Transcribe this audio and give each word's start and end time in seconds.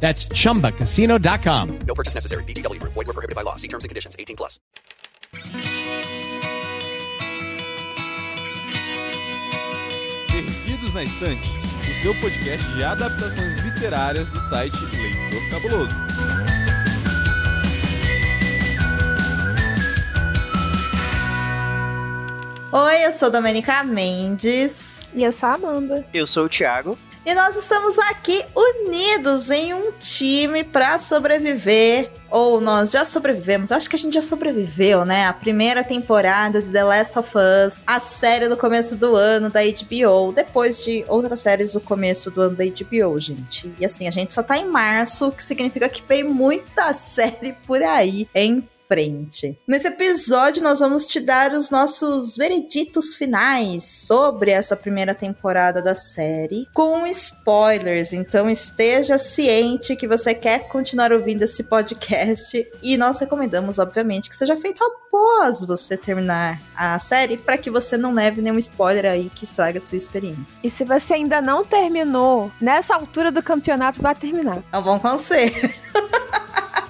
That's 0.00 0.26
chumbacasino.com. 0.28 1.78
No 1.86 1.94
purchase 1.94 2.14
necessary. 2.14 2.44
VGW 2.44 2.80
Group. 2.80 2.94
Void 2.94 3.08
were 3.08 3.12
prohibited 3.12 3.36
by 3.36 3.42
law. 3.42 3.56
See 3.56 3.68
terms 3.68 3.84
and 3.84 3.90
conditions. 3.90 4.16
18 4.18 4.36
plus. 4.36 4.58
Perdidos 10.30 10.92
na 10.94 11.02
Estante, 11.02 11.50
o 11.82 12.02
seu 12.02 12.14
podcast 12.16 12.64
de 12.74 12.84
adaptações 12.84 13.56
literárias 13.64 14.28
do 14.30 14.40
site 14.48 14.76
Leitor 14.96 15.50
Cabuloso. 15.50 15.94
Oi, 22.70 23.06
eu 23.06 23.12
sou 23.12 23.30
Domenica 23.30 23.82
Mendes. 23.82 25.00
E 25.14 25.24
eu 25.24 25.32
sou 25.32 25.48
a 25.48 25.54
Amanda. 25.54 26.06
Eu 26.12 26.26
sou 26.26 26.44
o 26.44 26.48
Thiago. 26.48 26.96
E 27.28 27.34
nós 27.34 27.56
estamos 27.56 27.98
aqui 27.98 28.42
unidos 28.56 29.50
em 29.50 29.74
um 29.74 29.92
time 30.00 30.64
para 30.64 30.96
sobreviver. 30.96 32.10
Ou 32.30 32.58
nós 32.58 32.90
já 32.90 33.04
sobrevivemos. 33.04 33.70
Acho 33.70 33.86
que 33.90 33.96
a 33.96 33.98
gente 33.98 34.14
já 34.14 34.22
sobreviveu, 34.22 35.04
né? 35.04 35.26
A 35.26 35.32
primeira 35.34 35.84
temporada 35.84 36.62
de 36.62 36.70
The 36.70 36.82
Last 36.82 37.18
of 37.18 37.30
Us, 37.36 37.84
a 37.86 38.00
série 38.00 38.48
do 38.48 38.56
começo 38.56 38.96
do 38.96 39.14
ano 39.14 39.50
da 39.50 39.60
HBO, 39.60 40.32
depois 40.32 40.82
de 40.82 41.04
outras 41.06 41.40
séries 41.40 41.74
do 41.74 41.82
começo 41.82 42.30
do 42.30 42.40
ano 42.40 42.56
da 42.56 42.64
HBO, 42.64 43.18
gente. 43.18 43.70
E 43.78 43.84
assim, 43.84 44.08
a 44.08 44.10
gente 44.10 44.32
só 44.32 44.42
tá 44.42 44.56
em 44.56 44.64
março, 44.64 45.28
o 45.28 45.32
que 45.32 45.44
significa 45.44 45.86
que 45.86 46.02
vem 46.08 46.24
muita 46.24 46.94
série 46.96 47.52
por 47.66 47.82
aí 47.82 48.26
em 48.34 48.66
frente. 48.88 49.56
Nesse 49.66 49.86
episódio, 49.86 50.62
nós 50.62 50.80
vamos 50.80 51.06
te 51.06 51.20
dar 51.20 51.52
os 51.52 51.70
nossos 51.70 52.34
vereditos 52.34 53.14
finais 53.14 53.84
sobre 53.84 54.50
essa 54.50 54.74
primeira 54.74 55.14
temporada 55.14 55.82
da 55.82 55.94
série, 55.94 56.66
com 56.72 57.06
spoilers. 57.06 58.12
Então, 58.12 58.48
esteja 58.48 59.18
ciente 59.18 59.94
que 59.94 60.08
você 60.08 60.34
quer 60.34 60.68
continuar 60.68 61.12
ouvindo 61.12 61.42
esse 61.42 61.64
podcast. 61.64 62.66
E 62.82 62.96
nós 62.96 63.20
recomendamos, 63.20 63.78
obviamente, 63.78 64.30
que 64.30 64.36
seja 64.36 64.56
feito 64.56 64.82
após 64.82 65.64
você 65.64 65.96
terminar 65.96 66.60
a 66.74 66.98
série, 66.98 67.36
para 67.36 67.58
que 67.58 67.70
você 67.70 67.96
não 67.96 68.14
leve 68.14 68.40
nenhum 68.40 68.58
spoiler 68.58 69.04
aí 69.04 69.30
que 69.34 69.44
estraga 69.44 69.78
a 69.78 69.80
sua 69.80 69.98
experiência. 69.98 70.60
E 70.62 70.70
se 70.70 70.84
você 70.84 71.14
ainda 71.14 71.42
não 71.42 71.64
terminou, 71.64 72.50
nessa 72.60 72.94
altura 72.94 73.30
do 73.30 73.42
campeonato, 73.42 74.00
vai 74.00 74.14
terminar. 74.14 74.62
É 74.72 74.78
um 74.78 74.82
bom 74.82 74.98
conselho. 74.98 75.52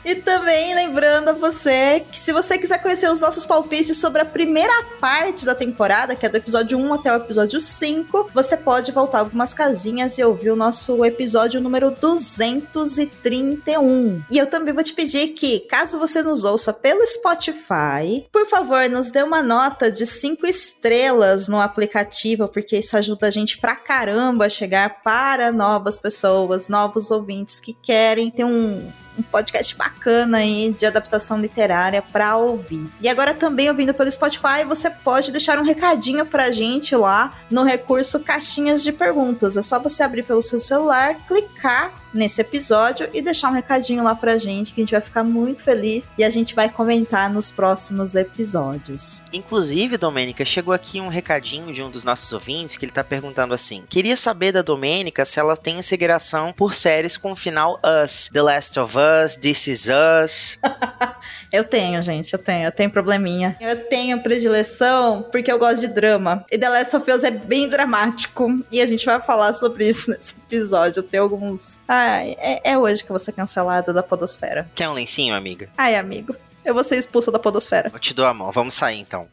E 0.08 0.14
também 0.14 0.74
lembrando 0.74 1.28
a 1.28 1.34
você 1.34 2.02
que 2.10 2.16
se 2.16 2.32
você 2.32 2.56
quiser 2.56 2.80
conhecer 2.80 3.10
os 3.10 3.20
nossos 3.20 3.44
palpites 3.44 3.98
sobre 3.98 4.22
a 4.22 4.24
primeira 4.24 4.72
parte 4.98 5.44
da 5.44 5.54
temporada, 5.54 6.16
que 6.16 6.24
é 6.24 6.30
do 6.30 6.38
episódio 6.38 6.78
1 6.78 6.94
até 6.94 7.12
o 7.12 7.16
episódio 7.16 7.60
5, 7.60 8.30
você 8.32 8.56
pode 8.56 8.90
voltar 8.90 9.18
algumas 9.18 9.52
casinhas 9.52 10.16
e 10.16 10.24
ouvir 10.24 10.50
o 10.50 10.56
nosso 10.56 11.04
episódio 11.04 11.60
número 11.60 11.90
231. 11.90 14.22
E 14.30 14.38
eu 14.38 14.46
também 14.46 14.72
vou 14.72 14.82
te 14.82 14.94
pedir 14.94 15.34
que, 15.34 15.60
caso 15.60 15.98
você 15.98 16.22
nos 16.22 16.42
ouça 16.42 16.72
pelo 16.72 17.06
Spotify, 17.06 18.26
por 18.32 18.48
favor, 18.48 18.88
nos 18.88 19.10
dê 19.10 19.22
uma 19.22 19.42
nota 19.42 19.92
de 19.92 20.06
5 20.06 20.46
estrelas 20.46 21.48
no 21.48 21.60
aplicativo, 21.60 22.48
porque 22.48 22.78
isso 22.78 22.96
ajuda 22.96 23.26
a 23.26 23.30
gente 23.30 23.58
pra 23.58 23.76
caramba 23.76 24.46
a 24.46 24.48
chegar 24.48 25.02
para 25.02 25.52
novas 25.52 25.98
pessoas, 25.98 26.70
novos 26.70 27.10
ouvintes 27.10 27.60
que 27.60 27.74
querem 27.74 28.30
ter 28.30 28.46
um 28.46 28.90
um 29.18 29.22
podcast 29.22 29.76
bacana 29.76 30.38
aí 30.38 30.74
de 30.76 30.86
adaptação 30.86 31.40
literária 31.40 32.00
para 32.00 32.36
ouvir. 32.36 32.88
E 33.00 33.08
agora 33.08 33.34
também 33.34 33.68
ouvindo 33.68 33.92
pelo 33.92 34.10
Spotify, 34.10 34.64
você 34.66 34.88
pode 34.88 35.32
deixar 35.32 35.58
um 35.58 35.64
recadinho 35.64 36.24
pra 36.24 36.50
gente 36.50 36.94
lá 36.94 37.34
no 37.50 37.62
recurso 37.62 38.20
caixinhas 38.20 38.82
de 38.82 38.92
perguntas. 38.92 39.56
É 39.56 39.62
só 39.62 39.78
você 39.78 40.02
abrir 40.02 40.22
pelo 40.22 40.42
seu 40.42 40.58
celular, 40.58 41.16
clicar 41.26 41.92
nesse 42.12 42.40
episódio 42.40 43.08
e 43.12 43.20
deixar 43.20 43.50
um 43.50 43.54
recadinho 43.54 44.02
lá 44.02 44.14
pra 44.14 44.38
gente 44.38 44.72
que 44.72 44.80
a 44.80 44.82
gente 44.82 44.92
vai 44.92 45.00
ficar 45.00 45.24
muito 45.24 45.62
feliz 45.62 46.12
e 46.16 46.24
a 46.24 46.30
gente 46.30 46.54
vai 46.54 46.68
comentar 46.68 47.30
nos 47.30 47.50
próximos 47.50 48.14
episódios. 48.14 49.22
Inclusive, 49.32 49.96
Domênica, 49.96 50.44
chegou 50.44 50.72
aqui 50.74 51.00
um 51.00 51.08
recadinho 51.08 51.72
de 51.72 51.82
um 51.82 51.90
dos 51.90 52.04
nossos 52.04 52.32
ouvintes 52.32 52.76
que 52.76 52.84
ele 52.84 52.92
tá 52.92 53.04
perguntando 53.04 53.54
assim: 53.54 53.84
Queria 53.88 54.16
saber 54.16 54.52
da 54.52 54.62
Domênica 54.62 55.24
se 55.24 55.38
ela 55.38 55.56
tem 55.56 55.78
inspiração 55.78 56.52
por 56.52 56.74
séries 56.74 57.16
com 57.16 57.32
o 57.32 57.36
final 57.36 57.80
Us, 58.04 58.28
The 58.32 58.42
Last 58.42 58.78
of 58.80 58.96
Us, 58.96 59.36
This 59.36 59.66
Is 59.66 59.86
Us. 59.86 60.58
eu 61.52 61.64
tenho, 61.64 62.02
gente, 62.02 62.32
eu 62.32 62.38
tenho, 62.38 62.66
eu 62.66 62.72
tenho 62.72 62.90
probleminha. 62.90 63.56
Eu 63.60 63.76
tenho 63.88 64.22
predileção 64.22 65.22
porque 65.30 65.50
eu 65.50 65.58
gosto 65.58 65.80
de 65.80 65.88
drama. 65.88 66.44
E 66.50 66.58
The 66.58 66.68
Last 66.68 66.96
of 66.96 67.10
Us 67.10 67.24
é 67.24 67.30
bem 67.30 67.68
dramático 67.68 68.60
e 68.70 68.80
a 68.80 68.86
gente 68.86 69.04
vai 69.04 69.20
falar 69.20 69.52
sobre 69.52 69.88
isso 69.88 70.10
nesse 70.10 70.34
episódio. 70.34 71.00
Eu 71.00 71.04
tenho 71.04 71.22
alguns 71.22 71.80
É, 72.04 72.60
é 72.64 72.78
hoje 72.78 73.02
que 73.02 73.10
eu 73.10 73.14
vou 73.14 73.18
ser 73.18 73.32
cancelada 73.32 73.92
da 73.92 74.02
podosfera. 74.02 74.70
Quer 74.74 74.88
um 74.88 74.94
lencinho, 74.94 75.34
amiga? 75.34 75.68
Ai, 75.76 75.96
amigo. 75.96 76.34
Eu 76.64 76.74
vou 76.74 76.84
ser 76.84 76.96
expulsa 76.96 77.30
da 77.30 77.38
podosfera. 77.38 77.90
Eu 77.92 77.98
te 77.98 78.12
dou 78.12 78.26
a 78.26 78.34
mão. 78.34 78.50
Vamos 78.52 78.74
sair, 78.74 78.98
então. 78.98 79.26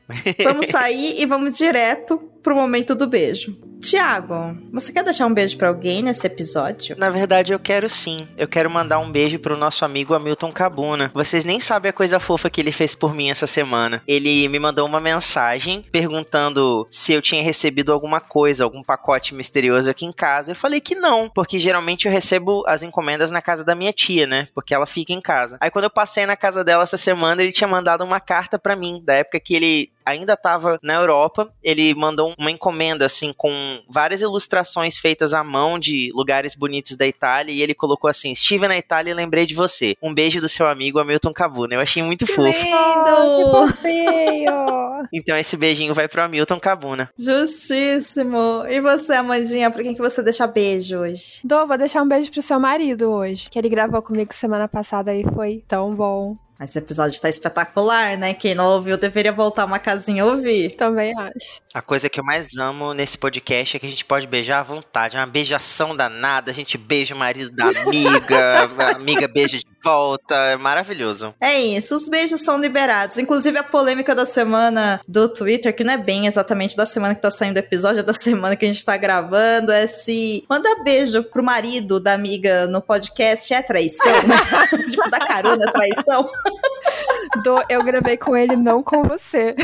Vamos 0.44 0.68
sair 0.68 1.20
e 1.20 1.26
vamos 1.26 1.58
direto 1.58 2.31
pro 2.46 2.56
momento 2.56 2.94
do 2.94 3.08
beijo. 3.08 3.58
Tiago, 3.82 4.56
você 4.72 4.94
quer 4.94 5.04
deixar 5.04 5.26
um 5.26 5.34
beijo 5.34 5.58
para 5.58 5.68
alguém 5.68 6.04
nesse 6.04 6.26
episódio? 6.28 6.96
Na 6.98 7.10
verdade, 7.10 7.52
eu 7.52 7.60
quero 7.60 7.90
sim. 7.90 8.28
Eu 8.38 8.48
quero 8.48 8.70
mandar 8.70 9.00
um 9.00 9.12
beijo 9.12 9.40
pro 9.40 9.58
nosso 9.58 9.84
amigo 9.84 10.14
Hamilton 10.14 10.52
Cabuna. 10.52 11.12
Vocês 11.14 11.44
nem 11.44 11.60
sabem 11.60 11.90
a 11.90 11.94
coisa 11.94 12.20
fofa 12.20 12.50
que 12.50 12.62
ele 12.62 12.72
fez 12.72 12.94
por 12.94 13.16
mim 13.16 13.32
essa 13.32 13.48
semana. 13.48 14.02
Ele 14.08 14.48
me 14.48 14.60
mandou 14.60 14.88
uma 14.88 15.02
mensagem 15.02 15.84
perguntando 15.92 16.88
se 16.90 17.14
eu 17.14 17.22
tinha 17.22 17.44
recebido 17.44 17.92
alguma 17.92 18.22
coisa, 18.22 18.64
algum 18.64 18.84
pacote 18.84 19.34
misterioso 19.34 19.90
aqui 19.90 20.06
em 20.06 20.14
casa. 20.14 20.52
Eu 20.52 20.56
falei 20.56 20.80
que 20.80 20.94
não, 20.94 21.28
porque 21.28 21.58
geralmente 21.58 22.06
eu 22.06 22.12
recebo 22.12 22.64
as 22.68 22.84
encomendas 22.84 23.32
na 23.32 23.42
casa 23.42 23.64
da 23.64 23.76
minha 23.76 23.92
tia, 23.92 24.28
né? 24.28 24.48
Porque 24.54 24.74
ela 24.74 24.86
fica 24.86 25.14
em 25.14 25.22
casa. 25.22 25.58
Aí 25.60 25.72
quando 25.72 25.86
eu 25.86 25.92
passei 25.92 26.28
na 26.28 26.38
casa 26.38 26.64
dela 26.64 26.84
essa 26.84 26.98
semana, 26.98 27.42
ele 27.42 27.52
tinha 27.52 27.68
mandado 27.68 28.04
uma 28.04 28.20
carta 28.20 28.60
para 28.60 28.76
mim, 28.76 29.02
da 29.04 29.16
época 29.16 29.40
que 29.40 29.56
ele 29.56 29.95
ainda 30.06 30.34
estava 30.34 30.80
na 30.82 30.94
Europa. 30.94 31.52
Ele 31.64 31.94
mandou 31.96 32.34
uma 32.38 32.52
encomenda 32.52 33.06
assim 33.06 33.34
com 33.36 33.82
várias 33.90 34.22
ilustrações 34.22 34.98
feitas 34.98 35.34
à 35.34 35.44
mão 35.44 35.80
de 35.80 36.12
lugares 36.14 36.56
bonitos 36.56 36.96
da 36.96 37.08
Itália 37.08 37.52
e 37.52 37.62
ele 37.62 37.74
colocou 37.74 38.10
assim: 38.10 38.32
"Estive 38.32 38.68
na 38.68 38.78
Itália 38.78 39.12
e 39.12 39.14
lembrei 39.14 39.46
de 39.46 39.56
você. 39.56 39.96
Um 40.02 40.14
beijo 40.14 40.40
do 40.40 40.50
seu 40.50 40.68
amigo 40.68 41.00
Hamilton 41.00 41.34
Cavuna". 41.34 41.76
Eu 41.76 41.80
achei 41.80 42.04
muito 42.04 42.26
que 42.26 42.34
fofo. 42.34 42.48
Lindo! 42.48 43.66
Oh, 44.47 45.03
então 45.12 45.38
esse 45.38 45.58
beijinho 45.58 45.94
vai 45.94 46.08
pro 46.08 46.22
Hamilton 46.22 46.59
Cabuna. 46.59 47.09
Justíssimo. 47.18 48.66
E 48.68 48.79
você, 48.79 49.14
Amandinha, 49.14 49.72
por 49.72 49.82
quem 49.82 49.94
que 49.94 50.02
você 50.02 50.22
deixa 50.22 50.47
beijo 50.47 51.00
hoje? 51.00 51.41
Dô, 51.44 51.66
vou 51.66 51.78
deixar 51.78 52.02
um 52.02 52.08
beijo 52.08 52.32
pro 52.32 52.41
seu 52.41 52.59
marido 52.59 53.12
hoje, 53.12 53.50
que 53.50 53.58
ele 53.58 53.70
gravou 53.70 54.02
comigo 54.02 54.34
semana 54.34 54.68
passada 54.68 55.14
e 55.14 55.24
foi 55.24 55.64
tão 55.68 55.94
bom. 55.96 56.38
Esse 56.59 56.79
episódio 56.79 57.19
tá 57.19 57.28
espetacular, 57.28 58.17
né? 58.17 58.34
Quem 58.34 58.55
não 58.55 58.66
ouviu 58.66 58.97
deveria 58.97 59.34
voltar 59.34 59.66
uma 59.66 59.78
casinha 59.78 60.23
a 60.23 60.25
ouvir. 60.25 60.75
Também 60.75 61.13
acho. 61.17 61.61
A 61.73 61.81
coisa 61.81 62.09
que 62.09 62.19
eu 62.19 62.23
mais 62.23 62.55
amo 62.57 62.93
nesse 62.93 63.17
podcast 63.17 63.75
é 63.75 63.79
que 63.79 63.85
a 63.85 63.90
gente 63.90 64.05
pode 64.05 64.25
beijar 64.25 64.59
à 64.59 64.63
vontade. 64.63 65.17
É 65.17 65.19
uma 65.19 65.28
beijação 65.28 65.96
danada. 65.96 66.52
A 66.52 66.53
gente 66.53 66.78
beija 66.78 67.13
o 67.13 67.17
marido 67.17 67.52
da 67.52 67.66
amiga, 67.66 68.69
a 68.79 68.96
amiga 68.96 69.28
beija 69.28 69.57
de 69.57 69.66
volta. 69.85 70.35
É 70.35 70.58
maravilhoso. 70.58 71.35
É 71.40 71.61
isso, 71.61 71.96
os 71.96 72.08
beijos 72.08 72.41
são 72.41 72.58
liberados. 72.58 73.20
Inclusive 73.20 73.59
a 73.59 73.64
polêmica 73.64 74.16
da 74.16 74.26
semana 74.26 74.99
do 75.08 75.29
Twitter, 75.29 75.76
que 75.76 75.84
não 75.84 75.93
é 75.93 75.97
bem 75.97 76.26
exatamente 76.26 76.76
da 76.76 76.87
semana 76.87 77.14
que 77.14 77.22
tá 77.22 77.29
saindo 77.29 77.58
o 77.58 77.59
episódio, 77.59 77.99
é 77.99 78.03
da 78.03 78.11
semana 78.14 78.55
que 78.55 78.66
a 78.66 78.67
gente 78.67 78.84
tá 78.84 78.97
gravando, 78.97 79.72
é 79.72 79.85
se 79.85 80.43
mandar 80.49 80.84
beijo 80.84 81.23
pro 81.23 81.43
marido 81.43 81.99
da 81.99 82.14
amiga 82.14 82.66
no 82.66 82.82
podcast 82.82 83.53
é 83.53 83.61
traição, 83.61 84.23
né? 84.23 84.35
tipo, 84.90 85.08
dar 85.08 85.20
carona 85.28 85.64
é 85.70 85.72
traição. 85.72 86.28
Do, 87.43 87.61
eu 87.70 87.84
gravei 87.84 88.17
com 88.17 88.35
ele, 88.35 88.55
não 88.55 88.81
com 88.81 89.03
você. 89.03 89.55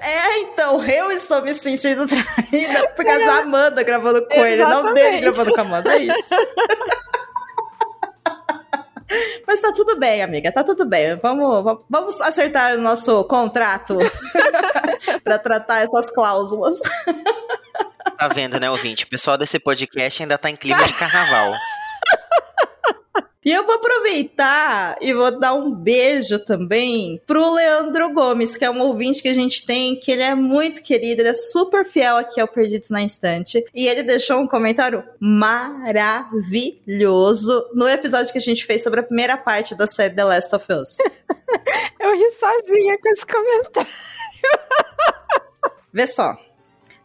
É, 0.00 0.38
então, 0.40 0.82
eu 0.84 1.10
estou 1.10 1.42
me 1.42 1.52
sentindo 1.54 2.06
traída 2.06 2.88
por 2.94 3.04
causa 3.04 3.26
da 3.26 3.38
Amanda 3.38 3.82
gravando 3.82 4.24
com 4.26 4.46
ele, 4.46 4.62
não 4.62 4.70
Exatamente. 4.70 4.94
dele 4.94 5.20
gravando 5.20 5.52
com 5.52 5.60
a 5.60 5.64
Amanda, 5.64 5.94
é 5.94 5.98
isso. 5.98 6.34
Mas 9.46 9.60
tá 9.60 9.72
tudo 9.72 9.98
bem, 9.98 10.22
amiga, 10.22 10.52
tá 10.52 10.62
tudo 10.62 10.86
bem. 10.86 11.16
Vamos, 11.16 11.80
vamos- 11.88 12.20
acertar 12.20 12.74
o 12.76 12.80
nosso 12.80 13.24
contrato 13.24 13.98
pra 15.24 15.38
tratar 15.38 15.80
essas 15.80 16.10
cláusulas. 16.10 16.78
Tá 18.18 18.28
vendo, 18.28 18.60
né, 18.60 18.70
ouvinte? 18.70 19.04
O 19.04 19.08
pessoal 19.08 19.36
desse 19.38 19.58
podcast 19.58 20.22
ainda 20.22 20.36
tá 20.38 20.50
em 20.50 20.56
clima 20.56 20.84
de 20.84 20.92
carnaval. 20.92 21.52
E 23.42 23.50
eu 23.50 23.64
vou 23.64 23.76
aproveitar 23.76 24.98
e 25.00 25.14
vou 25.14 25.40
dar 25.40 25.54
um 25.54 25.74
beijo 25.74 26.38
também 26.40 27.18
pro 27.26 27.54
Leandro 27.54 28.12
Gomes, 28.12 28.54
que 28.54 28.66
é 28.66 28.70
um 28.70 28.82
ouvinte 28.82 29.22
que 29.22 29.28
a 29.28 29.34
gente 29.34 29.64
tem, 29.64 29.96
que 29.96 30.12
ele 30.12 30.20
é 30.20 30.34
muito 30.34 30.82
querido, 30.82 31.22
ele 31.22 31.30
é 31.30 31.34
super 31.34 31.86
fiel 31.86 32.18
aqui 32.18 32.38
ao 32.38 32.46
Perdidos 32.46 32.90
na 32.90 33.00
Instante. 33.00 33.64
E 33.74 33.88
ele 33.88 34.02
deixou 34.02 34.40
um 34.40 34.46
comentário 34.46 35.02
maravilhoso 35.18 36.34
no 37.74 37.88
episódio 37.88 38.30
que 38.30 38.38
a 38.38 38.42
gente 38.42 38.66
fez 38.66 38.82
sobre 38.82 39.00
a 39.00 39.04
primeira 39.04 39.38
parte 39.38 39.74
da 39.74 39.86
série 39.86 40.14
The 40.14 40.24
Last 40.24 40.54
of 40.54 40.66
Us. 40.70 40.98
Eu 41.98 42.14
ri 42.14 42.30
sozinha 42.32 42.98
com 43.02 43.08
esse 43.08 43.26
comentário. 43.26 43.90
Vê 45.90 46.06
só. 46.06 46.36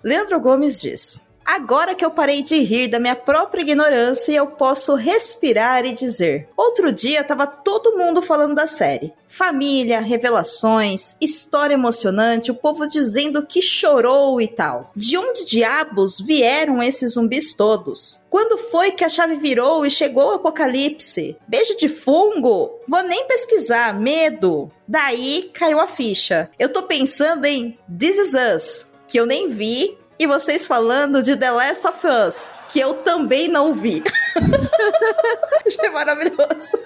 Leandro 0.03 0.39
Gomes 0.41 0.81
diz: 0.81 1.21
Agora 1.45 1.93
que 1.93 2.03
eu 2.03 2.09
parei 2.09 2.41
de 2.41 2.57
rir 2.57 2.87
da 2.87 2.99
minha 2.99 3.15
própria 3.15 3.61
ignorância, 3.61 4.33
eu 4.33 4.47
posso 4.47 4.95
respirar 4.95 5.85
e 5.85 5.93
dizer: 5.93 6.49
Outro 6.57 6.91
dia 6.91 7.23
tava 7.23 7.45
todo 7.45 7.95
mundo 7.95 8.19
falando 8.19 8.55
da 8.55 8.65
série. 8.65 9.13
Família, 9.27 9.99
revelações, 9.99 11.15
história 11.21 11.75
emocionante, 11.75 12.49
o 12.49 12.55
povo 12.55 12.87
dizendo 12.87 13.45
que 13.45 13.61
chorou 13.61 14.41
e 14.41 14.47
tal. 14.47 14.91
De 14.95 15.17
onde 15.17 15.45
diabos 15.45 16.19
vieram 16.19 16.81
esses 16.81 17.13
zumbis 17.13 17.53
todos? 17.53 18.21
Quando 18.29 18.57
foi 18.57 18.91
que 18.91 19.03
a 19.03 19.09
chave 19.09 19.35
virou 19.35 19.85
e 19.85 19.91
chegou 19.91 20.29
o 20.29 20.35
apocalipse? 20.35 21.37
Beijo 21.47 21.77
de 21.77 21.87
fungo? 21.87 22.79
Vou 22.87 23.03
nem 23.03 23.27
pesquisar, 23.27 23.93
medo. 23.99 24.71
Daí 24.87 25.51
caiu 25.53 25.79
a 25.79 25.87
ficha. 25.87 26.49
Eu 26.57 26.69
tô 26.69 26.83
pensando 26.83 27.45
em 27.45 27.77
This 27.87 28.17
Is 28.17 28.33
Us, 28.33 28.87
que 29.07 29.19
eu 29.19 29.25
nem 29.25 29.49
vi, 29.49 29.97
e 30.17 30.25
vocês 30.27 30.65
falando 30.65 31.21
de 31.21 31.35
The 31.35 31.51
Last 31.51 31.87
of 31.87 32.07
Us, 32.07 32.49
que 32.69 32.79
eu 32.79 32.95
também 32.95 33.47
não 33.47 33.73
vi. 33.73 34.03
Achei 35.65 35.89
maravilhoso. 35.89 36.77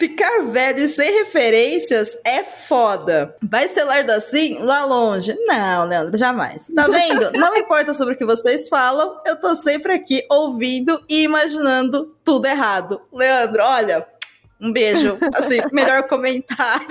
Ficar 0.00 0.44
velho 0.44 0.78
e 0.78 0.88
sem 0.88 1.12
referências 1.12 2.16
é 2.24 2.42
foda. 2.42 3.36
Vai 3.42 3.68
ser 3.68 3.84
lerdo 3.84 4.10
assim 4.10 4.58
lá 4.58 4.84
longe? 4.86 5.36
Não, 5.46 5.84
Leandro, 5.84 6.16
jamais. 6.16 6.68
Tá 6.74 6.86
vendo? 6.86 7.32
Não 7.38 7.54
importa 7.54 7.92
sobre 7.92 8.14
o 8.14 8.16
que 8.16 8.24
vocês 8.24 8.66
falam, 8.66 9.20
eu 9.26 9.36
tô 9.36 9.54
sempre 9.54 9.92
aqui 9.92 10.24
ouvindo 10.30 11.04
e 11.06 11.22
imaginando 11.22 12.16
tudo 12.24 12.46
errado. 12.46 12.98
Leandro, 13.12 13.62
olha, 13.62 14.06
um 14.58 14.72
beijo. 14.72 15.18
Assim, 15.34 15.58
melhor 15.70 16.04
comentário. 16.04 16.86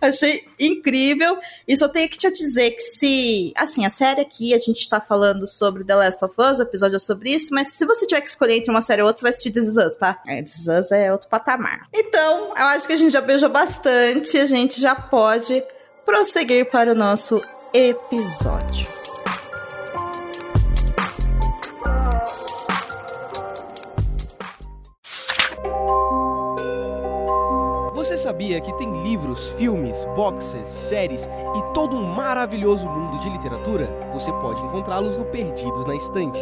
Achei 0.00 0.44
incrível. 0.58 1.38
E 1.66 1.76
só 1.76 1.88
tenho 1.88 2.08
que 2.08 2.18
te 2.18 2.30
dizer 2.30 2.70
que 2.72 2.80
se. 2.80 3.52
Assim, 3.56 3.84
a 3.84 3.90
série 3.90 4.20
aqui, 4.20 4.54
a 4.54 4.58
gente 4.58 4.88
tá 4.88 5.00
falando 5.00 5.46
sobre 5.46 5.84
The 5.84 5.94
Last 5.94 6.24
of 6.24 6.34
Us, 6.38 6.58
o 6.58 6.62
episódio 6.62 6.96
é 6.96 6.98
sobre 7.00 7.30
isso, 7.30 7.54
mas 7.54 7.68
se 7.68 7.84
você 7.86 8.06
tiver 8.06 8.20
que 8.20 8.28
escolher 8.28 8.56
entre 8.56 8.70
uma 8.70 8.80
série 8.80 9.02
ou 9.02 9.08
outra, 9.08 9.20
você 9.20 9.24
vai 9.24 9.30
assistir 9.30 9.50
This 9.50 9.68
Is 9.68 9.76
Us, 9.76 9.96
tá? 9.96 10.20
É, 10.26 10.42
This 10.42 10.58
Is 10.58 10.68
Us 10.68 10.92
é 10.92 11.12
outro 11.12 11.28
patamar. 11.28 11.88
Então, 11.92 12.54
eu 12.56 12.64
acho 12.66 12.86
que 12.86 12.92
a 12.92 12.96
gente 12.96 13.12
já 13.12 13.20
beijou 13.20 13.48
bastante, 13.48 14.38
a 14.38 14.46
gente 14.46 14.80
já 14.80 14.94
pode 14.94 15.62
prosseguir 16.04 16.70
para 16.70 16.92
o 16.92 16.94
nosso 16.94 17.42
episódio. 17.72 19.03
Sabia 28.24 28.58
que 28.58 28.72
tem 28.78 28.90
livros, 29.02 29.48
filmes, 29.50 30.06
boxes, 30.16 30.66
séries 30.66 31.26
e 31.26 31.74
todo 31.74 31.94
um 31.94 32.02
maravilhoso 32.02 32.88
mundo 32.88 33.18
de 33.18 33.28
literatura? 33.28 33.86
Você 34.14 34.32
pode 34.32 34.64
encontrá-los 34.64 35.18
no 35.18 35.26
Perdidos 35.26 35.84
na 35.84 35.94
Estante. 35.94 36.40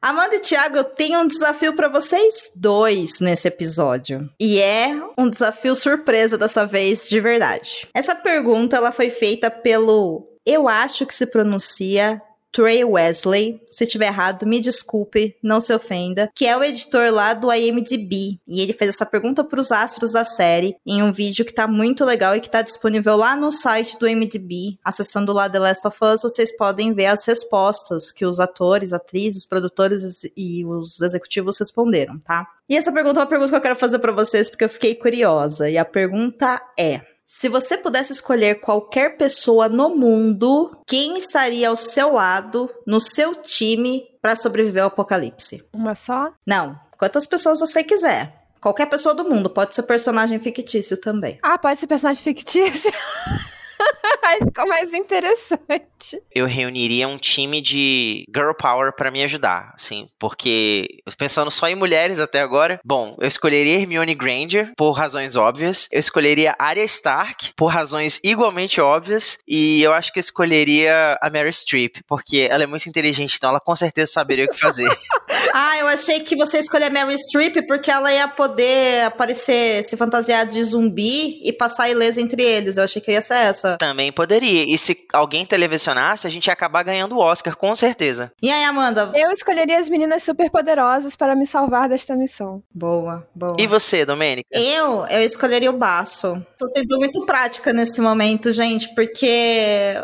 Amanda 0.00 0.36
e 0.36 0.40
Thiago, 0.40 0.78
eu 0.78 0.84
tenho 0.84 1.20
um 1.20 1.26
desafio 1.26 1.76
pra 1.76 1.90
vocês 1.90 2.50
dois 2.54 3.20
nesse 3.20 3.46
episódio. 3.46 4.26
E 4.40 4.58
é 4.58 4.98
um 5.18 5.28
desafio 5.28 5.74
surpresa 5.74 6.38
dessa 6.38 6.64
vez, 6.64 7.06
de 7.06 7.20
verdade. 7.20 7.86
Essa 7.92 8.14
pergunta 8.14 8.76
ela 8.76 8.90
foi 8.90 9.10
feita 9.10 9.50
pelo 9.50 10.26
eu 10.46 10.66
acho 10.66 11.04
que 11.04 11.12
se 11.12 11.26
pronuncia 11.26 12.22
Trey 12.56 12.82
Wesley. 12.82 13.60
Se 13.68 13.86
tiver 13.86 14.06
errado, 14.06 14.46
me 14.46 14.58
desculpe, 14.60 15.36
não 15.42 15.60
se 15.60 15.74
ofenda. 15.74 16.32
Que 16.34 16.46
é 16.46 16.56
o 16.56 16.64
editor 16.64 17.12
lá 17.12 17.34
do 17.34 17.52
IMDb. 17.52 18.40
E 18.48 18.62
ele 18.62 18.72
fez 18.72 18.88
essa 18.88 19.04
pergunta 19.04 19.44
pros 19.44 19.70
astros 19.70 20.12
da 20.12 20.24
série 20.24 20.74
em 20.86 21.02
um 21.02 21.12
vídeo 21.12 21.44
que 21.44 21.52
tá 21.52 21.66
muito 21.66 22.02
legal 22.02 22.34
e 22.34 22.40
que 22.40 22.48
tá 22.48 22.62
disponível 22.62 23.14
lá 23.14 23.36
no 23.36 23.52
site 23.52 23.98
do 23.98 24.08
IMDb. 24.08 24.78
Acessando 24.82 25.34
lá 25.34 25.50
The 25.50 25.58
Last 25.58 25.86
of 25.86 25.98
Us, 26.02 26.22
vocês 26.22 26.56
podem 26.56 26.94
ver 26.94 27.06
as 27.06 27.26
respostas 27.26 28.10
que 28.10 28.24
os 28.24 28.40
atores, 28.40 28.94
atrizes, 28.94 29.44
produtores 29.44 30.22
e 30.34 30.64
os 30.64 31.02
executivos 31.02 31.58
responderam, 31.58 32.18
tá? 32.18 32.46
E 32.66 32.74
essa 32.74 32.90
pergunta 32.90 33.20
é 33.20 33.22
uma 33.22 33.28
pergunta 33.28 33.50
que 33.50 33.56
eu 33.56 33.60
quero 33.60 33.76
fazer 33.76 33.98
pra 33.98 34.12
vocês 34.12 34.48
porque 34.48 34.64
eu 34.64 34.70
fiquei 34.70 34.94
curiosa. 34.94 35.68
E 35.68 35.76
a 35.76 35.84
pergunta 35.84 36.58
é: 36.78 37.02
se 37.28 37.48
você 37.48 37.76
pudesse 37.76 38.12
escolher 38.12 38.60
qualquer 38.60 39.16
pessoa 39.16 39.68
no 39.68 39.96
mundo, 39.96 40.80
quem 40.86 41.16
estaria 41.16 41.68
ao 41.68 41.74
seu 41.74 42.12
lado, 42.12 42.70
no 42.86 43.00
seu 43.00 43.34
time, 43.34 44.04
pra 44.22 44.36
sobreviver 44.36 44.84
ao 44.84 44.88
apocalipse? 44.88 45.62
Uma 45.72 45.96
só? 45.96 46.32
Não, 46.46 46.78
quantas 46.96 47.26
pessoas 47.26 47.58
você 47.58 47.82
quiser. 47.82 48.46
Qualquer 48.60 48.86
pessoa 48.86 49.12
do 49.12 49.28
mundo, 49.28 49.50
pode 49.50 49.74
ser 49.74 49.82
personagem 49.82 50.38
fictício 50.38 50.96
também. 50.96 51.38
Ah, 51.42 51.58
pode 51.58 51.78
ser 51.78 51.88
personagem 51.88 52.22
fictício? 52.22 52.90
Aí 54.24 54.38
ficou 54.38 54.66
mais 54.66 54.92
interessante. 54.92 56.20
Eu 56.34 56.46
reuniria 56.46 57.08
um 57.08 57.18
time 57.18 57.60
de 57.60 58.24
girl 58.34 58.52
power 58.52 58.94
pra 58.94 59.10
me 59.10 59.22
ajudar, 59.22 59.72
assim, 59.74 60.08
porque 60.18 61.00
pensando 61.16 61.50
só 61.50 61.68
em 61.68 61.74
mulheres 61.74 62.18
até 62.18 62.40
agora, 62.40 62.80
bom, 62.84 63.16
eu 63.20 63.28
escolheria 63.28 63.80
Hermione 63.80 64.14
Granger 64.14 64.72
por 64.76 64.92
razões 64.92 65.36
óbvias, 65.36 65.88
eu 65.90 66.00
escolheria 66.00 66.54
Arya 66.58 66.84
Stark 66.84 67.52
por 67.56 67.66
razões 67.66 68.20
igualmente 68.22 68.80
óbvias 68.80 69.38
e 69.46 69.82
eu 69.82 69.92
acho 69.92 70.12
que 70.12 70.18
eu 70.18 70.22
escolheria 70.22 71.18
a 71.20 71.30
Mary 71.30 71.52
Streep 71.52 71.96
porque 72.06 72.46
ela 72.50 72.64
é 72.64 72.66
muito 72.66 72.88
inteligente, 72.88 73.36
então 73.36 73.50
ela 73.50 73.60
com 73.60 73.74
certeza 73.74 74.12
saberia 74.12 74.44
o 74.44 74.48
que 74.48 74.58
fazer. 74.58 74.88
Ah, 75.58 75.78
eu 75.78 75.86
achei 75.86 76.20
que 76.20 76.36
você 76.36 76.58
escolhia 76.58 76.90
Mary 76.90 77.14
Streep 77.14 77.66
porque 77.66 77.90
ela 77.90 78.12
ia 78.12 78.28
poder 78.28 79.04
aparecer, 79.04 79.82
se 79.84 79.96
fantasiar 79.96 80.46
de 80.46 80.62
zumbi 80.62 81.40
e 81.42 81.50
passar 81.50 81.88
ilesa 81.88 82.20
entre 82.20 82.42
eles. 82.42 82.76
Eu 82.76 82.84
achei 82.84 83.00
que 83.00 83.10
ia 83.10 83.22
ser 83.22 83.36
essa. 83.36 83.65
Também 83.78 84.12
poderia. 84.12 84.64
E 84.64 84.78
se 84.78 85.06
alguém 85.12 85.44
televisionasse, 85.44 86.26
a 86.26 86.30
gente 86.30 86.46
ia 86.46 86.52
acabar 86.52 86.82
ganhando 86.82 87.16
o 87.16 87.18
Oscar, 87.18 87.56
com 87.56 87.74
certeza. 87.74 88.32
E 88.40 88.50
aí, 88.50 88.64
Amanda? 88.64 89.10
Eu 89.14 89.30
escolheria 89.30 89.78
as 89.78 89.88
meninas 89.88 90.22
super 90.22 90.50
poderosas 90.50 91.16
para 91.16 91.34
me 91.34 91.46
salvar 91.46 91.88
desta 91.88 92.14
missão. 92.14 92.62
Boa, 92.72 93.26
boa. 93.34 93.56
E 93.58 93.66
você, 93.66 94.04
Domênica? 94.04 94.48
Eu, 94.52 95.06
eu 95.06 95.22
escolheria 95.22 95.70
o 95.70 95.76
baço. 95.76 96.40
Tô 96.58 96.68
sendo 96.68 96.98
muito 96.98 97.24
prática 97.26 97.72
nesse 97.72 98.00
momento, 98.00 98.52
gente, 98.52 98.94
porque 98.94 99.94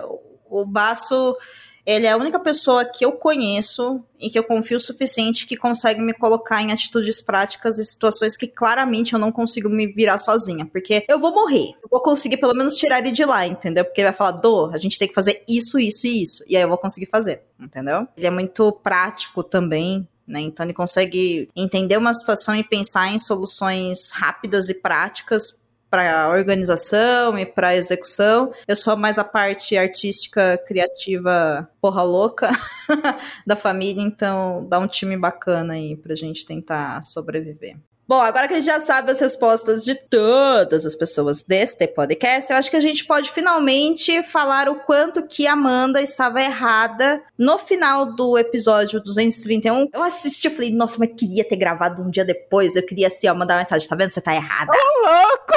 o 0.52 0.66
baço, 0.66 1.36
ele 1.84 2.06
é 2.06 2.12
a 2.12 2.16
única 2.16 2.38
pessoa 2.38 2.84
que 2.84 3.04
eu 3.04 3.12
conheço 3.12 4.02
e 4.18 4.30
que 4.30 4.38
eu 4.38 4.44
confio 4.44 4.76
o 4.76 4.80
suficiente 4.80 5.46
que 5.46 5.56
consegue 5.56 6.00
me 6.00 6.12
colocar 6.12 6.62
em 6.62 6.72
atitudes 6.72 7.20
práticas 7.20 7.78
e 7.78 7.84
situações 7.84 8.36
que 8.36 8.46
claramente 8.46 9.14
eu 9.14 9.18
não 9.18 9.32
consigo 9.32 9.68
me 9.68 9.86
virar 9.88 10.18
sozinha, 10.18 10.64
porque 10.64 11.04
eu 11.08 11.18
vou 11.18 11.32
morrer. 11.32 11.70
Eu 11.82 11.88
vou 11.90 12.00
conseguir 12.00 12.36
pelo 12.36 12.54
menos 12.54 12.76
tirar 12.76 13.00
ele 13.00 13.10
de 13.10 13.24
lá, 13.24 13.46
entendeu? 13.46 13.84
Porque 13.84 14.00
ele 14.00 14.08
vai 14.08 14.16
falar, 14.16 14.32
Dô, 14.32 14.70
a 14.72 14.78
gente 14.78 14.98
tem 14.98 15.08
que 15.08 15.14
fazer 15.14 15.42
isso, 15.48 15.78
isso 15.78 16.06
e 16.06 16.22
isso. 16.22 16.44
E 16.46 16.56
aí 16.56 16.62
eu 16.62 16.68
vou 16.68 16.78
conseguir 16.78 17.06
fazer, 17.06 17.42
entendeu? 17.58 18.06
Ele 18.16 18.26
é 18.26 18.30
muito 18.30 18.70
prático 18.72 19.42
também, 19.42 20.06
né? 20.26 20.40
Então 20.40 20.64
ele 20.64 20.72
consegue 20.72 21.48
entender 21.56 21.96
uma 21.96 22.14
situação 22.14 22.54
e 22.54 22.62
pensar 22.62 23.08
em 23.12 23.18
soluções 23.18 24.12
rápidas 24.12 24.68
e 24.68 24.74
práticas 24.74 25.61
para 25.92 26.30
organização 26.30 27.38
e 27.38 27.44
para 27.44 27.76
execução. 27.76 28.50
Eu 28.66 28.74
sou 28.74 28.96
mais 28.96 29.18
a 29.18 29.24
parte 29.24 29.76
artística, 29.76 30.56
criativa, 30.66 31.68
porra 31.82 32.02
louca 32.02 32.48
da 33.46 33.54
família, 33.54 34.02
então 34.02 34.66
dá 34.70 34.78
um 34.78 34.86
time 34.86 35.18
bacana 35.18 35.74
aí 35.74 35.94
pra 35.94 36.14
gente 36.14 36.46
tentar 36.46 37.02
sobreviver. 37.02 37.76
Bom, 38.06 38.20
agora 38.20 38.48
que 38.48 38.54
a 38.54 38.56
gente 38.56 38.66
já 38.66 38.80
sabe 38.80 39.12
as 39.12 39.20
respostas 39.20 39.84
de 39.84 39.94
todas 39.94 40.84
as 40.84 40.94
pessoas 40.94 41.42
deste 41.42 41.86
podcast, 41.86 42.50
eu 42.50 42.58
acho 42.58 42.68
que 42.68 42.76
a 42.76 42.80
gente 42.80 43.04
pode 43.04 43.30
finalmente 43.30 44.22
falar 44.24 44.68
o 44.68 44.80
quanto 44.80 45.26
que 45.26 45.46
Amanda 45.46 46.02
estava 46.02 46.42
errada 46.42 47.22
no 47.38 47.58
final 47.58 48.14
do 48.14 48.36
episódio 48.36 49.00
231. 49.00 49.88
Eu 49.94 50.02
assisti 50.02 50.48
e 50.48 50.50
falei, 50.50 50.72
nossa, 50.72 50.98
mas 50.98 51.10
queria 51.16 51.44
ter 51.44 51.56
gravado 51.56 52.02
um 52.02 52.10
dia 52.10 52.24
depois. 52.24 52.74
Eu 52.74 52.84
queria 52.84 53.06
assim, 53.06 53.28
ó, 53.28 53.34
mandar 53.34 53.54
uma 53.54 53.60
mensagem, 53.60 53.88
tá 53.88 53.94
vendo? 53.94 54.12
Você 54.12 54.20
tá 54.20 54.34
errada. 54.34 54.72
Ô, 54.72 55.08
louco! 55.08 55.52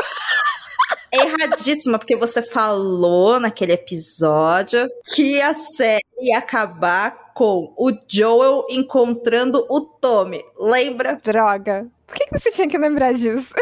Erradíssima, 1.12 1.98
porque 1.98 2.16
você 2.16 2.42
falou 2.42 3.40
naquele 3.40 3.74
episódio 3.74 4.90
que 5.14 5.42
a 5.42 5.54
série 5.54 6.04
ia 6.22 6.38
acabar 6.38 7.34
com 7.34 7.74
o 7.78 7.92
Joel 8.08 8.66
encontrando 8.70 9.66
o 9.70 9.82
Tommy. 9.82 10.44
Lembra? 10.60 11.20
Droga. 11.24 11.90
Por 12.08 12.16
que, 12.16 12.26
que 12.26 12.38
você 12.38 12.52
tinha 12.52 12.68
que 12.68 12.78
lembrar 12.78 13.14
disso? 13.14 13.54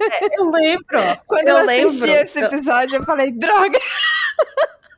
É, 0.00 0.38
eu 0.40 0.50
lembro. 0.50 0.98
Quando 1.26 1.48
eu, 1.48 1.58
eu 1.58 1.70
assisti 1.70 2.06
lembro. 2.06 2.22
esse 2.22 2.40
episódio, 2.40 2.96
eu 2.96 3.04
falei, 3.04 3.30
droga! 3.32 3.78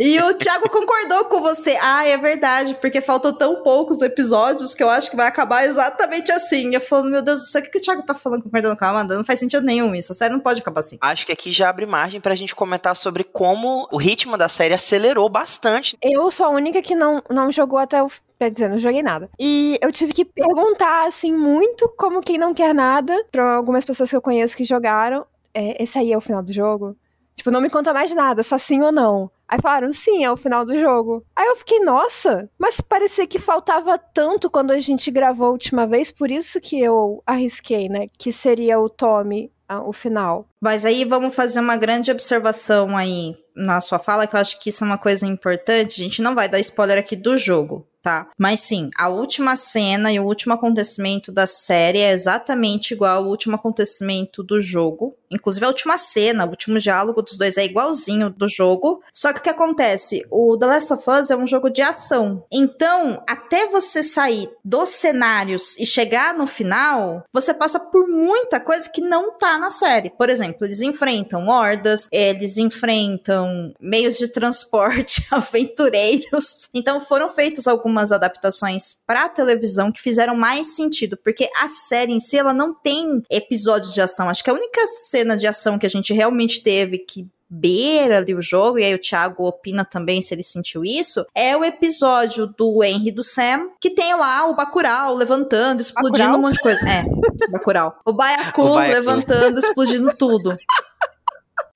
e 0.00 0.20
o 0.20 0.34
Thiago 0.34 0.68
concordou 0.68 1.24
com 1.26 1.40
você. 1.40 1.76
Ah, 1.80 2.06
é 2.06 2.16
verdade, 2.16 2.76
porque 2.80 3.00
faltam 3.00 3.32
tão 3.32 3.62
poucos 3.62 4.02
episódios 4.02 4.74
que 4.74 4.82
eu 4.82 4.90
acho 4.90 5.10
que 5.10 5.16
vai 5.16 5.26
acabar 5.26 5.64
exatamente 5.64 6.32
assim. 6.32 6.74
Eu 6.74 6.80
falando, 6.80 7.10
meu 7.10 7.22
Deus 7.22 7.42
do 7.42 7.46
céu, 7.46 7.62
o 7.62 7.64
que, 7.64 7.78
o 7.78 7.82
Thiago 7.82 8.02
tá 8.02 8.14
falando 8.14 8.42
concordando 8.42 8.76
com 8.76 8.84
a 8.84 8.88
Amanda? 8.88 9.16
Não 9.16 9.24
faz 9.24 9.38
sentido 9.38 9.64
nenhum 9.64 9.94
isso. 9.94 10.12
A 10.12 10.14
série 10.14 10.32
não 10.32 10.40
pode 10.40 10.60
acabar 10.60 10.80
assim. 10.80 10.98
Acho 11.00 11.26
que 11.26 11.32
aqui 11.32 11.52
já 11.52 11.68
abre 11.68 11.86
margem 11.86 12.20
pra 12.20 12.34
gente 12.34 12.54
comentar 12.54 12.96
sobre 12.96 13.24
como 13.24 13.88
o 13.90 13.96
ritmo 13.96 14.36
da 14.36 14.48
série 14.48 14.74
acelerou 14.74 15.28
bastante. 15.28 15.96
Eu 16.02 16.30
sou 16.30 16.46
a 16.46 16.50
única 16.50 16.82
que 16.82 16.94
não, 16.94 17.22
não 17.30 17.50
jogou 17.50 17.78
até 17.78 18.02
o 18.02 18.08
Quer 18.36 18.50
dizer, 18.50 18.68
não 18.68 18.78
joguei 18.78 19.02
nada. 19.02 19.30
E 19.38 19.78
eu 19.80 19.92
tive 19.92 20.12
que 20.12 20.24
perguntar, 20.24 21.06
assim, 21.06 21.32
muito 21.32 21.88
como 21.96 22.20
quem 22.20 22.36
não 22.36 22.52
quer 22.52 22.74
nada, 22.74 23.24
pra 23.30 23.54
algumas 23.54 23.84
pessoas 23.84 24.10
que 24.10 24.16
eu 24.16 24.20
conheço 24.20 24.56
que 24.56 24.64
jogaram. 24.64 25.24
É, 25.54 25.80
esse 25.82 25.96
aí 25.98 26.12
é 26.12 26.16
o 26.16 26.20
final 26.20 26.42
do 26.42 26.52
jogo? 26.52 26.96
Tipo, 27.34 27.50
não 27.50 27.60
me 27.60 27.70
conta 27.70 27.92
mais 27.92 28.14
nada, 28.14 28.42
só 28.42 28.56
sim 28.56 28.80
ou 28.82 28.92
não. 28.92 29.30
Aí 29.46 29.60
falaram, 29.60 29.92
sim, 29.92 30.24
é 30.24 30.30
o 30.30 30.36
final 30.36 30.64
do 30.64 30.78
jogo. 30.78 31.24
Aí 31.36 31.46
eu 31.46 31.56
fiquei, 31.56 31.80
nossa, 31.80 32.48
mas 32.58 32.80
parecia 32.80 33.26
que 33.26 33.38
faltava 33.38 33.98
tanto 33.98 34.50
quando 34.50 34.70
a 34.70 34.78
gente 34.78 35.10
gravou 35.10 35.48
a 35.48 35.50
última 35.50 35.86
vez, 35.86 36.10
por 36.10 36.30
isso 36.30 36.60
que 36.60 36.80
eu 36.80 37.22
arrisquei, 37.26 37.88
né? 37.88 38.06
Que 38.18 38.32
seria 38.32 38.80
o 38.80 38.88
Tommy 38.88 39.52
o 39.84 39.92
final. 39.92 40.46
Mas 40.60 40.84
aí 40.84 41.04
vamos 41.04 41.34
fazer 41.34 41.60
uma 41.60 41.76
grande 41.76 42.10
observação 42.10 42.96
aí 42.96 43.34
na 43.56 43.80
sua 43.80 43.98
fala, 43.98 44.26
que 44.26 44.34
eu 44.34 44.40
acho 44.40 44.58
que 44.60 44.70
isso 44.70 44.84
é 44.84 44.86
uma 44.86 44.98
coisa 44.98 45.26
importante. 45.26 46.00
A 46.00 46.04
gente 46.04 46.22
não 46.22 46.34
vai 46.34 46.48
dar 46.48 46.60
spoiler 46.60 46.98
aqui 46.98 47.16
do 47.16 47.38
jogo, 47.38 47.86
tá? 48.02 48.28
Mas 48.38 48.60
sim, 48.60 48.90
a 48.98 49.08
última 49.08 49.56
cena 49.56 50.12
e 50.12 50.20
o 50.20 50.24
último 50.24 50.54
acontecimento 50.54 51.32
da 51.32 51.46
série 51.46 52.00
é 52.00 52.12
exatamente 52.12 52.92
igual 52.92 53.18
ao 53.18 53.28
último 53.28 53.56
acontecimento 53.56 54.42
do 54.42 54.60
jogo. 54.60 55.16
Inclusive 55.34 55.66
a 55.66 55.68
última 55.68 55.98
cena, 55.98 56.46
o 56.46 56.50
último 56.50 56.78
diálogo 56.78 57.22
dos 57.22 57.36
dois 57.36 57.56
é 57.56 57.64
igualzinho 57.64 58.30
do 58.30 58.48
jogo. 58.48 59.02
Só 59.12 59.32
que 59.32 59.40
o 59.40 59.42
que 59.42 59.50
acontece? 59.50 60.24
O 60.30 60.56
The 60.56 60.66
Last 60.66 60.92
of 60.92 61.10
Us 61.10 61.30
é 61.30 61.36
um 61.36 61.46
jogo 61.46 61.70
de 61.70 61.82
ação. 61.82 62.44
Então, 62.52 63.22
até 63.28 63.66
você 63.66 64.02
sair 64.02 64.48
dos 64.64 64.90
cenários 64.90 65.76
e 65.78 65.84
chegar 65.84 66.34
no 66.34 66.46
final, 66.46 67.24
você 67.32 67.52
passa 67.52 67.80
por 67.80 68.06
muita 68.06 68.60
coisa 68.60 68.88
que 68.88 69.00
não 69.00 69.36
tá 69.36 69.58
na 69.58 69.70
série. 69.70 70.10
Por 70.10 70.30
exemplo, 70.30 70.64
eles 70.64 70.80
enfrentam 70.80 71.48
hordas, 71.48 72.08
eles 72.12 72.56
enfrentam 72.58 73.74
meios 73.80 74.16
de 74.16 74.28
transporte 74.28 75.26
aventureiros. 75.30 76.68
Então, 76.72 77.00
foram 77.00 77.28
feitas 77.28 77.66
algumas 77.66 78.12
adaptações 78.12 78.96
para 79.06 79.28
televisão 79.28 79.90
que 79.90 80.00
fizeram 80.00 80.36
mais 80.36 80.74
sentido, 80.74 81.16
porque 81.16 81.48
a 81.60 81.68
série 81.68 82.12
em 82.12 82.20
si 82.20 82.36
ela 82.36 82.52
não 82.52 82.74
tem 82.74 83.22
episódios 83.30 83.94
de 83.94 84.00
ação. 84.00 84.28
Acho 84.28 84.44
que 84.44 84.50
a 84.50 84.54
única 84.54 84.86
cena 84.86 85.23
cena 85.24 85.36
de 85.36 85.46
ação 85.46 85.78
que 85.78 85.86
a 85.86 85.90
gente 85.90 86.12
realmente 86.12 86.62
teve 86.62 86.98
que 86.98 87.26
beira 87.48 88.18
ali 88.18 88.34
o 88.34 88.42
jogo, 88.42 88.78
e 88.78 88.84
aí 88.84 88.94
o 88.94 88.98
Thiago 88.98 89.46
opina 89.46 89.84
também 89.84 90.20
se 90.20 90.34
ele 90.34 90.42
sentiu 90.42 90.84
isso, 90.84 91.24
é 91.34 91.56
o 91.56 91.64
episódio 91.64 92.46
do 92.46 92.82
Henry 92.82 93.12
do 93.12 93.22
Sam, 93.22 93.68
que 93.80 93.90
tem 93.90 94.14
lá 94.14 94.46
o 94.48 94.56
Bacurau 94.56 95.14
levantando, 95.14 95.80
explodindo 95.80 96.18
Bacurau? 96.18 96.38
um 96.38 96.42
monte 96.42 96.54
de 96.54 96.62
coisa. 96.62 96.80
É, 96.88 97.04
Bacurau. 97.50 97.94
O 98.04 98.12
Baiacu 98.12 98.74
levantando, 98.80 99.58
explodindo 99.58 100.10
tudo. 100.18 100.56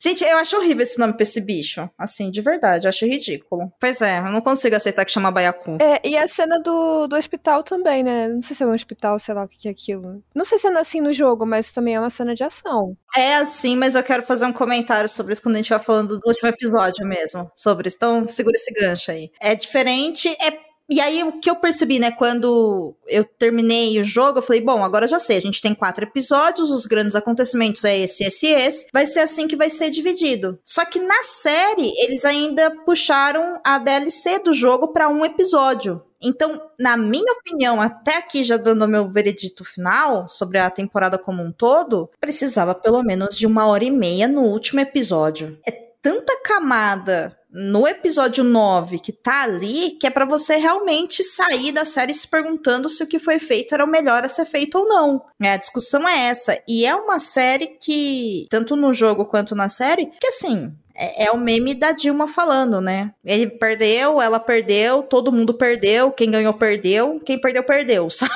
Gente, 0.00 0.24
eu 0.24 0.38
acho 0.38 0.56
horrível 0.56 0.82
esse 0.82 0.98
nome 0.98 1.12
pra 1.12 1.22
esse 1.22 1.40
bicho. 1.40 1.88
Assim, 1.98 2.30
de 2.30 2.40
verdade, 2.40 2.86
eu 2.86 2.88
acho 2.88 3.04
ridículo. 3.04 3.72
Pois 3.80 4.00
é, 4.00 4.18
eu 4.18 4.30
não 4.30 4.40
consigo 4.40 4.76
aceitar 4.76 5.04
que 5.04 5.10
chama 5.10 5.30
Baiacu. 5.30 5.78
É, 5.80 6.00
e 6.06 6.16
a 6.16 6.26
cena 6.28 6.60
do, 6.60 7.06
do 7.08 7.16
hospital 7.16 7.62
também, 7.62 8.04
né? 8.04 8.28
Não 8.28 8.40
sei 8.40 8.54
se 8.54 8.62
é 8.62 8.66
um 8.66 8.72
hospital, 8.72 9.18
sei 9.18 9.34
lá 9.34 9.44
o 9.44 9.48
que 9.48 9.66
é 9.66 9.70
aquilo. 9.70 10.22
Não 10.34 10.44
sei 10.44 10.58
se 10.58 10.68
é 10.68 10.78
assim 10.78 11.00
no 11.00 11.12
jogo, 11.12 11.44
mas 11.44 11.72
também 11.72 11.96
é 11.96 12.00
uma 12.00 12.10
cena 12.10 12.34
de 12.34 12.44
ação. 12.44 12.96
É 13.16 13.36
assim, 13.36 13.76
mas 13.76 13.96
eu 13.96 14.02
quero 14.04 14.24
fazer 14.24 14.46
um 14.46 14.52
comentário 14.52 15.08
sobre 15.08 15.32
isso 15.32 15.42
quando 15.42 15.56
a 15.56 15.58
gente 15.58 15.70
vai 15.70 15.80
falando 15.80 16.18
do 16.18 16.28
último 16.28 16.48
episódio 16.48 17.06
mesmo. 17.06 17.50
Sobre 17.54 17.88
isso. 17.88 17.96
Então, 17.96 18.28
segura 18.28 18.56
esse 18.56 18.72
gancho 18.72 19.10
aí. 19.10 19.30
É 19.40 19.54
diferente, 19.54 20.28
é 20.40 20.67
e 20.90 21.00
aí, 21.00 21.22
o 21.22 21.32
que 21.32 21.50
eu 21.50 21.56
percebi, 21.56 21.98
né, 21.98 22.10
quando 22.10 22.94
eu 23.06 23.22
terminei 23.22 24.00
o 24.00 24.04
jogo, 24.04 24.38
eu 24.38 24.42
falei, 24.42 24.62
bom, 24.62 24.82
agora 24.82 25.06
já 25.06 25.18
sei, 25.18 25.36
a 25.36 25.40
gente 25.40 25.60
tem 25.60 25.74
quatro 25.74 26.04
episódios, 26.04 26.70
os 26.70 26.86
grandes 26.86 27.14
acontecimentos 27.14 27.84
é 27.84 27.98
esse, 27.98 28.24
esse 28.24 28.46
e 28.46 28.54
esse, 28.54 28.86
vai 28.92 29.06
ser 29.06 29.20
assim 29.20 29.46
que 29.46 29.56
vai 29.56 29.68
ser 29.68 29.90
dividido. 29.90 30.58
Só 30.64 30.86
que 30.86 30.98
na 30.98 31.22
série, 31.22 31.92
eles 32.02 32.24
ainda 32.24 32.70
puxaram 32.86 33.60
a 33.64 33.78
DLC 33.78 34.38
do 34.38 34.54
jogo 34.54 34.88
para 34.88 35.10
um 35.10 35.24
episódio. 35.24 36.02
Então, 36.22 36.60
na 36.78 36.96
minha 36.96 37.32
opinião, 37.34 37.80
até 37.80 38.16
aqui 38.16 38.42
já 38.42 38.56
dando 38.56 38.88
meu 38.88 39.08
veredito 39.08 39.64
final 39.64 40.26
sobre 40.26 40.58
a 40.58 40.70
temporada 40.70 41.18
como 41.18 41.42
um 41.42 41.52
todo, 41.52 42.10
precisava 42.18 42.74
pelo 42.74 43.02
menos 43.02 43.36
de 43.36 43.46
uma 43.46 43.66
hora 43.66 43.84
e 43.84 43.90
meia 43.90 44.26
no 44.26 44.42
último 44.42 44.80
episódio. 44.80 45.58
É 45.66 45.70
tanta 46.02 46.40
camada 46.42 47.37
no 47.50 47.86
episódio 47.86 48.44
9 48.44 48.98
que 48.98 49.12
tá 49.12 49.42
ali, 49.42 49.92
que 49.92 50.06
é 50.06 50.10
para 50.10 50.24
você 50.24 50.56
realmente 50.56 51.24
sair 51.24 51.72
da 51.72 51.84
série 51.84 52.12
se 52.12 52.28
perguntando 52.28 52.88
se 52.88 53.02
o 53.02 53.06
que 53.06 53.18
foi 53.18 53.38
feito 53.38 53.74
era 53.74 53.84
o 53.84 53.88
melhor 53.88 54.24
a 54.24 54.28
ser 54.28 54.44
feito 54.44 54.78
ou 54.78 54.86
não. 54.86 55.24
É, 55.42 55.52
a 55.52 55.56
discussão 55.56 56.06
é 56.06 56.26
essa. 56.26 56.60
E 56.68 56.84
é 56.84 56.94
uma 56.94 57.18
série 57.18 57.78
que, 57.80 58.46
tanto 58.50 58.76
no 58.76 58.92
jogo 58.92 59.24
quanto 59.24 59.54
na 59.54 59.68
série, 59.68 60.06
que 60.20 60.26
assim, 60.26 60.74
é, 60.94 61.26
é 61.26 61.30
o 61.30 61.38
meme 61.38 61.74
da 61.74 61.92
Dilma 61.92 62.28
falando, 62.28 62.80
né? 62.80 63.14
Ele 63.24 63.46
perdeu, 63.46 64.20
ela 64.20 64.40
perdeu, 64.40 65.02
todo 65.02 65.32
mundo 65.32 65.54
perdeu, 65.54 66.10
quem 66.10 66.30
ganhou 66.30 66.52
perdeu, 66.52 67.20
quem 67.24 67.40
perdeu 67.40 67.62
perdeu, 67.62 68.10
sabe? 68.10 68.32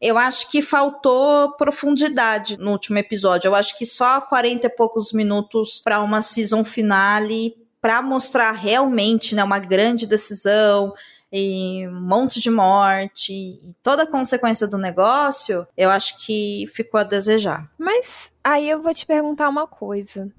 Eu 0.00 0.18
acho 0.18 0.50
que 0.50 0.60
faltou 0.60 1.52
profundidade 1.56 2.58
no 2.58 2.72
último 2.72 2.98
episódio. 2.98 3.48
Eu 3.48 3.54
acho 3.54 3.78
que 3.78 3.86
só 3.86 4.20
40 4.20 4.66
e 4.66 4.70
poucos 4.70 5.12
minutos 5.12 5.80
para 5.82 6.00
uma 6.02 6.22
season 6.22 6.64
finale 6.64 7.65
para 7.80 8.02
mostrar 8.02 8.52
realmente 8.52 9.34
né, 9.34 9.44
uma 9.44 9.58
grande 9.58 10.06
decisão 10.06 10.92
e 11.32 11.86
um 11.88 12.00
monte 12.00 12.40
de 12.40 12.50
morte 12.50 13.32
e 13.32 13.74
toda 13.82 14.04
a 14.04 14.06
consequência 14.06 14.66
do 14.66 14.78
negócio, 14.78 15.66
eu 15.76 15.90
acho 15.90 16.18
que 16.24 16.68
ficou 16.72 17.00
a 17.00 17.04
desejar. 17.04 17.70
Mas 17.78 18.32
aí 18.42 18.68
eu 18.68 18.80
vou 18.80 18.94
te 18.94 19.04
perguntar 19.04 19.48
uma 19.48 19.66
coisa. 19.66 20.30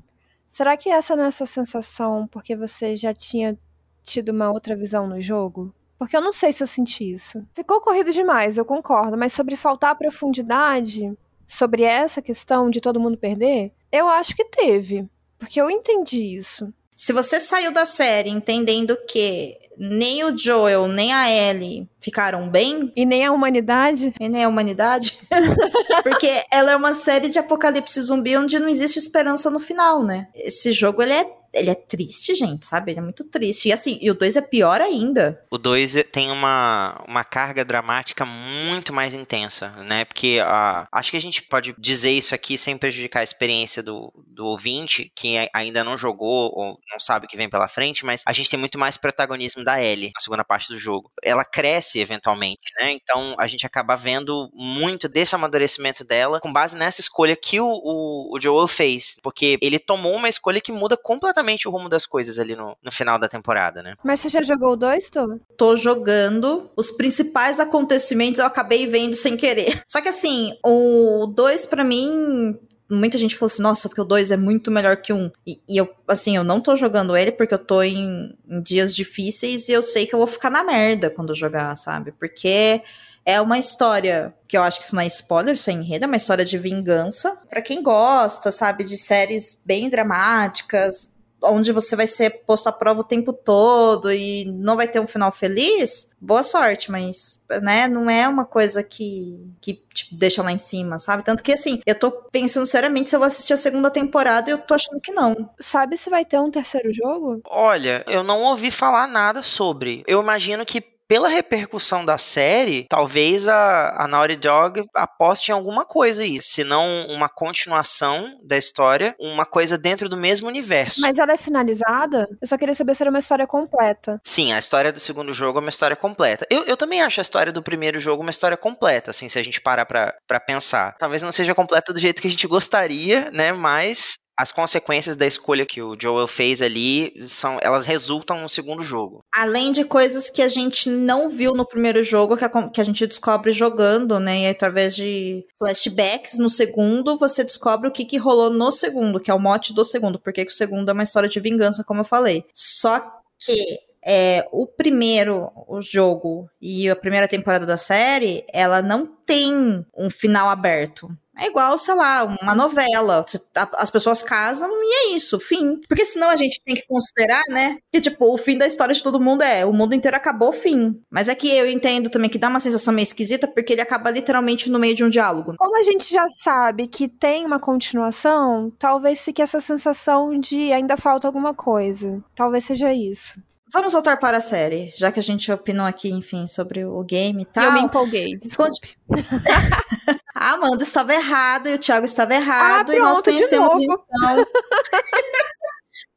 Será 0.47 0.77
que 0.77 0.89
essa 0.89 1.15
não 1.15 1.23
é 1.25 1.27
a 1.27 1.31
sua 1.31 1.45
sensação 1.45 2.27
porque 2.27 2.55
você 2.55 2.95
já 2.95 3.13
tinha 3.13 3.57
tido 4.01 4.29
uma 4.29 4.51
outra 4.51 4.75
visão 4.75 5.05
no 5.07 5.21
jogo? 5.21 5.73
Porque 5.99 6.15
eu 6.15 6.21
não 6.21 6.31
sei 6.31 6.51
se 6.53 6.63
eu 6.63 6.67
senti 6.67 7.11
isso. 7.11 7.45
Ficou 7.53 7.81
corrido 7.81 8.11
demais, 8.11 8.57
eu 8.57 8.65
concordo, 8.65 9.17
mas 9.17 9.33
sobre 9.33 9.55
faltar 9.55 9.97
profundidade, 9.97 11.17
sobre 11.45 11.83
essa 11.83 12.21
questão 12.21 12.69
de 12.69 12.79
todo 12.79 12.99
mundo 12.99 13.17
perder, 13.17 13.73
eu 13.91 14.07
acho 14.07 14.35
que 14.35 14.45
teve. 14.45 15.09
Porque 15.37 15.59
eu 15.59 15.69
entendi 15.69 16.37
isso. 16.37 16.73
Se 16.97 17.13
você 17.13 17.39
saiu 17.39 17.71
da 17.71 17.85
série 17.85 18.31
entendendo 18.31 18.97
que 19.07 19.55
nem 19.77 20.23
o 20.23 20.35
Joel, 20.35 20.87
nem 20.87 21.13
a 21.13 21.29
Ellie 21.29 21.87
ficaram 21.99 22.49
bem. 22.49 22.91
E 22.95 23.05
nem 23.05 23.23
a 23.23 23.31
humanidade. 23.31 24.13
E 24.19 24.27
nem 24.27 24.43
a 24.43 24.49
humanidade. 24.49 25.19
Porque 26.01 26.43
ela 26.51 26.71
é 26.71 26.75
uma 26.75 26.95
série 26.95 27.29
de 27.29 27.37
apocalipse 27.37 28.01
zumbi 28.01 28.35
onde 28.35 28.57
não 28.57 28.67
existe 28.67 28.97
esperança 28.97 29.51
no 29.51 29.59
final, 29.59 30.03
né? 30.03 30.27
Esse 30.33 30.73
jogo 30.73 31.03
ele 31.03 31.13
é 31.13 31.36
ele 31.53 31.69
é 31.69 31.75
triste, 31.75 32.35
gente, 32.35 32.65
sabe? 32.65 32.91
Ele 32.91 32.99
é 32.99 33.03
muito 33.03 33.23
triste. 33.23 33.69
E 33.69 33.73
assim, 33.73 33.97
e 34.01 34.11
o 34.11 34.13
2 34.13 34.37
é 34.37 34.41
pior 34.41 34.81
ainda. 34.81 35.43
O 35.49 35.57
2 35.57 36.05
tem 36.11 36.31
uma, 36.31 37.03
uma 37.07 37.23
carga 37.23 37.63
dramática 37.65 38.25
muito 38.25 38.93
mais 38.93 39.13
intensa, 39.13 39.69
né? 39.83 40.05
Porque 40.05 40.39
uh, 40.41 40.87
acho 40.91 41.11
que 41.11 41.17
a 41.17 41.21
gente 41.21 41.41
pode 41.41 41.73
dizer 41.77 42.11
isso 42.11 42.35
aqui 42.35 42.57
sem 42.57 42.77
prejudicar 42.77 43.21
a 43.21 43.23
experiência 43.23 43.81
do, 43.81 44.13
do 44.27 44.45
ouvinte, 44.45 45.11
que 45.15 45.49
ainda 45.53 45.83
não 45.83 45.97
jogou 45.97 46.51
ou 46.53 46.79
não 46.89 46.99
sabe 46.99 47.25
o 47.25 47.29
que 47.29 47.37
vem 47.37 47.49
pela 47.49 47.67
frente, 47.67 48.05
mas 48.05 48.21
a 48.25 48.33
gente 48.33 48.49
tem 48.49 48.59
muito 48.59 48.77
mais 48.77 48.97
protagonismo 48.97 49.63
da 49.63 49.81
Ellie 49.81 50.11
na 50.13 50.21
segunda 50.21 50.43
parte 50.43 50.67
do 50.67 50.77
jogo. 50.77 51.11
Ela 51.23 51.43
cresce 51.43 51.99
eventualmente, 51.99 52.71
né? 52.79 52.91
Então 52.91 53.35
a 53.39 53.47
gente 53.47 53.65
acaba 53.65 53.95
vendo 53.95 54.49
muito 54.53 55.07
desse 55.07 55.35
amadurecimento 55.35 56.03
dela 56.03 56.39
com 56.39 56.51
base 56.51 56.77
nessa 56.77 57.01
escolha 57.01 57.35
que 57.35 57.59
o, 57.59 57.67
o, 57.67 58.35
o 58.35 58.39
Joel 58.39 58.67
fez. 58.67 59.17
Porque 59.23 59.57
ele 59.61 59.79
tomou 59.79 60.15
uma 60.15 60.29
escolha 60.29 60.61
que 60.61 60.71
muda 60.71 60.97
completamente 60.97 61.36
exatamente 61.37 61.67
o 61.67 61.71
rumo 61.71 61.87
das 61.87 62.05
coisas 62.05 62.39
ali 62.39 62.55
no, 62.55 62.75
no 62.83 62.91
final 62.91 63.19
da 63.19 63.27
temporada, 63.27 63.83
né? 63.83 63.95
Mas 64.03 64.19
você 64.19 64.29
já 64.29 64.41
jogou 64.41 64.71
o 64.71 64.75
2, 64.75 65.09
Tu? 65.09 65.41
Tô 65.57 65.75
jogando. 65.75 66.69
Os 66.75 66.91
principais 66.91 67.59
acontecimentos 67.59 68.39
eu 68.39 68.45
acabei 68.45 68.87
vendo 68.87 69.15
sem 69.15 69.37
querer. 69.37 69.81
Só 69.87 70.01
que 70.01 70.09
assim, 70.09 70.53
o 70.65 71.27
2 71.27 71.65
para 71.67 71.83
mim 71.83 72.57
muita 72.89 73.17
gente 73.17 73.35
falou 73.35 73.47
assim, 73.47 73.61
nossa, 73.61 73.89
porque 73.89 73.99
o 73.99 74.05
2 74.05 74.31
é 74.31 74.37
muito 74.37 74.71
melhor 74.71 74.95
que 74.97 75.11
um. 75.11 75.29
E, 75.45 75.59
e, 75.67 75.77
eu, 75.77 75.93
assim, 76.07 76.37
eu 76.37 76.43
não 76.43 76.61
tô 76.61 76.75
jogando 76.75 77.17
ele 77.17 77.33
porque 77.33 77.53
eu 77.53 77.59
tô 77.59 77.83
em, 77.83 78.33
em, 78.47 78.61
dias 78.61 78.95
difíceis 78.95 79.67
e 79.67 79.73
eu 79.73 79.83
sei 79.83 80.07
que 80.07 80.15
eu 80.15 80.19
vou 80.19 80.27
ficar 80.27 80.49
na 80.49 80.63
merda 80.63 81.09
quando 81.09 81.29
eu 81.29 81.35
jogar, 81.35 81.75
sabe? 81.75 82.13
Porque 82.13 82.81
é 83.25 83.41
uma 83.41 83.59
história 83.59 84.33
que 84.47 84.57
eu 84.57 84.63
acho 84.63 84.79
que 84.79 84.85
isso 84.85 84.95
não 84.95 85.01
é 85.01 85.07
spoiler, 85.07 85.55
isso 85.55 85.69
é 85.69 85.73
enredo, 85.73 86.05
é 86.05 86.07
uma 86.07 86.15
história 86.15 86.45
de 86.45 86.57
vingança. 86.57 87.37
para 87.49 87.61
quem 87.61 87.83
gosta, 87.83 88.53
sabe, 88.53 88.85
de 88.85 88.95
séries 88.95 89.59
bem 89.65 89.89
dramáticas, 89.89 91.11
onde 91.43 91.71
você 91.71 91.95
vai 91.95 92.07
ser 92.07 92.43
posto 92.45 92.67
à 92.67 92.71
prova 92.71 93.01
o 93.01 93.03
tempo 93.03 93.31
todo 93.31 94.11
e 94.11 94.45
não 94.45 94.75
vai 94.75 94.87
ter 94.87 94.99
um 94.99 95.07
final 95.07 95.31
feliz, 95.31 96.09
boa 96.19 96.43
sorte, 96.43 96.91
mas, 96.91 97.43
né, 97.61 97.87
não 97.87 98.09
é 98.09 98.27
uma 98.27 98.45
coisa 98.45 98.83
que, 98.83 99.39
que 99.61 99.81
tipo, 99.93 100.15
deixa 100.15 100.41
lá 100.41 100.51
em 100.51 100.57
cima, 100.57 100.97
sabe? 100.99 101.23
Tanto 101.23 101.43
que, 101.43 101.53
assim, 101.53 101.81
eu 101.85 101.95
tô 101.95 102.11
pensando 102.11 102.65
seriamente 102.65 103.09
se 103.09 103.15
eu 103.15 103.19
vou 103.19 103.27
assistir 103.27 103.53
a 103.53 103.57
segunda 103.57 103.89
temporada 103.91 104.49
e 104.49 104.53
eu 104.53 104.57
tô 104.57 104.73
achando 104.73 104.99
que 104.99 105.11
não. 105.11 105.49
Sabe 105.59 105.97
se 105.97 106.09
vai 106.09 106.25
ter 106.25 106.39
um 106.39 106.51
terceiro 106.51 106.91
jogo? 106.91 107.41
Olha, 107.45 108.03
eu 108.07 108.23
não 108.23 108.43
ouvi 108.43 108.71
falar 108.71 109.07
nada 109.07 109.43
sobre. 109.43 110.03
Eu 110.07 110.21
imagino 110.21 110.65
que 110.65 110.96
pela 111.07 111.29
repercussão 111.29 112.05
da 112.05 112.17
série, 112.17 112.85
talvez 112.89 113.47
a, 113.47 114.03
a 114.03 114.07
Naughty 114.07 114.35
Dog 114.35 114.83
aposte 114.95 115.49
em 115.49 115.53
alguma 115.53 115.85
coisa 115.85 116.23
aí. 116.23 116.41
Se 116.41 116.63
não 116.63 117.07
uma 117.07 117.29
continuação 117.29 118.37
da 118.43 118.57
história, 118.57 119.15
uma 119.19 119.45
coisa 119.45 119.77
dentro 119.77 120.09
do 120.09 120.17
mesmo 120.17 120.47
universo. 120.47 121.01
Mas 121.01 121.17
ela 121.17 121.33
é 121.33 121.37
finalizada? 121.37 122.27
Eu 122.41 122.47
só 122.47 122.57
queria 122.57 122.73
saber 122.73 122.95
se 122.95 123.03
era 123.03 123.09
uma 123.09 123.19
história 123.19 123.47
completa. 123.47 124.19
Sim, 124.23 124.51
a 124.51 124.59
história 124.59 124.91
do 124.91 124.99
segundo 124.99 125.33
jogo 125.33 125.59
é 125.59 125.61
uma 125.61 125.69
história 125.69 125.95
completa. 125.95 126.45
Eu, 126.49 126.63
eu 126.65 126.75
também 126.77 127.01
acho 127.01 127.19
a 127.19 127.23
história 127.23 127.51
do 127.51 127.63
primeiro 127.63 127.99
jogo 127.99 128.21
uma 128.21 128.31
história 128.31 128.57
completa, 128.57 129.11
assim, 129.11 129.29
se 129.29 129.39
a 129.39 129.43
gente 129.43 129.61
parar 129.61 129.85
pra, 129.85 130.13
pra 130.27 130.39
pensar. 130.39 130.95
Talvez 130.97 131.23
não 131.23 131.31
seja 131.31 131.55
completa 131.55 131.93
do 131.93 131.99
jeito 131.99 132.21
que 132.21 132.27
a 132.27 132.31
gente 132.31 132.47
gostaria, 132.47 133.31
né? 133.31 133.51
Mas 133.51 134.17
as 134.37 134.51
consequências 134.51 135.15
da 135.15 135.25
escolha 135.25 135.65
que 135.65 135.81
o 135.81 135.97
Joel 135.99 136.27
fez 136.27 136.61
ali 136.61 137.13
são 137.25 137.57
elas 137.61 137.85
resultam 137.85 138.41
no 138.41 138.47
segundo 138.47 138.83
jogo. 138.83 139.23
Além 139.33 139.71
de 139.71 139.83
coisas 139.83 140.29
que 140.29 140.41
a 140.41 140.47
gente 140.47 140.89
não 140.89 141.27
viu 141.29 141.53
no 141.55 141.65
primeiro 141.65 142.03
jogo, 142.03 142.37
que 142.37 142.45
a, 142.45 142.69
que 142.69 142.79
a 142.79 142.83
gente 142.83 143.07
descobre 143.07 143.51
jogando, 143.51 144.19
né? 144.19 144.41
E 144.41 144.47
através 144.47 144.95
de 144.95 145.43
flashbacks 145.57 146.37
no 146.37 146.49
segundo, 146.49 147.17
você 147.17 147.43
descobre 147.43 147.87
o 147.87 147.91
que, 147.91 148.05
que 148.05 148.17
rolou 148.17 148.51
no 148.51 148.71
segundo, 148.71 149.19
que 149.19 149.31
é 149.31 149.33
o 149.33 149.39
mote 149.39 149.73
do 149.73 149.83
segundo, 149.83 150.19
porque 150.19 150.43
o 150.43 150.51
segundo 150.51 150.89
é 150.89 150.93
uma 150.93 151.03
história 151.03 151.27
de 151.27 151.39
vingança, 151.39 151.83
como 151.83 152.01
eu 152.01 152.05
falei. 152.05 152.45
Só 152.53 152.99
que 153.39 153.79
é, 154.05 154.47
o 154.51 154.65
primeiro 154.65 155.51
o 155.67 155.81
jogo 155.81 156.49
e 156.61 156.89
a 156.89 156.95
primeira 156.95 157.27
temporada 157.27 157.65
da 157.65 157.75
série, 157.75 158.45
ela 158.53 158.81
não 158.81 159.05
tem 159.05 159.85
um 159.97 160.09
final 160.09 160.47
aberto. 160.47 161.09
É 161.37 161.47
igual, 161.47 161.77
sei 161.77 161.93
lá, 161.93 162.23
uma 162.41 162.55
novela. 162.55 163.25
As 163.73 163.89
pessoas 163.89 164.23
casam 164.23 164.69
e 164.71 164.93
é 164.93 165.15
isso, 165.15 165.39
fim. 165.39 165.79
Porque 165.87 166.05
senão 166.05 166.29
a 166.29 166.35
gente 166.35 166.61
tem 166.65 166.75
que 166.75 166.87
considerar, 166.87 167.43
né? 167.49 167.77
Que, 167.91 168.01
tipo, 168.01 168.33
o 168.33 168.37
fim 168.37 168.57
da 168.57 168.65
história 168.65 168.93
de 168.93 169.03
todo 169.03 169.19
mundo 169.19 169.43
é 169.43 169.65
o 169.65 169.73
mundo 169.73 169.93
inteiro 169.93 170.17
acabou, 170.17 170.51
fim. 170.51 170.99
Mas 171.09 171.29
é 171.29 171.35
que 171.35 171.49
eu 171.49 171.69
entendo 171.69 172.09
também 172.09 172.29
que 172.29 172.39
dá 172.39 172.47
uma 172.47 172.59
sensação 172.59 172.93
meio 172.93 173.03
esquisita 173.03 173.47
porque 173.47 173.73
ele 173.73 173.81
acaba 173.81 174.09
literalmente 174.09 174.69
no 174.69 174.79
meio 174.79 174.95
de 174.95 175.03
um 175.03 175.09
diálogo. 175.09 175.55
Como 175.57 175.77
a 175.77 175.83
gente 175.83 176.11
já 176.11 176.27
sabe 176.27 176.87
que 176.87 177.07
tem 177.07 177.45
uma 177.45 177.59
continuação, 177.59 178.71
talvez 178.79 179.23
fique 179.23 179.41
essa 179.41 179.59
sensação 179.59 180.39
de 180.39 180.71
ainda 180.73 180.97
falta 180.97 181.27
alguma 181.27 181.53
coisa. 181.53 182.23
Talvez 182.35 182.65
seja 182.65 182.93
isso. 182.93 183.41
Vamos 183.71 183.91
voltar 183.91 184.17
para 184.17 184.37
a 184.37 184.41
série, 184.41 184.93
já 184.95 185.11
que 185.11 185.19
a 185.19 185.23
gente 185.23 185.51
opinou 185.51 185.85
aqui, 185.85 186.09
enfim, 186.09 186.47
sobre 186.47 186.85
o 186.85 187.03
game 187.03 187.41
e 187.41 187.45
tal. 187.45 187.65
Eu 187.65 187.73
me 187.73 187.81
empolguei, 187.81 188.37
desculpe. 188.37 188.97
a 190.47 190.53
Amanda 190.53 190.81
estava 190.81 191.13
errada 191.13 191.69
e 191.69 191.75
o 191.75 191.77
Thiago 191.77 192.05
estava 192.05 192.33
errado. 192.33 192.91
Ah, 192.91 192.95
e 192.95 192.99
nós 192.99 193.21
conhecemos, 193.21 193.75
então. 193.81 193.99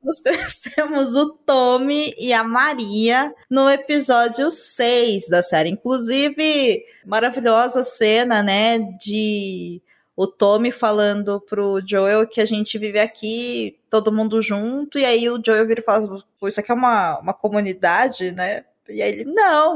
nós 0.03 0.23
conhecemos 0.23 1.17
o 1.17 1.35
Tommy 1.39 2.15
e 2.17 2.33
a 2.33 2.45
Maria 2.45 3.35
no 3.51 3.69
episódio 3.69 4.49
6 4.49 5.29
da 5.29 5.43
série. 5.43 5.71
Inclusive, 5.71 6.85
maravilhosa 7.05 7.83
cena, 7.83 8.41
né? 8.41 8.79
De 8.79 9.83
o 10.15 10.29
Tommy 10.29 10.71
falando 10.71 11.41
pro 11.41 11.81
Joel 11.85 12.27
que 12.27 12.41
a 12.41 12.45
gente 12.45 12.79
vive 12.79 13.01
aqui, 13.01 13.81
todo 13.89 14.13
mundo 14.13 14.41
junto, 14.41 14.97
e 14.97 15.05
aí 15.05 15.29
o 15.29 15.43
Joel 15.45 15.67
vira 15.67 15.81
e 15.81 15.85
fala, 15.85 16.23
pô, 16.39 16.47
isso 16.47 16.61
aqui 16.61 16.71
é 16.71 16.75
uma, 16.75 17.19
uma 17.19 17.35
comunidade, 17.35 18.31
né? 18.31 18.65
E 18.91 19.03
aí 19.03 19.13
ele, 19.13 19.25
não, 19.25 19.75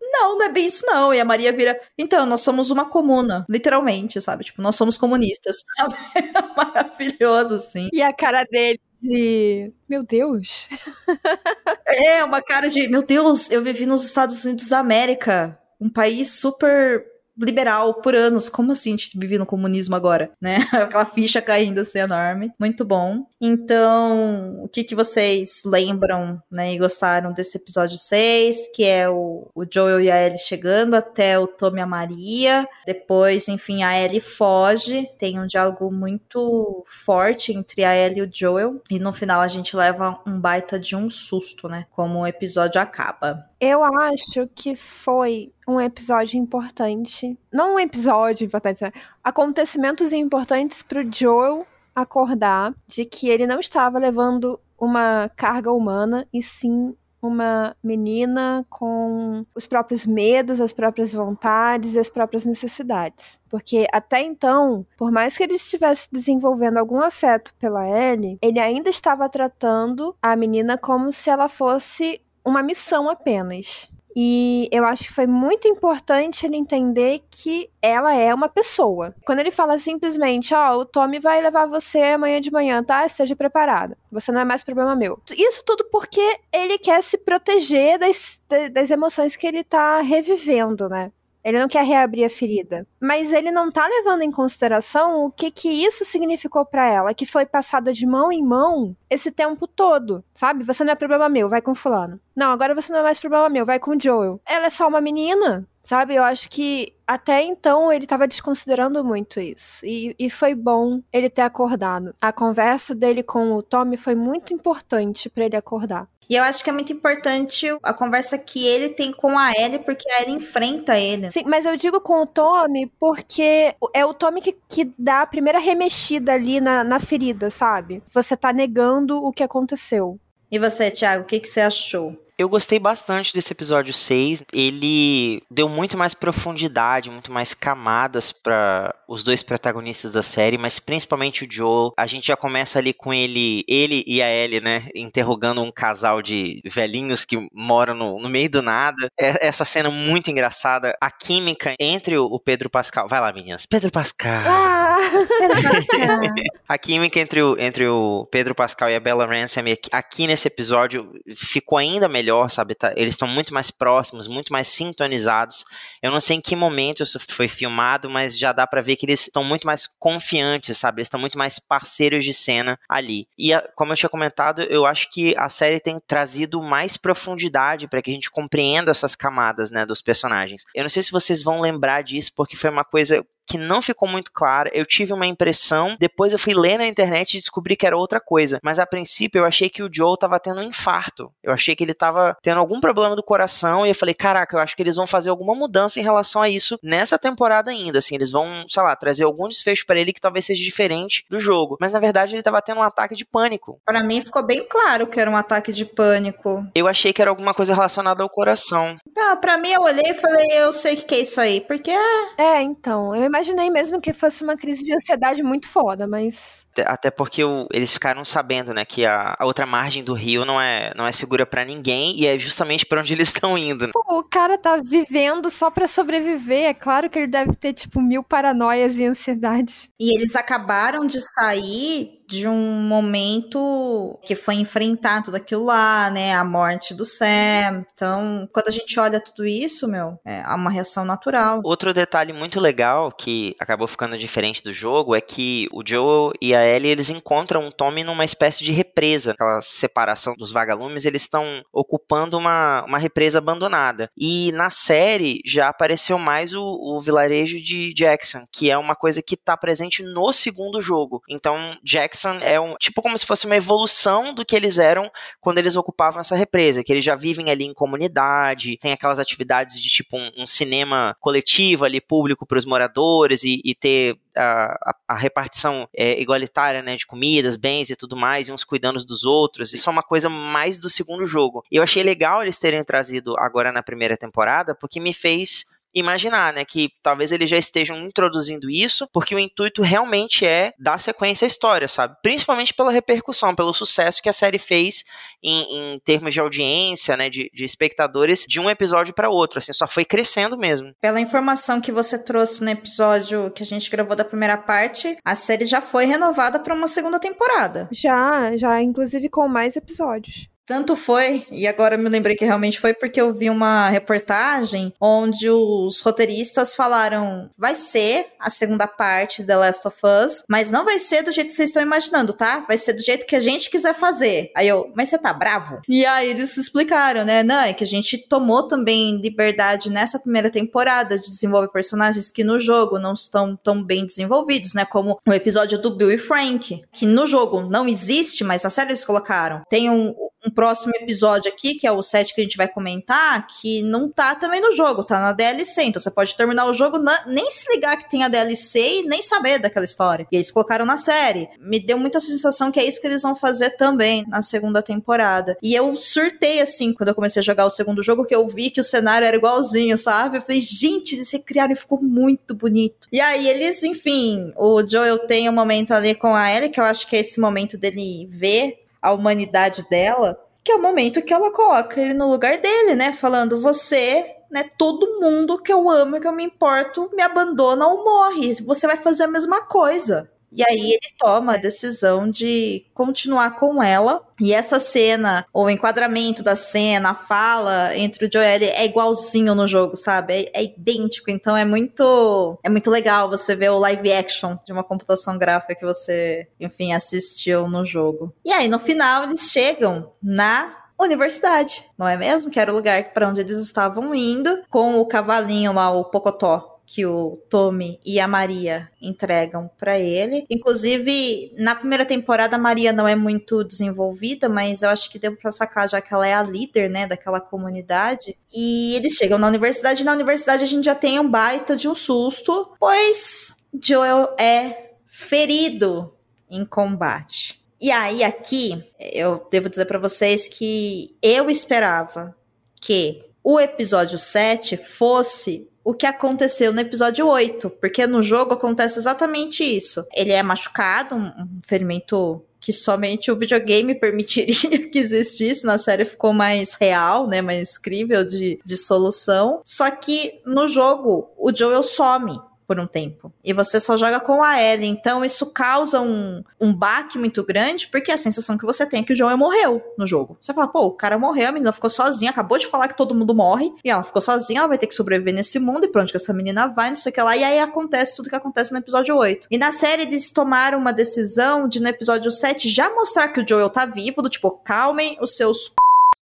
não, 0.00 0.38
não 0.38 0.42
é 0.42 0.48
bem 0.48 0.66
isso 0.66 0.84
não. 0.86 1.12
E 1.12 1.20
a 1.20 1.24
Maria 1.24 1.52
vira, 1.52 1.80
então, 1.96 2.26
nós 2.26 2.40
somos 2.40 2.70
uma 2.70 2.84
comuna, 2.84 3.44
literalmente, 3.48 4.20
sabe? 4.20 4.44
Tipo, 4.44 4.62
nós 4.62 4.76
somos 4.76 4.96
comunistas, 4.96 5.56
sabe? 5.76 5.94
Maravilhoso, 6.56 7.54
assim. 7.54 7.88
E 7.92 8.02
a 8.02 8.12
cara 8.12 8.44
dele 8.44 8.80
de, 9.00 9.72
meu 9.88 10.02
Deus. 10.02 10.68
é, 11.86 12.24
uma 12.24 12.42
cara 12.42 12.68
de, 12.68 12.88
meu 12.88 13.02
Deus, 13.02 13.50
eu 13.50 13.62
vivi 13.62 13.86
nos 13.86 14.04
Estados 14.04 14.44
Unidos 14.44 14.68
da 14.68 14.78
América, 14.78 15.58
um 15.80 15.88
país 15.88 16.32
super 16.32 17.04
liberal 17.38 17.94
por 17.94 18.14
anos. 18.14 18.48
Como 18.48 18.72
assim 18.72 18.94
a 18.94 18.96
gente 18.96 19.18
vive 19.18 19.38
no 19.38 19.46
comunismo 19.46 19.94
agora, 19.94 20.30
né? 20.40 20.66
Aquela 20.72 21.04
ficha 21.04 21.40
caindo 21.40 21.80
assim 21.80 22.00
enorme. 22.00 22.52
Muito 22.58 22.84
bom. 22.84 23.26
Então, 23.40 24.62
o 24.62 24.68
que 24.68 24.82
que 24.82 24.94
vocês 24.94 25.62
lembram, 25.64 26.42
né, 26.50 26.74
e 26.74 26.78
gostaram 26.78 27.32
desse 27.32 27.56
episódio 27.56 27.96
6, 27.96 28.72
que 28.74 28.84
é 28.84 29.08
o, 29.08 29.48
o 29.54 29.64
Joel 29.70 30.00
e 30.00 30.10
a 30.10 30.26
Ellie 30.26 30.38
chegando 30.38 30.94
até 30.94 31.38
o 31.38 31.46
Tom 31.46 31.76
e 31.76 31.80
a 31.80 31.86
Maria. 31.86 32.68
Depois, 32.84 33.48
enfim, 33.48 33.82
a 33.82 33.98
Ellie 33.98 34.20
foge. 34.20 35.08
Tem 35.18 35.38
um 35.38 35.46
diálogo 35.46 35.90
muito 35.90 36.84
forte 36.86 37.52
entre 37.52 37.84
a 37.84 37.96
Ellie 37.96 38.18
e 38.18 38.22
o 38.22 38.30
Joel. 38.32 38.82
E 38.90 38.98
no 38.98 39.12
final 39.12 39.40
a 39.40 39.48
gente 39.48 39.76
leva 39.76 40.20
um 40.26 40.38
baita 40.40 40.78
de 40.78 40.96
um 40.96 41.08
susto, 41.08 41.68
né? 41.68 41.86
Como 41.90 42.20
o 42.20 42.26
episódio 42.26 42.80
acaba. 42.80 43.48
Eu 43.60 43.82
acho 43.82 44.48
que 44.54 44.76
foi 44.76 45.52
um 45.66 45.80
episódio 45.80 46.38
importante. 46.38 47.36
Não 47.52 47.74
um 47.74 47.80
episódio 47.80 48.44
importante, 48.44 48.82
né? 48.82 48.92
acontecimentos 49.22 50.12
importantes 50.12 50.82
pro 50.82 51.06
Joel 51.12 51.66
acordar 51.94 52.72
de 52.86 53.04
que 53.04 53.28
ele 53.28 53.46
não 53.46 53.58
estava 53.58 53.98
levando 53.98 54.60
uma 54.78 55.28
carga 55.34 55.72
humana 55.72 56.26
e 56.32 56.40
sim 56.40 56.94
uma 57.20 57.76
menina 57.82 58.64
com 58.70 59.44
os 59.54 59.66
próprios 59.66 60.06
medos, 60.06 60.60
as 60.60 60.72
próprias 60.72 61.12
vontades 61.12 61.96
e 61.96 61.98
as 61.98 62.08
próprias 62.08 62.44
necessidades. 62.44 63.40
Porque 63.48 63.86
até 63.92 64.22
então, 64.22 64.86
por 64.96 65.10
mais 65.10 65.36
que 65.36 65.42
ele 65.42 65.54
estivesse 65.54 66.08
desenvolvendo 66.12 66.76
algum 66.76 67.00
afeto 67.00 67.52
pela 67.58 67.88
Ellie, 67.88 68.38
ele 68.40 68.60
ainda 68.60 68.88
estava 68.88 69.28
tratando 69.28 70.14
a 70.22 70.36
menina 70.36 70.78
como 70.78 71.12
se 71.12 71.28
ela 71.28 71.48
fosse 71.48 72.20
uma 72.48 72.62
missão 72.62 73.08
apenas. 73.08 73.90
E 74.20 74.68
eu 74.72 74.84
acho 74.84 75.04
que 75.04 75.12
foi 75.12 75.28
muito 75.28 75.68
importante 75.68 76.44
ele 76.44 76.56
entender 76.56 77.22
que 77.30 77.70
ela 77.80 78.12
é 78.12 78.34
uma 78.34 78.48
pessoa. 78.48 79.14
Quando 79.24 79.38
ele 79.38 79.52
fala 79.52 79.78
simplesmente, 79.78 80.52
ó, 80.52 80.74
oh, 80.74 80.80
o 80.80 80.84
Tommy 80.84 81.20
vai 81.20 81.40
levar 81.40 81.66
você 81.66 82.02
amanhã 82.02 82.40
de 82.40 82.50
manhã, 82.50 82.82
tá? 82.82 83.06
Esteja 83.06 83.36
preparada. 83.36 83.96
Você 84.10 84.32
não 84.32 84.40
é 84.40 84.44
mais 84.44 84.64
problema 84.64 84.96
meu. 84.96 85.20
Isso 85.36 85.62
tudo 85.64 85.84
porque 85.84 86.20
ele 86.52 86.78
quer 86.78 87.00
se 87.00 87.16
proteger 87.18 87.98
das, 87.98 88.40
das 88.72 88.90
emoções 88.90 89.36
que 89.36 89.46
ele 89.46 89.62
tá 89.62 90.00
revivendo, 90.00 90.88
né? 90.88 91.12
Ele 91.48 91.58
não 91.58 91.68
quer 91.68 91.82
reabrir 91.84 92.24
a 92.24 92.30
ferida. 92.30 92.86
Mas 93.00 93.32
ele 93.32 93.50
não 93.50 93.70
tá 93.70 93.86
levando 93.86 94.22
em 94.22 94.30
consideração 94.30 95.24
o 95.24 95.30
que 95.30 95.50
que 95.50 95.68
isso 95.68 96.04
significou 96.04 96.64
para 96.66 96.86
ela, 96.86 97.14
que 97.14 97.24
foi 97.24 97.46
passada 97.46 97.90
de 97.92 98.06
mão 98.06 98.30
em 98.30 98.42
mão 98.42 98.94
esse 99.08 99.30
tempo 99.30 99.66
todo, 99.66 100.22
sabe? 100.34 100.62
Você 100.64 100.84
não 100.84 100.92
é 100.92 100.94
problema 100.94 101.28
meu, 101.28 101.48
vai 101.48 101.62
com 101.62 101.74
fulano. 101.74 102.20
Não, 102.36 102.50
agora 102.50 102.74
você 102.74 102.92
não 102.92 103.00
é 103.00 103.02
mais 103.02 103.18
problema 103.18 103.48
meu, 103.48 103.64
vai 103.64 103.78
com 103.78 103.96
o 103.96 104.00
Joel. 104.00 104.40
Ela 104.44 104.66
é 104.66 104.70
só 104.70 104.86
uma 104.86 105.00
menina, 105.00 105.66
sabe? 105.82 106.14
Eu 106.14 106.22
acho 106.22 106.50
que 106.50 106.92
até 107.06 107.42
então 107.42 107.90
ele 107.90 108.06
tava 108.06 108.28
desconsiderando 108.28 109.02
muito 109.02 109.40
isso. 109.40 109.86
E, 109.86 110.14
e 110.18 110.28
foi 110.28 110.54
bom 110.54 111.00
ele 111.10 111.30
ter 111.30 111.40
acordado. 111.40 112.14
A 112.20 112.30
conversa 112.30 112.94
dele 112.94 113.22
com 113.22 113.54
o 113.54 113.62
Tommy 113.62 113.96
foi 113.96 114.14
muito 114.14 114.52
importante 114.52 115.30
para 115.30 115.46
ele 115.46 115.56
acordar. 115.56 116.06
E 116.28 116.36
eu 116.36 116.42
acho 116.44 116.62
que 116.62 116.68
é 116.68 116.72
muito 116.72 116.92
importante 116.92 117.66
a 117.82 117.94
conversa 117.94 118.36
que 118.36 118.66
ele 118.66 118.90
tem 118.90 119.12
com 119.12 119.38
a 119.38 119.50
Ellie, 119.52 119.78
porque 119.78 120.10
a 120.12 120.22
Ellie 120.22 120.34
enfrenta 120.34 120.98
ele. 120.98 121.30
Sim, 121.30 121.44
mas 121.46 121.64
eu 121.64 121.74
digo 121.74 122.00
com 122.00 122.20
o 122.20 122.26
Tommy 122.26 122.86
porque 123.00 123.74
é 123.94 124.04
o 124.04 124.12
Tommy 124.12 124.42
que, 124.42 124.54
que 124.68 124.92
dá 124.98 125.22
a 125.22 125.26
primeira 125.26 125.58
remexida 125.58 126.34
ali 126.34 126.60
na, 126.60 126.84
na 126.84 127.00
ferida, 127.00 127.48
sabe? 127.48 128.02
Você 128.06 128.36
tá 128.36 128.52
negando 128.52 129.24
o 129.24 129.32
que 129.32 129.42
aconteceu. 129.42 130.20
E 130.50 130.58
você, 130.58 130.90
Thiago, 130.90 131.22
o 131.22 131.26
que, 131.26 131.40
que 131.40 131.48
você 131.48 131.60
achou? 131.60 132.16
Eu 132.38 132.48
gostei 132.48 132.78
bastante 132.78 133.34
desse 133.34 133.52
episódio 133.52 133.92
6. 133.92 134.44
Ele 134.52 135.42
deu 135.50 135.68
muito 135.68 135.98
mais 135.98 136.14
profundidade, 136.14 137.10
muito 137.10 137.32
mais 137.32 137.52
camadas 137.52 138.30
para 138.30 138.94
os 139.08 139.24
dois 139.24 139.42
protagonistas 139.42 140.12
da 140.12 140.22
série, 140.22 140.56
mas 140.56 140.78
principalmente 140.78 141.44
o 141.44 141.48
Joel. 141.50 141.92
A 141.96 142.06
gente 142.06 142.28
já 142.28 142.36
começa 142.36 142.78
ali 142.78 142.92
com 142.92 143.12
ele, 143.12 143.64
ele 143.66 144.04
e 144.06 144.22
a 144.22 144.30
Ellie, 144.30 144.60
né, 144.60 144.88
interrogando 144.94 145.60
um 145.60 145.72
casal 145.72 146.22
de 146.22 146.60
velhinhos 146.64 147.24
que 147.24 147.48
moram 147.52 147.94
no, 147.94 148.20
no 148.20 148.28
meio 148.28 148.48
do 148.48 148.62
nada. 148.62 149.10
É, 149.18 149.48
essa 149.48 149.64
cena 149.64 149.90
muito 149.90 150.30
engraçada, 150.30 150.96
a 151.00 151.10
química 151.10 151.74
entre 151.80 152.16
o 152.16 152.38
Pedro 152.38 152.70
Pascal. 152.70 153.08
Vai 153.08 153.20
lá, 153.20 153.32
meninas. 153.32 153.66
Pedro 153.66 153.90
Pascal. 153.90 154.44
Ah, 154.46 154.98
a 156.68 156.78
química 156.78 157.18
entre 157.18 157.42
o, 157.42 157.58
entre 157.58 157.88
o 157.88 158.28
Pedro 158.30 158.54
Pascal 158.54 158.90
e 158.90 158.94
a 158.94 159.00
Bella 159.00 159.26
Ransom 159.26 159.62
aqui 159.90 160.26
nesse 160.28 160.46
episódio 160.46 161.12
ficou 161.34 161.78
ainda 161.78 162.08
melhor, 162.08 162.27
sabe? 162.48 162.74
Tá, 162.74 162.92
eles 162.96 163.14
estão 163.14 163.28
muito 163.28 163.52
mais 163.52 163.70
próximos, 163.70 164.26
muito 164.26 164.52
mais 164.52 164.68
sintonizados. 164.68 165.64
Eu 166.02 166.10
não 166.10 166.20
sei 166.20 166.36
em 166.36 166.40
que 166.40 166.56
momento 166.56 167.02
isso 167.02 167.18
foi 167.28 167.48
filmado, 167.48 168.10
mas 168.10 168.38
já 168.38 168.52
dá 168.52 168.66
para 168.66 168.80
ver 168.80 168.96
que 168.96 169.06
eles 169.06 169.22
estão 169.22 169.44
muito 169.44 169.66
mais 169.66 169.86
confiantes, 169.86 170.76
sabe? 170.76 171.00
Eles 171.00 171.06
estão 171.06 171.20
muito 171.20 171.38
mais 171.38 171.58
parceiros 171.58 172.24
de 172.24 172.32
cena 172.32 172.78
ali. 172.88 173.26
E 173.38 173.50
como 173.74 173.92
eu 173.92 173.96
tinha 173.96 174.08
comentado, 174.08 174.62
eu 174.62 174.86
acho 174.86 175.10
que 175.10 175.34
a 175.36 175.48
série 175.48 175.80
tem 175.80 176.00
trazido 176.06 176.62
mais 176.62 176.96
profundidade 176.96 177.88
para 177.88 178.02
que 178.02 178.10
a 178.10 178.14
gente 178.14 178.30
compreenda 178.30 178.90
essas 178.90 179.14
camadas, 179.14 179.70
né, 179.70 179.86
dos 179.86 180.00
personagens. 180.00 180.64
Eu 180.74 180.82
não 180.82 180.90
sei 180.90 181.02
se 181.02 181.12
vocês 181.12 181.42
vão 181.42 181.60
lembrar 181.60 182.02
disso, 182.02 182.32
porque 182.36 182.56
foi 182.56 182.70
uma 182.70 182.84
coisa 182.84 183.24
que 183.48 183.58
não 183.58 183.80
ficou 183.80 184.08
muito 184.08 184.32
clara. 184.32 184.70
Eu 184.72 184.84
tive 184.84 185.12
uma 185.12 185.26
impressão, 185.26 185.96
depois 185.98 186.32
eu 186.32 186.38
fui 186.38 186.54
ler 186.54 186.78
na 186.78 186.86
internet 186.86 187.34
e 187.34 187.38
descobri 187.38 187.76
que 187.76 187.86
era 187.86 187.96
outra 187.96 188.20
coisa. 188.20 188.58
Mas 188.62 188.78
a 188.78 188.86
princípio 188.86 189.40
eu 189.40 189.44
achei 189.44 189.70
que 189.70 189.82
o 189.82 189.88
Joe 189.90 190.18
tava 190.18 190.38
tendo 190.38 190.60
um 190.60 190.64
infarto. 190.64 191.32
Eu 191.42 191.52
achei 191.52 191.74
que 191.74 191.82
ele 191.82 191.94
tava 191.94 192.36
tendo 192.42 192.58
algum 192.58 192.80
problema 192.80 193.16
do 193.16 193.22
coração 193.22 193.86
e 193.86 193.90
eu 193.90 193.94
falei, 193.94 194.14
caraca, 194.14 194.56
eu 194.56 194.60
acho 194.60 194.76
que 194.76 194.82
eles 194.82 194.96
vão 194.96 195.06
fazer 195.06 195.30
alguma 195.30 195.54
mudança 195.54 195.98
em 195.98 196.02
relação 196.02 196.42
a 196.42 196.48
isso 196.48 196.78
nessa 196.82 197.18
temporada 197.18 197.70
ainda, 197.70 197.98
assim, 197.98 198.14
eles 198.14 198.30
vão, 198.30 198.64
sei 198.68 198.82
lá, 198.82 198.94
trazer 198.94 199.24
algum 199.24 199.48
desfecho 199.48 199.86
para 199.86 199.98
ele 199.98 200.12
que 200.12 200.20
talvez 200.20 200.44
seja 200.44 200.62
diferente 200.62 201.24
do 201.30 201.40
jogo. 201.40 201.76
Mas 201.80 201.92
na 201.92 202.00
verdade 202.00 202.34
ele 202.34 202.42
tava 202.42 202.60
tendo 202.60 202.78
um 202.78 202.82
ataque 202.82 203.14
de 203.14 203.24
pânico. 203.24 203.80
Para 203.84 204.02
mim 204.02 204.22
ficou 204.22 204.44
bem 204.44 204.66
claro 204.68 205.06
que 205.06 205.20
era 205.20 205.30
um 205.30 205.36
ataque 205.36 205.72
de 205.72 205.84
pânico. 205.84 206.66
Eu 206.74 206.86
achei 206.86 207.12
que 207.12 207.22
era 207.22 207.30
alguma 207.30 207.54
coisa 207.54 207.74
relacionada 207.74 208.22
ao 208.22 208.28
coração. 208.28 208.96
Ah, 209.16 209.36
para 209.36 209.56
mim 209.56 209.70
eu 209.70 209.82
olhei 209.82 210.10
e 210.10 210.14
falei, 210.14 210.46
eu 210.58 210.72
sei 210.72 210.94
o 210.94 211.02
que 211.02 211.14
é 211.14 211.20
isso 211.20 211.40
aí, 211.40 211.60
porque 211.60 211.90
é, 212.36 212.62
então, 212.62 213.14
eu 213.14 213.24
imaginei 213.38 213.70
mesmo 213.70 214.00
que 214.00 214.12
fosse 214.12 214.42
uma 214.42 214.56
crise 214.56 214.82
de 214.82 214.92
ansiedade 214.92 215.42
muito 215.42 215.68
foda, 215.68 216.06
mas. 216.06 216.66
Até 216.84 217.10
porque 217.10 217.42
o, 217.44 217.66
eles 217.72 217.92
ficaram 217.92 218.24
sabendo, 218.24 218.74
né, 218.74 218.84
que 218.84 219.06
a, 219.06 219.36
a, 219.38 219.46
outra 219.46 219.64
margem 219.64 220.02
do 220.02 220.12
rio 220.12 220.44
não 220.44 220.60
é, 220.60 220.92
não 220.96 221.06
é 221.06 221.12
segura 221.12 221.46
para 221.46 221.64
ninguém 221.64 222.18
e 222.18 222.26
é 222.26 222.38
justamente 222.38 222.84
para 222.84 223.00
onde 223.00 223.12
eles 223.14 223.28
estão 223.28 223.56
indo. 223.56 223.86
Né? 223.86 223.92
Pô, 223.92 224.18
o 224.18 224.24
cara 224.24 224.58
tá 224.58 224.76
vivendo 224.76 225.48
só 225.50 225.70
para 225.70 225.86
sobreviver. 225.88 226.66
É 226.66 226.74
claro 226.74 227.08
que 227.08 227.18
ele 227.18 227.28
deve 227.28 227.52
ter, 227.52 227.72
tipo, 227.72 228.00
mil 228.00 228.22
paranoias 228.22 228.98
e 228.98 229.04
ansiedade. 229.04 229.90
E 229.98 230.16
eles 230.16 230.34
acabaram 230.34 231.06
de 231.06 231.20
sair 231.20 232.17
de 232.28 232.46
um 232.46 232.82
momento 232.82 234.18
que 234.22 234.34
foi 234.34 234.56
enfrentar 234.56 235.22
tudo 235.22 235.38
aquilo 235.38 235.64
lá, 235.64 236.10
né? 236.10 236.34
A 236.34 236.44
morte 236.44 236.92
do 236.92 237.04
Sam. 237.04 237.86
Então, 237.92 238.46
quando 238.52 238.68
a 238.68 238.70
gente 238.70 239.00
olha 239.00 239.18
tudo 239.18 239.46
isso, 239.46 239.88
meu, 239.88 240.20
é 240.26 240.42
uma 240.48 240.70
reação 240.70 241.06
natural. 241.06 241.62
Outro 241.64 241.94
detalhe 241.94 242.34
muito 242.34 242.60
legal 242.60 243.10
que 243.10 243.56
acabou 243.58 243.88
ficando 243.88 244.18
diferente 244.18 244.62
do 244.62 244.74
jogo 244.74 245.14
é 245.14 245.22
que 245.22 245.68
o 245.72 245.82
Joel 245.84 246.32
e 246.40 246.54
a 246.54 246.62
Ellie 246.66 246.90
eles 246.90 247.08
encontram 247.08 247.66
o 247.66 247.72
Tommy 247.72 248.04
numa 248.04 248.26
espécie 248.26 248.62
de 248.62 248.72
represa. 248.72 249.32
Aquela 249.32 249.62
separação 249.62 250.34
dos 250.36 250.52
vagalumes, 250.52 251.06
eles 251.06 251.22
estão 251.22 251.62
ocupando 251.72 252.36
uma, 252.36 252.84
uma 252.84 252.98
represa 252.98 253.38
abandonada. 253.38 254.10
E 254.16 254.52
na 254.52 254.68
série 254.68 255.40
já 255.46 255.68
apareceu 255.68 256.18
mais 256.18 256.52
o, 256.52 256.62
o 256.62 257.00
vilarejo 257.00 257.56
de 257.58 257.94
Jackson, 257.94 258.44
que 258.52 258.70
é 258.70 258.76
uma 258.76 258.94
coisa 258.94 259.22
que 259.22 259.34
está 259.34 259.56
presente 259.56 260.02
no 260.02 260.30
segundo 260.30 260.82
jogo. 260.82 261.22
Então, 261.26 261.74
Jackson 261.82 262.17
Jackson 262.18 262.38
é 262.42 262.58
um 262.58 262.74
tipo 262.76 263.00
como 263.00 263.16
se 263.16 263.24
fosse 263.24 263.46
uma 263.46 263.56
evolução 263.56 264.34
do 264.34 264.44
que 264.44 264.56
eles 264.56 264.78
eram 264.78 265.10
quando 265.40 265.58
eles 265.58 265.76
ocupavam 265.76 266.20
essa 266.20 266.34
represa, 266.34 266.82
que 266.82 266.92
eles 266.92 267.04
já 267.04 267.14
vivem 267.14 267.50
ali 267.50 267.64
em 267.64 267.72
comunidade, 267.72 268.76
tem 268.78 268.92
aquelas 268.92 269.18
atividades 269.18 269.80
de 269.80 269.88
tipo 269.88 270.16
um, 270.16 270.30
um 270.38 270.46
cinema 270.46 271.16
coletivo 271.20 271.84
ali 271.84 272.00
público 272.00 272.44
para 272.44 272.58
os 272.58 272.64
moradores 272.64 273.44
e, 273.44 273.60
e 273.64 273.74
ter 273.74 274.18
a, 274.36 274.96
a, 275.06 275.14
repartição 275.14 275.88
é, 275.94 276.20
igualitária, 276.20 276.82
né, 276.82 276.96
de 276.96 277.06
comidas, 277.06 277.56
bens 277.56 277.90
e 277.90 277.96
tudo 277.96 278.16
mais, 278.16 278.48
e 278.48 278.52
uns 278.52 278.64
cuidando 278.64 278.98
dos 279.04 279.24
outros. 279.24 279.72
Isso 279.72 279.88
é 279.88 279.92
uma 279.92 280.02
coisa 280.02 280.28
mais 280.28 280.78
do 280.78 280.90
segundo 280.90 281.26
jogo. 281.26 281.64
Eu 281.70 281.82
achei 281.82 282.02
legal 282.02 282.42
eles 282.42 282.58
terem 282.58 282.82
trazido 282.84 283.34
agora 283.38 283.72
na 283.72 283.82
primeira 283.82 284.16
temporada, 284.16 284.74
porque 284.74 285.00
me 285.00 285.12
fez 285.12 285.64
imaginar, 285.98 286.52
né, 286.52 286.64
que 286.64 286.90
talvez 287.02 287.32
eles 287.32 287.48
já 287.48 287.56
estejam 287.56 287.96
introduzindo 287.98 288.70
isso, 288.70 289.08
porque 289.12 289.34
o 289.34 289.38
intuito 289.38 289.82
realmente 289.82 290.46
é 290.46 290.72
dar 290.78 290.98
sequência 290.98 291.46
à 291.46 291.48
história, 291.48 291.88
sabe? 291.88 292.16
Principalmente 292.22 292.74
pela 292.74 292.92
repercussão, 292.92 293.54
pelo 293.54 293.72
sucesso 293.72 294.22
que 294.22 294.28
a 294.28 294.32
série 294.32 294.58
fez 294.58 295.04
em, 295.42 295.94
em 295.94 296.00
termos 296.00 296.32
de 296.34 296.40
audiência, 296.40 297.16
né, 297.16 297.28
de, 297.28 297.50
de 297.52 297.64
espectadores, 297.64 298.44
de 298.48 298.60
um 298.60 298.68
episódio 298.68 299.14
para 299.14 299.30
outro, 299.30 299.58
assim, 299.58 299.72
só 299.72 299.86
foi 299.86 300.04
crescendo 300.04 300.56
mesmo. 300.56 300.92
Pela 301.00 301.20
informação 301.20 301.80
que 301.80 301.92
você 301.92 302.18
trouxe 302.18 302.62
no 302.62 302.70
episódio 302.70 303.50
que 303.50 303.62
a 303.62 303.66
gente 303.66 303.90
gravou 303.90 304.16
da 304.16 304.24
primeira 304.24 304.56
parte, 304.56 305.16
a 305.24 305.34
série 305.34 305.66
já 305.66 305.80
foi 305.80 306.04
renovada 306.04 306.58
para 306.58 306.74
uma 306.74 306.86
segunda 306.86 307.18
temporada. 307.18 307.88
Já, 307.92 308.56
já, 308.56 308.80
inclusive 308.80 309.28
com 309.28 309.48
mais 309.48 309.76
episódios. 309.76 310.48
Tanto 310.68 310.94
foi, 310.94 311.46
e 311.50 311.66
agora 311.66 311.96
me 311.96 312.10
lembrei 312.10 312.36
que 312.36 312.44
realmente 312.44 312.78
foi 312.78 312.92
porque 312.92 313.18
eu 313.18 313.32
vi 313.32 313.48
uma 313.48 313.88
reportagem 313.88 314.92
onde 315.00 315.48
os 315.48 316.02
roteiristas 316.02 316.74
falaram: 316.74 317.48
vai 317.56 317.74
ser 317.74 318.26
a 318.38 318.50
segunda 318.50 318.86
parte 318.86 319.40
de 319.40 319.46
The 319.46 319.56
Last 319.56 319.88
of 319.88 319.96
Us, 320.04 320.44
mas 320.46 320.70
não 320.70 320.84
vai 320.84 320.98
ser 320.98 321.22
do 321.22 321.32
jeito 321.32 321.48
que 321.48 321.54
vocês 321.54 321.70
estão 321.70 321.82
imaginando, 321.82 322.34
tá? 322.34 322.66
Vai 322.68 322.76
ser 322.76 322.92
do 322.92 323.02
jeito 323.02 323.24
que 323.24 323.34
a 323.34 323.40
gente 323.40 323.70
quiser 323.70 323.94
fazer. 323.94 324.52
Aí 324.54 324.68
eu, 324.68 324.92
mas 324.94 325.08
você 325.08 325.16
tá 325.16 325.32
bravo? 325.32 325.80
E 325.88 326.04
aí 326.04 326.28
eles 326.28 326.54
explicaram, 326.58 327.24
né? 327.24 327.42
Não, 327.42 327.62
é 327.62 327.72
que 327.72 327.84
a 327.84 327.86
gente 327.86 328.18
tomou 328.18 328.68
também 328.68 329.18
liberdade 329.22 329.88
nessa 329.88 330.18
primeira 330.18 330.50
temporada 330.50 331.18
de 331.18 331.28
desenvolver 331.28 331.68
personagens 331.68 332.30
que 332.30 332.44
no 332.44 332.60
jogo 332.60 332.98
não 332.98 333.14
estão 333.14 333.56
tão 333.56 333.82
bem 333.82 334.04
desenvolvidos, 334.04 334.74
né? 334.74 334.84
Como 334.84 335.18
o 335.26 335.32
episódio 335.32 335.80
do 335.80 335.96
Bill 335.96 336.12
e 336.12 336.18
Frank, 336.18 336.84
que 336.92 337.06
no 337.06 337.26
jogo 337.26 337.62
não 337.62 337.88
existe, 337.88 338.44
mas 338.44 338.64
na 338.64 338.70
série 338.70 338.90
eles 338.90 339.04
colocaram. 339.04 339.62
Tem 339.70 339.88
um, 339.88 340.14
um 340.48 340.50
próximo 340.50 340.92
episódio 340.96 341.52
aqui, 341.52 341.74
que 341.74 341.86
é 341.86 341.92
o 341.92 342.02
7 342.02 342.34
que 342.34 342.40
a 342.40 342.44
gente 342.44 342.56
vai 342.56 342.66
comentar, 342.66 343.46
que 343.46 343.82
não 343.82 344.08
tá 344.08 344.34
também 344.34 344.60
no 344.60 344.72
jogo, 344.72 345.04
tá 345.04 345.20
na 345.20 345.32
DLC. 345.32 345.82
Então 345.82 346.00
você 346.00 346.10
pode 346.10 346.34
terminar 346.34 346.66
o 346.66 346.74
jogo, 346.74 346.98
na, 346.98 347.26
nem 347.26 347.50
se 347.50 347.70
ligar 347.72 347.96
que 347.96 348.10
tem 348.10 348.24
a 348.24 348.28
DLC 348.28 349.00
e 349.00 349.02
nem 349.02 349.22
saber 349.22 349.58
daquela 349.58 349.84
história. 349.84 350.26
E 350.32 350.36
eles 350.36 350.50
colocaram 350.50 350.86
na 350.86 350.96
série. 350.96 351.48
Me 351.60 351.78
deu 351.78 351.98
muita 351.98 352.18
sensação 352.18 352.72
que 352.72 352.80
é 352.80 352.84
isso 352.84 353.00
que 353.00 353.06
eles 353.06 353.22
vão 353.22 353.36
fazer 353.36 353.70
também 353.70 354.24
na 354.26 354.40
segunda 354.40 354.82
temporada. 354.82 355.56
E 355.62 355.74
eu 355.74 355.94
surtei 355.96 356.60
assim 356.60 356.92
quando 356.92 357.10
eu 357.10 357.14
comecei 357.14 357.40
a 357.40 357.44
jogar 357.44 357.66
o 357.66 357.70
segundo 357.70 358.02
jogo, 358.02 358.24
que 358.24 358.34
eu 358.34 358.48
vi 358.48 358.70
que 358.70 358.80
o 358.80 358.84
cenário 358.84 359.26
era 359.26 359.36
igualzinho, 359.36 359.98
sabe? 359.98 360.38
Eu 360.38 360.42
falei, 360.42 360.60
gente, 360.60 361.14
eles 361.14 361.30
criaram 361.44 361.72
e 361.72 361.76
ficou 361.76 362.02
muito 362.02 362.54
bonito. 362.54 363.06
E 363.12 363.20
aí 363.20 363.48
eles, 363.48 363.82
enfim, 363.82 364.52
o 364.56 364.82
Joel 364.86 365.18
tem 365.18 365.48
um 365.48 365.52
momento 365.52 365.92
ali 365.92 366.14
com 366.14 366.34
a 366.34 366.50
Ellie, 366.50 366.70
que 366.70 366.80
eu 366.80 366.84
acho 366.84 367.06
que 367.06 367.16
é 367.16 367.20
esse 367.20 367.38
momento 367.38 367.76
dele 367.76 368.28
ver 368.30 368.87
a 369.00 369.12
humanidade 369.12 369.88
dela 369.88 370.38
que 370.68 370.72
é 370.72 370.76
o 370.76 370.82
momento 370.82 371.22
que 371.22 371.32
ela 371.32 371.50
coloca 371.50 371.98
ele 371.98 372.12
no 372.12 372.30
lugar 372.30 372.58
dele, 372.58 372.94
né? 372.94 373.10
Falando, 373.10 373.58
você, 373.58 374.36
né? 374.50 374.68
Todo 374.76 375.18
mundo 375.18 375.56
que 375.56 375.72
eu 375.72 375.88
amo, 375.88 376.20
que 376.20 376.26
eu 376.26 376.32
me 376.32 376.44
importo, 376.44 377.08
me 377.14 377.22
abandona 377.22 377.88
ou 377.88 378.04
morre. 378.04 378.52
Você 378.66 378.86
vai 378.86 378.98
fazer 378.98 379.24
a 379.24 379.28
mesma 379.28 379.62
coisa. 379.62 380.30
E 380.50 380.62
aí 380.62 380.92
ele 380.92 381.14
toma 381.18 381.54
a 381.54 381.58
decisão 381.58 382.28
de 382.28 382.84
continuar 382.94 383.58
com 383.58 383.82
ela. 383.82 384.26
E 384.40 384.52
essa 384.52 384.78
cena, 384.78 385.46
o 385.52 385.68
enquadramento 385.68 386.42
da 386.42 386.54
cena, 386.54 387.10
a 387.10 387.14
fala 387.14 387.96
entre 387.96 388.26
o 388.26 388.30
Joel 388.32 388.62
é 388.62 388.84
igualzinho 388.84 389.54
no 389.54 389.66
jogo, 389.66 389.96
sabe? 389.96 390.34
É, 390.34 390.60
é, 390.60 390.64
idêntico. 390.64 391.30
Então 391.30 391.56
é 391.56 391.64
muito 391.64 392.58
é 392.62 392.68
muito 392.68 392.90
legal 392.90 393.28
você 393.28 393.54
ver 393.54 393.70
o 393.70 393.78
live 393.78 394.12
action 394.12 394.56
de 394.64 394.72
uma 394.72 394.84
computação 394.84 395.36
gráfica 395.36 395.74
que 395.74 395.84
você, 395.84 396.48
enfim, 396.60 396.92
assistiu 396.92 397.68
no 397.68 397.84
jogo. 397.84 398.32
E 398.44 398.52
aí 398.52 398.68
no 398.68 398.78
final 398.78 399.24
eles 399.24 399.50
chegam 399.50 400.12
na 400.22 400.88
universidade, 401.00 401.88
não 401.96 402.08
é 402.08 402.16
mesmo? 402.16 402.50
Que 402.50 402.58
era 402.58 402.72
o 402.72 402.74
lugar 402.74 403.12
para 403.12 403.28
onde 403.28 403.40
eles 403.40 403.58
estavam 403.58 404.14
indo, 404.14 404.62
com 404.68 404.98
o 404.98 405.06
cavalinho 405.06 405.72
lá, 405.72 405.90
o 405.90 406.04
Pocotó, 406.04 406.77
que 406.88 407.04
o 407.04 407.36
Tommy 407.50 408.00
e 408.02 408.18
a 408.18 408.26
Maria 408.26 408.90
entregam 408.98 409.70
para 409.76 409.98
ele. 409.98 410.46
Inclusive, 410.48 411.52
na 411.58 411.74
primeira 411.74 412.06
temporada 412.06 412.56
a 412.56 412.58
Maria 412.58 412.94
não 412.94 413.06
é 413.06 413.14
muito 413.14 413.62
desenvolvida, 413.62 414.48
mas 414.48 414.80
eu 414.80 414.88
acho 414.88 415.10
que 415.10 415.18
deu 415.18 415.36
para 415.36 415.52
sacar 415.52 415.86
já 415.86 416.00
que 416.00 416.14
ela 416.14 416.26
é 416.26 416.32
a 416.32 416.42
líder, 416.42 416.88
né, 416.88 417.06
daquela 417.06 417.42
comunidade. 417.42 418.38
E 418.50 418.96
eles 418.96 419.12
chegam 419.12 419.38
na 419.38 419.46
universidade 419.46 420.00
e 420.00 420.04
na 420.04 420.14
universidade 420.14 420.64
a 420.64 420.66
gente 420.66 420.86
já 420.86 420.94
tem 420.94 421.20
um 421.20 421.28
baita 421.28 421.76
de 421.76 421.86
um 421.86 421.94
susto, 421.94 422.72
pois 422.80 423.54
Joel 423.78 424.34
é 424.38 424.92
ferido 425.04 426.14
em 426.48 426.64
combate. 426.64 427.62
E 427.78 427.90
aí 427.90 428.24
aqui 428.24 428.82
eu 428.98 429.46
devo 429.50 429.68
dizer 429.68 429.84
para 429.84 429.98
vocês 429.98 430.48
que 430.48 431.14
eu 431.20 431.50
esperava 431.50 432.34
que 432.80 433.28
o 433.44 433.60
episódio 433.60 434.18
7 434.18 434.78
fosse 434.78 435.67
o 435.88 435.94
que 435.94 436.04
aconteceu 436.04 436.70
no 436.70 436.80
episódio 436.80 437.26
8, 437.26 437.70
porque 437.70 438.06
no 438.06 438.22
jogo 438.22 438.52
acontece 438.52 438.98
exatamente 438.98 439.64
isso. 439.64 440.04
Ele 440.14 440.32
é 440.32 440.42
machucado, 440.42 441.14
um, 441.14 441.32
ferimento 441.64 442.44
que 442.60 442.74
somente 442.74 443.30
o 443.30 443.36
videogame 443.36 443.94
permitiria 443.94 444.54
que 444.92 444.98
existisse, 444.98 445.64
na 445.64 445.78
série 445.78 446.04
ficou 446.04 446.34
mais 446.34 446.74
real, 446.74 447.26
né, 447.26 447.40
mais 447.40 447.78
crível 447.78 448.22
de, 448.22 448.60
de 448.62 448.76
solução. 448.76 449.62
Só 449.64 449.90
que 449.90 450.42
no 450.44 450.68
jogo 450.68 451.30
o 451.38 451.50
Joel 451.56 451.82
some 451.82 452.38
por 452.68 452.78
um 452.78 452.86
tempo. 452.86 453.32
E 453.42 453.54
você 453.54 453.80
só 453.80 453.96
joga 453.96 454.20
com 454.20 454.42
a 454.42 454.62
Ellie. 454.62 454.86
Então 454.86 455.24
isso 455.24 455.46
causa 455.46 456.02
um, 456.02 456.44
um 456.60 456.72
baque 456.72 457.18
muito 457.18 457.42
grande, 457.42 457.88
porque 457.88 458.12
a 458.12 458.18
sensação 458.18 458.58
que 458.58 458.66
você 458.66 458.84
tem 458.84 459.00
é 459.00 459.02
que 459.02 459.14
o 459.14 459.16
Joel 459.16 459.38
morreu 459.38 459.82
no 459.96 460.06
jogo. 460.06 460.36
Você 460.42 460.52
fala, 460.52 460.68
pô, 460.68 460.82
o 460.82 460.90
cara 460.90 461.18
morreu, 461.18 461.48
a 461.48 461.52
menina 461.52 461.72
ficou 461.72 461.88
sozinha, 461.88 462.30
acabou 462.30 462.58
de 462.58 462.66
falar 462.66 462.88
que 462.88 462.96
todo 462.96 463.14
mundo 463.14 463.34
morre, 463.34 463.72
e 463.82 463.90
ela 463.90 464.02
ficou 464.02 464.20
sozinha, 464.20 464.60
ela 464.60 464.68
vai 464.68 464.76
ter 464.76 464.86
que 464.86 464.94
sobreviver 464.94 465.32
nesse 465.32 465.58
mundo, 465.58 465.86
e 465.86 465.88
pra 465.88 466.02
onde 466.02 466.12
que 466.12 466.18
essa 466.18 466.34
menina 466.34 466.66
vai, 466.66 466.90
não 466.90 466.96
sei 466.96 467.10
o 467.10 467.14
que 467.14 467.22
lá. 467.22 467.34
E 467.34 467.42
aí 467.42 467.58
acontece 467.58 468.14
tudo 468.14 468.28
que 468.28 468.36
acontece 468.36 468.70
no 468.70 468.78
episódio 468.78 469.16
8. 469.16 469.48
E 469.50 469.56
na 469.56 469.72
série 469.72 470.02
eles 470.02 470.30
tomaram 470.30 470.78
uma 470.78 470.92
decisão 470.92 471.66
de 471.66 471.80
no 471.80 471.88
episódio 471.88 472.30
7 472.30 472.68
já 472.68 472.90
mostrar 472.90 473.28
que 473.28 473.40
o 473.40 473.48
Joel 473.48 473.70
tá 473.70 473.86
vivo, 473.86 474.20
do 474.20 474.28
tipo, 474.28 474.50
calmem 474.50 475.16
os 475.22 475.36
seus 475.36 475.72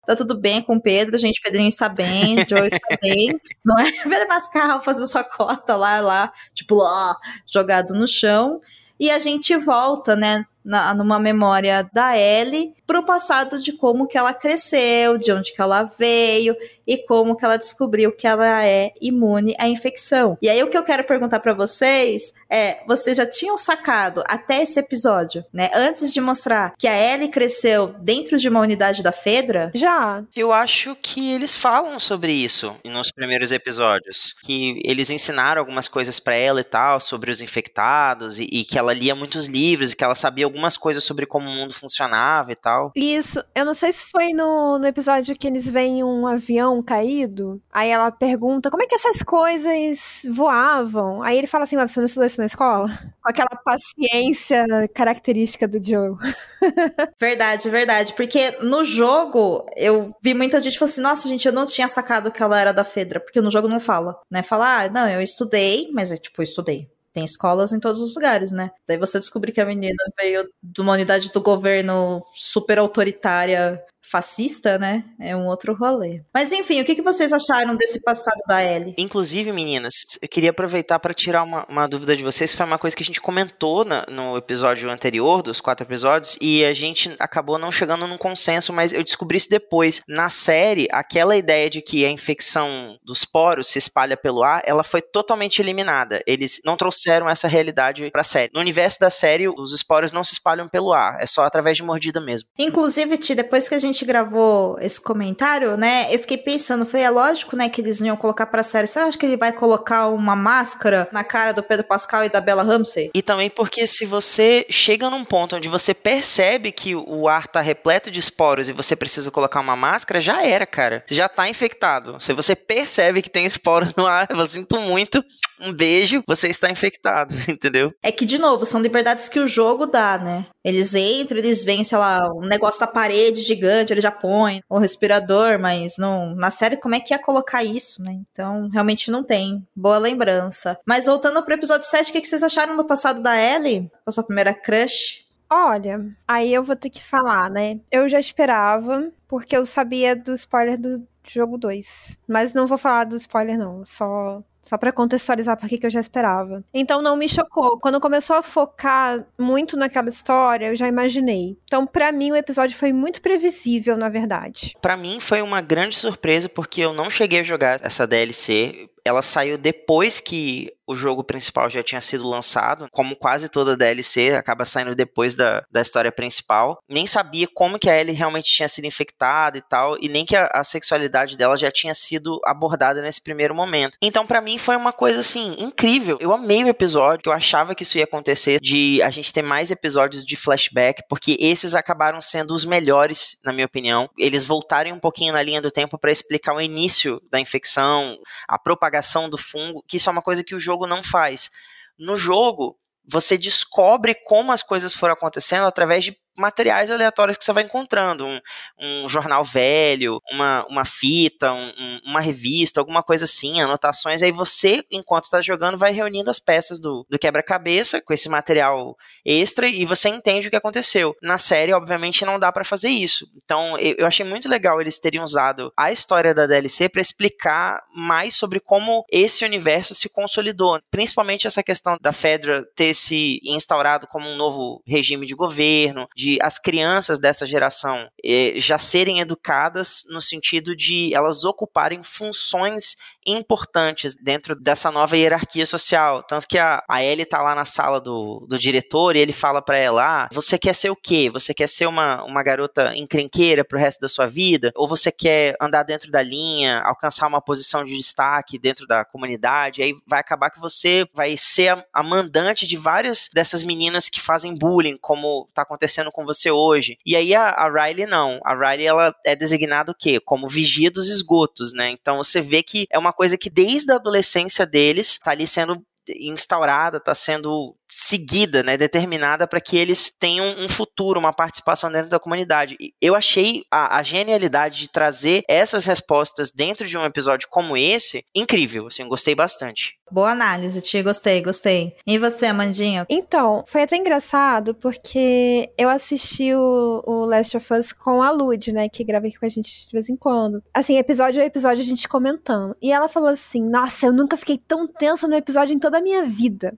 tá 0.07 0.17
tudo 0.17 0.39
bem 0.39 0.63
com 0.63 0.77
o 0.77 0.81
Pedro, 0.81 1.19
gente, 1.19 1.41
Pedrinho 1.41 1.69
está 1.69 1.89
bem, 1.89 2.37
Joe 2.49 2.67
está 2.67 2.97
bem, 3.03 3.39
não 3.65 3.79
é? 3.79 3.91
Vera 4.09 4.27
Pascal 4.27 4.81
fazendo 4.83 5.09
sua 5.09 5.25
cota 5.25 5.77
lá, 5.77 6.01
lá, 6.01 6.33
tipo, 6.55 6.77
ó, 6.77 7.15
jogado 7.47 7.93
no 7.93 8.07
chão. 8.07 8.61
E 8.99 9.11
a 9.11 9.19
gente 9.19 9.55
volta, 9.57 10.17
né, 10.17 10.45
na, 10.65 10.95
numa 10.95 11.19
memória 11.19 11.89
da 11.93 12.17
Ellie 12.17 12.76
pro 12.87 13.05
passado 13.05 13.61
de 13.61 13.73
como 13.73 14.07
que 14.07 14.17
ela 14.17 14.33
cresceu, 14.33 15.19
de 15.19 15.33
onde 15.33 15.53
que 15.53 15.61
ela 15.61 15.83
veio 15.83 16.57
e 16.87 16.97
como 16.99 17.37
que 17.37 17.45
ela 17.45 17.57
descobriu 17.57 18.15
que 18.15 18.27
ela 18.27 18.65
é 18.65 18.93
imune 19.01 19.55
à 19.59 19.69
infecção. 19.69 20.39
E 20.41 20.49
aí 20.49 20.63
o 20.63 20.71
que 20.71 20.79
eu 20.79 20.85
quero 20.85 21.05
perguntar 21.05 21.41
para 21.41 21.53
vocês 21.53 22.33
é, 22.49 22.85
vocês 22.87 23.17
já 23.17 23.27
tinham 23.27 23.57
sacado 23.57 24.23
até 24.29 24.63
esse 24.63 24.79
episódio, 24.79 25.45
né, 25.53 25.69
antes 25.75 26.13
de 26.13 26.21
mostrar 26.21 26.75
que 26.79 26.87
a 26.87 26.97
Ellie 26.97 27.29
cresceu 27.29 27.89
dentro 27.99 28.39
de 28.39 28.49
uma 28.49 28.61
unidade 28.61 29.03
da 29.03 29.13
Fedra? 29.13 29.71
Já. 29.75 30.23
Eu 30.35 30.53
acho 30.53 30.97
que 31.03 31.33
eles 31.33 31.57
falam 31.57 31.99
sobre 31.99 32.33
isso 32.33 32.77
nos 32.85 33.11
primeiros 33.11 33.51
episódios, 33.51 34.35
que 34.45 34.81
eles 34.85 35.11
ensinaram 35.11 35.61
algumas 35.61 35.89
coisas 35.89 36.21
para 36.21 36.35
ela 36.35 36.61
e 36.61 36.65
tal 36.65 37.01
sobre 37.01 37.31
os 37.31 37.41
infectados 37.41 38.39
e, 38.39 38.45
e 38.45 38.65
que 38.65 38.79
ela 38.79 38.93
lia 38.93 39.15
muitos 39.15 39.47
livros 39.47 39.93
e 39.93 39.97
que 39.97 40.05
ela 40.05 40.15
sabia 40.15 40.45
algumas 40.45 40.77
coisas 40.77 41.03
sobre 41.03 41.27
como 41.27 41.49
o 41.49 41.53
mundo 41.53 41.75
funcionava 41.75 42.53
e 42.53 42.57
tal. 42.57 42.76
Isso, 42.95 43.43
eu 43.55 43.65
não 43.65 43.75
sei 43.75 43.93
se 43.93 44.07
foi 44.07 44.33
no, 44.33 44.79
no 44.79 44.87
episódio 44.87 45.37
que 45.37 45.47
eles 45.47 45.71
veem 45.71 46.03
um 46.03 46.27
avião 46.27 46.83
caído. 46.83 47.61
Aí 47.73 47.91
ela 47.91 48.11
pergunta 48.11 48.71
como 48.71 48.83
é 48.83 48.87
que 48.87 48.95
essas 48.95 49.23
coisas 49.23 50.23
voavam. 50.31 51.23
Aí 51.23 51.39
ele 51.39 51.47
fala 51.47 51.65
assim: 51.65 51.77
você 51.77 52.01
não 52.01 52.07
estudou 52.07 52.27
isso 52.27 52.41
na 52.41 52.47
escola? 52.47 52.89
Com 53.23 53.31
aquela 53.31 53.61
paciência 53.65 54.65
característica 54.95 55.67
do 55.67 55.83
Joe. 55.83 56.17
verdade, 57.21 57.71
verdade. 57.71 58.13
Porque 58.15 58.57
no 58.61 58.85
jogo 58.85 59.67
eu 59.77 60.13
vi 60.23 60.35
muita 60.35 60.61
gente 60.61 60.79
falando 60.79 60.93
assim: 60.93 61.01
Nossa, 61.01 61.29
gente, 61.29 61.47
eu 61.47 61.53
não 61.53 61.67
tinha 61.67 61.89
sacado 61.89 62.31
que 62.31 62.43
ela 62.43 62.61
era 62.61 62.73
da 62.73 62.85
Fedra, 62.85 63.21
porque 63.21 63.41
no 63.41 63.51
jogo 63.51 63.69
não 63.69 63.81
fala, 63.81 64.19
né? 64.31 64.43
Fala, 64.43 64.85
ah, 64.85 64.89
não, 64.89 65.09
eu 65.09 65.21
estudei, 65.21 65.91
mas 65.93 66.13
é 66.13 66.17
tipo, 66.17 66.41
eu 66.41 66.45
estudei 66.45 66.89
tem 67.17 67.25
escolas 67.25 67.73
em 67.73 67.81
todos 67.81 68.03
os 68.03 68.15
lugares, 68.15 68.53
né? 68.53 68.71
Daí 68.87 68.99
você 68.99 69.19
descobre 69.19 69.51
que 69.51 69.59
a 69.59 69.65
menina 69.65 69.97
veio 70.21 70.47
de 70.63 70.83
uma 70.83 70.93
unidade 70.93 71.33
do 71.33 71.41
governo 71.41 72.23
super 72.35 72.79
autoritária 72.79 73.83
fascista, 74.11 74.79
né? 74.79 75.05
É 75.21 75.35
um 75.37 75.47
outro 75.47 75.75
rolê. 75.75 76.23
Mas 76.33 76.53
enfim, 76.53 76.81
o 76.81 76.85
que, 76.85 76.95
que 76.95 77.03
vocês 77.03 77.33
acharam 77.33 77.75
desse 77.77 78.03
passado 78.03 78.41
da 78.49 78.63
Ellie? 78.63 78.95
Inclusive, 78.99 79.53
meninas, 79.53 79.95
eu 80.21 80.29
queria 80.29 80.51
aproveitar 80.51 80.99
para 80.99 81.15
tirar 81.15 81.43
uma, 81.43 81.67
uma, 81.69 81.87
dúvida 81.87 82.17
de 82.17 82.23
vocês. 82.23 82.55
Foi 82.55 82.67
uma 82.67 82.79
coisa 82.79 82.97
que 82.97 83.03
a 83.03 83.07
gente 83.07 83.21
comentou 83.21 83.85
na, 83.85 84.05
no 84.09 84.37
episódio 84.37 84.91
anterior, 84.91 85.43
dos 85.43 85.61
quatro 85.61 85.87
episódios, 85.87 86.37
e 86.41 86.65
a 86.65 86.75
gente 86.75 87.15
acabou 87.19 87.59
não 87.59 87.73
chegando 87.73 88.07
num 88.07 88.19
consenso, 88.19 88.73
mas 88.73 88.93
eu 88.93 89.03
descobri 89.03 89.37
isso 89.37 89.51
depois. 89.51 90.01
Na 90.09 90.31
série, 90.31 90.89
aquela 90.91 91.37
ideia 91.37 91.69
de 91.69 91.83
que 91.83 92.05
a 92.05 92.11
infecção 92.11 92.97
dos 93.05 93.25
poros 93.25 93.69
se 93.69 93.79
espalha 93.79 94.17
pelo 94.17 94.43
ar, 94.43 94.63
ela 94.65 94.85
foi 94.85 95.03
totalmente 95.03 95.61
eliminada. 95.61 96.23
Eles 96.27 96.61
não 96.65 96.77
trouxeram 96.77 97.29
essa 97.29 97.49
realidade 97.49 98.11
pra 98.11 98.25
série. 98.25 98.51
No 98.55 98.61
universo 98.61 98.99
da 99.01 99.11
série, 99.11 99.49
os 99.49 99.73
esporos 99.73 100.13
não 100.13 100.25
se 100.25 100.35
espalham 100.35 100.69
pelo 100.69 100.93
ar, 100.93 101.19
é 101.21 101.27
só 101.27 101.43
através 101.43 101.77
de 101.77 101.83
mordida 101.83 102.21
mesmo. 102.21 102.49
Inclusive, 102.59 103.17
Ti, 103.19 103.35
depois 103.35 103.69
que 103.69 103.75
a 103.75 103.79
gente 103.79 103.96
gente 103.97 104.05
gravou 104.05 104.77
esse 104.81 105.01
comentário, 105.01 105.77
né, 105.77 106.15
eu 106.15 106.19
fiquei 106.19 106.37
pensando, 106.37 106.85
falei, 106.85 107.07
é 107.07 107.11
lógico, 107.11 107.57
né, 107.57 107.69
que 107.69 107.81
eles 107.81 108.01
iam 108.01 108.17
colocar 108.17 108.47
pra 108.47 108.63
série. 108.63 108.87
Você 108.87 108.99
acha 108.99 109.17
que 109.17 109.25
ele 109.25 109.37
vai 109.37 109.53
colocar 109.53 110.09
uma 110.09 110.37
máscara 110.37 111.09
na 111.11 111.25
cara 111.25 111.53
do 111.53 111.63
Pedro 111.63 111.85
Pascal 111.85 112.25
e 112.25 112.29
da 112.29 112.41
Bella 112.41 112.63
Ramsey? 112.63 113.11
E 113.15 113.23
também 113.23 113.49
porque 113.49 113.87
se 113.87 114.05
você 114.05 114.67
chega 114.69 115.09
num 115.09 115.25
ponto 115.25 115.57
onde 115.57 115.69
você 115.69 115.95
percebe 115.95 116.71
que 116.71 116.95
o 116.95 117.27
ar 117.29 117.47
tá 117.47 117.61
repleto 117.61 118.11
de 118.11 118.21
esporos 118.21 118.69
e 118.69 118.73
você 118.73 118.95
precisa 118.95 119.31
colocar 119.31 119.61
uma 119.61 119.77
máscara, 119.77 120.21
já 120.21 120.45
era, 120.45 120.67
cara. 120.67 121.03
Você 121.07 121.15
já 121.15 121.29
tá 121.29 121.49
infectado. 121.49 122.21
Se 122.21 122.33
você 122.35 122.55
percebe 122.55 123.23
que 123.23 123.31
tem 123.31 123.47
esporos 123.47 123.95
no 123.95 124.07
ar, 124.07 124.29
eu 124.31 124.47
sinto 124.47 124.79
muito, 124.79 125.25
um 125.61 125.73
beijo, 125.73 126.23
você 126.27 126.49
está 126.49 126.71
infectado, 126.71 127.35
entendeu? 127.49 127.93
É 128.03 128.13
que, 128.13 128.25
de 128.25 128.39
novo, 128.39 128.67
são 128.67 128.81
liberdades 128.81 129.29
que 129.29 129.41
o 129.41 129.49
jogo 129.49 129.87
dá, 129.87 130.19
né? 130.19 130.47
Eles 130.65 130.95
entram, 130.95 131.39
eles 131.39 131.65
veem, 131.65 131.85
sei 131.85 131.99
lá, 131.99 132.21
um 132.35 132.47
negócio 132.47 132.81
da 132.81 132.87
parede 132.87 133.41
gigante, 133.41 133.93
ele 133.93 134.01
já 134.01 134.11
põe 134.11 134.61
o 134.69 134.79
respirador, 134.79 135.59
mas 135.59 135.95
não, 135.99 136.35
na 136.35 136.51
série 136.51 136.77
como 136.77 136.95
é 136.95 137.01
que 137.01 137.15
ia 137.15 137.23
colocar 137.23 137.65
isso, 137.65 138.03
né? 138.03 138.21
Então, 138.31 138.69
realmente 138.69 139.11
não 139.11 139.23
tem. 139.23 139.67
Boa 139.75 139.99
lembrança. 139.99 140.79
Mas 140.87 141.07
voltando 141.07 141.43
pro 141.43 141.55
episódio 141.55 141.87
7, 141.87 142.11
o 142.11 142.13
que, 142.13 142.21
que 142.21 142.29
vocês 142.29 142.43
acharam 142.43 142.77
do 142.77 142.85
passado 142.85 143.23
da 143.23 143.37
Ellie? 143.37 143.91
Com 144.05 144.11
a 144.11 144.13
sua 144.13 144.25
primeira 144.25 144.53
crush? 144.53 145.25
Olha, 145.49 146.05
aí 146.27 146.53
eu 146.53 146.63
vou 146.63 146.75
ter 146.75 146.91
que 146.91 147.03
falar, 147.03 147.49
né? 147.49 147.79
Eu 147.91 148.09
já 148.09 148.19
esperava, 148.19 149.11
porque 149.29 149.57
eu 149.57 149.65
sabia 149.65 150.17
do 150.17 150.35
spoiler 150.35 150.77
do 150.77 151.07
jogo 151.25 151.57
2. 151.57 152.19
Mas 152.27 152.53
não 152.53 152.67
vou 152.67 152.77
falar 152.77 153.05
do 153.05 153.17
spoiler, 153.17 153.57
não. 153.57 153.85
Só 153.85 154.43
só 154.67 154.77
para 154.77 154.93
contextualizar 154.93 155.57
por 155.57 155.69
que 155.69 155.87
eu 155.87 155.91
já 155.91 156.01
esperava. 156.01 156.63
Então 156.75 157.01
não 157.01 157.17
me 157.17 157.29
chocou. 157.29 157.79
Quando 157.79 158.01
começou 158.01 158.37
a 158.37 158.43
focar 158.43 159.25
muito 159.39 159.77
naquela 159.77 160.09
história, 160.09 160.67
eu 160.67 160.75
já 160.75 160.89
imaginei. 160.89 161.57
Então, 161.65 161.87
para 161.87 162.11
mim, 162.11 162.33
o 162.33 162.37
episódio 162.37 162.77
foi 162.77 162.93
muito 162.93 163.23
previsível, 163.23 163.97
na 163.97 164.09
verdade. 164.09 164.75
Para 164.83 164.97
mim, 164.97 165.21
foi 165.21 165.41
uma 165.41 165.61
grande 165.61 165.95
surpresa, 165.95 166.49
porque 166.49 166.81
eu 166.81 166.93
não 166.93 167.09
cheguei 167.09 167.41
a 167.41 167.45
jogar 167.45 167.81
essa 167.83 168.07
DLC 168.07 168.89
ela 169.07 169.23
saiu 169.23 169.57
depois 169.57 170.19
que 170.21 170.73
o 170.87 170.95
jogo 170.95 171.25
principal 171.25 171.69
já 171.69 171.83
tinha 171.83 172.01
sido 172.01 172.29
lançado, 172.29 172.89
como 172.93 173.17
quase 173.17 173.49
toda 173.49 173.77
DLC, 173.77 174.35
acaba 174.35 174.65
saindo 174.65 174.95
depois 174.95 175.35
da, 175.35 175.65
da 175.71 175.81
história 175.83 176.13
principal. 176.13 176.79
Nem 176.89 177.07
sabia 177.07 177.49
como 177.53 177.79
que 177.79 177.91
a 177.91 178.01
Ellie 178.01 178.15
realmente 178.15 178.53
tinha 178.53 178.69
sido 178.69 178.85
infectada 178.85 179.59
e 179.59 179.63
tal, 179.63 179.97
e 180.01 180.09
nem 180.09 180.25
que 180.25 180.37
a, 180.37 180.47
a 180.47 180.63
sexualidade 180.63 181.37
dela 181.37 181.57
já 181.57 181.71
tinha 181.73 181.93
sido 181.93 182.41
abordada 182.45 183.03
nesse 183.03 183.21
primeiro 183.21 183.55
momento. 183.55 183.99
Então, 184.01 184.27
para 184.27 184.41
mim, 184.41 184.59
foi 184.59 184.77
uma 184.77 184.93
coisa 184.93 185.21
assim, 185.21 185.57
incrível. 185.59 186.19
Eu 186.21 186.33
amei 186.33 186.63
o 186.63 186.69
episódio, 186.69 187.23
eu 187.27 187.33
achava 187.33 187.75
que 187.75 187.83
isso 187.83 187.99
ia 187.99 188.05
acontecer, 188.05 188.61
de 188.61 189.03
a 189.03 189.11
gente 189.11 189.33
ter 189.33 189.43
mais 189.43 189.73
episódios 189.73 190.25
de 190.25 190.37
flashback, 190.37 191.03
porque 191.09 191.37
esses 191.41 191.75
acabaram 191.75 192.21
sendo 192.21 192.55
os 192.55 192.65
melhores, 192.65 193.37
na 193.45 193.53
minha 193.53 193.67
opinião. 193.67 194.09
Eles 194.17 194.45
voltarem 194.45 194.93
um 194.93 195.01
pouquinho 195.01 195.33
na 195.33 195.43
linha 195.43 195.61
do 195.61 195.71
tempo 195.71 195.99
para 195.99 196.13
explicar 196.13 196.55
o 196.55 196.61
início 196.61 197.21
da 197.31 197.41
infecção, 197.41 198.17
a 198.49 198.57
propagação 198.59 198.96
propagação 198.97 199.29
do 199.29 199.39
fungo, 199.39 199.85
que 199.87 199.97
isso 199.97 200.09
é 200.09 200.13
uma 200.13 200.23
coisa 200.23 200.45
que 200.45 200.55
o 200.55 200.61
jogo 200.61 200.87
não 200.87 201.03
faz. 201.03 201.51
No 201.99 202.17
jogo, 202.17 202.79
você 203.05 203.37
descobre 203.37 204.15
como 204.15 204.53
as 204.53 204.63
coisas 204.63 204.95
foram 204.95 205.15
acontecendo 205.15 205.67
através 205.67 206.05
de 206.05 206.17
materiais 206.37 206.91
aleatórios 206.91 207.37
que 207.37 207.45
você 207.45 207.53
vai 207.53 207.65
encontrando. 207.65 208.27
Um, 208.27 208.41
um 208.79 209.09
jornal 209.09 209.45
velho, 209.45 210.21
uma, 210.31 210.67
uma 210.67 210.85
fita, 210.85 211.53
um, 211.53 212.01
uma 212.05 212.21
revista, 212.21 212.81
alguma 212.81 213.03
coisa 213.03 213.25
assim, 213.25 213.61
anotações. 213.61 214.23
Aí 214.23 214.33
você, 214.33 214.85
enquanto 214.91 215.25
está 215.25 215.41
jogando, 215.41 215.79
vai 215.79 215.93
reunindo 215.93 216.31
as 216.31 216.39
peças 216.39 216.81
do, 216.81 217.07
do 217.09 217.19
quebra-cabeça 217.19 218.01
com 218.01 218.13
esse 218.13 218.29
material 218.29 218.97
extra 219.25 219.67
e 219.69 219.85
você 219.85 220.09
entende 220.09 220.47
o 220.47 220.51
que 220.51 220.57
aconteceu. 220.57 221.15
Na 221.23 221.39
série, 221.39 221.73
obviamente, 221.73 222.25
não 222.25 222.39
dá 222.39 222.53
para 222.53 222.65
fazer 222.65 222.89
isso. 222.89 223.27
Então, 223.45 223.79
eu, 223.79 223.97
eu, 223.99 224.07
achei 224.07 224.25
muito 224.25 224.49
legal 224.49 224.81
eles 224.81 224.99
terem 224.99 225.21
usado 225.21 225.73
a 225.77 225.91
história 225.93 226.35
da 226.35 226.47
DLC 226.47 226.89
para 226.89 227.01
explicar 227.01 227.83
mais 227.95 228.35
sobre 228.35 228.61
como 228.61 229.05
esse 229.11 229.45
universo 229.45 229.95
se 229.95 230.09
consolidou. 230.09 230.79
Principalmente 230.91 231.47
essa 231.47 231.63
questão 231.63 231.97
da 232.01 232.13
Fedra 232.13 232.65
ter 232.75 232.95
se 232.95 233.41
instaurado 233.45 234.07
como 234.07 234.29
um 234.29 234.37
novo 234.37 234.83
regime 234.87 235.27
de 235.27 235.35
governo, 235.35 236.09
de 236.15 236.26
de 236.27 236.39
as 236.43 236.59
crianças 236.59 237.21
dessa 237.21 237.47
geração 237.47 238.11
eh, 238.25 238.55
já 238.57 238.79
serem 238.79 239.21
educadas 239.21 240.05
no 240.09 240.21
sentido 240.21 240.75
de 240.75 241.15
elas 241.15 241.45
ocuparem 241.45 242.03
funções 242.03 242.97
importantes 243.27 244.15
dentro 244.15 244.55
dessa 244.55 244.91
nova 244.91 245.17
hierarquia 245.17 245.67
social. 245.67 246.23
Tanto 246.23 246.47
que 246.47 246.59
a, 246.59 246.83
a 246.89 247.03
Ellie 247.03 247.27
tá 247.27 247.43
lá 247.43 247.55
na 247.55 247.65
sala 247.65 248.01
do, 248.01 248.47
do 248.49 248.59
diretor 248.59 249.17
e 249.17 249.19
ele 249.19 249.33
fala 249.33 249.61
para 249.61 249.77
ela: 249.77 250.25
ah, 250.25 250.29
você 250.33 250.59
quer 250.59 250.75
ser 250.75 250.91
o 250.91 250.97
quê? 250.97 251.29
Você 251.33 251.53
quer 251.53 251.69
ser 251.69 251.87
uma, 251.87 252.23
uma 252.25 252.43
garota 252.43 252.97
encrenqueira 252.97 253.65
pro 253.65 253.79
resto 253.79 254.01
da 254.01 254.09
sua 254.09 254.27
vida? 254.27 254.71
Ou 254.75 254.87
você 254.87 255.11
quer 255.11 255.57
andar 255.61 255.83
dentro 255.83 256.11
da 256.11 256.23
linha, 256.23 256.81
alcançar 256.81 257.27
uma 257.27 257.41
posição 257.41 257.85
de 257.85 257.97
destaque 257.97 258.59
dentro 258.59 258.87
da 258.87 259.05
comunidade? 259.05 259.83
Aí 259.83 259.95
vai 260.07 260.21
acabar 260.21 260.51
que 260.51 260.61
você 260.61 261.07
vai 261.13 261.37
ser 261.37 261.69
a, 261.69 261.85
a 261.93 262.03
mandante 262.03 262.67
de 262.67 262.77
várias 262.77 263.29
dessas 263.35 263.63
meninas 263.63 264.09
que 264.09 264.21
fazem 264.21 264.55
bullying, 264.57 264.97
como 264.97 265.49
tá 265.53 265.63
acontecendo 265.63 266.13
com 266.13 266.25
você 266.25 266.51
hoje. 266.51 266.99
E 267.05 267.17
aí 267.17 267.35
a, 267.35 267.49
a 267.49 267.69
Riley 267.69 268.07
não. 268.07 268.41
A 268.45 268.55
Riley 268.55 268.87
ela 268.87 269.15
é 269.25 269.35
designada 269.35 269.93
o 269.93 269.95
quê? 269.95 270.21
Como 270.21 270.49
vigia 270.49 270.91
dos 270.91 271.09
esgotos, 271.09 271.73
né? 271.73 271.91
Então 271.91 272.19
você 272.19 272.41
vê 272.41 272.63
que 272.63 272.87
é 272.91 272.99
uma 272.99 273.13
coisa 273.17 273.39
que 273.39 273.51
desde 273.51 273.93
a 273.93 273.97
adolescência 273.97 274.67
deles 274.67 275.19
tá 275.19 275.31
ali 275.33 275.47
sendo 275.47 275.83
instaurada, 276.09 276.99
está 276.99 277.15
sendo 277.15 277.75
seguida, 277.89 278.63
né, 278.63 278.77
determinada 278.77 279.47
para 279.47 279.61
que 279.61 279.77
eles 279.77 280.13
tenham 280.19 280.57
um 280.59 280.69
futuro, 280.69 281.21
uma 281.21 281.33
participação 281.33 281.91
dentro 281.91 282.09
da 282.09 282.19
comunidade. 282.19 282.77
E 282.81 282.93
eu 283.01 283.15
achei 283.15 283.63
a, 283.71 283.99
a, 283.99 284.03
genialidade 284.03 284.79
de 284.79 284.91
trazer 284.91 285.45
essas 285.49 285.87
respostas 285.87 286.51
dentro 286.53 286.87
de 286.87 286.99
um 286.99 287.05
episódio 287.05 287.49
como 287.49 287.77
esse 287.77 288.25
incrível, 288.35 288.87
assim, 288.89 289.07
gostei 289.09 289.35
bastante. 289.35 289.97
Boa 290.11 290.31
análise, 290.31 290.81
Tia, 290.81 291.03
gostei, 291.03 291.43
gostei. 291.43 291.97
E 292.07 292.17
você, 292.19 292.47
Amandinha? 292.47 293.07
Então, 293.09 293.65
foi 293.67 293.83
até 293.83 293.97
engraçado 293.97 294.75
porque 294.75 295.69
eu 295.77 295.89
assisti 295.89 296.55
o, 296.55 297.03
o 297.05 297.25
Last 297.25 297.57
of 297.57 297.75
Us 297.75 297.93
com 297.93 298.23
a 298.23 298.31
Lud, 298.31 298.73
né, 298.73 298.89
que 298.89 299.03
grava 299.03 299.27
aqui 299.27 299.37
com 299.37 299.47
a 299.47 299.49
gente 299.49 299.87
de 299.87 299.93
vez 299.93 300.09
em 300.09 300.17
quando. 300.17 300.63
Assim, 300.73 300.97
episódio 300.97 301.43
a 301.43 301.45
episódio 301.45 301.83
a 301.83 301.87
gente 301.87 302.09
comentando. 302.09 302.75
E 302.81 302.93
ela 302.93 303.09
falou 303.09 303.29
assim: 303.29 303.69
"Nossa, 303.69 304.07
eu 304.07 304.13
nunca 304.13 304.37
fiquei 304.37 304.59
tão 304.59 304.87
tensa 304.87 305.27
no 305.27 305.35
episódio 305.35 305.75
em 305.75 305.79
toda 305.79 305.96
a 305.97 306.03
minha 306.03 306.23
vida". 306.25 306.77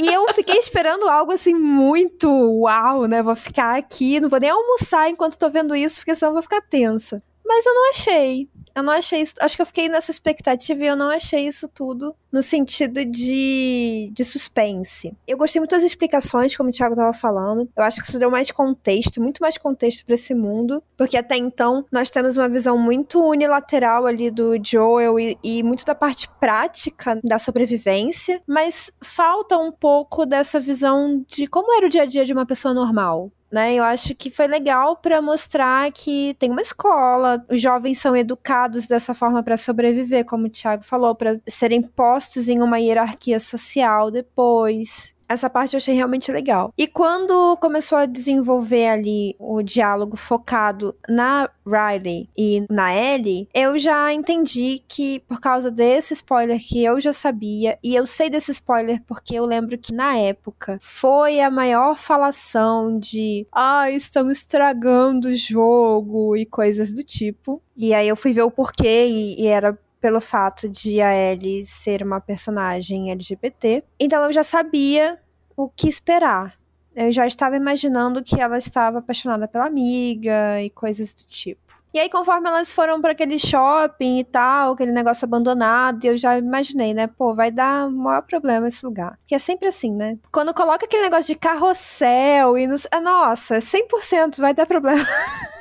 E 0.00 0.06
eu 0.06 0.32
fiquei 0.32 0.56
esperando 0.56 1.08
algo 1.08 1.32
assim 1.32 1.54
muito 1.54 2.28
uau, 2.28 3.06
né? 3.06 3.22
Vou 3.22 3.34
ficar 3.34 3.76
aqui, 3.76 4.20
não 4.20 4.28
vou 4.28 4.38
nem 4.38 4.50
almoçar 4.50 5.10
enquanto 5.10 5.36
tô 5.36 5.50
vendo 5.50 5.74
isso, 5.74 5.96
porque 5.96 6.14
senão 6.14 6.30
eu 6.30 6.34
vou 6.34 6.42
ficar 6.42 6.60
tensa. 6.60 7.22
Mas 7.48 7.64
eu 7.64 7.74
não 7.74 7.90
achei. 7.90 8.48
Eu 8.74 8.82
não 8.84 8.92
achei 8.92 9.22
isso. 9.22 9.34
Acho 9.40 9.56
que 9.56 9.62
eu 9.62 9.66
fiquei 9.66 9.88
nessa 9.88 10.12
expectativa 10.12 10.84
e 10.84 10.86
eu 10.86 10.94
não 10.94 11.08
achei 11.08 11.48
isso 11.48 11.66
tudo 11.66 12.14
no 12.30 12.42
sentido 12.42 13.04
de, 13.04 14.08
de 14.12 14.24
suspense. 14.24 15.16
Eu 15.26 15.36
gostei 15.36 15.58
muito 15.58 15.72
das 15.72 15.82
explicações, 15.82 16.54
como 16.54 16.68
o 16.68 16.72
Thiago 16.72 16.94
tava 16.94 17.12
falando. 17.12 17.68
Eu 17.76 17.82
acho 17.82 18.00
que 18.00 18.08
isso 18.08 18.18
deu 18.18 18.30
mais 18.30 18.52
contexto, 18.52 19.20
muito 19.20 19.40
mais 19.40 19.58
contexto 19.58 20.04
para 20.04 20.14
esse 20.14 20.32
mundo. 20.34 20.80
Porque 20.96 21.16
até 21.16 21.36
então 21.36 21.84
nós 21.90 22.10
temos 22.10 22.36
uma 22.36 22.48
visão 22.48 22.78
muito 22.78 23.20
unilateral 23.20 24.06
ali 24.06 24.30
do 24.30 24.54
Joel 24.62 25.18
e, 25.18 25.36
e 25.42 25.62
muito 25.64 25.84
da 25.84 25.94
parte 25.94 26.28
prática 26.38 27.18
da 27.24 27.38
sobrevivência. 27.38 28.40
Mas 28.46 28.92
falta 29.00 29.58
um 29.58 29.72
pouco 29.72 30.24
dessa 30.24 30.60
visão 30.60 31.24
de 31.26 31.48
como 31.48 31.74
era 31.74 31.86
o 31.86 31.90
dia 31.90 32.02
a 32.02 32.06
dia 32.06 32.24
de 32.24 32.32
uma 32.32 32.46
pessoa 32.46 32.72
normal 32.72 33.32
né? 33.50 33.74
Eu 33.74 33.84
acho 33.84 34.14
que 34.14 34.30
foi 34.30 34.46
legal 34.46 34.96
para 34.96 35.22
mostrar 35.22 35.90
que 35.92 36.34
tem 36.38 36.50
uma 36.50 36.60
escola, 36.60 37.44
os 37.50 37.60
jovens 37.60 37.98
são 37.98 38.16
educados 38.16 38.86
dessa 38.86 39.14
forma 39.14 39.42
para 39.42 39.56
sobreviver, 39.56 40.24
como 40.24 40.46
o 40.46 40.50
Thiago 40.50 40.84
falou, 40.84 41.14
para 41.14 41.40
serem 41.48 41.82
postos 41.82 42.48
em 42.48 42.60
uma 42.62 42.78
hierarquia 42.78 43.40
social 43.40 44.10
depois. 44.10 45.17
Essa 45.28 45.50
parte 45.50 45.74
eu 45.74 45.78
achei 45.78 45.94
realmente 45.94 46.32
legal. 46.32 46.72
E 46.76 46.86
quando 46.86 47.56
começou 47.58 47.98
a 47.98 48.06
desenvolver 48.06 48.88
ali 48.88 49.36
o 49.38 49.62
diálogo 49.62 50.16
focado 50.16 50.96
na 51.08 51.50
Riley 51.66 52.28
e 52.36 52.64
na 52.70 52.94
Ellie, 52.94 53.48
eu 53.52 53.78
já 53.78 54.12
entendi 54.12 54.82
que 54.88 55.20
por 55.20 55.40
causa 55.40 55.70
desse 55.70 56.14
spoiler 56.14 56.58
que 56.58 56.82
eu 56.82 56.98
já 56.98 57.12
sabia, 57.12 57.78
e 57.82 57.94
eu 57.94 58.06
sei 58.06 58.30
desse 58.30 58.50
spoiler 58.52 59.02
porque 59.06 59.34
eu 59.34 59.44
lembro 59.44 59.76
que 59.76 59.92
na 59.92 60.16
época 60.16 60.78
foi 60.80 61.40
a 61.40 61.50
maior 61.50 61.96
falação 61.96 62.98
de 62.98 63.46
ah, 63.52 63.90
estamos 63.90 64.38
estragando 64.38 65.28
o 65.28 65.34
jogo 65.34 66.36
e 66.36 66.46
coisas 66.46 66.92
do 66.92 67.02
tipo. 67.04 67.62
E 67.76 67.94
aí 67.94 68.08
eu 68.08 68.16
fui 68.16 68.32
ver 68.32 68.42
o 68.42 68.50
porquê 68.50 69.06
e, 69.06 69.42
e 69.42 69.46
era 69.46 69.78
pelo 70.00 70.20
fato 70.20 70.68
de 70.68 71.00
a 71.00 71.14
Ellie 71.14 71.64
ser 71.64 72.02
uma 72.02 72.20
personagem 72.20 73.10
LGBT. 73.10 73.82
Então 73.98 74.24
eu 74.24 74.32
já 74.32 74.42
sabia 74.42 75.18
o 75.56 75.68
que 75.68 75.88
esperar. 75.88 76.58
Eu 76.94 77.12
já 77.12 77.26
estava 77.26 77.56
imaginando 77.56 78.22
que 78.22 78.40
ela 78.40 78.58
estava 78.58 78.98
apaixonada 78.98 79.46
pela 79.46 79.66
amiga 79.66 80.60
e 80.62 80.70
coisas 80.70 81.12
do 81.12 81.24
tipo. 81.24 81.67
E 81.92 81.98
aí, 81.98 82.10
conforme 82.10 82.48
elas 82.48 82.72
foram 82.72 83.00
para 83.00 83.12
aquele 83.12 83.38
shopping 83.38 84.18
e 84.18 84.24
tal, 84.24 84.72
aquele 84.72 84.92
negócio 84.92 85.24
abandonado, 85.24 86.04
eu 86.04 86.16
já 86.18 86.36
imaginei, 86.38 86.92
né? 86.92 87.06
Pô, 87.06 87.34
vai 87.34 87.50
dar 87.50 87.88
o 87.88 87.90
maior 87.90 88.22
problema 88.22 88.68
esse 88.68 88.84
lugar. 88.84 89.16
Porque 89.18 89.34
é 89.34 89.38
sempre 89.38 89.68
assim, 89.68 89.92
né? 89.94 90.18
Quando 90.30 90.52
coloca 90.52 90.84
aquele 90.84 91.02
negócio 91.02 91.34
de 91.34 91.38
carrossel 91.38 92.58
e 92.58 92.66
nos. 92.66 92.86
Ah, 92.90 93.00
nossa, 93.00 93.58
100% 93.58 94.38
vai 94.38 94.52
dar 94.52 94.66
problema. 94.66 95.02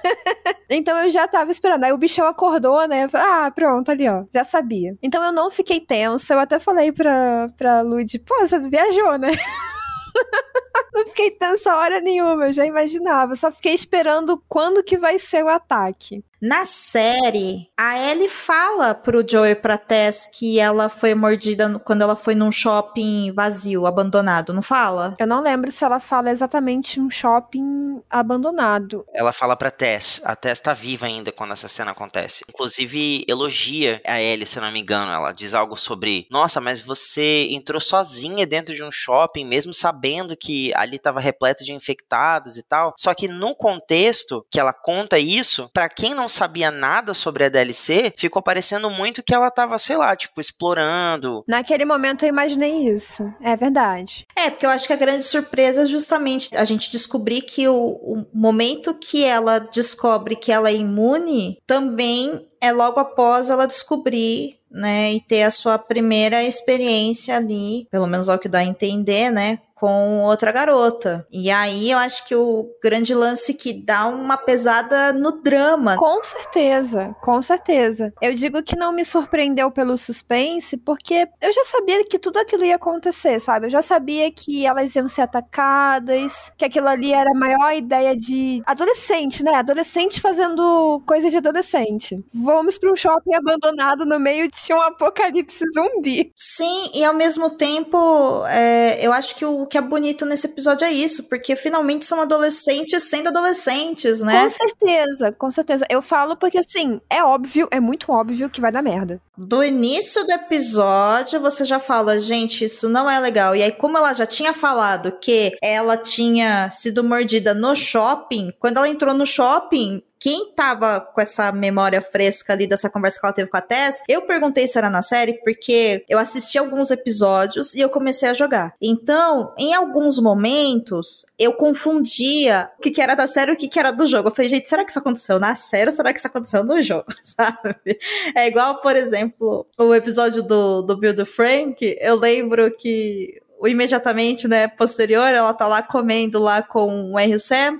então 0.70 0.98
eu 0.98 1.10
já 1.10 1.28
tava 1.28 1.50
esperando. 1.50 1.86
Aí 1.86 1.94
o 1.94 1.98
bichão 1.98 2.28
acordou, 2.28 2.86
né? 2.88 3.08
Ah, 3.13 3.50
pronto, 3.54 3.90
ali, 3.90 4.10
ó. 4.10 4.26
Já 4.34 4.44
sabia. 4.44 4.98
Então 5.02 5.24
eu 5.24 5.32
não 5.32 5.50
fiquei 5.50 5.80
tensa. 5.80 6.34
Eu 6.34 6.40
até 6.40 6.60
falei 6.60 6.92
pra, 6.92 7.50
pra 7.56 7.82
Lud, 7.82 8.20
pô, 8.20 8.36
você 8.40 8.60
viajou, 8.60 9.18
né? 9.18 9.30
Não 10.93 11.06
fiquei 11.06 11.32
tensa 11.32 11.75
hora 11.75 11.99
nenhuma, 11.99 12.47
eu 12.47 12.53
já 12.53 12.65
imaginava. 12.65 13.36
Só 13.36 13.51
fiquei 13.51 13.73
esperando 13.73 14.41
quando 14.47 14.84
que 14.84 14.97
vai 14.97 15.19
ser 15.19 15.43
o 15.43 15.47
ataque. 15.47 16.23
Na 16.41 16.65
série, 16.65 17.67
a 17.76 17.97
Ellie 17.97 18.30
fala 18.30 18.93
pro 18.93 19.26
Joey 19.28 19.52
e 19.52 19.56
pra 19.56 19.76
Tess 19.76 20.30
que 20.32 20.60
ela 20.60 20.88
foi 20.88 21.15
mordida 21.15 21.80
quando 21.80 22.04
ela 22.04 22.15
foi 22.15 22.36
num 22.36 22.52
shopping 22.52 23.32
vazio, 23.34 23.88
abandonado, 23.88 24.54
não 24.54 24.62
fala? 24.62 25.15
Eu 25.19 25.26
não 25.26 25.41
lembro 25.41 25.71
se 25.71 25.84
ela 25.84 26.00
fala 26.00 26.30
exatamente 26.30 27.00
um 27.00 27.10
shopping 27.10 28.04
abandonado. 28.08 29.04
Ela 29.15 29.34
fala 29.34 29.56
pra 29.56 29.71
Tess. 29.71 30.21
A 30.23 30.36
Tess 30.36 30.62
tá 30.62 30.73
viva 30.73 31.08
ainda 31.08 31.32
quando 31.32 31.54
essa 31.54 31.67
cena 31.67 31.89
acontece. 31.89 32.45
Inclusive, 32.47 33.26
elogia 33.28 34.00
a 34.06 34.21
Ellie, 34.21 34.45
se 34.45 34.60
eu 34.60 34.63
não 34.63 34.71
me 34.71 34.80
engano. 34.80 35.12
Ela 35.12 35.32
diz 35.32 35.56
algo 35.56 35.76
sobre: 35.76 36.28
Nossa, 36.30 36.62
mas 36.62 36.82
você 36.82 37.47
entrou 37.50 37.82
sozinha 37.82 38.45
dentro 38.45 38.76
de 38.76 38.84
um 38.84 38.91
shopping, 38.91 39.43
mesmo 39.43 39.73
sabendo 39.73 40.38
que 40.38 40.71
ali 40.76 41.00
tava 41.00 41.19
repleto 41.19 41.63
de 41.63 41.73
infectados 41.73 42.58
e 42.58 42.63
tal. 42.63 42.93
Só 42.95 43.13
que 43.15 43.28
no 43.28 43.56
contexto 43.56 44.45
que 44.52 44.60
ela 44.60 44.73
conta 44.73 45.17
isso, 45.17 45.67
para 45.73 45.89
quem 45.89 46.13
não 46.13 46.27
não 46.28 46.30
sabia 46.30 46.70
nada 46.70 47.13
sobre 47.13 47.46
a 47.46 47.50
DLC, 47.50 48.13
ficou 48.18 48.42
parecendo 48.42 48.90
muito 48.90 49.24
que 49.24 49.34
ela 49.34 49.50
tava, 49.50 49.80
sei 49.80 49.96
lá, 49.96 50.13
tipo, 50.13 50.42
explorando. 50.42 51.44
Naquele 51.48 51.86
momento 51.86 52.24
eu 52.24 52.30
imaginei 52.30 52.90
isso. 52.90 53.34
É 53.42 53.56
verdade. 53.56 54.26
É, 54.36 54.50
porque 54.50 54.66
eu 54.66 54.70
acho 54.70 54.86
que 54.86 54.94
a 54.94 54.98
grande 54.98 55.24
surpresa 55.24 55.84
é 55.84 55.86
justamente 55.86 56.50
a 56.56 56.66
gente 56.66 56.92
descobrir 56.92 57.42
que 57.42 57.66
o, 57.70 57.76
o 57.76 58.26
momento 58.34 58.94
que 58.94 59.24
ela 59.24 59.60
descobre 59.60 60.36
que 60.36 60.52
ela 60.52 60.70
é 60.70 60.76
imune 60.76 61.60
também 61.66 62.46
é 62.60 62.74
logo 62.74 63.00
após 63.00 63.50
ela 63.50 63.66
descobrir 63.66 64.58
né, 64.70 65.13
e 65.13 65.22
ter 65.22 65.44
a 65.44 65.52
sua 65.52 65.78
primeira 65.78 66.44
experiência 66.44 67.38
ali, 67.38 67.88
pelo 67.90 68.06
menos 68.06 68.28
ao 68.28 68.38
que 68.38 68.50
dá 68.50 68.60
a 68.60 68.66
entender, 68.66 69.32
né, 69.32 69.60
com 69.80 70.22
outra 70.22 70.52
garota. 70.52 71.26
E 71.32 71.52
aí 71.52 71.92
eu 71.92 71.98
acho 71.98 72.28
que 72.28 72.36
o 72.36 72.68
grande 72.82 73.13
lance 73.13 73.54
que 73.54 73.74
dá 73.74 74.08
uma 74.08 74.38
pesada 74.38 75.13
no 75.13 75.42
drama. 75.42 75.96
Com 75.98 76.24
certeza, 76.24 77.16
com 77.22 77.42
certeza. 77.42 78.13
Eu 78.22 78.34
digo 78.34 78.63
que 78.63 78.76
não 78.76 78.92
me 78.92 79.06
surpreendeu 79.06 79.72
pelo 79.72 79.98
suspense, 79.98 80.78
porque 80.78 81.28
eu 81.42 81.54
já 81.54 81.63
sabia 81.66 82.04
que 82.06 82.18
tudo 82.18 82.38
aquilo 82.38 82.66
ia 82.66 82.76
acontecer, 82.76 83.40
sabe? 83.40 83.68
Eu 83.68 83.70
já 83.70 83.82
sabia 83.82 84.32
que 84.32 84.66
elas 84.66 84.96
iam 84.96 85.08
ser 85.08 85.22
atacadas, 85.22 86.52
que 86.58 86.66
aquilo 86.66 86.88
ali 86.88 87.13
era 87.13 87.30
a 87.30 87.38
maior 87.38 87.72
ideia 87.74 88.16
de 88.16 88.62
adolescente, 88.66 89.44
né? 89.44 89.56
Adolescente 89.56 90.20
fazendo 90.20 91.02
coisa 91.06 91.30
de 91.30 91.38
adolescente. 91.38 92.20
Vamos 92.34 92.78
para 92.78 92.92
um 92.92 92.96
shopping 92.96 93.36
abandonado 93.36 94.06
no 94.06 94.20
meio 94.20 94.48
de 94.48 94.74
um 94.74 94.82
apocalipse 94.82 95.63
zumbi. 95.76 96.32
Sim, 96.36 96.92
e 96.94 97.04
ao 97.04 97.13
mesmo 97.13 97.52
tempo, 97.52 98.44
é, 98.48 99.06
eu 99.06 99.13
acho 99.13 99.36
que 99.36 99.46
o 99.46 99.66
que 99.67 99.77
é 99.77 99.82
bonito 99.82 100.25
nesse 100.25 100.47
episódio 100.47 100.86
é 100.86 100.91
isso, 100.91 101.23
porque 101.23 101.56
finalmente 101.56 102.06
são 102.06 102.21
adolescentes 102.21 103.03
sendo 103.03 103.30
adolescentes, 103.30 104.21
né? 104.21 104.43
Com 104.43 104.49
certeza, 104.49 105.32
com 105.32 105.51
certeza. 105.51 105.86
Eu 105.89 106.01
falo 106.01 106.36
porque, 106.36 106.58
assim, 106.58 106.99
é 107.10 107.23
óbvio, 107.23 107.67
é 107.71 107.80
muito 107.80 108.12
óbvio 108.12 108.49
que 108.49 108.62
vai 108.62 108.71
dar 108.71 108.82
merda. 108.82 109.21
Do 109.38 109.63
início 109.63 110.25
do 110.25 110.32
episódio, 110.32 111.39
você 111.39 111.63
já 111.63 111.80
fala, 111.80 112.19
gente, 112.19 112.65
isso 112.65 112.89
não 112.89 113.10
é 113.10 113.19
legal. 113.19 113.56
E 113.56 113.62
aí, 113.62 113.71
como 113.71 113.97
ela 113.97 114.13
já 114.13 114.25
tinha 114.25 114.53
falado 114.53 115.12
que 115.12 115.56
ela 115.62 115.95
tinha 115.95 116.69
sido 116.71 117.03
mordida 117.03 117.53
no 117.53 117.75
shopping, 117.75 118.51
quando 118.60 118.77
ela 118.77 118.89
entrou 118.89 119.13
no 119.13 119.25
shopping, 119.25 120.01
quem 120.19 120.51
tava 120.53 121.01
com 121.01 121.21
essa 121.21 121.51
memória 121.51 122.01
fresca 122.01 122.53
ali 122.53 122.67
dessa 122.67 122.89
conversa 122.89 123.19
que 123.19 123.25
ela 123.25 123.34
teve 123.34 123.49
com 123.49 123.58
a 123.58 123.62
Tess, 123.62 124.03
eu 124.08 124.23
perguntei 124.23 124.67
se 124.67 124.77
era 124.77 124.89
na 124.89 125.01
série 125.01 125.34
porque 125.43 126.03
eu 126.10 126.17
assisti 126.17 126.58
alguns 126.58 126.91
episódios 126.91 127.73
e 127.73 127.80
eu 127.80 127.89
comecei 127.89 128.30
a 128.30 128.34
jogar. 128.34 128.73
Então, 128.82 129.53
em 129.58 129.73
alguns 129.73 130.19
momentos, 130.19 131.25
eu 131.38 131.53
confundia 131.53 132.69
o 132.77 132.82
que, 132.82 132.91
que 132.91 133.01
era 133.01 133.15
da 133.15 133.27
série 133.27 133.51
e 133.51 133.53
o 133.53 133.58
que, 133.58 133.67
que 133.67 133.80
era 133.80 133.91
do 133.91 134.08
jogo. 134.08 134.30
Eu 134.30 134.36
falei, 134.36 134.49
gente, 134.49 134.67
será 134.67 134.84
que 134.84 134.91
isso 134.91 134.99
aconteceu 134.99 135.39
na 135.39 135.56
série 135.56 135.89
ou 135.89 135.95
será 135.95 136.12
que 136.13 136.19
isso 136.19 136.27
aconteceu 136.27 136.63
no 136.63 136.82
jogo? 136.84 137.06
Sabe? 137.24 137.99
É 138.36 138.47
igual, 138.47 138.82
por 138.82 138.95
exemplo, 138.95 139.65
o 139.78 139.93
episódio 139.93 140.43
do, 140.43 140.82
do 140.82 140.97
Bill 140.97 141.13
do 141.13 141.26
Frank. 141.26 141.97
Eu 141.99 142.15
lembro 142.15 142.70
que 142.72 143.41
imediatamente, 143.66 144.47
né, 144.47 144.68
posterior, 144.68 145.34
ela 145.34 145.53
tá 145.53 145.68
lá 145.68 145.82
comendo 145.82 146.39
lá 146.39 146.62
com 146.62 147.12
o 147.12 147.20
Henry 147.20 147.38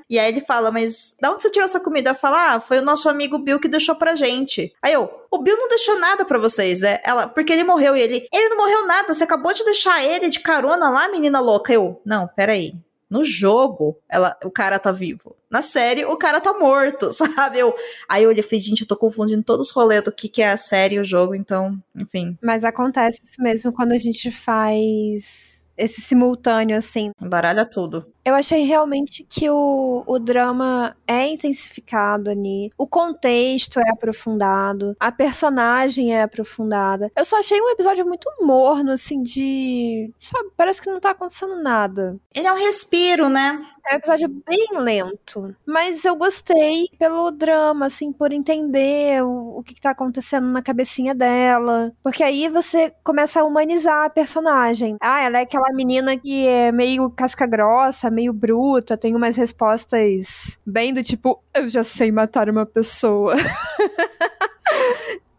e 0.10 0.18
aí 0.18 0.30
ele 0.30 0.42
fala, 0.42 0.72
mas 0.72 1.16
da 1.22 1.32
onde 1.32 1.42
você 1.42 1.50
tirou 1.50 1.66
essa 1.66 1.80
comida? 1.80 2.10
Ela 2.10 2.18
fala, 2.18 2.54
ah, 2.54 2.60
foi 2.60 2.80
o 2.80 2.84
nosso 2.84 3.10
amigo 3.10 3.38
Bill 3.40 3.60
que 3.60 3.68
deixou 3.68 3.96
pra 3.96 4.16
gente. 4.16 4.74
Aí 4.82 4.94
eu, 4.94 5.10
o 5.30 5.40
Bill 5.40 5.58
não 5.58 5.68
deixou 5.68 6.00
nada 6.00 6.24
pra 6.24 6.40
vocês, 6.40 6.82
né? 6.82 7.00
Ela, 7.04 7.28
porque 7.28 7.54
ele 7.54 7.64
morreu, 7.64 7.96
e 7.96 8.02
ele, 8.02 8.28
ele 8.32 8.50
não 8.50 8.58
morreu 8.58 8.88
nada, 8.88 9.14
você 9.14 9.24
acabou 9.24 9.54
de 9.54 9.66
deixar 9.66 10.04
ele 10.04 10.30
de 10.30 10.40
carona 10.40 10.90
lá, 10.90 11.10
menina 11.10 11.40
louca. 11.40 11.74
Eu, 11.74 12.02
não, 12.06 12.28
peraí. 12.28 12.74
No 13.10 13.24
jogo, 13.24 13.98
ela, 14.10 14.38
o 14.44 14.52
cara 14.52 14.78
tá 14.78 14.92
vivo. 14.92 15.36
Na 15.50 15.62
série, 15.62 16.04
o 16.04 16.18
cara 16.18 16.42
tá 16.42 16.54
morto, 16.54 17.10
sabe? 17.14 17.60
Eu, 17.60 17.74
aí 18.08 18.24
eu 18.24 18.30
olhei 18.30 18.42
e 18.42 18.44
falei, 18.44 18.60
gente, 18.60 18.82
eu 18.82 18.88
tô 18.88 18.98
confundindo 18.98 19.44
todos 19.44 19.68
os 19.68 19.74
rolês 19.74 20.04
do 20.04 20.12
que, 20.12 20.28
que 20.28 20.42
é 20.42 20.52
a 20.52 20.58
série 20.58 20.96
e 20.96 21.00
o 21.00 21.06
jogo, 21.06 21.34
então, 21.34 21.82
enfim. 21.96 22.38
Mas 22.44 22.66
acontece 22.66 23.22
isso 23.24 23.42
mesmo 23.42 23.72
quando 23.72 23.94
a 23.94 23.98
gente 23.98 24.30
faz 24.30 25.66
esse 25.78 26.02
simultâneo, 26.02 26.78
assim. 26.78 27.12
Baralha 27.22 27.66
tudo. 27.66 28.06
Eu 28.28 28.36
achei 28.36 28.66
realmente 28.66 29.24
que 29.24 29.50
o, 29.50 30.04
o 30.06 30.20
drama 30.20 30.94
é 31.08 31.30
intensificado 31.30 32.30
ali, 32.30 32.70
o 32.78 32.86
contexto 32.86 33.80
é 33.80 33.90
aprofundado, 33.90 34.94
a 35.00 35.14
personagem 35.14 36.14
é 36.14 36.24
aprofundada. 36.24 37.10
Eu 37.16 37.24
só 37.24 37.40
achei 37.40 37.62
um 37.62 37.70
episódio 37.70 38.06
muito 38.06 38.30
morno, 38.42 38.92
assim, 38.92 39.24
de. 39.24 40.12
Sabe, 40.20 40.50
parece 40.58 40.82
que 40.82 40.92
não 40.92 41.00
tá 41.00 41.12
acontecendo 41.12 41.56
nada. 41.56 42.20
Ele 42.36 42.48
é 42.48 42.52
um 42.52 42.58
respiro, 42.58 43.30
né? 43.30 43.66
É 43.90 43.94
um 43.94 43.98
episódio 43.98 44.28
bem 44.28 44.68
lento. 44.74 45.56
Mas 45.66 46.04
eu 46.04 46.14
gostei 46.16 46.90
pelo 47.00 47.32
drama, 47.32 47.86
assim, 47.86 48.12
por 48.12 48.34
entender 48.34 49.24
o, 49.24 49.60
o 49.60 49.64
que, 49.64 49.74
que 49.74 49.80
tá 49.80 49.92
acontecendo 49.92 50.46
na 50.48 50.62
cabecinha 50.62 51.16
dela. 51.16 51.94
Porque 52.04 52.22
aí 52.22 52.50
você 52.50 52.94
começa 53.02 53.40
a 53.40 53.46
humanizar 53.46 54.06
a 54.06 54.10
personagem. 54.10 54.98
Ah, 55.00 55.22
ela 55.22 55.40
é 55.40 55.44
aquela 55.44 55.72
menina 55.72 56.18
que 56.18 56.46
é 56.46 56.70
meio 56.70 57.10
casca 57.12 57.46
grossa, 57.46 58.12
meio 58.18 58.34
bruta, 58.34 58.98
tem 58.98 59.16
umas 59.16 59.38
respostas 59.38 60.58
bem 60.66 60.92
do 60.92 61.04
tipo, 61.04 61.40
eu 61.54 61.70
já 61.70 61.84
sei 61.84 62.12
matar 62.12 62.50
uma 62.50 62.66
pessoa. 62.66 63.36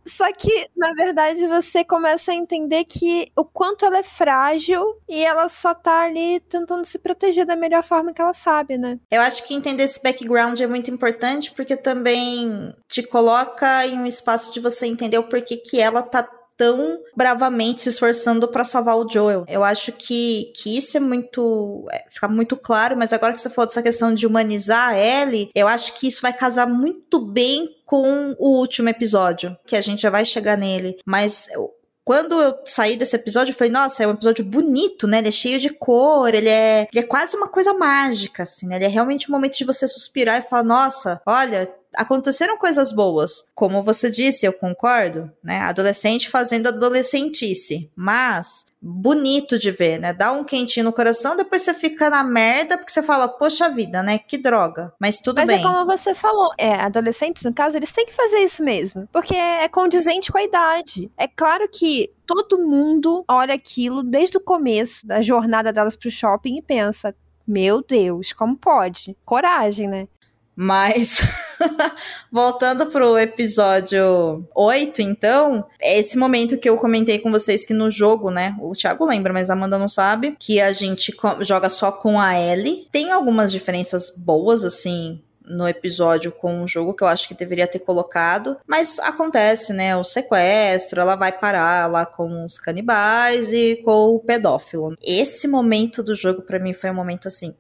Só 0.07 0.33
que, 0.33 0.69
na 0.77 0.95
verdade, 0.95 1.47
você 1.47 1.85
começa 1.85 2.33
a 2.33 2.35
entender 2.35 2.85
que 2.85 3.31
o 3.37 3.45
quanto 3.45 3.85
ela 3.85 3.99
é 3.99 4.03
frágil 4.03 4.83
e 5.09 5.23
ela 5.23 5.49
só 5.49 5.75
tá 5.75 6.01
ali 6.01 6.41
tentando 6.41 6.85
se 6.87 6.99
proteger 6.99 7.45
da 7.45 7.55
melhor 7.55 7.83
forma 7.83 8.13
que 8.13 8.23
ela 8.23 8.33
sabe, 8.33 8.79
né? 8.79 8.99
Eu 9.11 9.21
acho 9.21 9.47
que 9.47 9.55
entender 9.55 9.83
esse 9.85 10.03
background 10.03 10.59
é 10.61 10.67
muito 10.67 10.91
importante 10.91 11.53
porque 11.53 11.77
também 11.77 12.75
te 12.89 13.03
coloca 13.03 13.87
em 13.87 13.99
um 13.99 14.07
espaço 14.07 14.53
de 14.53 14.61
você 14.61 14.87
entender 14.87 15.19
o 15.19 15.29
porquê 15.29 15.57
que 15.57 15.79
ela 15.79 16.03
tá 16.03 16.29
tão 16.59 17.01
bravamente 17.17 17.81
se 17.81 17.89
esforçando 17.89 18.49
para 18.49 18.65
salvar 18.65 18.99
o 18.99 19.09
Joel. 19.09 19.47
Eu 19.49 19.63
acho 19.65 19.93
que, 19.93 20.53
que 20.57 20.77
isso 20.77 20.97
é 20.97 21.01
muito. 21.01 21.87
É, 21.91 22.05
fica 22.11 22.29
muito 22.29 22.57
claro, 22.57 22.97
mas 22.97 23.13
agora 23.13 23.33
que 23.33 23.41
você 23.41 23.49
falou 23.49 23.69
dessa 23.69 23.83
questão 23.83 24.13
de 24.13 24.27
humanizar 24.27 24.91
a 24.91 24.99
Ellie, 24.99 25.51
eu 25.55 25.69
acho 25.69 25.95
que 25.95 26.09
isso 26.09 26.21
vai 26.21 26.33
casar 26.33 26.69
muito 26.69 27.21
bem 27.21 27.77
com 27.87 28.35
o 28.39 28.59
último 28.59 28.89
episódio, 28.89 29.57
que 29.65 29.77
a 29.77 29.81
gente 29.81 30.03
já 30.03 30.11
vai 30.11 30.25
chegar 30.25 30.59
nele. 30.59 30.99
Mas 31.07 31.49
quando 32.09 32.41
eu 32.41 32.59
saí 32.65 32.97
desse 32.97 33.15
episódio, 33.17 33.53
eu 33.53 33.55
falei, 33.55 33.71
nossa, 33.71 34.03
é 34.03 34.07
um 34.07 34.13
episódio 34.13 34.43
bonito, 34.43 35.07
né? 35.07 35.19
Ele 35.19 35.29
é 35.29 35.31
cheio 35.31 35.61
de 35.61 35.69
cor, 35.69 36.35
ele 36.35 36.49
é, 36.49 36.89
ele 36.91 37.05
é 37.05 37.07
quase 37.07 37.37
uma 37.37 37.49
coisa 37.49 37.75
mágica, 37.75 38.45
assim, 38.45 38.67
né? 38.67 38.77
Ele 38.77 38.87
é 38.87 38.89
realmente 38.89 39.29
um 39.29 39.35
momento 39.35 39.59
de 39.59 39.65
você 39.65 39.87
suspirar 39.87 40.39
e 40.39 40.43
falar, 40.43 40.63
nossa, 40.63 41.21
olha, 41.27 41.71
aconteceram 41.99 42.57
coisas 42.57 42.93
boas. 42.93 43.51
Como 43.55 43.83
você 43.83 44.11
disse, 44.11 44.47
eu 44.47 44.53
concordo, 44.53 45.31
né? 45.43 45.59
Adolescente 45.61 46.31
fazendo 46.31 46.69
adolescentice. 46.69 47.91
Mas 47.97 48.65
bonito 48.81 49.59
de 49.59 49.73
ver, 49.73 49.99
né? 49.99 50.13
Dá 50.13 50.31
um 50.31 50.45
quentinho 50.45 50.85
no 50.85 50.93
coração, 50.93 51.35
depois 51.35 51.63
você 51.63 51.75
fica 51.75 52.09
na 52.09 52.23
merda 52.23 52.79
porque 52.79 52.93
você 52.93 53.03
fala, 53.03 53.27
poxa 53.27 53.69
vida, 53.69 54.03
né? 54.03 54.19
Que 54.19 54.39
droga. 54.39 54.93
Mas 55.01 55.21
tudo 55.21 55.37
Mas 55.37 55.49
bem. 55.49 55.57
Mas 55.57 55.67
é 55.67 55.69
como 55.69 55.85
você 55.85 56.15
falou, 56.15 56.51
é, 56.57 56.75
adolescentes, 56.75 57.43
no 57.43 57.53
caso, 57.53 57.77
eles 57.77 57.91
têm 57.91 58.07
que 58.07 58.15
fazer 58.15 58.39
isso 58.39 58.63
mesmo. 58.63 59.09
Porque 59.13 59.35
é 59.35 59.69
condizente 59.69 60.31
com 60.31 60.39
a 60.39 60.45
idade. 60.45 61.11
É 61.19 61.27
claro 61.27 61.69
que 61.69 62.13
todo 62.25 62.59
mundo 62.59 63.25
olha 63.29 63.55
aquilo 63.55 64.03
desde 64.05 64.37
o 64.37 64.41
começo 64.41 65.07
da 65.07 65.21
jornada 65.21 65.73
delas 65.73 65.97
pro 65.97 66.11
shopping 66.11 66.59
e 66.59 66.63
pensa. 66.63 67.15
Meu 67.47 67.83
Deus, 67.83 68.33
como 68.33 68.57
pode? 68.57 69.17
Coragem, 69.25 69.89
né? 69.89 70.07
Mas, 70.61 71.21
voltando 72.33 72.87
pro 72.87 73.17
episódio 73.17 74.45
8, 74.57 75.01
então, 75.03 75.65
é 75.81 76.01
esse 76.01 76.19
momento 76.19 76.59
que 76.59 76.69
eu 76.69 76.77
comentei 76.77 77.21
com 77.21 77.31
vocês 77.31 77.65
que 77.65 77.73
no 77.73 77.93
jogo, 77.93 78.29
né? 78.29 78.57
O 78.61 78.73
Thiago 78.73 79.07
lembra, 79.07 79.33
mas 79.33 79.51
a 79.51 79.53
Amanda 79.53 79.79
não 79.79 79.89
sabe. 79.89 80.35
Que 80.37 80.61
a 80.61 80.73
gente 80.73 81.17
joga 81.43 81.69
só 81.69 81.93
com 81.93 82.21
a 82.21 82.37
Ellie. 82.37 82.89
Tem 82.91 83.13
algumas 83.13 83.53
diferenças 83.53 84.13
boas, 84.17 84.65
assim, 84.65 85.23
no 85.45 85.69
episódio 85.69 86.33
com 86.33 86.65
o 86.65 86.67
jogo 86.67 86.93
que 86.93 87.05
eu 87.05 87.09
acho 87.09 87.29
que 87.29 87.35
deveria 87.35 87.69
ter 87.69 87.79
colocado, 87.79 88.59
mas 88.67 88.99
acontece, 88.99 89.73
né? 89.73 89.97
O 89.97 90.03
sequestro, 90.03 91.01
ela 91.01 91.15
vai 91.15 91.31
parar 91.31 91.89
lá 91.89 92.05
com 92.05 92.45
os 92.45 92.59
canibais 92.59 93.53
e 93.53 93.81
com 93.85 94.17
o 94.17 94.19
pedófilo. 94.19 94.97
Esse 95.01 95.47
momento 95.47 96.03
do 96.03 96.17
jogo 96.17 96.43
para 96.43 96.59
mim 96.59 96.73
foi 96.73 96.91
um 96.91 96.95
momento 96.95 97.29
assim 97.29 97.55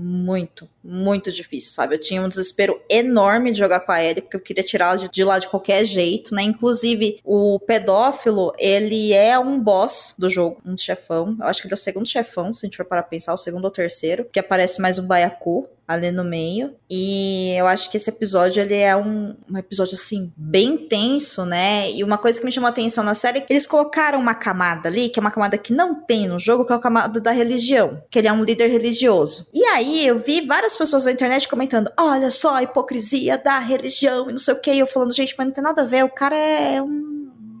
muito, 0.00 0.68
muito 0.82 1.32
difícil, 1.32 1.72
sabe? 1.72 1.96
Eu 1.96 2.00
tinha 2.00 2.22
um 2.22 2.28
desespero 2.28 2.80
enorme 2.88 3.50
de 3.50 3.58
jogar 3.58 3.80
com 3.80 3.90
a 3.90 4.02
Ellie, 4.02 4.22
porque 4.22 4.36
eu 4.36 4.40
queria 4.40 4.62
tirá-la 4.62 4.94
de, 4.94 5.08
de, 5.08 5.24
lá 5.24 5.40
de 5.40 5.48
qualquer 5.48 5.84
jeito, 5.84 6.32
né? 6.34 6.42
Inclusive, 6.42 7.20
o 7.24 7.58
pedófilo, 7.58 8.52
ele 8.58 9.12
é 9.12 9.36
um 9.36 9.58
boss 9.58 10.14
do 10.16 10.30
jogo, 10.30 10.62
um 10.64 10.76
chefão. 10.76 11.36
Eu 11.40 11.46
acho 11.46 11.60
que 11.60 11.66
ele 11.66 11.74
é 11.74 11.76
o 11.76 11.78
segundo 11.78 12.08
chefão, 12.08 12.54
se 12.54 12.64
a 12.64 12.68
gente 12.68 12.76
for 12.76 12.86
parar 12.86 13.02
pra 13.02 13.10
pensar, 13.10 13.34
o 13.34 13.38
segundo 13.38 13.64
ou 13.64 13.70
terceiro, 13.72 14.24
que 14.32 14.38
aparece 14.38 14.80
mais 14.80 15.00
um 15.00 15.06
baiacu 15.06 15.68
ali 15.88 16.10
no 16.10 16.22
meio. 16.22 16.74
E 16.90 17.54
eu 17.56 17.66
acho 17.66 17.90
que 17.90 17.96
esse 17.96 18.10
episódio 18.10 18.60
ele 18.60 18.74
é 18.74 18.94
um, 18.94 19.34
um 19.50 19.56
episódio 19.56 19.94
assim 19.94 20.30
bem 20.36 20.76
tenso, 20.76 21.46
né? 21.46 21.90
E 21.90 22.04
uma 22.04 22.18
coisa 22.18 22.38
que 22.38 22.44
me 22.44 22.52
chamou 22.52 22.66
a 22.66 22.70
atenção 22.70 23.02
na 23.02 23.14
série 23.14 23.38
é 23.38 23.40
que 23.40 23.50
eles 23.50 23.66
colocaram 23.66 24.20
uma 24.20 24.34
camada 24.34 24.88
ali, 24.88 25.08
que 25.08 25.18
é 25.18 25.22
uma 25.22 25.30
camada 25.30 25.56
que 25.56 25.72
não 25.72 25.94
tem 25.94 26.28
no 26.28 26.38
jogo, 26.38 26.66
que 26.66 26.72
é 26.72 26.76
a 26.76 26.78
camada 26.78 27.18
da 27.18 27.30
religião, 27.30 28.02
que 28.10 28.18
ele 28.18 28.28
é 28.28 28.32
um 28.32 28.44
líder 28.44 28.68
religioso. 28.68 29.46
E 29.54 29.64
aí 29.64 30.06
eu 30.06 30.18
vi 30.18 30.46
várias 30.46 30.76
pessoas 30.76 31.06
na 31.06 31.12
internet 31.12 31.48
comentando: 31.48 31.90
"Olha 31.98 32.30
só 32.30 32.56
a 32.56 32.62
hipocrisia 32.62 33.38
da 33.38 33.58
religião" 33.58 34.28
e 34.28 34.32
não 34.32 34.38
sei 34.38 34.54
o 34.54 34.60
que, 34.60 34.72
e 34.72 34.80
eu 34.80 34.86
falando: 34.86 35.14
"Gente, 35.14 35.34
mas 35.38 35.46
não 35.46 35.54
tem 35.54 35.64
nada 35.64 35.82
a 35.82 35.86
ver, 35.86 36.04
o 36.04 36.10
cara 36.10 36.36
é 36.36 36.82
um 36.82 37.17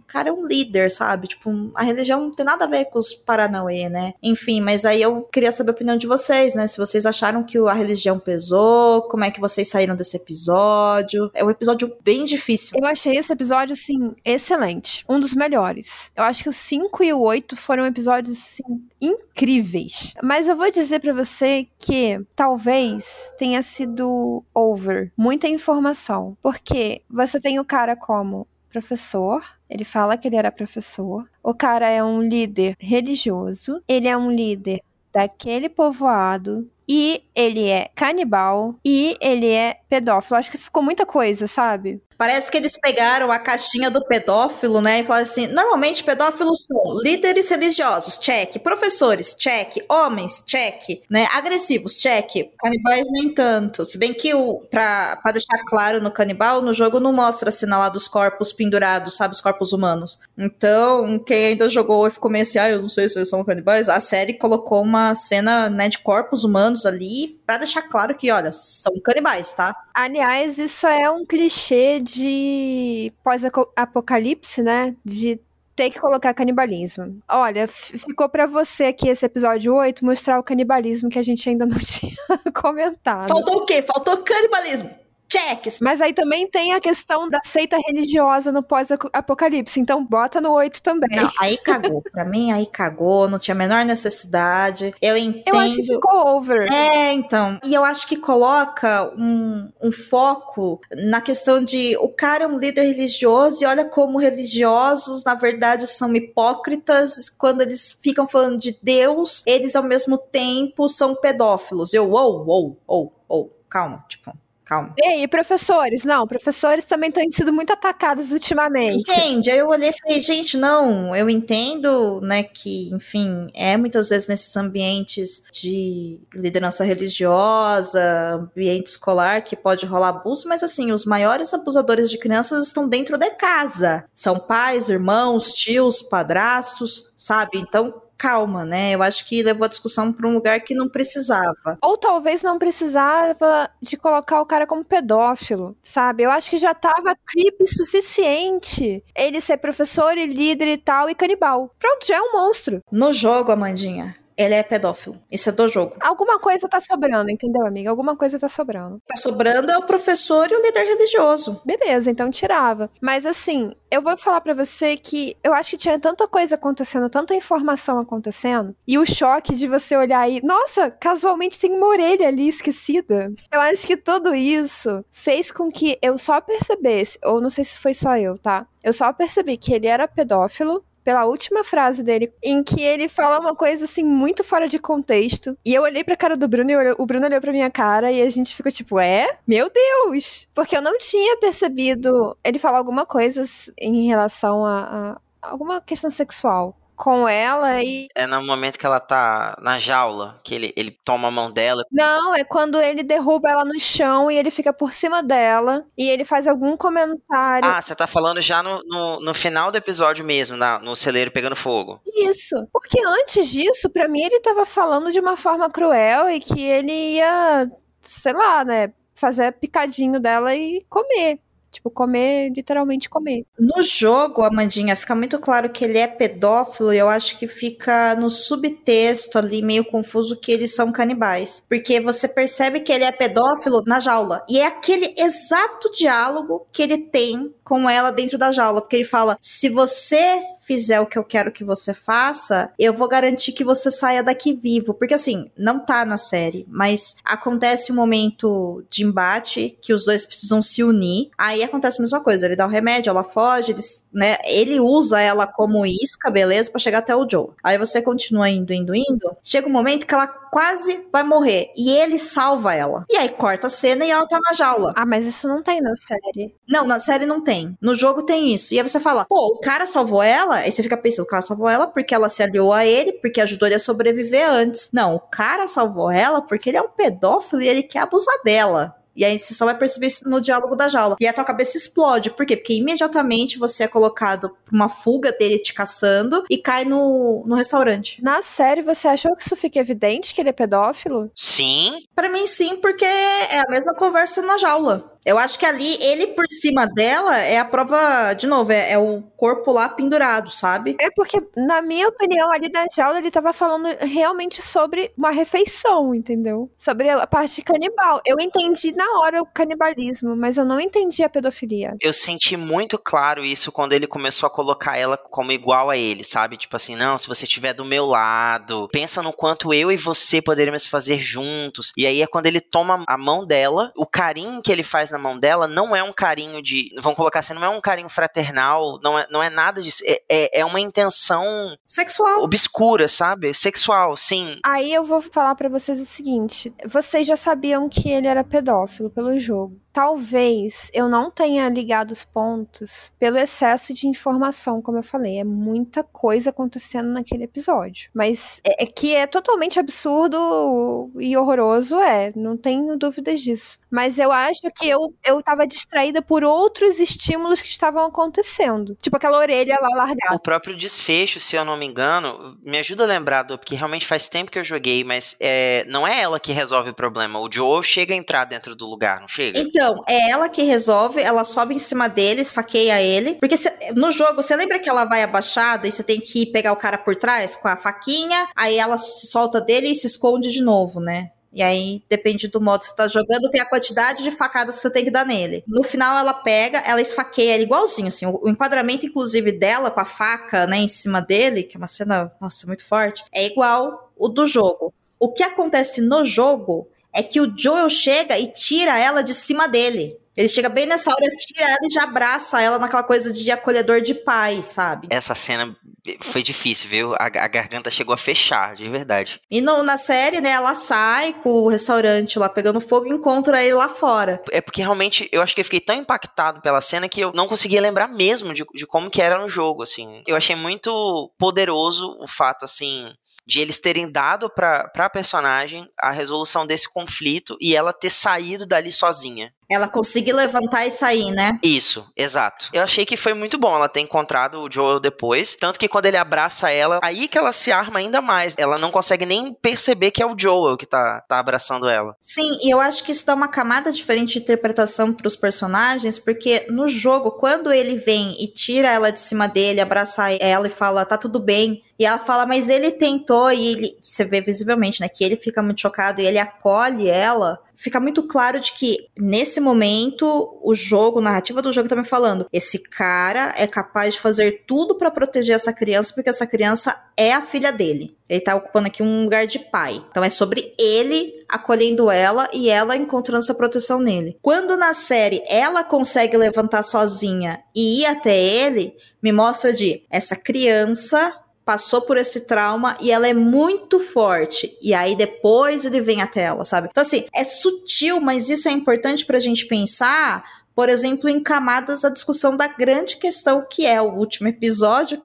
cara 0.08 0.30
é 0.30 0.32
um 0.32 0.46
líder, 0.46 0.90
sabe? 0.90 1.28
Tipo, 1.28 1.70
a 1.74 1.82
religião 1.82 2.20
não 2.20 2.34
tem 2.34 2.44
nada 2.44 2.64
a 2.64 2.68
ver 2.68 2.86
com 2.86 2.98
os 2.98 3.12
Paranauê, 3.12 3.88
né? 3.88 4.14
Enfim, 4.22 4.60
mas 4.60 4.84
aí 4.84 5.02
eu 5.02 5.22
queria 5.22 5.52
saber 5.52 5.70
a 5.70 5.74
opinião 5.74 5.96
de 5.96 6.06
vocês, 6.06 6.54
né? 6.54 6.66
Se 6.66 6.78
vocês 6.78 7.04
acharam 7.06 7.44
que 7.44 7.58
a 7.58 7.72
religião 7.72 8.18
pesou, 8.18 9.02
como 9.02 9.24
é 9.24 9.30
que 9.30 9.40
vocês 9.40 9.68
saíram 9.68 9.94
desse 9.94 10.16
episódio? 10.16 11.30
É 11.34 11.44
um 11.44 11.50
episódio 11.50 11.94
bem 12.02 12.24
difícil. 12.24 12.78
Eu 12.78 12.86
achei 12.86 13.16
esse 13.16 13.32
episódio, 13.32 13.74
assim, 13.74 14.14
excelente. 14.24 15.04
Um 15.08 15.20
dos 15.20 15.34
melhores. 15.34 16.10
Eu 16.16 16.24
acho 16.24 16.42
que 16.42 16.48
o 16.48 16.52
5 16.52 17.04
e 17.04 17.12
o 17.12 17.20
8 17.20 17.54
foram 17.56 17.84
episódios, 17.84 18.36
assim, 18.36 18.82
incríveis. 19.00 20.14
Mas 20.22 20.48
eu 20.48 20.56
vou 20.56 20.70
dizer 20.70 21.00
para 21.00 21.12
você 21.12 21.66
que 21.78 22.20
talvez 22.34 23.32
tenha 23.36 23.60
sido 23.62 24.42
over. 24.54 25.12
Muita 25.16 25.48
informação. 25.48 26.36
Porque 26.42 27.02
você 27.10 27.38
tem 27.38 27.58
o 27.58 27.64
cara 27.64 27.94
como 27.94 28.46
professor, 28.70 29.42
ele 29.68 29.84
fala 29.84 30.16
que 30.16 30.28
ele 30.28 30.36
era 30.36 30.50
professor. 30.52 31.28
O 31.42 31.54
cara 31.54 31.88
é 31.88 32.02
um 32.02 32.20
líder 32.22 32.76
religioso, 32.78 33.82
ele 33.86 34.08
é 34.08 34.16
um 34.16 34.30
líder 34.30 34.80
daquele 35.12 35.68
povoado 35.68 36.70
e 36.88 37.22
ele 37.34 37.68
é 37.68 37.90
canibal 37.94 38.74
e 38.84 39.16
ele 39.20 39.50
é 39.50 39.78
pedófilo. 39.88 40.36
Acho 40.36 40.50
que 40.50 40.58
ficou 40.58 40.82
muita 40.82 41.04
coisa, 41.04 41.46
sabe? 41.46 42.00
Parece 42.18 42.50
que 42.50 42.56
eles 42.56 42.76
pegaram 42.76 43.30
a 43.30 43.38
caixinha 43.38 43.88
do 43.88 44.04
pedófilo, 44.04 44.80
né? 44.80 44.98
E 44.98 45.04
falaram 45.04 45.22
assim: 45.22 45.46
normalmente 45.46 46.02
pedófilos 46.02 46.64
são 46.64 47.00
líderes 47.00 47.48
religiosos, 47.48 48.16
check. 48.16 48.58
Professores, 48.58 49.36
check. 49.38 49.84
Homens, 49.88 50.42
check. 50.44 51.00
Né? 51.08 51.28
Agressivos, 51.32 51.96
check. 51.96 52.50
Canibais, 52.58 53.06
nem 53.12 53.32
tanto. 53.32 53.84
Se 53.84 53.96
bem 53.96 54.12
que, 54.12 54.34
o, 54.34 54.58
pra, 54.68 55.16
pra 55.22 55.30
deixar 55.30 55.58
claro 55.68 56.02
no 56.02 56.10
canibal, 56.10 56.60
no 56.60 56.74
jogo 56.74 56.98
não 56.98 57.12
mostra 57.12 57.50
a 57.50 57.52
cena 57.52 57.78
lá 57.78 57.88
dos 57.88 58.08
corpos 58.08 58.52
pendurados, 58.52 59.16
sabe? 59.16 59.34
Os 59.34 59.40
corpos 59.40 59.72
humanos. 59.72 60.18
Então, 60.36 61.20
quem 61.20 61.46
ainda 61.46 61.70
jogou 61.70 62.08
e 62.08 62.10
ficou 62.10 62.28
meio 62.28 62.42
assim, 62.42 62.58
ah, 62.58 62.68
eu 62.68 62.82
não 62.82 62.88
sei 62.88 63.08
se 63.08 63.16
eles 63.16 63.28
são 63.28 63.44
canibais, 63.44 63.88
a 63.88 64.00
série 64.00 64.34
colocou 64.34 64.82
uma 64.82 65.14
cena, 65.14 65.70
né, 65.70 65.88
de 65.88 65.98
corpos 65.98 66.42
humanos 66.42 66.77
humanos 66.78 66.86
ali, 66.86 67.40
pra 67.46 67.56
deixar 67.56 67.82
claro 67.82 68.14
que, 68.14 68.30
olha, 68.30 68.52
são 68.52 68.92
canibais, 69.00 69.54
tá? 69.54 69.74
Aliás, 69.94 70.58
isso 70.58 70.86
é 70.86 71.10
um 71.10 71.24
clichê 71.24 72.00
de 72.00 73.12
pós-apocalipse, 73.24 74.62
né? 74.62 74.94
De 75.04 75.40
ter 75.74 75.90
que 75.90 76.00
colocar 76.00 76.34
canibalismo. 76.34 77.20
Olha, 77.28 77.66
ficou 77.68 78.28
para 78.28 78.46
você 78.46 78.86
aqui 78.86 79.08
esse 79.08 79.24
episódio 79.24 79.74
8 79.74 80.04
mostrar 80.04 80.38
o 80.38 80.42
canibalismo 80.42 81.08
que 81.08 81.18
a 81.18 81.22
gente 81.22 81.48
ainda 81.48 81.66
não 81.66 81.78
tinha 81.78 82.12
comentado. 82.52 83.28
Faltou 83.28 83.58
o 83.58 83.64
quê? 83.64 83.82
Faltou 83.82 84.18
canibalismo. 84.18 84.90
Checks. 85.30 85.78
Mas 85.80 86.00
aí 86.00 86.12
também 86.12 86.48
tem 86.48 86.72
a 86.72 86.80
questão 86.80 87.28
da 87.28 87.38
seita 87.44 87.76
religiosa 87.86 88.50
no 88.50 88.62
pós-apocalipse. 88.62 89.78
Então 89.78 90.04
bota 90.04 90.40
no 90.40 90.52
8 90.52 90.82
também. 90.82 91.16
Não, 91.16 91.30
aí 91.38 91.58
cagou. 91.58 92.02
pra 92.02 92.24
mim, 92.24 92.50
aí 92.50 92.66
cagou. 92.66 93.28
Não 93.28 93.38
tinha 93.38 93.54
a 93.54 93.58
menor 93.58 93.84
necessidade. 93.84 94.94
Eu 95.00 95.16
entendo. 95.16 95.54
Eu 95.54 95.58
acho 95.58 95.76
que 95.76 95.84
ficou 95.84 96.28
over. 96.28 96.72
É, 96.72 97.12
então. 97.12 97.58
E 97.64 97.74
eu 97.74 97.84
acho 97.84 98.06
que 98.06 98.16
coloca 98.16 99.12
um, 99.16 99.70
um 99.82 99.92
foco 99.92 100.80
na 100.92 101.20
questão 101.20 101.62
de 101.62 101.96
o 101.98 102.08
cara 102.08 102.44
é 102.44 102.46
um 102.46 102.58
líder 102.58 102.82
religioso 102.82 103.62
e 103.62 103.66
olha 103.66 103.84
como 103.84 104.18
religiosos, 104.18 105.24
na 105.24 105.34
verdade, 105.34 105.86
são 105.86 106.14
hipócritas. 106.14 107.28
Quando 107.28 107.60
eles 107.60 107.98
ficam 108.00 108.26
falando 108.26 108.58
de 108.58 108.78
Deus, 108.82 109.42
eles 109.46 109.76
ao 109.76 109.82
mesmo 109.82 110.16
tempo 110.16 110.88
são 110.88 111.14
pedófilos. 111.14 111.92
Eu, 111.92 112.10
ou, 112.10 112.46
ou, 112.46 112.78
ou, 112.86 113.12
ou, 113.28 113.56
calma, 113.68 114.04
tipo 114.08 114.32
calma. 114.68 114.92
E 114.98 115.06
aí, 115.06 115.26
professores? 115.26 116.04
Não, 116.04 116.26
professores 116.26 116.84
também 116.84 117.10
têm 117.10 117.32
sido 117.32 117.52
muito 117.52 117.72
atacados 117.72 118.32
ultimamente. 118.32 119.10
Entende? 119.10 119.50
Aí 119.50 119.58
eu 119.58 119.68
olhei 119.68 119.88
e 119.88 119.98
falei, 119.98 120.20
gente, 120.20 120.58
não, 120.58 121.16
eu 121.16 121.30
entendo, 121.30 122.20
né, 122.20 122.42
que, 122.42 122.90
enfim, 122.92 123.48
é 123.54 123.76
muitas 123.78 124.10
vezes 124.10 124.28
nesses 124.28 124.54
ambientes 124.56 125.42
de 125.50 126.20
liderança 126.34 126.84
religiosa, 126.84 128.02
ambiente 128.34 128.88
escolar, 128.88 129.42
que 129.42 129.56
pode 129.56 129.86
rolar 129.86 130.08
abuso, 130.08 130.46
mas 130.46 130.62
assim, 130.62 130.92
os 130.92 131.06
maiores 131.06 131.54
abusadores 131.54 132.10
de 132.10 132.18
crianças 132.18 132.66
estão 132.66 132.86
dentro 132.86 133.16
de 133.16 133.30
casa. 133.30 134.04
São 134.14 134.38
pais, 134.38 134.90
irmãos, 134.90 135.52
tios, 135.52 136.02
padrastos, 136.02 137.12
sabe? 137.16 137.58
Então, 137.58 138.02
calma, 138.18 138.64
né? 138.64 138.90
Eu 138.94 139.02
acho 139.02 139.24
que 139.24 139.42
levou 139.42 139.64
a 139.64 139.68
discussão 139.68 140.12
para 140.12 140.28
um 140.28 140.34
lugar 140.34 140.60
que 140.60 140.74
não 140.74 140.88
precisava. 140.88 141.78
Ou 141.80 141.96
talvez 141.96 142.42
não 142.42 142.58
precisava 142.58 143.70
de 143.80 143.96
colocar 143.96 144.40
o 144.40 144.46
cara 144.46 144.66
como 144.66 144.84
pedófilo, 144.84 145.76
sabe? 145.82 146.24
Eu 146.24 146.30
acho 146.30 146.50
que 146.50 146.58
já 146.58 146.74
tava 146.74 147.16
creepy 147.26 147.64
suficiente 147.66 149.02
ele 149.16 149.40
ser 149.40 149.58
professor 149.58 150.18
e 150.18 150.26
líder 150.26 150.68
e 150.68 150.76
tal 150.76 151.08
e 151.08 151.14
canibal. 151.14 151.72
Pronto, 151.78 152.06
já 152.06 152.16
é 152.16 152.20
um 152.20 152.32
monstro. 152.32 152.82
No 152.90 153.12
jogo, 153.12 153.52
Amandinha, 153.52 154.16
ele 154.38 154.54
é 154.54 154.62
pedófilo. 154.62 155.20
Isso 155.30 155.48
é 155.48 155.52
do 155.52 155.66
jogo. 155.68 155.96
Alguma 156.00 156.38
coisa 156.38 156.68
tá 156.68 156.78
sobrando, 156.78 157.30
entendeu, 157.30 157.66
amiga? 157.66 157.90
Alguma 157.90 158.16
coisa 158.16 158.38
tá 158.38 158.46
sobrando. 158.46 159.02
Tá 159.04 159.16
sobrando 159.16 159.72
é 159.72 159.76
o 159.76 159.82
professor 159.82 160.48
e 160.50 160.54
o 160.54 160.62
líder 160.62 160.84
religioso. 160.84 161.60
Beleza, 161.64 162.08
então 162.08 162.30
tirava. 162.30 162.88
Mas 163.02 163.26
assim, 163.26 163.74
eu 163.90 164.00
vou 164.00 164.16
falar 164.16 164.40
para 164.40 164.54
você 164.54 164.96
que 164.96 165.36
eu 165.42 165.52
acho 165.52 165.70
que 165.70 165.76
tinha 165.76 165.98
tanta 165.98 166.28
coisa 166.28 166.54
acontecendo, 166.54 167.10
tanta 167.10 167.34
informação 167.34 167.98
acontecendo, 167.98 168.76
e 168.86 168.96
o 168.96 169.04
choque 169.04 169.54
de 169.54 169.66
você 169.66 169.96
olhar 169.96 170.20
aí, 170.20 170.40
nossa, 170.44 170.90
casualmente 170.90 171.58
tem 171.58 171.72
uma 171.72 171.88
orelha 171.88 172.28
ali 172.28 172.48
esquecida. 172.48 173.32
Eu 173.50 173.60
acho 173.60 173.86
que 173.86 173.96
tudo 173.96 174.34
isso 174.34 175.04
fez 175.10 175.50
com 175.50 175.68
que 175.70 175.98
eu 176.00 176.16
só 176.16 176.40
percebesse, 176.40 177.18
ou 177.24 177.40
não 177.40 177.50
sei 177.50 177.64
se 177.64 177.78
foi 177.78 177.92
só 177.94 178.16
eu, 178.16 178.38
tá? 178.38 178.66
Eu 178.82 178.92
só 178.92 179.12
percebi 179.12 179.56
que 179.56 179.72
ele 179.72 179.86
era 179.86 180.06
pedófilo 180.06 180.84
pela 181.08 181.24
última 181.24 181.64
frase 181.64 182.02
dele, 182.02 182.30
em 182.44 182.62
que 182.62 182.82
ele 182.82 183.08
fala 183.08 183.40
uma 183.40 183.54
coisa 183.54 183.86
assim 183.86 184.04
muito 184.04 184.44
fora 184.44 184.68
de 184.68 184.78
contexto. 184.78 185.56
E 185.64 185.72
eu 185.74 185.80
olhei 185.80 186.04
pra 186.04 186.14
cara 186.14 186.36
do 186.36 186.46
Bruno 186.46 186.70
e 186.70 186.94
o 186.98 187.06
Bruno 187.06 187.24
olhou 187.24 187.40
pra 187.40 187.50
minha 187.50 187.70
cara 187.70 188.12
e 188.12 188.20
a 188.20 188.28
gente 188.28 188.54
ficou 188.54 188.70
tipo, 188.70 188.98
é? 188.98 189.26
Meu 189.46 189.70
Deus! 189.70 190.46
Porque 190.54 190.76
eu 190.76 190.82
não 190.82 190.98
tinha 190.98 191.38
percebido 191.38 192.36
ele 192.44 192.58
falar 192.58 192.76
alguma 192.76 193.06
coisa 193.06 193.42
em 193.80 194.06
relação 194.06 194.66
a, 194.66 195.16
a 195.42 195.50
alguma 195.50 195.80
questão 195.80 196.10
sexual 196.10 196.76
com 196.98 197.28
ela 197.28 197.80
e. 197.82 198.08
É 198.14 198.26
no 198.26 198.42
momento 198.44 198.78
que 198.78 198.84
ela 198.84 198.98
tá 198.98 199.56
na 199.62 199.78
jaula, 199.78 200.40
que 200.42 200.54
ele, 200.54 200.72
ele 200.76 200.90
toma 201.04 201.28
a 201.28 201.30
mão 201.30 201.50
dela. 201.50 201.84
Não, 201.90 202.34
é 202.34 202.42
quando 202.42 202.80
ele 202.80 203.04
derruba 203.04 203.48
ela 203.48 203.64
no 203.64 203.78
chão 203.78 204.30
e 204.30 204.36
ele 204.36 204.50
fica 204.50 204.72
por 204.72 204.92
cima 204.92 205.22
dela 205.22 205.86
e 205.96 206.10
ele 206.10 206.24
faz 206.24 206.46
algum 206.46 206.76
comentário. 206.76 207.68
Ah, 207.68 207.80
você 207.80 207.94
tá 207.94 208.06
falando 208.06 208.42
já 208.42 208.62
no, 208.62 208.82
no, 208.84 209.20
no 209.20 209.32
final 209.32 209.70
do 209.70 209.78
episódio 209.78 210.24
mesmo, 210.24 210.56
na, 210.56 210.80
no 210.80 210.96
celeiro 210.96 211.30
pegando 211.30 211.54
fogo. 211.54 212.00
Isso. 212.16 212.56
Porque 212.72 213.00
antes 213.06 213.48
disso, 213.48 213.88
para 213.90 214.08
mim, 214.08 214.22
ele 214.22 214.40
tava 214.40 214.66
falando 214.66 215.12
de 215.12 215.20
uma 215.20 215.36
forma 215.36 215.70
cruel 215.70 216.28
e 216.28 216.40
que 216.40 216.60
ele 216.60 216.92
ia, 216.92 217.70
sei 218.02 218.32
lá, 218.32 218.64
né? 218.64 218.92
Fazer 219.14 219.52
picadinho 219.52 220.20
dela 220.20 220.54
e 220.54 220.80
comer. 220.88 221.40
Tipo, 221.70 221.90
comer, 221.90 222.50
literalmente 222.50 223.08
comer. 223.08 223.44
No 223.58 223.82
jogo, 223.82 224.42
Amandinha, 224.42 224.96
fica 224.96 225.14
muito 225.14 225.38
claro 225.38 225.68
que 225.70 225.84
ele 225.84 225.98
é 225.98 226.06
pedófilo 226.06 226.92
e 226.92 226.98
eu 226.98 227.08
acho 227.08 227.38
que 227.38 227.46
fica 227.46 228.14
no 228.14 228.30
subtexto 228.30 229.38
ali 229.38 229.62
meio 229.62 229.84
confuso 229.84 230.38
que 230.40 230.50
eles 230.50 230.74
são 230.74 230.90
canibais. 230.90 231.62
Porque 231.68 232.00
você 232.00 232.26
percebe 232.26 232.80
que 232.80 232.92
ele 232.92 233.04
é 233.04 233.12
pedófilo 233.12 233.82
na 233.86 234.00
jaula. 234.00 234.44
E 234.48 234.58
é 234.58 234.66
aquele 234.66 235.14
exato 235.16 235.90
diálogo 235.92 236.66
que 236.72 236.82
ele 236.82 236.98
tem 236.98 237.54
com 237.62 237.88
ela 237.88 238.10
dentro 238.10 238.38
da 238.38 238.50
jaula. 238.50 238.80
Porque 238.80 238.96
ele 238.96 239.04
fala: 239.04 239.36
se 239.40 239.68
você 239.68 240.42
fizer 240.68 241.00
o 241.00 241.06
que 241.06 241.18
eu 241.18 241.24
quero 241.24 241.50
que 241.50 241.64
você 241.64 241.94
faça, 241.94 242.70
eu 242.78 242.92
vou 242.92 243.08
garantir 243.08 243.52
que 243.52 243.64
você 243.64 243.90
saia 243.90 244.22
daqui 244.22 244.52
vivo. 244.52 244.92
Porque 244.92 245.14
assim, 245.14 245.50
não 245.56 245.80
tá 245.80 246.04
na 246.04 246.18
série, 246.18 246.66
mas 246.68 247.16
acontece 247.24 247.90
um 247.90 247.94
momento 247.94 248.84
de 248.90 249.02
embate 249.02 249.78
que 249.80 249.94
os 249.94 250.04
dois 250.04 250.26
precisam 250.26 250.60
se 250.60 250.84
unir. 250.84 251.30
Aí 251.38 251.62
acontece 251.62 251.98
a 251.98 252.02
mesma 252.02 252.20
coisa, 252.20 252.44
ele 252.44 252.54
dá 252.54 252.66
o 252.66 252.68
remédio, 252.68 253.08
ela 253.08 253.24
foge, 253.24 253.72
eles, 253.72 254.04
né, 254.12 254.36
ele 254.44 254.78
usa 254.78 255.18
ela 255.18 255.46
como 255.46 255.86
isca, 255.86 256.30
beleza, 256.30 256.70
para 256.70 256.78
chegar 256.78 256.98
até 256.98 257.16
o 257.16 257.26
Joe. 257.28 257.48
Aí 257.64 257.78
você 257.78 258.02
continua 258.02 258.50
indo, 258.50 258.70
indo, 258.74 258.94
indo. 258.94 259.34
Chega 259.42 259.66
um 259.66 259.72
momento 259.72 260.06
que 260.06 260.12
ela 260.12 260.26
quase 260.26 261.06
vai 261.12 261.22
morrer 261.22 261.70
e 261.76 261.90
ele 261.90 262.18
salva 262.18 262.74
ela. 262.74 263.04
E 263.08 263.16
aí 263.16 263.28
corta 263.30 263.68
a 263.68 263.70
cena 263.70 264.04
e 264.04 264.10
ela 264.10 264.26
tá 264.26 264.38
na 264.42 264.52
jaula. 264.52 264.92
Ah, 264.96 265.06
mas 265.06 265.24
isso 265.24 265.48
não 265.48 265.62
tem 265.62 265.80
na 265.80 265.94
série. 265.96 266.54
Não, 266.68 266.86
na 266.86 267.00
série 267.00 267.26
não 267.26 267.40
tem. 267.40 267.76
No 267.80 267.94
jogo 267.94 268.22
tem 268.22 268.52
isso. 268.52 268.74
E 268.74 268.78
aí 268.78 268.86
você 268.86 269.00
fala, 269.00 269.24
pô, 269.24 269.54
o 269.54 269.60
cara 269.60 269.86
salvou 269.86 270.22
ela 270.22 270.57
Aí 270.58 270.70
você 270.70 270.82
fica 270.82 270.96
pensando, 270.96 271.24
o 271.24 271.28
cara 271.28 271.42
salvou 271.42 271.68
ela 271.68 271.86
porque 271.86 272.14
ela 272.14 272.28
se 272.28 272.42
aliou 272.42 272.72
a 272.72 272.86
ele, 272.86 273.12
porque 273.12 273.40
ajudou 273.40 273.66
ele 273.66 273.76
a 273.76 273.80
sobreviver 273.80 274.48
antes. 274.48 274.90
Não, 274.92 275.14
o 275.14 275.20
cara 275.20 275.66
salvou 275.68 276.10
ela 276.10 276.40
porque 276.42 276.70
ele 276.70 276.76
é 276.76 276.82
um 276.82 276.88
pedófilo 276.88 277.62
e 277.62 277.68
ele 277.68 277.82
quer 277.82 278.00
abusar 278.00 278.42
dela. 278.44 278.98
E 279.18 279.24
aí 279.24 279.36
você 279.36 279.52
só 279.52 279.64
vai 279.64 279.76
perceber 279.76 280.06
isso 280.06 280.28
no 280.28 280.40
diálogo 280.40 280.76
da 280.76 280.86
jaula. 280.86 281.16
E 281.20 281.26
a 281.26 281.32
tua 281.32 281.42
cabeça 281.42 281.76
explode. 281.76 282.30
Por 282.30 282.46
quê? 282.46 282.56
Porque 282.56 282.74
imediatamente 282.74 283.58
você 283.58 283.82
é 283.82 283.88
colocado 283.88 284.50
pra 284.64 284.72
uma 284.72 284.88
fuga 284.88 285.32
dele 285.32 285.58
te 285.58 285.74
caçando 285.74 286.44
e 286.48 286.56
cai 286.56 286.84
no, 286.84 287.42
no 287.44 287.56
restaurante. 287.56 288.22
Na 288.22 288.42
série, 288.42 288.80
você 288.80 289.08
achou 289.08 289.34
que 289.34 289.42
isso 289.42 289.56
fica 289.56 289.80
evidente 289.80 290.32
que 290.32 290.40
ele 290.40 290.50
é 290.50 290.52
pedófilo? 290.52 291.32
Sim. 291.34 291.98
Para 292.14 292.28
mim, 292.28 292.46
sim, 292.46 292.76
porque 292.76 293.04
é 293.04 293.58
a 293.58 293.68
mesma 293.68 293.92
conversa 293.92 294.40
na 294.40 294.56
jaula. 294.56 295.17
Eu 295.28 295.36
acho 295.36 295.58
que 295.58 295.66
ali, 295.66 296.02
ele 296.02 296.28
por 296.28 296.46
cima 296.48 296.86
dela 296.86 297.38
é 297.38 297.58
a 297.58 297.64
prova, 297.64 298.32
de 298.32 298.46
novo, 298.46 298.72
é, 298.72 298.92
é, 298.92 298.98
o 298.98 299.20
corpo 299.36 299.70
lá 299.70 299.86
pendurado, 299.86 300.50
sabe? 300.50 300.96
É 300.98 301.10
porque, 301.10 301.38
na 301.54 301.82
minha 301.82 302.08
opinião, 302.08 302.50
ali 302.50 302.70
na 302.72 302.86
jaula, 302.96 303.18
ele 303.18 303.30
tava 303.30 303.52
falando 303.52 303.88
realmente 304.00 304.62
sobre 304.62 305.12
uma 305.18 305.30
refeição, 305.30 306.14
entendeu? 306.14 306.70
Sobre 306.78 307.10
a 307.10 307.26
parte 307.26 307.60
canibal. 307.60 308.22
Eu 308.24 308.40
entendi 308.40 308.92
na 308.96 309.04
hora 309.18 309.42
o 309.42 309.46
canibalismo, 309.46 310.34
mas 310.34 310.56
eu 310.56 310.64
não 310.64 310.80
entendi 310.80 311.22
a 311.22 311.28
pedofilia. 311.28 311.94
Eu 312.00 312.14
senti 312.14 312.56
muito 312.56 312.98
claro 312.98 313.44
isso 313.44 313.70
quando 313.70 313.92
ele 313.92 314.06
começou 314.06 314.46
a 314.46 314.50
colocar 314.50 314.96
ela 314.96 315.18
como 315.18 315.52
igual 315.52 315.90
a 315.90 315.96
ele, 315.98 316.24
sabe? 316.24 316.56
Tipo 316.56 316.76
assim, 316.76 316.96
não, 316.96 317.18
se 317.18 317.28
você 317.28 317.44
estiver 317.44 317.74
do 317.74 317.84
meu 317.84 318.06
lado, 318.06 318.88
pensa 318.90 319.22
no 319.22 319.34
quanto 319.34 319.74
eu 319.74 319.92
e 319.92 319.96
você 319.98 320.40
poderíamos 320.40 320.86
fazer 320.86 321.18
juntos. 321.18 321.92
E 321.98 322.06
aí 322.06 322.22
é 322.22 322.26
quando 322.26 322.46
ele 322.46 322.60
toma 322.60 323.04
a 323.06 323.18
mão 323.18 323.46
dela, 323.46 323.92
o 323.94 324.06
carinho 324.06 324.62
que 324.62 324.72
ele 324.72 324.82
faz 324.82 325.10
na 325.10 325.17
na 325.18 325.22
mão 325.22 325.38
dela 325.38 325.66
não 325.66 325.94
é 325.94 326.02
um 326.02 326.12
carinho 326.12 326.62
de. 326.62 326.94
Vamos 326.98 327.16
colocar 327.16 327.40
assim, 327.40 327.52
não 327.52 327.64
é 327.64 327.68
um 327.68 327.80
carinho 327.80 328.08
fraternal, 328.08 328.98
não 329.02 329.18
é, 329.18 329.26
não 329.28 329.42
é 329.42 329.50
nada 329.50 329.82
disso. 329.82 330.02
É, 330.06 330.22
é, 330.28 330.60
é 330.60 330.64
uma 330.64 330.80
intenção. 330.80 331.76
Sexual. 331.84 332.42
Obscura, 332.42 333.08
sabe? 333.08 333.52
Sexual, 333.52 334.16
sim. 334.16 334.58
Aí 334.64 334.94
eu 334.94 335.02
vou 335.02 335.20
falar 335.20 335.54
para 335.56 335.68
vocês 335.68 336.00
o 336.00 336.06
seguinte: 336.06 336.72
vocês 336.86 337.26
já 337.26 337.36
sabiam 337.36 337.88
que 337.88 338.08
ele 338.08 338.28
era 338.28 338.44
pedófilo 338.44 339.10
pelo 339.10 339.38
jogo. 339.40 339.78
Talvez 339.92 340.90
eu 340.94 341.08
não 341.08 341.30
tenha 341.30 341.68
ligado 341.68 342.10
os 342.10 342.24
pontos 342.24 343.12
pelo 343.18 343.36
excesso 343.36 343.92
de 343.92 344.06
informação, 344.06 344.80
como 344.80 344.98
eu 344.98 345.02
falei. 345.02 345.38
É 345.38 345.44
muita 345.44 346.02
coisa 346.02 346.50
acontecendo 346.50 347.08
naquele 347.08 347.44
episódio. 347.44 348.10
Mas 348.14 348.60
é, 348.64 348.84
é 348.84 348.86
que 348.86 349.14
é 349.14 349.26
totalmente 349.26 349.78
absurdo 349.78 351.10
e 351.18 351.36
horroroso, 351.36 351.98
é. 351.98 352.32
Não 352.36 352.56
tenho 352.56 352.96
dúvidas 352.96 353.40
disso. 353.40 353.78
Mas 353.90 354.18
eu 354.18 354.30
acho 354.30 354.62
que 354.76 354.88
eu, 354.88 355.14
eu 355.26 355.42
tava 355.42 355.66
distraída 355.66 356.20
por 356.20 356.44
outros 356.44 357.00
estímulos 357.00 357.62
que 357.62 357.68
estavam 357.68 358.04
acontecendo. 358.04 358.96
Tipo 359.00 359.16
aquela 359.16 359.38
orelha 359.38 359.78
lá 359.80 359.88
largada. 359.88 360.34
O 360.34 360.40
próprio 360.40 360.76
desfecho, 360.76 361.40
se 361.40 361.56
eu 361.56 361.64
não 361.64 361.76
me 361.76 361.86
engano, 361.86 362.56
me 362.62 362.78
ajuda 362.78 363.04
a 363.04 363.06
lembrar 363.06 363.42
do. 363.42 363.58
Porque 363.58 363.74
realmente 363.74 364.06
faz 364.06 364.28
tempo 364.28 364.50
que 364.50 364.58
eu 364.58 364.64
joguei, 364.64 365.02
mas 365.02 365.34
é, 365.40 365.84
não 365.88 366.06
é 366.06 366.20
ela 366.20 366.38
que 366.38 366.52
resolve 366.52 366.90
o 366.90 366.94
problema. 366.94 367.40
O 367.40 367.48
Joel 367.50 367.82
chega 367.82 368.14
a 368.14 368.16
entrar 368.16 368.44
dentro 368.44 368.76
do 368.76 368.86
lugar, 368.86 369.20
não 369.20 369.28
chega? 369.28 369.58
Então, 369.58 369.77
é 370.08 370.30
ela 370.30 370.48
que 370.48 370.62
resolve, 370.62 371.20
ela 371.20 371.44
sobe 371.44 371.74
em 371.74 371.78
cima 371.78 372.08
dele, 372.08 372.40
esfaqueia 372.40 373.00
ele. 373.00 373.34
Porque 373.36 373.56
cê- 373.56 373.92
no 373.94 374.10
jogo, 374.12 374.42
você 374.42 374.54
lembra 374.56 374.78
que 374.78 374.88
ela 374.88 375.04
vai 375.04 375.22
abaixada 375.22 375.86
e 375.86 375.92
você 375.92 376.02
tem 376.02 376.20
que 376.20 376.46
pegar 376.46 376.72
o 376.72 376.76
cara 376.76 376.98
por 376.98 377.16
trás 377.16 377.56
com 377.56 377.68
a 377.68 377.76
faquinha, 377.76 378.48
aí 378.56 378.76
ela 378.78 378.96
se 378.98 379.26
solta 379.28 379.60
dele 379.60 379.90
e 379.90 379.94
se 379.94 380.06
esconde 380.06 380.50
de 380.50 380.62
novo, 380.62 381.00
né? 381.00 381.30
E 381.50 381.62
aí, 381.62 382.02
depende 382.10 382.46
do 382.46 382.60
modo 382.60 382.80
que 382.80 382.86
você 382.88 382.94
tá 382.94 383.08
jogando, 383.08 383.50
tem 383.50 383.60
a 383.60 383.68
quantidade 383.68 384.22
de 384.22 384.30
facadas 384.30 384.76
que 384.76 384.82
você 384.82 384.90
tem 384.90 385.02
que 385.04 385.10
dar 385.10 385.24
nele. 385.24 385.64
No 385.66 385.82
final, 385.82 386.18
ela 386.18 386.34
pega, 386.34 386.78
ela 386.80 387.00
esfaqueia 387.00 387.54
ele 387.54 387.62
igualzinho, 387.64 388.08
assim. 388.08 388.26
O, 388.26 388.40
o 388.44 388.48
enquadramento, 388.50 389.06
inclusive, 389.06 389.50
dela 389.50 389.90
com 389.90 389.98
a 390.00 390.04
faca, 390.04 390.66
né, 390.66 390.76
em 390.76 390.88
cima 390.88 391.22
dele, 391.22 391.62
que 391.62 391.76
é 391.76 391.78
uma 391.78 391.86
cena, 391.86 392.30
nossa, 392.40 392.66
muito 392.66 392.84
forte, 392.84 393.24
é 393.32 393.46
igual 393.46 394.12
o 394.16 394.28
do 394.28 394.46
jogo. 394.46 394.92
O 395.18 395.32
que 395.32 395.42
acontece 395.42 396.00
no 396.02 396.22
jogo 396.24 396.88
é 397.18 397.22
que 397.22 397.40
o 397.40 397.52
Joel 397.56 397.90
chega 397.90 398.38
e 398.38 398.52
tira 398.52 398.98
ela 398.98 399.22
de 399.22 399.34
cima 399.34 399.66
dele. 399.68 400.16
Ele 400.36 400.46
chega 400.48 400.68
bem 400.68 400.86
nessa 400.86 401.10
hora, 401.10 401.20
tira 401.36 401.66
ela 401.68 401.78
e 401.82 401.92
já 401.92 402.04
abraça 402.04 402.62
ela 402.62 402.78
naquela 402.78 403.02
coisa 403.02 403.32
de 403.32 403.50
acolhedor 403.50 404.00
de 404.00 404.14
pai, 404.14 404.62
sabe? 404.62 405.08
Essa 405.10 405.34
cena 405.34 405.76
foi 406.20 406.44
difícil, 406.44 406.88
viu? 406.88 407.12
A, 407.14 407.24
a 407.26 407.48
garganta 407.48 407.90
chegou 407.90 408.14
a 408.14 408.16
fechar, 408.16 408.76
de 408.76 408.88
verdade. 408.88 409.40
E 409.50 409.60
no- 409.60 409.82
na 409.82 409.98
série, 409.98 410.40
né, 410.40 410.50
ela 410.50 410.76
sai 410.76 411.32
com 411.42 411.50
o 411.50 411.68
restaurante 411.68 412.38
lá 412.38 412.48
pegando 412.48 412.80
fogo 412.80 413.06
e 413.08 413.10
encontra 413.10 413.60
ele 413.64 413.74
lá 413.74 413.88
fora. 413.88 414.40
É 414.52 414.60
porque 414.60 414.80
realmente 414.80 415.28
eu 415.32 415.42
acho 415.42 415.56
que 415.56 415.60
eu 415.60 415.64
fiquei 415.64 415.80
tão 415.80 415.96
impactado 415.96 416.60
pela 416.60 416.80
cena 416.80 417.08
que 417.08 417.20
eu 417.20 417.32
não 417.34 417.48
conseguia 417.48 417.80
lembrar 417.80 418.06
mesmo 418.06 418.54
de, 418.54 418.64
de 418.72 418.86
como 418.86 419.10
que 419.10 419.20
era 419.20 419.40
no 419.40 419.48
jogo, 419.48 419.82
assim. 419.82 420.22
Eu 420.24 420.36
achei 420.36 420.54
muito 420.54 421.32
poderoso 421.36 422.16
o 422.20 422.28
fato, 422.28 422.64
assim, 422.64 423.10
de 423.48 423.60
eles 423.60 423.78
terem 423.78 424.12
dado 424.12 424.50
pra, 424.50 424.88
pra 424.88 425.08
personagem 425.08 425.88
a 425.98 426.10
resolução 426.10 426.66
desse 426.66 426.86
conflito 426.86 427.56
e 427.58 427.74
ela 427.74 427.94
ter 427.94 428.10
saído 428.10 428.66
dali 428.66 428.92
sozinha. 428.92 429.50
Ela 429.70 429.86
conseguir 429.86 430.32
levantar 430.32 430.86
e 430.86 430.90
sair, 430.90 431.30
né? 431.30 431.58
Isso, 431.62 432.06
exato. 432.16 432.70
Eu 432.72 432.82
achei 432.82 433.04
que 433.04 433.18
foi 433.18 433.34
muito 433.34 433.58
bom 433.58 433.74
ela 433.74 433.88
ter 433.88 434.00
encontrado 434.00 434.60
o 434.62 434.70
Joel 434.70 434.98
depois. 434.98 435.54
Tanto 435.54 435.78
que 435.78 435.88
quando 435.88 436.06
ele 436.06 436.16
abraça 436.16 436.70
ela, 436.70 437.00
aí 437.02 437.28
que 437.28 437.36
ela 437.36 437.52
se 437.52 437.70
arma 437.70 437.98
ainda 437.98 438.22
mais. 438.22 438.54
Ela 438.56 438.78
não 438.78 438.90
consegue 438.90 439.26
nem 439.26 439.52
perceber 439.52 440.10
que 440.10 440.22
é 440.22 440.26
o 440.26 440.34
Joel 440.38 440.76
que 440.76 440.86
tá, 440.86 441.22
tá 441.28 441.38
abraçando 441.38 441.86
ela. 441.86 442.16
Sim, 442.18 442.58
e 442.62 442.72
eu 442.72 442.80
acho 442.80 443.04
que 443.04 443.12
isso 443.12 443.26
dá 443.26 443.34
uma 443.34 443.48
camada 443.48 443.92
diferente 443.92 444.34
de 444.34 444.38
interpretação 444.38 445.12
pros 445.12 445.36
personagens, 445.36 446.18
porque 446.18 446.66
no 446.70 446.88
jogo, 446.88 447.32
quando 447.32 447.70
ele 447.70 447.96
vem 447.96 448.42
e 448.42 448.48
tira 448.48 448.88
ela 448.88 449.12
de 449.12 449.20
cima 449.20 449.46
dele, 449.46 449.82
abraça 449.82 450.32
ela 450.32 450.66
e 450.66 450.70
fala, 450.70 451.04
tá 451.04 451.18
tudo 451.18 451.40
bem. 451.40 451.82
E 451.98 452.06
ela 452.06 452.18
fala, 452.18 452.46
mas 452.46 452.70
ele 452.70 452.92
tentou, 452.92 453.50
e 453.50 453.72
ele. 453.72 453.98
Você 454.00 454.24
vê 454.24 454.40
visivelmente, 454.40 455.00
né? 455.00 455.08
Que 455.08 455.24
ele 455.24 455.36
fica 455.36 455.60
muito 455.62 455.80
chocado 455.80 456.20
e 456.20 456.26
ele 456.26 456.38
acolhe 456.38 457.08
ela. 457.08 457.58
Fica 457.74 458.00
muito 458.00 458.24
claro 458.24 458.58
de 458.58 458.72
que, 458.72 459.06
nesse 459.16 459.60
momento, 459.60 460.58
o 460.62 460.74
jogo, 460.74 461.20
a 461.20 461.22
narrativa 461.22 461.62
do 461.62 461.72
jogo 461.72 461.88
tá 461.88 461.94
me 461.94 462.04
falando: 462.04 462.46
esse 462.52 462.78
cara 462.78 463.54
é 463.56 463.66
capaz 463.66 464.14
de 464.14 464.20
fazer 464.20 464.64
tudo 464.66 464.96
pra 464.96 465.10
proteger 465.10 465.54
essa 465.54 465.72
criança, 465.72 466.12
porque 466.12 466.28
essa 466.28 466.46
criança 466.46 467.00
é 467.16 467.32
a 467.32 467.42
filha 467.42 467.72
dele. 467.72 468.16
Ele 468.28 468.40
tá 468.40 468.54
ocupando 468.54 468.88
aqui 468.88 469.02
um 469.02 469.24
lugar 469.24 469.46
de 469.46 469.58
pai. 469.58 470.04
Então 470.10 470.22
é 470.22 470.30
sobre 470.30 470.72
ele 470.78 471.34
acolhendo 471.48 472.10
ela 472.10 472.48
e 472.52 472.68
ela 472.68 472.96
encontrando 472.96 473.42
essa 473.42 473.54
proteção 473.54 474.00
nele. 474.00 474.36
Quando 474.42 474.76
na 474.76 474.92
série 474.92 475.42
ela 475.48 475.82
consegue 475.82 476.36
levantar 476.36 476.82
sozinha 476.82 477.60
e 477.74 478.02
ir 478.02 478.06
até 478.06 478.36
ele, 478.36 478.94
me 479.22 479.32
mostra 479.32 479.72
de 479.72 480.02
essa 480.10 480.36
criança 480.36 481.32
passou 481.68 482.00
por 482.00 482.16
esse 482.16 482.46
trauma 482.46 482.96
e 482.98 483.12
ela 483.12 483.28
é 483.28 483.34
muito 483.34 484.00
forte. 484.00 484.74
E 484.80 484.94
aí 484.94 485.14
depois 485.14 485.84
ele 485.84 486.00
vem 486.00 486.22
até 486.22 486.40
ela, 486.40 486.64
sabe? 486.64 486.88
Então, 486.90 487.02
assim, 487.02 487.26
é 487.30 487.44
sutil, 487.44 488.22
mas 488.22 488.48
isso 488.48 488.70
é 488.70 488.72
importante 488.72 489.26
pra 489.26 489.38
gente 489.38 489.66
pensar, 489.66 490.42
por 490.74 490.88
exemplo, 490.88 491.28
em 491.28 491.42
camadas 491.42 492.00
da 492.00 492.08
discussão 492.08 492.56
da 492.56 492.68
grande 492.68 493.18
questão 493.18 493.66
que 493.70 493.84
é 493.84 494.00
o 494.00 494.14
último 494.14 494.48
episódio. 494.48 495.20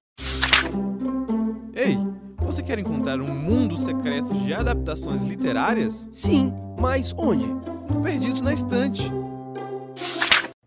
Ei, 1.73 1.97
você 2.39 2.61
quer 2.61 2.77
encontrar 2.77 3.21
um 3.21 3.33
mundo 3.33 3.77
secreto 3.77 4.33
de 4.33 4.53
adaptações 4.53 5.23
literárias? 5.23 6.09
Sim, 6.11 6.53
mas 6.77 7.13
onde? 7.17 7.45
Perdidos 8.03 8.41
na 8.41 8.53
Estante. 8.53 9.09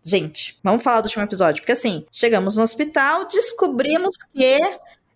Gente, 0.03 0.57
vamos 0.63 0.81
falar 0.81 1.01
do 1.01 1.03
último 1.03 1.23
episódio, 1.23 1.61
porque 1.61 1.73
assim, 1.73 2.03
chegamos 2.11 2.55
no 2.55 2.63
hospital, 2.63 3.27
descobrimos 3.27 4.15
que 4.33 4.57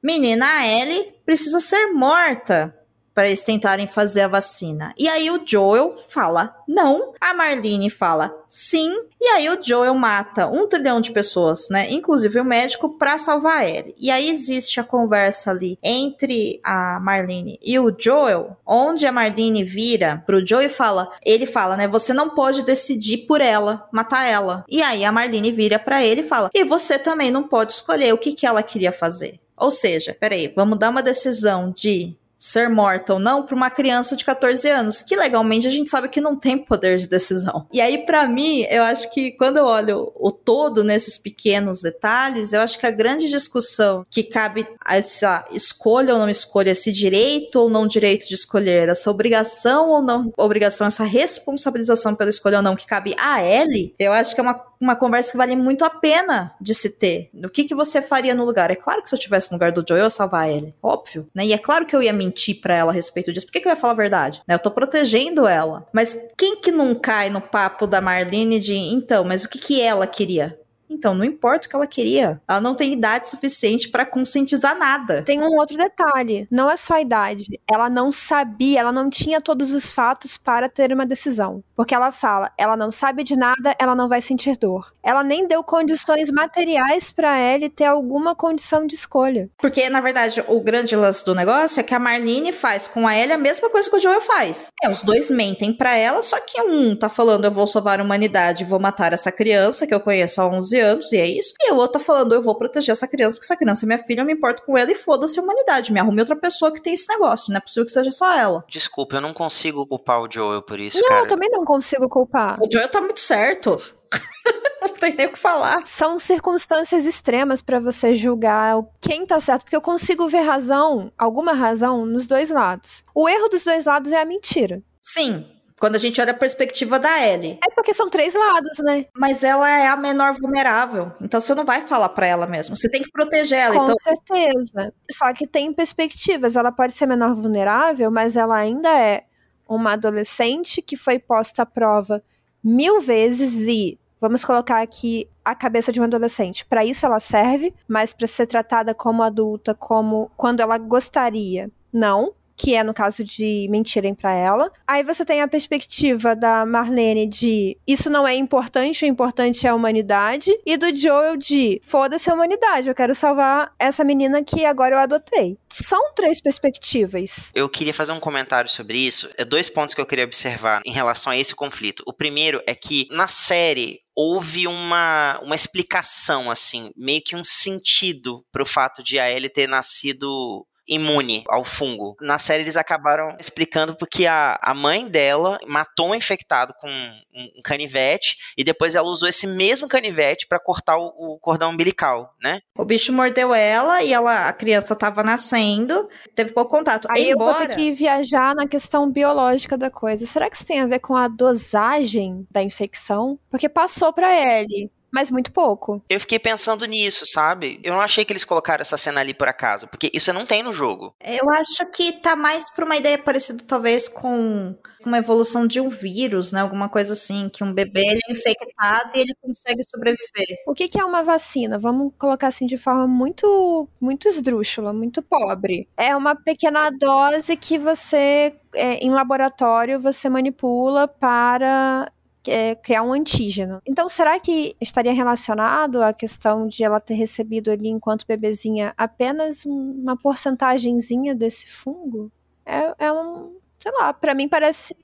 menina 0.01 0.67
Ellie 0.67 1.13
precisa 1.25 1.59
ser 1.59 1.87
morta 1.87 2.75
para 3.13 3.27
eles 3.27 3.43
tentarem 3.43 3.87
fazer 3.87 4.21
a 4.21 4.27
vacina. 4.27 4.93
E 4.97 5.07
aí 5.07 5.29
o 5.29 5.41
Joel 5.45 5.95
fala 6.07 6.55
não, 6.67 7.11
a 7.19 7.33
Marlene 7.33 7.89
fala 7.89 8.33
sim, 8.47 8.89
e 9.19 9.25
aí 9.27 9.49
o 9.49 9.61
Joel 9.61 9.93
mata 9.93 10.47
um 10.47 10.67
trilhão 10.67 11.01
de 11.01 11.11
pessoas, 11.11 11.67
né, 11.69 11.91
inclusive 11.91 12.39
o 12.39 12.45
médico, 12.45 12.97
para 12.97 13.17
salvar 13.17 13.57
a 13.57 13.69
Ellie. 13.69 13.95
E 13.97 14.09
aí 14.09 14.29
existe 14.29 14.79
a 14.79 14.83
conversa 14.83 15.51
ali 15.51 15.77
entre 15.83 16.61
a 16.63 16.97
Marlene 17.01 17.59
e 17.61 17.77
o 17.77 17.93
Joel, 17.97 18.55
onde 18.65 19.05
a 19.05 19.11
Marlene 19.11 19.63
vira 19.65 20.23
pro 20.25 20.45
Joel 20.45 20.67
e 20.67 20.69
fala, 20.69 21.11
ele 21.25 21.45
fala, 21.45 21.75
né, 21.75 21.87
você 21.89 22.13
não 22.13 22.29
pode 22.29 22.63
decidir 22.63 23.25
por 23.27 23.41
ela, 23.41 23.85
matar 23.91 24.25
ela. 24.25 24.63
E 24.69 24.81
aí 24.81 25.03
a 25.03 25.11
Marlene 25.11 25.51
vira 25.51 25.77
para 25.77 26.01
ele 26.01 26.21
e 26.21 26.27
fala, 26.27 26.49
e 26.53 26.63
você 26.63 26.97
também 26.97 27.31
não 27.31 27.43
pode 27.43 27.73
escolher 27.73 28.13
o 28.13 28.17
que 28.17 28.31
que 28.31 28.45
ela 28.47 28.63
queria 28.63 28.93
fazer. 28.93 29.40
Ou 29.61 29.71
seja, 29.71 30.17
peraí, 30.19 30.51
vamos 30.55 30.79
dar 30.79 30.89
uma 30.89 31.03
decisão 31.03 31.71
de 31.71 32.15
ser 32.41 32.67
morta 32.69 33.13
ou 33.13 33.19
não 33.19 33.45
para 33.45 33.55
uma 33.55 33.69
criança 33.69 34.15
de 34.15 34.25
14 34.25 34.67
anos, 34.67 35.03
que 35.03 35.15
legalmente 35.15 35.67
a 35.67 35.69
gente 35.69 35.91
sabe 35.91 36.09
que 36.09 36.19
não 36.19 36.35
tem 36.35 36.57
poder 36.57 36.97
de 36.97 37.07
decisão. 37.07 37.67
E 37.71 37.79
aí, 37.79 37.99
para 37.99 38.27
mim, 38.27 38.65
eu 38.67 38.81
acho 38.81 39.13
que 39.13 39.29
quando 39.33 39.57
eu 39.57 39.65
olho 39.65 40.11
o 40.15 40.31
todo 40.31 40.83
nesses 40.83 41.19
pequenos 41.19 41.83
detalhes, 41.83 42.51
eu 42.51 42.61
acho 42.61 42.79
que 42.79 42.87
a 42.87 42.91
grande 42.91 43.29
discussão 43.29 44.03
que 44.09 44.23
cabe 44.23 44.67
a 44.83 44.97
essa 44.97 45.45
escolha 45.51 46.15
ou 46.15 46.19
não 46.19 46.27
escolha, 46.27 46.71
esse 46.71 46.91
direito 46.91 47.57
ou 47.57 47.69
não 47.69 47.85
direito 47.85 48.27
de 48.27 48.33
escolher, 48.33 48.89
essa 48.89 49.11
obrigação 49.11 49.91
ou 49.91 50.01
não 50.01 50.33
obrigação, 50.35 50.87
essa 50.87 51.03
responsabilização 51.03 52.15
pela 52.15 52.31
escolha 52.31 52.57
ou 52.57 52.63
não 52.63 52.75
que 52.75 52.87
cabe 52.87 53.13
a 53.19 53.43
Ellie, 53.43 53.93
eu 53.99 54.11
acho 54.11 54.33
que 54.33 54.41
é 54.41 54.43
uma 54.43 54.70
uma 54.81 54.95
conversa 54.95 55.31
que 55.31 55.37
vale 55.37 55.55
muito 55.55 55.85
a 55.85 55.89
pena 55.89 56.55
de 56.59 56.73
se 56.73 56.89
ter. 56.89 57.29
O 57.33 57.49
que, 57.49 57.63
que 57.65 57.75
você 57.75 58.01
faria 58.01 58.33
no 58.33 58.43
lugar? 58.43 58.71
É 58.71 58.75
claro 58.75 59.03
que 59.03 59.09
se 59.09 59.15
eu 59.15 59.19
tivesse 59.19 59.51
no 59.51 59.55
lugar 59.55 59.71
do 59.71 59.85
Joe, 59.87 59.99
eu 59.99 60.05
ia 60.05 60.09
salvar 60.09 60.49
ele. 60.49 60.73
Óbvio. 60.81 61.27
Né? 61.33 61.45
E 61.45 61.53
é 61.53 61.57
claro 61.57 61.85
que 61.85 61.95
eu 61.95 62.01
ia 62.01 62.11
mentir 62.11 62.59
pra 62.59 62.75
ela 62.75 62.91
a 62.91 62.95
respeito 62.95 63.31
disso. 63.31 63.45
Por 63.45 63.53
que, 63.53 63.61
que 63.61 63.67
eu 63.67 63.71
ia 63.71 63.75
falar 63.75 63.93
a 63.93 63.97
verdade? 63.97 64.41
Né? 64.47 64.55
Eu 64.55 64.59
tô 64.59 64.71
protegendo 64.71 65.47
ela. 65.47 65.85
Mas 65.93 66.17
quem 66.35 66.59
que 66.59 66.71
não 66.71 66.95
cai 66.95 67.29
no 67.29 67.39
papo 67.39 67.85
da 67.85 68.01
Marlene 68.01 68.59
de 68.59 68.75
então, 68.75 69.23
mas 69.23 69.43
o 69.43 69.49
que, 69.49 69.59
que 69.59 69.81
ela 69.81 70.07
queria? 70.07 70.59
Então, 70.91 71.13
não 71.15 71.23
importa 71.23 71.67
o 71.67 71.69
que 71.69 71.75
ela 71.75 71.87
queria. 71.87 72.41
Ela 72.47 72.59
não 72.59 72.75
tem 72.75 72.91
idade 72.91 73.29
suficiente 73.29 73.89
pra 73.89 74.05
conscientizar 74.05 74.77
nada. 74.77 75.23
Tem 75.23 75.41
um 75.41 75.57
outro 75.57 75.77
detalhe. 75.77 76.47
Não 76.51 76.69
é 76.69 76.75
só 76.75 76.95
a 76.95 77.01
idade. 77.01 77.59
Ela 77.69 77.89
não 77.89 78.11
sabia, 78.11 78.81
ela 78.81 78.91
não 78.91 79.09
tinha 79.09 79.39
todos 79.39 79.73
os 79.73 79.91
fatos 79.91 80.37
para 80.37 80.67
ter 80.67 80.91
uma 80.91 81.05
decisão. 81.05 81.63
Porque 81.75 81.95
ela 81.95 82.11
fala, 82.11 82.51
ela 82.57 82.75
não 82.75 82.91
sabe 82.91 83.23
de 83.23 83.35
nada, 83.35 83.75
ela 83.79 83.95
não 83.95 84.07
vai 84.07 84.21
sentir 84.21 84.57
dor. 84.57 84.93
Ela 85.01 85.23
nem 85.23 85.47
deu 85.47 85.63
condições 85.63 86.29
materiais 86.29 87.11
para 87.11 87.39
ele 87.39 87.69
ter 87.69 87.85
alguma 87.85 88.35
condição 88.35 88.85
de 88.85 88.95
escolha. 88.95 89.49
Porque, 89.57 89.89
na 89.89 90.01
verdade, 90.01 90.43
o 90.47 90.59
grande 90.59 90.95
lance 90.95 91.25
do 91.25 91.33
negócio 91.33 91.79
é 91.79 91.83
que 91.83 91.95
a 91.95 91.99
Marlene 91.99 92.51
faz 92.51 92.87
com 92.87 93.07
a 93.07 93.15
Ellie 93.15 93.33
a 93.33 93.37
mesma 93.37 93.69
coisa 93.69 93.89
que 93.89 93.95
o 93.95 93.99
Joel 93.99 94.21
faz. 94.21 94.67
É, 94.83 94.89
os 94.89 95.01
dois 95.01 95.29
mentem 95.29 95.73
pra 95.73 95.95
ela, 95.95 96.21
só 96.21 96.39
que 96.39 96.61
um 96.61 96.95
tá 96.95 97.09
falando 97.09 97.45
eu 97.45 97.51
vou 97.51 97.65
salvar 97.65 97.99
a 97.99 98.03
humanidade 98.03 98.63
e 98.63 98.67
vou 98.67 98.79
matar 98.79 99.13
essa 99.13 99.31
criança 99.31 99.87
que 99.87 99.93
eu 99.93 99.99
conheço 99.99 100.41
há 100.41 100.47
11 100.47 100.80
anos, 100.81 101.11
e 101.11 101.17
é 101.17 101.25
isso. 101.25 101.53
E 101.59 101.71
o 101.71 101.75
outro 101.75 101.93
tá 101.93 101.99
falando 101.99 102.33
eu 102.33 102.41
vou 102.41 102.55
proteger 102.55 102.91
essa 102.91 103.07
criança 103.07 103.35
porque 103.35 103.45
essa 103.45 103.57
criança 103.57 103.85
é 103.85 103.87
minha 103.87 103.99
filha, 103.99 104.21
eu 104.21 104.25
me 104.25 104.33
importo 104.33 104.63
com 104.63 104.77
ela 104.77 104.91
e 104.91 104.95
foda-se 104.95 105.39
a 105.39 105.43
humanidade. 105.43 105.93
Me 105.93 105.99
arrume 105.99 106.19
outra 106.19 106.35
pessoa 106.35 106.71
que 106.71 106.81
tem 106.81 106.93
esse 106.93 107.07
negócio. 107.07 107.51
Não 107.51 107.57
é 107.57 107.61
possível 107.61 107.85
que 107.85 107.91
seja 107.91 108.11
só 108.11 108.35
ela. 108.35 108.63
Desculpa, 108.67 109.17
eu 109.17 109.21
não 109.21 109.33
consigo 109.33 109.85
culpar 109.87 110.21
o 110.21 110.31
Joel 110.31 110.61
por 110.61 110.79
isso, 110.79 110.99
não, 110.99 111.07
cara. 111.07 111.21
eu 111.21 111.27
também 111.27 111.49
não 111.49 111.63
consigo 111.63 112.09
culpar. 112.09 112.59
O 112.61 112.69
Joel 112.71 112.89
tá 112.89 112.99
muito 112.99 113.19
certo. 113.19 113.81
não 114.81 114.89
tem 114.89 115.15
nem 115.15 115.27
o 115.27 115.31
que 115.31 115.39
falar. 115.39 115.85
São 115.85 116.19
circunstâncias 116.19 117.05
extremas 117.05 117.61
para 117.61 117.79
você 117.79 118.13
julgar 118.13 118.75
quem 118.99 119.25
tá 119.25 119.39
certo, 119.39 119.63
porque 119.63 119.75
eu 119.75 119.81
consigo 119.81 120.27
ver 120.27 120.41
razão, 120.41 121.11
alguma 121.17 121.53
razão, 121.53 122.05
nos 122.05 122.27
dois 122.27 122.49
lados. 122.49 123.03
O 123.15 123.29
erro 123.29 123.47
dos 123.47 123.63
dois 123.63 123.85
lados 123.85 124.11
é 124.11 124.21
a 124.21 124.25
mentira. 124.25 124.81
Sim, 125.01 125.45
Quando 125.81 125.95
a 125.95 125.99
gente 125.99 126.21
olha 126.21 126.29
a 126.29 126.35
perspectiva 126.35 126.99
da 126.99 127.27
Ellie. 127.27 127.57
É 127.67 127.73
porque 127.73 127.91
são 127.91 128.07
três 128.07 128.35
lados, 128.35 128.77
né? 128.83 129.07
Mas 129.17 129.43
ela 129.43 129.67
é 129.67 129.87
a 129.87 129.97
menor 129.97 130.35
vulnerável. 130.39 131.11
Então 131.19 131.41
você 131.41 131.55
não 131.55 131.65
vai 131.65 131.81
falar 131.87 132.09
para 132.09 132.27
ela 132.27 132.45
mesmo. 132.45 132.77
Você 132.77 132.87
tem 132.87 133.01
que 133.01 133.09
proteger 133.09 133.57
ela. 133.57 133.75
Com 133.75 133.83
então... 133.85 133.97
certeza. 133.97 134.93
Só 135.11 135.33
que 135.33 135.47
tem 135.47 135.73
perspectivas. 135.73 136.55
Ela 136.55 136.71
pode 136.71 136.93
ser 136.93 137.07
menor 137.07 137.33
vulnerável, 137.33 138.11
mas 138.11 138.37
ela 138.37 138.57
ainda 138.57 138.89
é 138.95 139.23
uma 139.67 139.93
adolescente 139.93 140.83
que 140.83 140.95
foi 140.95 141.17
posta 141.17 141.63
à 141.63 141.65
prova 141.65 142.23
mil 142.63 143.01
vezes 143.01 143.67
e 143.67 143.99
vamos 144.19 144.45
colocar 144.45 144.83
aqui 144.83 145.27
a 145.43 145.55
cabeça 145.55 145.91
de 145.91 145.99
um 145.99 146.03
adolescente. 146.03 146.63
Para 146.63 146.85
isso 146.85 147.07
ela 147.07 147.19
serve, 147.19 147.73
mas 147.87 148.13
para 148.13 148.27
ser 148.27 148.45
tratada 148.45 148.93
como 148.93 149.23
adulta, 149.23 149.73
como 149.73 150.29
quando 150.37 150.59
ela 150.59 150.77
gostaria, 150.77 151.71
não 151.91 152.35
que 152.61 152.75
é 152.75 152.83
no 152.83 152.93
caso 152.93 153.23
de 153.23 153.67
mentirem 153.71 154.13
para 154.13 154.33
ela. 154.33 154.71
Aí 154.85 155.03
você 155.03 155.25
tem 155.25 155.41
a 155.41 155.47
perspectiva 155.47 156.35
da 156.35 156.63
Marlene 156.63 157.25
de 157.25 157.75
isso 157.87 158.09
não 158.09 158.27
é 158.27 158.35
importante, 158.35 159.03
o 159.03 159.07
importante 159.07 159.65
é 159.65 159.71
a 159.71 159.75
humanidade, 159.75 160.51
e 160.63 160.77
do 160.77 160.93
Joel 160.95 161.37
de 161.37 161.79
foda-se 161.83 162.29
a 162.29 162.33
humanidade, 162.33 162.87
eu 162.87 162.95
quero 162.95 163.15
salvar 163.15 163.73
essa 163.79 164.03
menina 164.03 164.43
que 164.43 164.63
agora 164.65 164.95
eu 164.95 164.99
adotei. 164.99 165.57
São 165.69 166.13
três 166.13 166.39
perspectivas. 166.39 167.51
Eu 167.55 167.67
queria 167.67 167.93
fazer 167.93 168.11
um 168.11 168.19
comentário 168.19 168.69
sobre 168.69 168.97
isso. 168.97 169.29
É 169.37 169.43
dois 169.43 169.69
pontos 169.69 169.95
que 169.95 170.01
eu 170.01 170.05
queria 170.05 170.25
observar 170.25 170.81
em 170.85 170.91
relação 170.91 171.31
a 171.31 171.37
esse 171.37 171.55
conflito. 171.55 172.03
O 172.05 172.13
primeiro 172.13 172.61
é 172.67 172.75
que 172.75 173.07
na 173.09 173.27
série 173.27 174.01
houve 174.15 174.67
uma, 174.67 175.39
uma 175.41 175.55
explicação, 175.55 176.51
assim, 176.51 176.91
meio 176.95 177.21
que 177.23 177.35
um 177.35 177.43
sentido 177.43 178.45
pro 178.51 178.65
fato 178.65 179.01
de 179.01 179.17
a 179.17 179.31
Ellie 179.31 179.49
ter 179.49 179.67
nascido 179.67 180.65
imune 180.87 181.43
ao 181.47 181.63
fungo. 181.63 182.15
Na 182.21 182.39
série 182.39 182.63
eles 182.63 182.75
acabaram 182.75 183.35
explicando 183.39 183.95
porque 183.95 184.25
a, 184.25 184.59
a 184.61 184.73
mãe 184.73 185.07
dela 185.07 185.59
matou 185.67 186.09
um 186.09 186.15
infectado 186.15 186.73
com 186.79 186.87
um, 186.87 187.21
um 187.35 187.61
canivete 187.63 188.35
e 188.57 188.63
depois 188.63 188.95
ela 188.95 189.07
usou 189.07 189.27
esse 189.27 189.47
mesmo 189.47 189.87
canivete 189.87 190.47
para 190.47 190.59
cortar 190.59 190.97
o, 190.97 191.07
o, 191.07 191.39
cordão 191.39 191.71
umbilical, 191.71 192.35
né? 192.41 192.59
O 192.77 192.85
bicho 192.85 193.13
mordeu 193.13 193.53
ela 193.53 194.03
e 194.03 194.13
ela, 194.13 194.47
a 194.47 194.53
criança 194.53 194.93
estava 194.93 195.23
nascendo, 195.23 196.09
teve 196.35 196.51
pouco 196.51 196.71
contato. 196.71 197.07
Aí 197.09 197.29
Embora... 197.29 197.51
eu 197.51 197.57
vou 197.57 197.67
ter 197.67 197.75
que 197.75 197.91
viajar 197.91 198.55
na 198.55 198.67
questão 198.67 199.09
biológica 199.09 199.77
da 199.77 199.89
coisa. 199.89 200.25
Será 200.25 200.49
que 200.49 200.55
isso 200.55 200.65
tem 200.65 200.81
a 200.81 200.87
ver 200.87 200.99
com 200.99 201.15
a 201.15 201.27
dosagem 201.27 202.45
da 202.51 202.61
infecção? 202.61 203.39
Porque 203.49 203.69
passou 203.69 204.11
para 204.13 204.33
ele 204.33 204.91
mas 205.11 205.29
muito 205.31 205.51
pouco. 205.51 206.01
Eu 206.09 206.19
fiquei 206.19 206.39
pensando 206.39 206.85
nisso, 206.85 207.25
sabe? 207.25 207.79
Eu 207.83 207.93
não 207.93 208.01
achei 208.01 208.23
que 208.23 208.31
eles 208.31 208.45
colocaram 208.45 208.81
essa 208.81 208.97
cena 208.97 209.21
ali 209.21 209.33
por 209.33 209.47
acaso, 209.47 209.87
porque 209.87 210.09
isso 210.13 210.31
não 210.33 210.45
tem 210.45 210.63
no 210.63 210.71
jogo. 210.71 211.13
Eu 211.23 211.49
acho 211.49 211.85
que 211.91 212.13
tá 212.13 212.35
mais 212.35 212.69
pra 212.73 212.85
uma 212.85 212.97
ideia 212.97 213.17
parecida, 213.17 213.63
talvez, 213.65 214.07
com 214.07 214.75
uma 215.05 215.17
evolução 215.17 215.65
de 215.67 215.79
um 215.79 215.89
vírus, 215.89 216.51
né? 216.51 216.61
Alguma 216.61 216.87
coisa 216.87 217.13
assim, 217.13 217.49
que 217.49 217.63
um 217.63 217.73
bebê 217.73 218.01
ele 218.01 218.19
é 218.29 218.31
infectado 218.31 219.11
e 219.15 219.19
ele 219.19 219.33
consegue 219.41 219.83
sobreviver. 219.83 220.57
O 220.67 220.73
que, 220.73 220.87
que 220.87 220.99
é 220.99 221.05
uma 221.05 221.23
vacina? 221.23 221.77
Vamos 221.79 222.13
colocar 222.17 222.47
assim 222.47 222.65
de 222.65 222.77
forma 222.77 223.07
muito, 223.07 223.87
muito 223.99 224.27
esdrúxula, 224.27 224.93
muito 224.93 225.21
pobre. 225.21 225.87
É 225.97 226.15
uma 226.15 226.35
pequena 226.35 226.89
dose 226.91 227.55
que 227.57 227.77
você, 227.77 228.53
é, 228.73 228.95
em 228.95 229.09
laboratório, 229.09 229.99
você 229.99 230.29
manipula 230.29 231.07
para 231.07 232.11
é, 232.47 232.75
criar 232.75 233.03
um 233.03 233.13
antígeno. 233.13 233.81
Então, 233.85 234.09
será 234.09 234.39
que 234.39 234.75
estaria 234.79 235.13
relacionado 235.13 236.01
à 236.01 236.13
questão 236.13 236.67
de 236.67 236.83
ela 236.83 236.99
ter 236.99 237.13
recebido 237.13 237.69
ali, 237.69 237.89
enquanto 237.89 238.25
bebezinha, 238.27 238.93
apenas 238.97 239.65
uma 239.65 240.17
porcentagemzinha 240.17 241.35
desse 241.35 241.67
fungo? 241.67 242.31
É, 242.65 243.05
é 243.05 243.11
um, 243.11 243.55
sei 243.77 243.91
lá, 243.91 244.13
para 244.13 244.33
mim 244.33 244.47
parece 244.47 244.95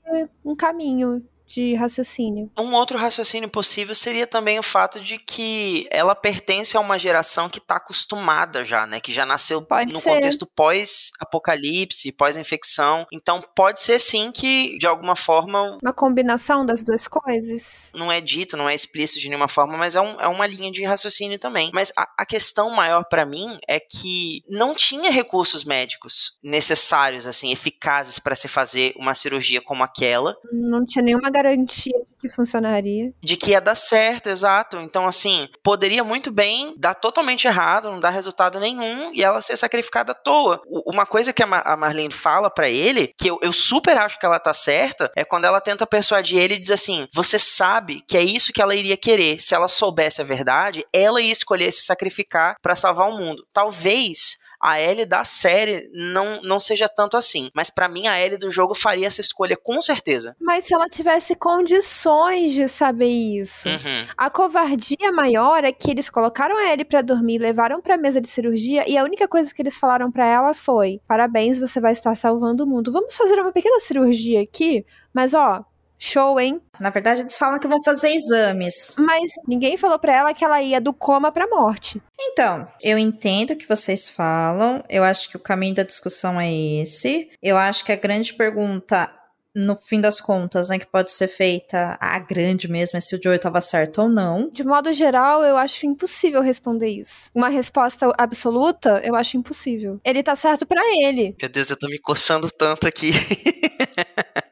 um 0.44 0.54
caminho 0.54 1.24
de 1.48 1.74
raciocínio. 1.74 2.50
Um 2.58 2.74
outro 2.74 2.98
raciocínio 2.98 3.48
possível 3.48 3.94
seria 3.94 4.26
também 4.26 4.58
o 4.58 4.62
fato 4.62 5.00
de 5.00 5.18
que 5.18 5.86
ela 5.90 6.14
pertence 6.14 6.76
a 6.76 6.80
uma 6.80 6.98
geração 6.98 7.48
que 7.48 7.58
está 7.58 7.76
acostumada 7.76 8.64
já, 8.64 8.86
né? 8.86 9.00
Que 9.00 9.12
já 9.12 9.24
nasceu 9.24 9.62
pode 9.62 9.92
no 9.92 9.98
ser. 9.98 10.10
contexto 10.10 10.46
pós-apocalipse, 10.46 12.12
pós-infecção. 12.12 13.06
Então 13.10 13.42
pode 13.56 13.80
ser 13.80 13.98
sim 13.98 14.30
que, 14.30 14.76
de 14.78 14.86
alguma 14.86 15.16
forma. 15.16 15.78
Uma 15.82 15.92
combinação 15.92 16.66
das 16.66 16.82
duas 16.82 17.08
coisas. 17.08 17.90
Não 17.94 18.12
é 18.12 18.20
dito, 18.20 18.56
não 18.56 18.68
é 18.68 18.74
explícito 18.74 19.20
de 19.20 19.28
nenhuma 19.28 19.48
forma, 19.48 19.76
mas 19.76 19.96
é, 19.96 20.00
um, 20.00 20.20
é 20.20 20.28
uma 20.28 20.46
linha 20.46 20.70
de 20.70 20.84
raciocínio 20.84 21.38
também. 21.38 21.70
Mas 21.72 21.90
a, 21.96 22.06
a 22.18 22.26
questão 22.26 22.68
maior 22.70 23.04
para 23.04 23.24
mim 23.24 23.58
é 23.66 23.80
que 23.80 24.42
não 24.50 24.74
tinha 24.74 25.10
recursos 25.10 25.64
médicos 25.64 26.36
necessários, 26.42 27.26
assim, 27.26 27.50
eficazes 27.50 28.18
para 28.18 28.34
se 28.34 28.48
fazer 28.48 28.92
uma 28.98 29.14
cirurgia 29.14 29.62
como 29.62 29.82
aquela. 29.82 30.36
Não 30.52 30.84
tinha 30.84 31.02
nenhuma 31.02 31.30
garantia 31.42 31.92
de 32.04 32.14
que 32.16 32.28
funcionaria. 32.28 33.12
De 33.22 33.36
que 33.36 33.50
ia 33.50 33.60
dar 33.60 33.74
certo, 33.74 34.28
exato. 34.28 34.78
Então, 34.78 35.06
assim, 35.06 35.48
poderia 35.62 36.02
muito 36.02 36.30
bem 36.30 36.74
dar 36.76 36.94
totalmente 36.94 37.46
errado, 37.46 37.90
não 37.90 38.00
dar 38.00 38.10
resultado 38.10 38.58
nenhum 38.58 39.12
e 39.14 39.22
ela 39.22 39.40
ser 39.40 39.56
sacrificada 39.56 40.12
à 40.12 40.14
toa. 40.14 40.60
Uma 40.86 41.06
coisa 41.06 41.32
que 41.32 41.42
a, 41.42 41.46
Mar 41.46 41.62
a 41.64 41.76
Marlene 41.76 42.12
fala 42.12 42.50
para 42.50 42.68
ele, 42.68 43.12
que 43.16 43.30
eu, 43.30 43.38
eu 43.42 43.52
super 43.52 43.96
acho 43.96 44.18
que 44.18 44.26
ela 44.26 44.38
tá 44.38 44.52
certa, 44.52 45.10
é 45.16 45.24
quando 45.24 45.44
ela 45.44 45.60
tenta 45.60 45.86
persuadir 45.86 46.38
ele 46.38 46.54
e 46.54 46.58
diz 46.58 46.70
assim: 46.70 47.06
você 47.14 47.38
sabe 47.38 48.02
que 48.06 48.16
é 48.16 48.22
isso 48.22 48.52
que 48.52 48.62
ela 48.62 48.74
iria 48.74 48.96
querer. 48.96 49.40
Se 49.40 49.54
ela 49.54 49.68
soubesse 49.68 50.20
a 50.20 50.24
verdade, 50.24 50.84
ela 50.92 51.20
ia 51.20 51.32
escolher 51.32 51.72
se 51.72 51.82
sacrificar 51.82 52.56
para 52.60 52.76
salvar 52.76 53.08
o 53.08 53.16
mundo. 53.16 53.46
Talvez 53.52 54.38
a 54.60 54.80
Ellie 54.80 55.06
da 55.06 55.24
série 55.24 55.90
não, 55.92 56.40
não 56.42 56.58
seja 56.58 56.88
tanto 56.88 57.16
assim. 57.16 57.50
Mas 57.54 57.70
para 57.70 57.88
mim, 57.88 58.06
a 58.06 58.20
Ellie 58.20 58.38
do 58.38 58.50
jogo 58.50 58.74
faria 58.74 59.06
essa 59.06 59.20
escolha 59.20 59.56
com 59.56 59.80
certeza. 59.80 60.36
Mas 60.40 60.64
se 60.64 60.74
ela 60.74 60.88
tivesse 60.88 61.34
condições 61.34 62.52
de 62.52 62.68
saber 62.68 63.08
isso. 63.08 63.68
Uhum. 63.68 64.06
A 64.16 64.30
covardia 64.30 65.12
maior 65.12 65.64
é 65.64 65.72
que 65.72 65.90
eles 65.90 66.10
colocaram 66.10 66.56
a 66.56 66.72
Ellie 66.72 66.84
pra 66.84 67.02
dormir, 67.02 67.38
levaram 67.38 67.80
pra 67.80 67.96
mesa 67.96 68.20
de 68.20 68.28
cirurgia 68.28 68.88
e 68.88 68.96
a 68.96 69.04
única 69.04 69.28
coisa 69.28 69.52
que 69.54 69.62
eles 69.62 69.78
falaram 69.78 70.10
para 70.10 70.26
ela 70.26 70.54
foi: 70.54 71.00
parabéns, 71.06 71.58
você 71.58 71.80
vai 71.80 71.92
estar 71.92 72.14
salvando 72.14 72.64
o 72.64 72.66
mundo. 72.66 72.92
Vamos 72.92 73.16
fazer 73.16 73.40
uma 73.40 73.52
pequena 73.52 73.78
cirurgia 73.78 74.42
aqui, 74.42 74.84
mas 75.12 75.34
ó, 75.34 75.64
Show, 75.98 76.38
hein? 76.38 76.60
Na 76.80 76.90
verdade, 76.90 77.20
eles 77.20 77.36
falam 77.36 77.58
que 77.58 77.66
vão 77.66 77.82
fazer 77.82 78.10
exames. 78.10 78.94
Mas 78.96 79.32
ninguém 79.46 79.76
falou 79.76 79.98
para 79.98 80.14
ela 80.14 80.32
que 80.32 80.44
ela 80.44 80.62
ia 80.62 80.80
do 80.80 80.94
coma 80.94 81.32
pra 81.32 81.48
morte. 81.48 82.00
Então, 82.18 82.68
eu 82.80 82.96
entendo 82.96 83.50
o 83.50 83.56
que 83.56 83.68
vocês 83.68 84.08
falam. 84.08 84.82
Eu 84.88 85.02
acho 85.02 85.28
que 85.28 85.36
o 85.36 85.40
caminho 85.40 85.74
da 85.74 85.82
discussão 85.82 86.40
é 86.40 86.52
esse. 86.52 87.30
Eu 87.42 87.56
acho 87.56 87.84
que 87.84 87.90
a 87.90 87.96
grande 87.96 88.34
pergunta, 88.34 89.12
no 89.54 89.76
fim 89.76 90.00
das 90.00 90.20
contas, 90.20 90.68
né, 90.68 90.78
que 90.78 90.86
pode 90.86 91.10
ser 91.10 91.26
feita, 91.26 91.98
a 92.00 92.18
grande 92.20 92.70
mesmo, 92.70 92.96
é 92.96 93.00
se 93.00 93.16
o 93.16 93.20
Joey 93.20 93.36
estava 93.36 93.60
certo 93.60 94.02
ou 94.02 94.08
não. 94.08 94.48
De 94.52 94.64
modo 94.64 94.92
geral, 94.92 95.42
eu 95.42 95.56
acho 95.56 95.84
impossível 95.84 96.40
responder 96.42 96.88
isso. 96.88 97.30
Uma 97.34 97.48
resposta 97.48 98.12
absoluta, 98.16 99.00
eu 99.04 99.16
acho 99.16 99.36
impossível. 99.36 100.00
Ele 100.04 100.22
tá 100.22 100.36
certo 100.36 100.64
para 100.64 100.80
ele. 101.02 101.34
Meu 101.40 101.48
Deus, 101.48 101.70
eu 101.70 101.76
tô 101.76 101.88
me 101.88 101.98
coçando 101.98 102.48
tanto 102.50 102.86
aqui. 102.86 103.12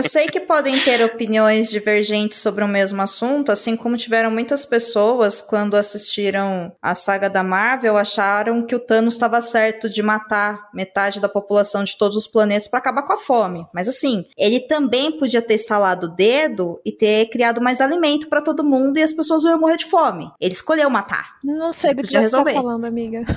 Eu 0.00 0.08
sei 0.08 0.28
que 0.28 0.40
podem 0.40 0.80
ter 0.80 1.04
opiniões 1.04 1.68
divergentes 1.68 2.38
sobre 2.38 2.64
o 2.64 2.68
mesmo 2.68 3.02
assunto, 3.02 3.52
assim 3.52 3.76
como 3.76 3.98
tiveram 3.98 4.30
muitas 4.30 4.64
pessoas 4.64 5.42
quando 5.42 5.76
assistiram 5.76 6.72
a 6.80 6.94
saga 6.94 7.28
da 7.28 7.42
Marvel 7.42 7.98
acharam 7.98 8.64
que 8.64 8.74
o 8.74 8.80
Thanos 8.80 9.12
estava 9.12 9.42
certo 9.42 9.90
de 9.90 10.02
matar 10.02 10.70
metade 10.72 11.20
da 11.20 11.28
população 11.28 11.84
de 11.84 11.98
todos 11.98 12.16
os 12.16 12.26
planetas 12.26 12.66
para 12.66 12.78
acabar 12.78 13.02
com 13.02 13.12
a 13.12 13.18
fome. 13.18 13.66
Mas 13.74 13.90
assim, 13.90 14.24
ele 14.38 14.60
também 14.60 15.18
podia 15.18 15.42
ter 15.42 15.54
estalado 15.54 16.06
o 16.06 16.14
dedo 16.16 16.80
e 16.82 16.90
ter 16.90 17.28
criado 17.28 17.60
mais 17.60 17.82
alimento 17.82 18.26
para 18.26 18.40
todo 18.40 18.64
mundo 18.64 18.96
e 18.96 19.02
as 19.02 19.12
pessoas 19.12 19.44
iam 19.44 19.60
morrer 19.60 19.76
de 19.76 19.84
fome. 19.84 20.30
Ele 20.40 20.54
escolheu 20.54 20.88
matar. 20.88 21.36
Não 21.44 21.74
sei 21.74 21.92
do 21.92 22.02
que 22.02 22.18
você 22.18 22.30
tá 22.30 22.42
falando, 22.42 22.86
amiga. 22.86 23.22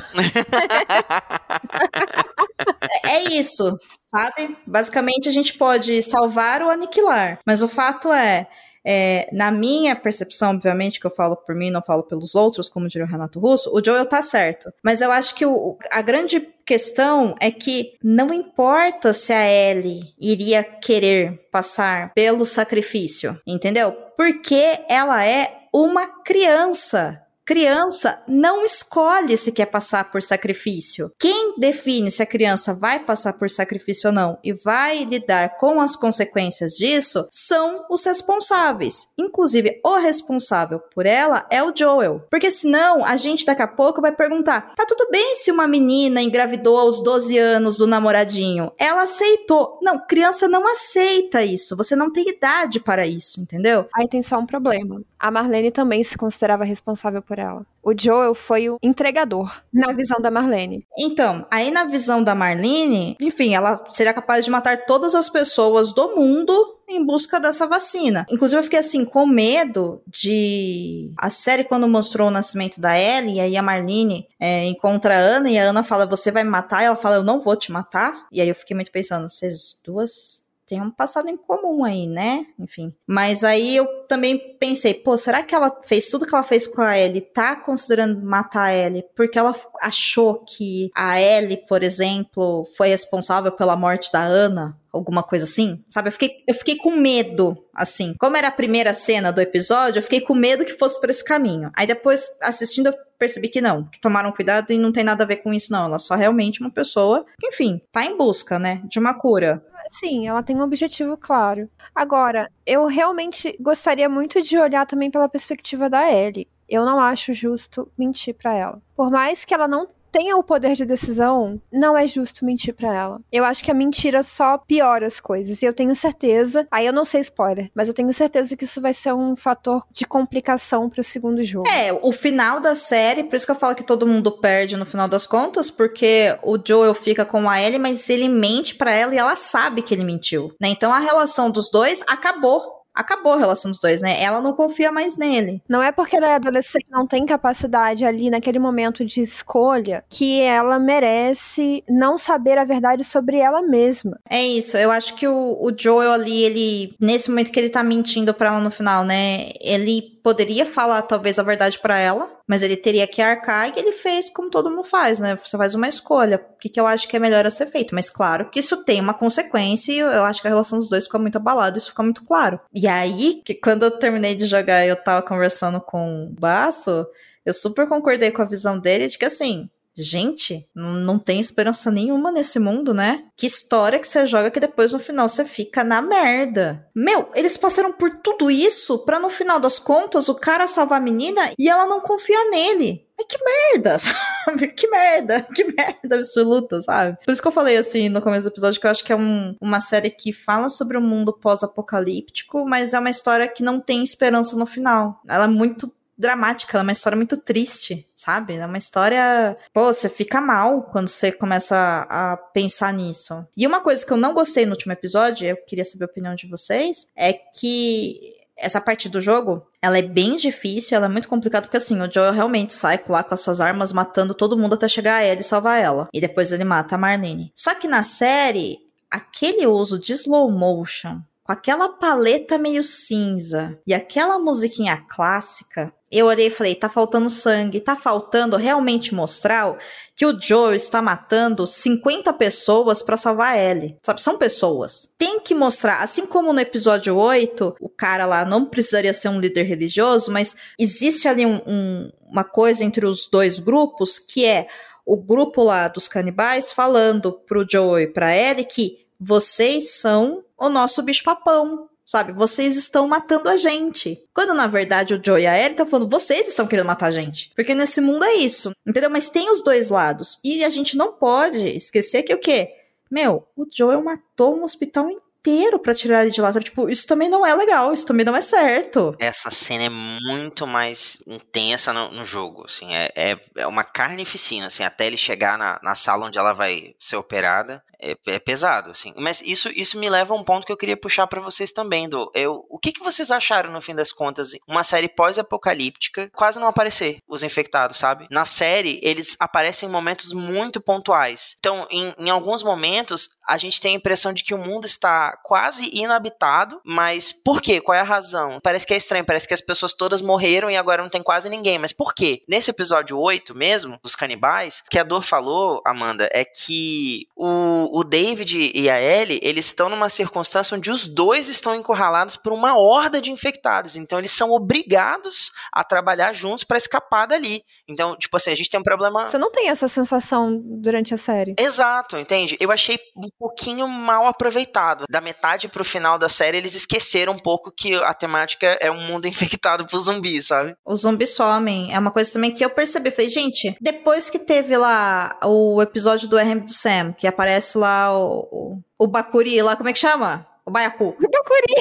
é 3.04 3.34
isso 3.34 3.78
sabe? 4.14 4.56
Basicamente, 4.66 5.28
a 5.28 5.32
gente 5.32 5.56
pode 5.56 6.02
salvar 6.04 6.62
ou 6.62 6.70
aniquilar. 6.70 7.40
Mas 7.46 7.64
o 7.64 7.68
fato 7.68 8.14
é, 8.14 8.48
é, 8.86 9.28
na 9.32 9.50
minha 9.50 9.96
percepção, 9.96 10.52
obviamente, 10.52 11.00
que 11.00 11.08
eu 11.08 11.12
falo 11.12 11.36
por 11.36 11.56
mim, 11.56 11.72
não 11.72 11.82
falo 11.82 12.04
pelos 12.04 12.36
outros, 12.36 12.70
como 12.70 12.88
diria 12.88 13.08
o 13.08 13.10
Renato 13.10 13.40
Russo, 13.40 13.72
o 13.74 13.84
Joel 13.84 14.06
tá 14.06 14.22
certo. 14.22 14.72
Mas 14.84 15.02
eu 15.02 15.12
acho 15.12 15.34
que 15.36 15.46
o, 15.46 15.78
a 15.92 16.02
grande 16.02 16.42
questão 16.66 17.36
é 17.40 17.50
que 17.50 17.94
não 18.04 18.34
importa 18.34 19.14
se 19.14 19.34
a 19.34 19.50
Ellie 19.50 20.14
iria 20.20 20.64
querer 20.64 21.48
passar 21.52 22.14
pelo 22.14 22.46
sacrifício, 22.46 23.40
entendeu? 23.48 23.92
Porque 24.18 24.80
ela 24.88 25.26
é 25.26 25.64
uma 25.74 26.06
criança. 26.24 27.20
Criança 27.46 28.22
não 28.26 28.64
escolhe 28.64 29.36
se 29.36 29.52
quer 29.52 29.66
passar 29.66 30.10
por 30.10 30.24
sacrifício. 30.24 31.12
Quem 31.20 31.56
define 31.58 32.10
se 32.10 32.24
a 32.24 32.26
criança 32.26 32.74
vai 32.74 33.00
passar 33.00 33.34
por 33.34 33.50
sacrifício 33.50 34.10
ou 34.10 34.14
não 34.14 34.38
e 34.42 34.54
vai 34.54 35.04
lidar 35.04 35.58
com 35.58 35.82
as 35.82 35.94
consequências 35.94 36.72
disso 36.72 37.28
são 37.30 37.86
os 37.90 38.06
responsáveis. 38.06 39.10
Inclusive, 39.18 39.82
o 39.86 39.98
responsável 39.98 40.80
por 40.94 41.06
ela 41.06 41.46
é 41.50 41.62
o 41.62 41.74
Joel. 41.76 42.26
Porque 42.32 42.50
senão 42.50 43.04
a 43.04 43.18
gente 43.18 43.46
daqui 43.46 43.62
a 43.62 43.68
pouco 43.68 44.02
vai 44.02 44.14
perguntar: 44.14 44.74
tá 44.74 44.86
tudo 44.86 45.10
bem 45.12 45.36
se 45.36 45.52
uma 45.52 45.68
menina 45.68 46.22
engravidou 46.22 46.78
aos 46.78 47.04
12 47.04 47.38
anos 47.38 47.78
do 47.78 47.86
namoradinho? 47.88 48.72
Ela 48.78 49.04
aceitou. 49.04 49.80
Não, 49.82 50.00
criança 50.00 50.48
não 50.48 50.66
aceita 50.72 51.44
isso. 51.44 51.76
Você 51.76 51.94
não 51.94 52.10
tem 52.10 52.30
idade 52.30 52.80
para 52.80 53.06
isso, 53.06 53.42
entendeu? 53.42 53.86
Aí 53.94 54.08
tem 54.08 54.24
só 54.24 54.40
um 54.40 54.46
problema. 54.46 55.02
A 55.20 55.32
Marlene 55.32 55.72
também 55.72 56.04
se 56.04 56.18
considerava 56.18 56.64
responsável 56.64 57.22
por 57.22 57.33
ela. 57.40 57.66
O 57.84 57.94
Joel 57.98 58.34
foi 58.34 58.70
o 58.70 58.78
entregador, 58.82 59.62
na 59.74 59.92
visão 59.92 60.18
da 60.22 60.32
Marlene. 60.32 60.88
Então, 60.98 61.46
aí 61.52 61.70
na 61.70 61.84
visão 61.84 62.24
da 62.24 62.34
Marlene, 62.34 63.18
enfim, 63.20 63.54
ela 63.54 63.86
seria 63.92 64.14
capaz 64.14 64.46
de 64.46 64.52
matar 64.52 64.86
todas 64.86 65.14
as 65.14 65.28
pessoas 65.28 65.94
do 65.94 66.16
mundo 66.16 66.80
em 66.88 67.06
busca 67.06 67.40
dessa 67.40 67.68
vacina. 67.68 68.26
Inclusive, 68.30 68.60
eu 68.60 68.64
fiquei 68.64 68.80
assim, 68.80 69.04
com 69.04 69.26
medo 69.26 70.02
de. 70.08 71.12
A 71.18 71.30
série, 71.30 71.64
quando 71.64 71.88
mostrou 71.88 72.28
o 72.28 72.32
nascimento 72.32 72.80
da 72.80 72.98
Ellie, 72.98 73.36
e 73.36 73.40
aí 73.42 73.58
a 73.58 73.62
Marlene 73.62 74.28
é, 74.40 74.66
encontra 74.66 75.16
a 75.16 75.20
Ana 75.20 75.50
e 75.50 75.58
a 75.58 75.64
Ana 75.64 75.84
fala: 75.84 76.06
Você 76.06 76.32
vai 76.32 76.44
me 76.44 76.50
matar? 76.50 76.84
E 76.84 76.86
ela 76.86 76.96
fala: 76.96 77.16
Eu 77.16 77.24
não 77.24 77.42
vou 77.42 77.56
te 77.56 77.72
matar. 77.72 78.28
E 78.32 78.40
aí 78.40 78.48
eu 78.48 78.56
fiquei 78.56 78.76
muito 78.76 78.92
pensando: 78.92 79.30
vocês 79.30 79.80
duas 79.84 80.43
tem 80.68 80.82
um 80.82 80.92
passado 80.92 81.30
em 81.30 81.38
comum 81.38 81.84
aí, 81.84 82.08
né? 82.08 82.46
Enfim. 82.60 82.94
Mas 83.08 83.44
aí 83.44 83.76
eu 83.76 83.88
também 84.08 84.38
pensei, 84.60 84.94
pô, 84.94 85.18
será 85.18 85.44
que 85.44 85.54
ela 85.54 85.82
fez 85.84 86.10
tudo 86.10 86.26
que 86.26 86.34
ela 86.34 86.44
fez 86.44 86.68
com 86.68 86.82
a 86.82 86.98
Ellie, 86.98 87.22
tá 87.22 87.56
considerando 87.56 88.22
matar 88.22 88.66
a 88.66 88.74
Ellie 88.74 89.06
porque 89.16 89.38
ela 89.38 89.56
achou 89.82 90.44
que 90.46 90.90
a 90.96 91.20
Ellie, 91.20 91.58
por 91.68 91.84
exemplo, 91.84 92.68
foi 92.78 92.90
responsável 92.90 93.52
pela 93.52 93.76
morte 93.76 94.12
da 94.12 94.24
Ana? 94.24 94.78
Alguma 94.92 95.24
coisa 95.24 95.46
assim, 95.46 95.84
sabe? 95.90 96.10
Eu 96.10 96.12
fiquei, 96.12 96.44
eu 96.48 96.54
fiquei 96.54 96.78
com 96.78 96.92
medo, 96.92 97.58
assim. 97.74 98.14
Como 98.20 98.38
era 98.38 98.50
a 98.50 98.52
primeira 98.52 98.94
cena 98.94 99.32
do 99.32 99.42
episódio, 99.42 99.98
eu 99.98 100.04
fiquei 100.04 100.22
com 100.22 100.36
medo 100.36 100.64
que 100.64 100.78
fosse 100.78 101.02
por 101.02 101.10
esse 101.10 101.24
caminho. 101.24 101.72
Aí 101.76 101.88
depois, 101.88 102.30
assistindo, 102.40 102.88
eu 102.88 102.94
percebi 103.18 103.48
que 103.48 103.60
não, 103.60 103.86
que 103.86 104.00
tomaram 104.00 104.32
cuidado 104.32 104.72
e 104.72 104.78
não 104.78 104.92
tem 104.92 105.04
nada 105.04 105.24
a 105.24 105.28
ver 105.28 105.38
com 105.38 105.52
isso, 105.52 105.72
não. 105.72 105.86
Ela 105.86 105.96
é 105.96 106.00
só 106.00 106.14
realmente 106.14 106.62
uma 106.62 106.70
pessoa 106.70 107.26
enfim, 107.44 107.82
tá 107.92 108.06
em 108.06 108.18
busca, 108.18 108.58
né, 108.58 108.82
de 108.86 109.00
uma 109.00 109.14
cura. 109.14 109.64
Sim, 109.94 110.28
ela 110.28 110.42
tem 110.42 110.56
um 110.56 110.64
objetivo 110.64 111.16
claro. 111.16 111.70
Agora, 111.94 112.52
eu 112.66 112.88
realmente 112.88 113.56
gostaria 113.60 114.10
muito 114.10 114.42
de 114.42 114.58
olhar 114.58 114.88
também 114.88 115.12
pela 115.12 115.30
perspectiva 115.30 115.88
da 115.88 116.12
Ellie. 116.12 116.48
Eu 116.68 116.84
não 116.84 117.00
acho 117.00 117.32
justo 117.32 117.88
mentir 117.96 118.34
para 118.34 118.56
ela. 118.56 118.82
Por 118.96 119.12
mais 119.12 119.46
que 119.46 119.54
ela 119.54 119.68
não 119.68 119.88
tenha 120.14 120.38
o 120.38 120.44
poder 120.44 120.76
de 120.76 120.86
decisão, 120.86 121.60
não 121.72 121.98
é 121.98 122.06
justo 122.06 122.46
mentir 122.46 122.76
para 122.76 122.94
ela. 122.94 123.22
Eu 123.32 123.44
acho 123.44 123.64
que 123.64 123.72
a 123.72 123.74
mentira 123.74 124.22
só 124.22 124.60
piora 124.60 125.08
as 125.08 125.20
coisas. 125.20 125.62
E 125.62 125.66
eu 125.66 125.74
tenho 125.74 125.96
certeza, 125.96 126.68
aí 126.72 126.86
eu 126.86 126.94
não 126.94 127.04
sei 127.04 127.22
spoiler, 127.22 127.72
mas 127.74 127.88
eu 127.88 127.96
tenho 127.96 128.14
certeza 128.14 128.56
que 128.56 128.64
isso 128.64 128.80
vai 128.80 128.94
ser 128.94 129.12
um 129.12 129.36
fator 129.36 129.84
de 129.92 130.06
complicação 130.06 130.88
pro 130.88 131.04
segundo 131.04 131.44
jogo. 131.44 131.68
É, 131.68 131.92
o 131.92 132.12
final 132.12 132.60
da 132.60 132.76
série, 132.76 133.24
por 133.24 133.36
isso 133.36 133.46
que 133.46 133.52
eu 133.52 133.56
falo 133.56 133.76
que 133.76 133.84
todo 133.84 134.06
mundo 134.06 134.32
perde 134.32 134.78
no 134.78 134.86
final 134.86 135.08
das 135.08 135.26
contas, 135.26 135.72
porque 135.72 136.38
o 136.44 136.60
Joel 136.64 136.94
fica 136.94 137.26
com 137.26 137.50
a 137.50 137.60
Ellie, 137.60 137.80
mas 137.80 138.08
ele 138.08 138.30
mente 138.30 138.76
para 138.76 138.92
ela 138.92 139.16
e 139.16 139.18
ela 139.18 139.36
sabe 139.36 139.82
que 139.82 139.96
ele 139.96 140.04
mentiu, 140.04 140.54
né? 140.62 140.68
Então 140.68 140.94
a 140.94 141.00
relação 141.00 141.50
dos 141.50 141.72
dois 141.72 142.04
acabou 142.08 142.83
acabou 142.94 143.34
a 143.34 143.38
relação 143.38 143.72
dos 143.72 143.80
dois, 143.80 144.02
né? 144.02 144.22
Ela 144.22 144.42
não 144.42 144.54
confia 144.54 144.92
mais 144.92 145.18
nele. 145.18 145.62
Não 145.68 145.82
é 145.82 145.92
porque 145.92 146.16
ela 146.16 146.30
é 146.30 146.36
adolescente 146.36 146.86
não 146.90 147.08
tem 147.08 147.26
capacidade 147.26 148.06
ali 148.06 148.30
naquele 148.30 148.60
momento 148.60 149.04
de 149.06 149.22
escolha 149.22 150.04
que 150.10 150.40
ela 150.42 150.80
merece 150.80 151.84
não 151.90 152.18
saber 152.18 152.58
a 152.58 152.64
verdade 152.64 153.04
sobre 153.04 153.38
ela 153.38 153.62
mesma. 153.62 154.20
É 154.30 154.46
isso, 154.46 154.78
eu 154.78 154.92
acho 154.92 155.16
que 155.16 155.28
o, 155.28 155.58
o 155.60 155.72
Joel 155.76 156.12
ali, 156.12 156.44
ele, 156.44 156.96
nesse 157.00 157.30
momento 157.30 157.52
que 157.52 157.60
ele 157.60 157.70
tá 157.70 157.84
mentindo 157.84 158.34
pra 158.34 158.50
ela 158.50 158.60
no 158.60 158.72
final, 158.72 159.04
né? 159.04 159.50
Ele 159.62 160.13
poderia 160.24 160.66
falar 160.66 161.02
talvez 161.02 161.38
a 161.38 161.44
verdade 161.44 161.78
para 161.78 161.98
ela, 161.98 162.32
mas 162.48 162.64
ele 162.64 162.78
teria 162.78 163.06
que 163.06 163.22
arcar 163.22 163.70
e 163.70 163.80
ele 163.80 163.92
fez 163.92 164.30
como 164.30 164.50
todo 164.50 164.70
mundo 164.70 164.84
faz, 164.84 165.20
né? 165.20 165.38
Você 165.44 165.58
faz 165.58 165.76
uma 165.76 165.88
escolha, 165.88 166.44
o 166.56 166.58
que, 166.58 166.70
que 166.70 166.80
eu 166.80 166.88
acho 166.88 167.08
que 167.08 167.18
é 167.18 167.20
melhor 167.20 167.46
a 167.46 167.52
ser 167.52 167.68
feito. 167.68 167.94
Mas 167.94 168.10
claro 168.10 168.50
que 168.50 168.62
isso 168.62 168.78
tem 168.84 169.02
uma 169.02 169.14
consequência 169.14 169.92
e 169.92 170.00
eu 170.00 170.24
acho 170.24 170.42
que 170.42 170.48
a 170.48 170.52
relação 170.52 170.80
dos 170.80 170.90
dois 170.90 171.04
fica 171.04 171.20
muito 171.20 171.38
abalada, 171.38 171.78
isso 171.78 171.90
fica 171.90 172.02
muito 172.02 172.24
claro. 172.24 172.60
E 172.74 172.88
aí, 172.88 173.42
que 173.44 173.54
quando 173.54 173.84
eu 173.84 173.92
terminei 173.92 174.34
de 174.34 174.46
jogar 174.46 174.88
eu 174.88 174.96
tava 174.96 175.22
conversando 175.26 175.82
com 175.82 176.26
o 176.26 176.30
Baço, 176.40 177.06
eu 177.46 177.54
super 177.54 177.88
concordei 177.88 178.32
com 178.32 178.42
a 178.42 178.46
visão 178.46 178.80
dele 178.80 179.08
de 179.08 179.18
que 179.18 179.26
assim, 179.26 179.70
Gente, 179.96 180.68
não 180.76 181.20
tem 181.20 181.40
esperança 181.40 181.92
nenhuma 181.92 182.32
nesse 182.32 182.60
mundo, 182.60 182.94
né? 182.94 183.26
Que 183.38 183.46
história 183.46 184.00
que 184.00 184.08
você 184.08 184.26
joga 184.26 184.50
que 184.50 184.60
depois 184.60 184.92
no 184.92 185.00
final 185.00 185.30
você 185.30 185.46
fica 185.46 185.84
na 185.84 186.02
merda. 186.02 186.88
Meu, 186.96 187.30
eles 187.36 187.58
passaram 187.58 187.94
por 187.94 188.10
tudo 188.22 188.50
isso 188.50 189.00
pra 189.06 189.20
no 189.20 189.30
final 189.30 189.60
das 189.60 189.78
contas 189.78 190.30
o 190.30 190.36
cara 190.36 190.68
salvar 190.68 191.00
a 191.00 191.04
menina 191.04 191.52
e 191.60 191.70
ela 191.70 191.86
não 191.86 192.02
confia 192.02 192.50
nele. 192.50 193.06
Mas 193.18 193.28
que 193.28 193.38
merda, 193.44 193.98
sabe? 194.00 194.68
Que 194.70 194.88
merda, 194.88 195.42
que 195.54 195.64
merda 195.66 196.16
absoluta, 196.16 196.82
sabe? 196.82 197.18
Por 197.24 197.32
isso 197.32 197.42
que 197.42 197.48
eu 197.48 197.52
falei 197.52 197.78
assim 197.78 198.10
no 198.10 198.22
começo 198.22 198.50
do 198.50 198.54
episódio 198.54 198.82
que 198.82 198.88
eu 198.88 198.92
acho 198.92 199.04
que 199.04 199.14
é 199.14 199.16
um, 199.16 199.56
uma 199.62 199.80
série 199.80 200.10
que 200.10 200.34
fala 200.34 200.70
sobre 200.70 200.98
o 200.98 201.00
um 201.00 201.04
mundo 201.04 201.34
pós-apocalíptico, 201.34 202.66
mas 202.66 202.94
é 202.94 203.00
uma 203.00 203.10
história 203.10 203.48
que 203.48 203.64
não 203.64 203.80
tem 203.80 204.04
esperança 204.04 204.56
no 204.58 204.66
final. 204.66 205.22
Ela 205.28 205.46
é 205.46 205.48
muito 205.48 205.92
dramática, 206.18 206.78
ela 206.78 206.84
é 206.84 206.88
uma 206.88 206.92
história 206.92 207.16
muito 207.16 207.38
triste, 207.38 208.08
sabe? 208.16 208.56
É 208.56 208.66
uma 208.66 208.78
história. 208.78 209.58
Pô, 209.74 209.86
você 209.92 210.10
fica 210.10 210.40
mal 210.40 210.84
quando 210.84 211.08
você 211.08 211.32
começa 211.32 211.76
a, 211.76 212.34
a, 212.34 212.38
pensar 212.38 212.94
nisso. 212.94 213.46
E 213.56 213.66
uma 213.66 213.82
coisa 213.82 214.06
que 214.06 214.12
eu 214.12 214.18
não 214.18 214.34
gostei 214.34 214.66
no 214.66 214.72
último 214.72 214.94
episódio, 214.94 215.48
eu 215.48 215.58
queria 215.58 215.86
saber 215.86 216.06
a 216.06 216.08
opinião 216.08 216.36
de 216.36 216.48
vocês, 216.48 217.08
é 217.16 217.34
que 217.34 218.34
essa 218.56 218.80
parte 218.80 219.10
do 219.10 219.20
jogo, 219.20 219.66
ela 219.82 219.98
é 219.98 220.02
bem 220.02 220.36
difícil, 220.36 220.96
ela 220.96 221.08
é 221.08 221.10
muito 221.10 221.28
complicada, 221.28 221.66
porque 221.66 221.78
assim, 221.78 222.00
o 222.02 222.12
Joel 222.12 222.34
realmente 222.34 222.74
sai 222.74 223.04
lá 223.08 223.24
com 223.24 223.34
as 223.34 223.42
suas 223.42 223.60
armas, 223.60 223.92
matando 223.92 224.34
todo 224.34 224.58
mundo 224.58 224.76
até 224.76 224.88
chegar 224.88 225.18
a 225.18 225.22
ela 225.22 225.42
e 225.42 225.44
salvar 225.44 225.82
ela. 225.82 226.08
E 226.14 226.22
depois 226.22 226.52
ele 226.52 226.64
mata 226.64 226.96
a 226.96 226.98
Marlene. 226.98 227.52
Só 227.56 227.74
que 227.74 227.88
na 227.88 228.04
série, 228.04 228.80
aquele 229.10 229.66
uso 229.66 230.00
de 230.00 230.14
slow 230.14 230.50
motion 230.52 231.20
com 231.44 231.52
aquela 231.52 231.90
paleta 231.90 232.58
meio 232.58 232.82
cinza 232.84 233.78
e 233.86 233.94
aquela 233.94 234.40
musiquinha 234.40 234.98
clássica, 235.10 235.94
eu 236.10 236.28
olhei 236.28 236.48
e 236.48 236.52
falei, 236.52 236.76
tá 236.76 236.88
faltando 236.88 237.30
sangue, 237.30 237.82
tá 237.82 237.96
faltando 237.96 238.56
realmente 238.56 239.16
mostrar 239.16 239.76
que 240.16 240.26
o 240.26 240.40
Joe 240.40 240.76
está 240.76 241.02
matando 241.02 241.66
50 241.66 242.32
pessoas 242.34 243.02
para 243.02 243.18
salvar 243.18 243.56
a 243.56 243.58
Ellie. 243.58 243.98
Sabe, 244.04 244.22
são 244.22 244.38
pessoas. 244.38 245.14
Tem 245.18 245.40
que 245.40 245.56
mostrar, 245.56 246.04
assim 246.04 246.28
como 246.28 246.54
no 246.54 246.60
episódio 246.60 247.18
8, 247.18 247.78
o 247.82 247.90
cara 247.90 248.26
lá 248.28 248.46
não 248.46 248.66
precisaria 248.66 249.14
ser 249.14 249.30
um 249.30 249.40
líder 249.40 249.64
religioso, 249.64 250.32
mas 250.32 250.56
existe 250.80 251.28
ali 251.28 251.46
um, 251.46 251.60
um, 251.66 252.12
uma 252.22 252.44
coisa 252.44 252.86
entre 252.86 253.06
os 253.06 253.28
dois 253.28 253.60
grupos 253.60 254.20
que 254.20 254.46
é 254.46 254.68
o 255.06 255.18
grupo 255.18 255.64
lá 255.64 255.88
dos 255.88 256.08
canibais 256.08 256.72
falando 256.72 257.34
pro 257.34 257.66
Joe 257.70 258.04
e 258.04 258.08
pra 258.08 258.38
Ellie 258.38 258.66
que 258.66 259.04
vocês 259.20 259.96
são 259.96 260.43
o 260.58 260.70
nosso 260.70 261.02
bicho-papão. 261.02 261.90
Sabe, 262.06 262.34
vocês 262.34 262.76
estão 262.76 263.08
matando 263.08 263.50
a 263.50 263.56
gente. 263.56 264.20
Quando 264.34 264.54
na 264.54 264.68
verdade 264.68 265.14
o 265.14 265.22
Joe 265.24 265.42
e 265.42 265.48
a 265.48 265.58
Ellie 265.58 265.72
estão 265.72 265.86
falando, 265.86 266.10
vocês 266.10 266.50
estão 266.50 266.68
querendo 266.68 266.88
matar 266.88 267.08
a 267.08 267.12
gente. 267.12 267.52
Porque 267.56 267.74
nesse 267.74 268.02
mundo 268.02 268.26
é 268.26 268.34
isso. 268.34 268.74
Entendeu? 268.86 269.10
Mas 269.10 269.30
tem 269.30 269.50
os 269.50 269.64
dois 269.64 269.90
lados. 269.90 270.38
E 270.44 270.66
a 270.66 270.70
gente 270.70 270.98
não 270.98 271.14
pode 271.14 271.66
esquecer 271.70 272.24
que 272.24 272.34
o 272.34 272.40
quê? 272.40 272.76
Meu, 273.10 273.48
o 273.56 273.66
Joel 273.72 274.04
matou 274.04 274.58
um 274.60 274.64
hospital 274.64 275.10
inteiro 275.44 275.78
para 275.78 275.94
tirar 275.94 276.24
ele 276.24 276.32
de 276.32 276.42
lá. 276.42 276.52
Sabe? 276.52 276.66
Tipo, 276.66 276.90
isso 276.90 277.06
também 277.06 277.30
não 277.30 277.46
é 277.46 277.54
legal, 277.54 277.94
isso 277.94 278.06
também 278.06 278.26
não 278.26 278.36
é 278.36 278.42
certo. 278.42 279.16
Essa 279.20 279.52
cena 279.52 279.86
é 279.86 279.90
muito 279.90 280.66
mais 280.66 281.22
intensa 281.28 281.94
no, 281.94 282.10
no 282.12 282.26
jogo, 282.26 282.64
assim, 282.66 282.94
é, 282.94 283.12
é, 283.16 283.40
é, 283.58 283.68
uma 283.68 283.84
carnificina, 283.84 284.68
assim, 284.68 284.84
até 284.84 285.06
ele 285.06 285.18
chegar 285.18 285.58
na, 285.58 285.80
na 285.84 285.96
sala 285.96 286.26
onde 286.26 286.38
ela 286.38 286.54
vai 286.54 286.96
ser 286.98 287.18
operada 287.18 287.84
é, 288.04 288.18
é, 288.28 288.40
pesado, 288.40 288.92
assim. 288.92 289.14
Mas 289.18 289.42
isso, 289.42 289.70
isso 289.70 289.98
me 289.98 290.10
leva 290.10 290.34
a 290.34 290.38
um 290.38 290.44
ponto 290.44 290.66
que 290.66 290.72
eu 290.72 290.78
queria 290.78 290.98
puxar 290.98 291.26
para 291.28 291.42
vocês 291.42 291.72
também, 291.72 292.10
do 292.10 292.30
eu, 292.36 292.66
o 292.70 292.78
que, 292.78 292.92
que 292.92 293.04
vocês 293.04 293.32
acharam 293.32 293.72
no 293.72 293.82
fim 293.82 293.96
das 293.96 294.12
contas? 294.12 294.52
Uma 294.68 294.84
série 294.84 295.08
pós-apocalíptica, 295.08 296.30
quase 296.36 296.60
não 296.60 296.68
aparecer 296.68 297.20
os 297.28 297.44
infectados, 297.44 297.98
sabe? 297.98 298.28
Na 298.30 298.46
série, 298.46 299.00
eles 299.02 299.38
aparecem 299.40 299.88
em 299.88 299.92
momentos 299.92 300.34
muito 300.34 300.82
pontuais. 300.82 301.56
Então, 301.60 301.88
em, 301.90 302.14
em 302.18 302.30
alguns 302.30 302.62
momentos, 302.62 303.30
a 303.48 303.58
gente 303.58 303.80
tem 303.80 303.94
a 303.94 303.98
impressão 303.98 304.34
de 304.34 304.44
que 304.44 304.54
o 304.54 304.58
mundo 304.58 304.86
está 304.86 305.38
quase 305.44 305.90
inabitado, 305.94 306.82
mas 306.84 307.32
por 307.32 307.62
quê? 307.62 307.80
Qual 307.80 307.96
é 307.96 308.02
a 308.02 308.04
razão? 308.04 308.60
Parece 308.62 308.86
que 308.86 308.94
é 308.94 308.98
estranho, 308.98 309.26
parece 309.26 309.48
que 309.48 309.54
as 309.54 309.62
pessoas 309.62 309.94
todas 309.94 310.22
morreram 310.22 310.70
e 310.70 310.78
agora 310.78 311.02
não 311.02 311.10
tem 311.10 311.24
quase 311.24 311.50
ninguém, 311.50 311.78
mas 311.78 311.94
por 311.94 312.14
quê? 312.14 312.44
Nesse 312.48 312.72
episódio 312.72 313.18
8 313.18 313.56
mesmo, 313.56 314.00
dos 314.04 314.16
canibais, 314.16 314.84
o 314.86 314.90
que 314.90 315.00
a 315.00 315.04
Dor 315.04 315.24
falou, 315.24 315.82
Amanda, 315.86 316.30
é 316.32 316.44
que 316.44 317.28
o, 317.36 317.93
o 317.94 318.04
David 318.04 318.72
e 318.74 318.90
a 318.90 319.00
Ellie, 319.00 319.40
eles 319.44 319.68
estão 319.68 319.88
numa 319.88 320.10
circunstância 320.10 320.76
onde 320.76 320.90
os 320.90 321.06
dois 321.06 321.48
estão 321.48 321.76
encurralados 321.76 322.36
por 322.36 322.52
uma 322.52 322.76
horda 322.76 323.22
de 323.22 323.30
infectados. 323.30 323.96
Então 323.96 324.18
eles 324.18 324.32
são 324.32 324.50
obrigados 324.50 325.52
a 325.72 325.84
trabalhar 325.84 326.34
juntos 326.34 326.64
para 326.64 326.80
escapar 326.80 327.28
dali. 327.28 327.62
Então, 327.88 328.18
tipo 328.18 328.36
assim, 328.36 328.50
a 328.50 328.56
gente 328.56 328.72
tem 328.72 328.80
um 328.80 328.84
problema. 328.84 329.28
Você 329.28 329.38
não 329.38 329.52
tem 329.52 329.70
essa 329.70 329.88
sensação 329.88 330.60
durante 330.82 331.14
a 331.14 331.18
série. 331.18 331.54
Exato, 331.60 332.18
entende? 332.18 332.58
Eu 332.60 332.72
achei 332.72 332.98
um 333.16 333.30
pouquinho 333.38 333.88
mal 333.88 334.26
aproveitado. 334.26 335.06
Da 335.08 335.22
metade 335.22 335.68
pro 335.68 335.86
final 335.86 336.18
da 336.18 336.30
série, 336.30 336.58
eles 336.58 336.74
esqueceram 336.74 337.34
um 337.34 337.40
pouco 337.40 337.72
que 337.72 337.94
a 337.94 338.14
temática 338.16 338.76
é 338.82 338.90
um 338.90 339.04
mundo 339.06 339.28
infectado 339.30 339.86
por 339.86 340.00
zumbis, 340.00 340.48
sabe? 340.48 340.76
Os 340.84 341.02
zumbis 341.02 341.36
somem. 341.36 341.94
É 341.94 342.00
uma 342.00 342.10
coisa 342.10 342.34
também 342.34 342.56
que 342.56 342.66
eu 342.66 342.72
percebi. 342.72 343.12
Falei, 343.12 343.30
gente, 343.30 343.78
depois 343.80 344.32
que 344.32 344.40
teve 344.40 344.76
lá 344.76 345.38
o 345.44 345.80
episódio 345.80 346.28
do 346.28 346.38
RM 346.38 346.62
do 346.66 346.74
Sam, 346.74 347.14
que 347.14 347.28
aparece 347.28 347.78
lá 347.78 347.83
o, 347.84 348.48
o, 348.52 348.82
o 349.00 349.08
Bakuri 349.08 349.62
lá, 349.62 349.76
como 349.76 349.90
é 349.90 349.94
que 349.94 350.00
chama? 350.00 350.46
O 350.66 350.72
Baiacu. 350.72 351.16
O 351.20 351.30
Bakuri. 351.30 351.74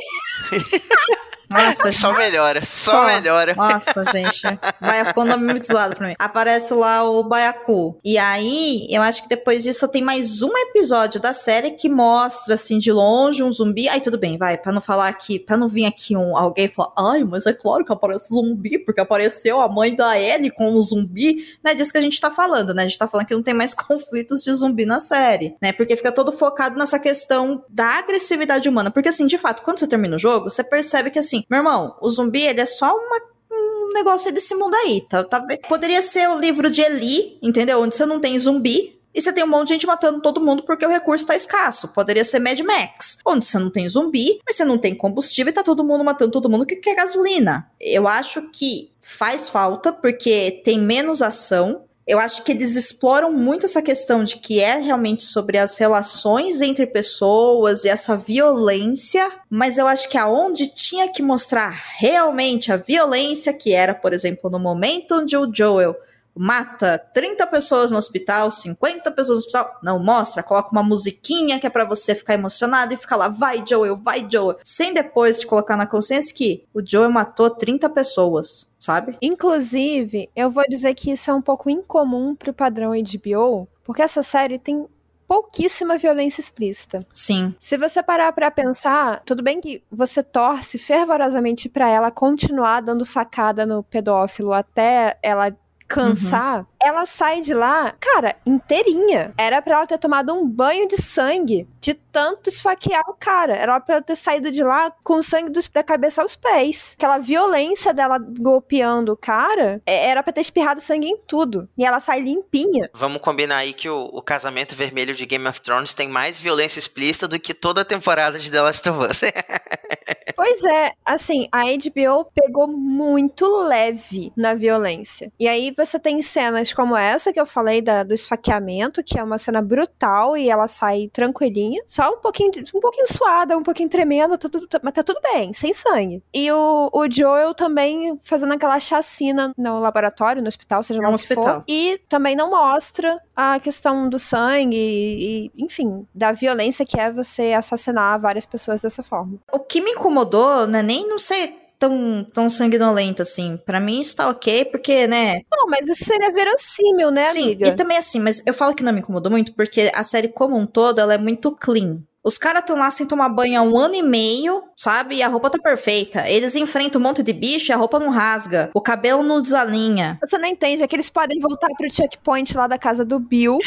Nossa, 1.52 1.92
só 1.92 2.12
melhora, 2.12 2.64
só, 2.64 2.90
só, 2.90 3.06
melhora. 3.06 3.54
Nossa, 3.54 4.04
gente. 4.12 4.42
Baiacu 4.80 5.20
é 5.20 5.22
um 5.22 5.26
nome 5.26 5.44
muito 5.44 5.66
zoado 5.66 5.94
pra 5.96 6.08
mim. 6.08 6.14
Aparece 6.18 6.72
lá 6.74 7.04
o 7.04 7.22
Baiacu. 7.22 7.98
E 8.04 8.18
aí, 8.18 8.86
eu 8.90 9.02
acho 9.02 9.22
que 9.22 9.28
depois 9.28 9.62
disso 9.62 9.86
tem 9.88 10.02
mais 10.02 10.42
um 10.42 10.56
episódio 10.56 11.20
da 11.20 11.32
série 11.32 11.72
que 11.72 11.88
mostra, 11.88 12.54
assim, 12.54 12.78
de 12.78 12.90
longe 12.90 13.42
um 13.42 13.52
zumbi. 13.52 13.88
Aí 13.88 14.00
tudo 14.00 14.18
bem, 14.18 14.38
vai, 14.38 14.56
pra 14.56 14.72
não 14.72 14.80
falar 14.80 15.08
aqui, 15.08 15.38
pra 15.38 15.56
não 15.56 15.68
vir 15.68 15.86
aqui 15.86 16.16
um, 16.16 16.36
alguém 16.36 16.68
falar, 16.68 16.92
ai, 16.98 17.24
mas 17.24 17.46
é 17.46 17.52
claro 17.52 17.84
que 17.84 17.92
aparece 17.92 18.28
zumbi, 18.28 18.78
porque 18.78 19.00
apareceu 19.00 19.60
a 19.60 19.68
mãe 19.68 19.94
da 19.94 20.18
Ellie 20.18 20.50
com 20.50 20.72
um 20.72 20.80
zumbi. 20.80 21.46
Não 21.62 21.70
é 21.70 21.74
disso 21.74 21.92
que 21.92 21.98
a 21.98 22.02
gente 22.02 22.20
tá 22.20 22.30
falando, 22.30 22.74
né? 22.74 22.82
A 22.82 22.86
gente 22.86 22.98
tá 22.98 23.08
falando 23.08 23.26
que 23.26 23.34
não 23.34 23.42
tem 23.42 23.54
mais 23.54 23.74
conflitos 23.74 24.42
de 24.42 24.54
zumbi 24.54 24.86
na 24.86 25.00
série, 25.00 25.56
né? 25.62 25.72
Porque 25.72 25.96
fica 25.96 26.12
todo 26.12 26.32
focado 26.32 26.78
nessa 26.78 26.98
questão 26.98 27.64
da 27.68 27.98
agressividade 27.98 28.68
humana. 28.68 28.90
Porque, 28.90 29.08
assim, 29.08 29.26
de 29.26 29.38
fato, 29.38 29.62
quando 29.62 29.78
você 29.78 29.86
termina 29.86 30.16
o 30.16 30.18
jogo, 30.18 30.50
você 30.50 30.64
percebe 30.64 31.10
que, 31.10 31.18
assim, 31.18 31.41
meu 31.48 31.58
irmão, 31.58 31.96
o 32.00 32.10
zumbi, 32.10 32.42
ele 32.42 32.60
é 32.60 32.66
só 32.66 32.94
uma 32.94 33.32
um 33.54 33.90
negócio 33.92 34.32
desse 34.32 34.54
mundo 34.54 34.74
aí, 34.74 35.02
tá, 35.02 35.22
tá? 35.22 35.44
Poderia 35.68 36.00
ser 36.00 36.26
o 36.30 36.38
livro 36.38 36.70
de 36.70 36.80
Eli, 36.80 37.38
entendeu? 37.42 37.82
Onde 37.82 37.94
você 37.94 38.06
não 38.06 38.18
tem 38.18 38.38
zumbi, 38.38 38.98
e 39.14 39.20
você 39.20 39.32
tem 39.32 39.44
um 39.44 39.48
monte 39.48 39.68
de 39.68 39.74
gente 39.74 39.86
matando 39.86 40.20
todo 40.20 40.40
mundo 40.40 40.62
porque 40.62 40.86
o 40.86 40.88
recurso 40.88 41.26
tá 41.26 41.36
escasso. 41.36 41.88
Poderia 41.88 42.24
ser 42.24 42.40
Mad 42.40 42.58
Max, 42.60 43.18
onde 43.24 43.44
você 43.44 43.58
não 43.58 43.70
tem 43.70 43.88
zumbi, 43.88 44.40
mas 44.46 44.56
você 44.56 44.64
não 44.64 44.78
tem 44.78 44.94
combustível 44.94 45.50
e 45.50 45.54
tá 45.54 45.62
todo 45.62 45.84
mundo 45.84 46.04
matando 46.04 46.32
todo 46.32 46.48
mundo 46.48 46.64
que 46.64 46.76
quer 46.76 46.94
gasolina. 46.94 47.70
Eu 47.78 48.08
acho 48.08 48.50
que 48.50 48.90
faz 49.00 49.48
falta 49.48 49.92
porque 49.92 50.62
tem 50.64 50.78
menos 50.78 51.20
ação, 51.20 51.82
eu 52.06 52.18
acho 52.18 52.42
que 52.42 52.52
eles 52.52 52.74
exploram 52.74 53.32
muito 53.32 53.66
essa 53.66 53.80
questão 53.80 54.24
de 54.24 54.36
que 54.36 54.60
é 54.60 54.76
realmente 54.78 55.22
sobre 55.22 55.56
as 55.56 55.78
relações 55.78 56.60
entre 56.60 56.86
pessoas 56.86 57.84
e 57.84 57.88
essa 57.88 58.16
violência, 58.16 59.30
mas 59.48 59.78
eu 59.78 59.86
acho 59.86 60.08
que 60.08 60.18
aonde 60.18 60.66
tinha 60.66 61.08
que 61.08 61.22
mostrar 61.22 61.70
realmente 61.98 62.72
a 62.72 62.76
violência, 62.76 63.52
que 63.52 63.72
era, 63.72 63.94
por 63.94 64.12
exemplo, 64.12 64.50
no 64.50 64.58
momento 64.58 65.14
onde 65.14 65.36
o 65.36 65.50
Joel 65.52 65.96
mata 66.34 66.98
30 67.12 67.46
pessoas 67.46 67.90
no 67.90 67.98
hospital, 67.98 68.50
50 68.50 69.10
pessoas 69.10 69.38
no 69.38 69.40
hospital. 69.40 69.78
Não, 69.82 69.98
mostra, 69.98 70.42
coloca 70.42 70.70
uma 70.70 70.82
musiquinha 70.82 71.58
que 71.58 71.66
é 71.66 71.70
para 71.70 71.84
você 71.84 72.14
ficar 72.14 72.34
emocionado 72.34 72.94
e 72.94 72.96
ficar 72.96 73.16
lá, 73.16 73.28
vai 73.28 73.62
Joel, 73.66 73.96
vai 73.96 74.26
Joel. 74.30 74.58
Sem 74.64 74.92
depois 74.92 75.40
te 75.40 75.46
colocar 75.46 75.76
na 75.76 75.86
consciência 75.86 76.34
que 76.34 76.64
o 76.72 76.80
Joel 76.84 77.10
matou 77.10 77.50
30 77.50 77.88
pessoas, 77.90 78.70
sabe? 78.78 79.16
Inclusive, 79.20 80.30
eu 80.34 80.50
vou 80.50 80.64
dizer 80.68 80.94
que 80.94 81.10
isso 81.10 81.30
é 81.30 81.34
um 81.34 81.42
pouco 81.42 81.70
incomum 81.70 82.34
pro 82.34 82.52
padrão 82.52 82.92
HBO, 82.92 83.68
porque 83.84 84.02
essa 84.02 84.22
série 84.22 84.58
tem 84.58 84.86
pouquíssima 85.32 85.96
violência 85.96 86.42
explícita. 86.42 87.06
Sim. 87.10 87.54
Se 87.58 87.78
você 87.78 88.02
parar 88.02 88.30
para 88.32 88.50
pensar, 88.50 89.22
tudo 89.24 89.42
bem 89.42 89.62
que 89.62 89.82
você 89.90 90.22
torce 90.22 90.76
fervorosamente 90.76 91.70
para 91.70 91.88
ela 91.88 92.10
continuar 92.10 92.82
dando 92.82 93.06
facada 93.06 93.64
no 93.64 93.82
pedófilo 93.82 94.52
até 94.52 95.16
ela 95.22 95.50
cansar, 95.94 96.58
uhum. 96.58 96.66
Ela 96.82 97.06
sai 97.06 97.40
de 97.40 97.54
lá, 97.54 97.94
cara, 98.00 98.34
inteirinha. 98.44 99.32
Era 99.38 99.62
para 99.62 99.76
ela 99.76 99.86
ter 99.86 99.98
tomado 99.98 100.34
um 100.34 100.46
banho 100.46 100.86
de 100.88 101.00
sangue 101.00 101.68
de 101.80 101.94
tanto 101.94 102.48
esfaquear 102.48 103.02
o 103.08 103.14
cara. 103.14 103.54
Era 103.54 103.80
pra 103.80 103.96
ela 103.96 104.02
ter 104.02 104.16
saído 104.16 104.50
de 104.50 104.62
lá 104.62 104.90
com 105.02 105.14
o 105.14 105.22
sangue 105.22 105.50
dos, 105.50 105.68
da 105.68 105.82
cabeça 105.82 106.22
aos 106.22 106.36
pés. 106.36 106.94
Aquela 106.96 107.18
violência 107.18 107.94
dela 107.94 108.18
golpeando 108.18 109.12
o 109.12 109.16
cara, 109.16 109.80
é, 109.86 110.08
era 110.08 110.22
pra 110.22 110.32
ter 110.32 110.40
espirrado 110.40 110.80
sangue 110.80 111.06
em 111.06 111.16
tudo. 111.16 111.68
E 111.76 111.84
ela 111.84 112.00
sai 112.00 112.20
limpinha. 112.20 112.90
Vamos 112.92 113.22
combinar 113.22 113.58
aí 113.58 113.72
que 113.72 113.88
o, 113.88 114.04
o 114.12 114.22
casamento 114.22 114.74
vermelho 114.74 115.14
de 115.14 115.24
Game 115.24 115.46
of 115.46 115.60
Thrones 115.60 115.94
tem 115.94 116.08
mais 116.08 116.40
violência 116.40 116.78
explícita 116.78 117.28
do 117.28 117.38
que 117.38 117.54
toda 117.54 117.80
a 117.80 117.84
temporada 117.84 118.38
de 118.38 118.50
The 118.50 118.60
Last 118.60 118.88
of 118.88 119.06
Us. 119.06 119.20
pois 120.36 120.64
é, 120.64 120.92
assim, 121.04 121.48
a 121.52 121.62
HBO 121.62 122.24
pegou 122.34 122.68
muito 122.68 123.46
leve 123.64 124.32
na 124.36 124.54
violência. 124.54 125.32
E 125.38 125.48
aí 125.48 125.72
você 125.76 125.98
tem 125.98 126.20
cenas 126.22 126.71
como 126.74 126.96
essa 126.96 127.32
que 127.32 127.40
eu 127.40 127.46
falei 127.46 127.80
da, 127.80 128.02
do 128.02 128.14
esfaqueamento, 128.14 129.02
que 129.02 129.18
é 129.18 129.22
uma 129.22 129.38
cena 129.38 129.62
brutal 129.62 130.36
e 130.36 130.48
ela 130.48 130.66
sai 130.66 131.08
tranquilinha, 131.12 131.82
só 131.86 132.10
um 132.10 132.20
pouquinho, 132.20 132.50
um 132.74 132.80
pouquinho 132.80 133.06
suada, 133.06 133.56
um 133.56 133.62
pouquinho 133.62 133.88
tremendo, 133.88 134.38
tudo, 134.38 134.66
mas 134.82 134.92
tá 134.92 135.02
tudo 135.02 135.20
bem, 135.22 135.52
sem 135.52 135.72
sangue. 135.72 136.22
E 136.32 136.50
o, 136.50 136.90
o 136.92 137.10
Joel 137.10 137.54
também 137.54 138.16
fazendo 138.18 138.52
aquela 138.52 138.78
chacina 138.80 139.52
no 139.56 139.78
laboratório, 139.78 140.42
no 140.42 140.48
hospital, 140.48 140.82
seja 140.82 141.00
lá 141.00 141.08
no 141.08 141.14
hospital. 141.14 141.60
For, 141.60 141.64
e 141.68 141.98
também 142.08 142.36
não 142.36 142.50
mostra 142.50 143.20
a 143.34 143.58
questão 143.58 144.08
do 144.08 144.18
sangue 144.18 144.76
e, 144.76 145.46
e, 145.46 145.64
enfim, 145.64 146.06
da 146.14 146.32
violência 146.32 146.84
que 146.84 146.98
é 146.98 147.10
você 147.10 147.52
assassinar 147.52 148.20
várias 148.20 148.46
pessoas 148.46 148.80
dessa 148.80 149.02
forma. 149.02 149.38
O 149.52 149.58
que 149.58 149.80
me 149.80 149.92
incomodou, 149.92 150.66
né, 150.66 150.82
nem 150.82 151.08
não 151.08 151.18
sei 151.18 151.61
tão, 151.82 152.24
tão 152.32 152.48
sanguinolento 152.48 153.22
assim. 153.22 153.58
Para 153.66 153.80
mim 153.80 154.00
isso 154.00 154.14
tá 154.14 154.28
ok, 154.28 154.66
porque, 154.66 155.08
né? 155.08 155.40
Não, 155.50 155.66
mas 155.66 155.88
isso 155.88 156.04
seria 156.04 156.30
verossímil, 156.30 157.10
né, 157.10 157.28
Sim, 157.30 157.42
amiga? 157.42 157.68
E 157.68 157.74
também 157.74 157.96
assim, 157.96 158.20
mas 158.20 158.40
eu 158.46 158.54
falo 158.54 158.72
que 158.72 158.84
não 158.84 158.92
me 158.92 159.00
incomodou 159.00 159.32
muito 159.32 159.52
porque 159.54 159.90
a 159.92 160.04
série 160.04 160.28
como 160.28 160.56
um 160.56 160.64
todo, 160.64 161.00
ela 161.00 161.14
é 161.14 161.18
muito 161.18 161.50
clean. 161.50 161.98
Os 162.24 162.38
caras 162.38 162.60
estão 162.60 162.76
lá 162.76 162.90
sem 162.90 163.06
tomar 163.06 163.28
banho 163.28 163.58
há 163.58 163.62
um 163.62 163.76
ano 163.76 163.94
e 163.94 164.02
meio, 164.02 164.62
sabe? 164.76 165.16
E 165.16 165.22
a 165.22 165.28
roupa 165.28 165.50
tá 165.50 165.58
perfeita. 165.58 166.28
Eles 166.28 166.54
enfrentam 166.54 167.00
um 167.00 167.04
monte 167.04 167.22
de 167.22 167.32
bicho 167.32 167.70
e 167.70 167.74
a 167.74 167.76
roupa 167.76 167.98
não 167.98 168.10
rasga. 168.10 168.70
O 168.74 168.80
cabelo 168.80 169.22
não 169.22 169.40
desalinha. 169.40 170.18
Você 170.20 170.38
não 170.38 170.48
entende, 170.48 170.82
é 170.82 170.86
que 170.86 170.94
eles 170.94 171.10
podem 171.10 171.40
voltar 171.40 171.68
pro 171.76 171.92
checkpoint 171.92 172.56
lá 172.56 172.66
da 172.66 172.78
casa 172.78 173.04
do 173.04 173.18
Bill, 173.18 173.58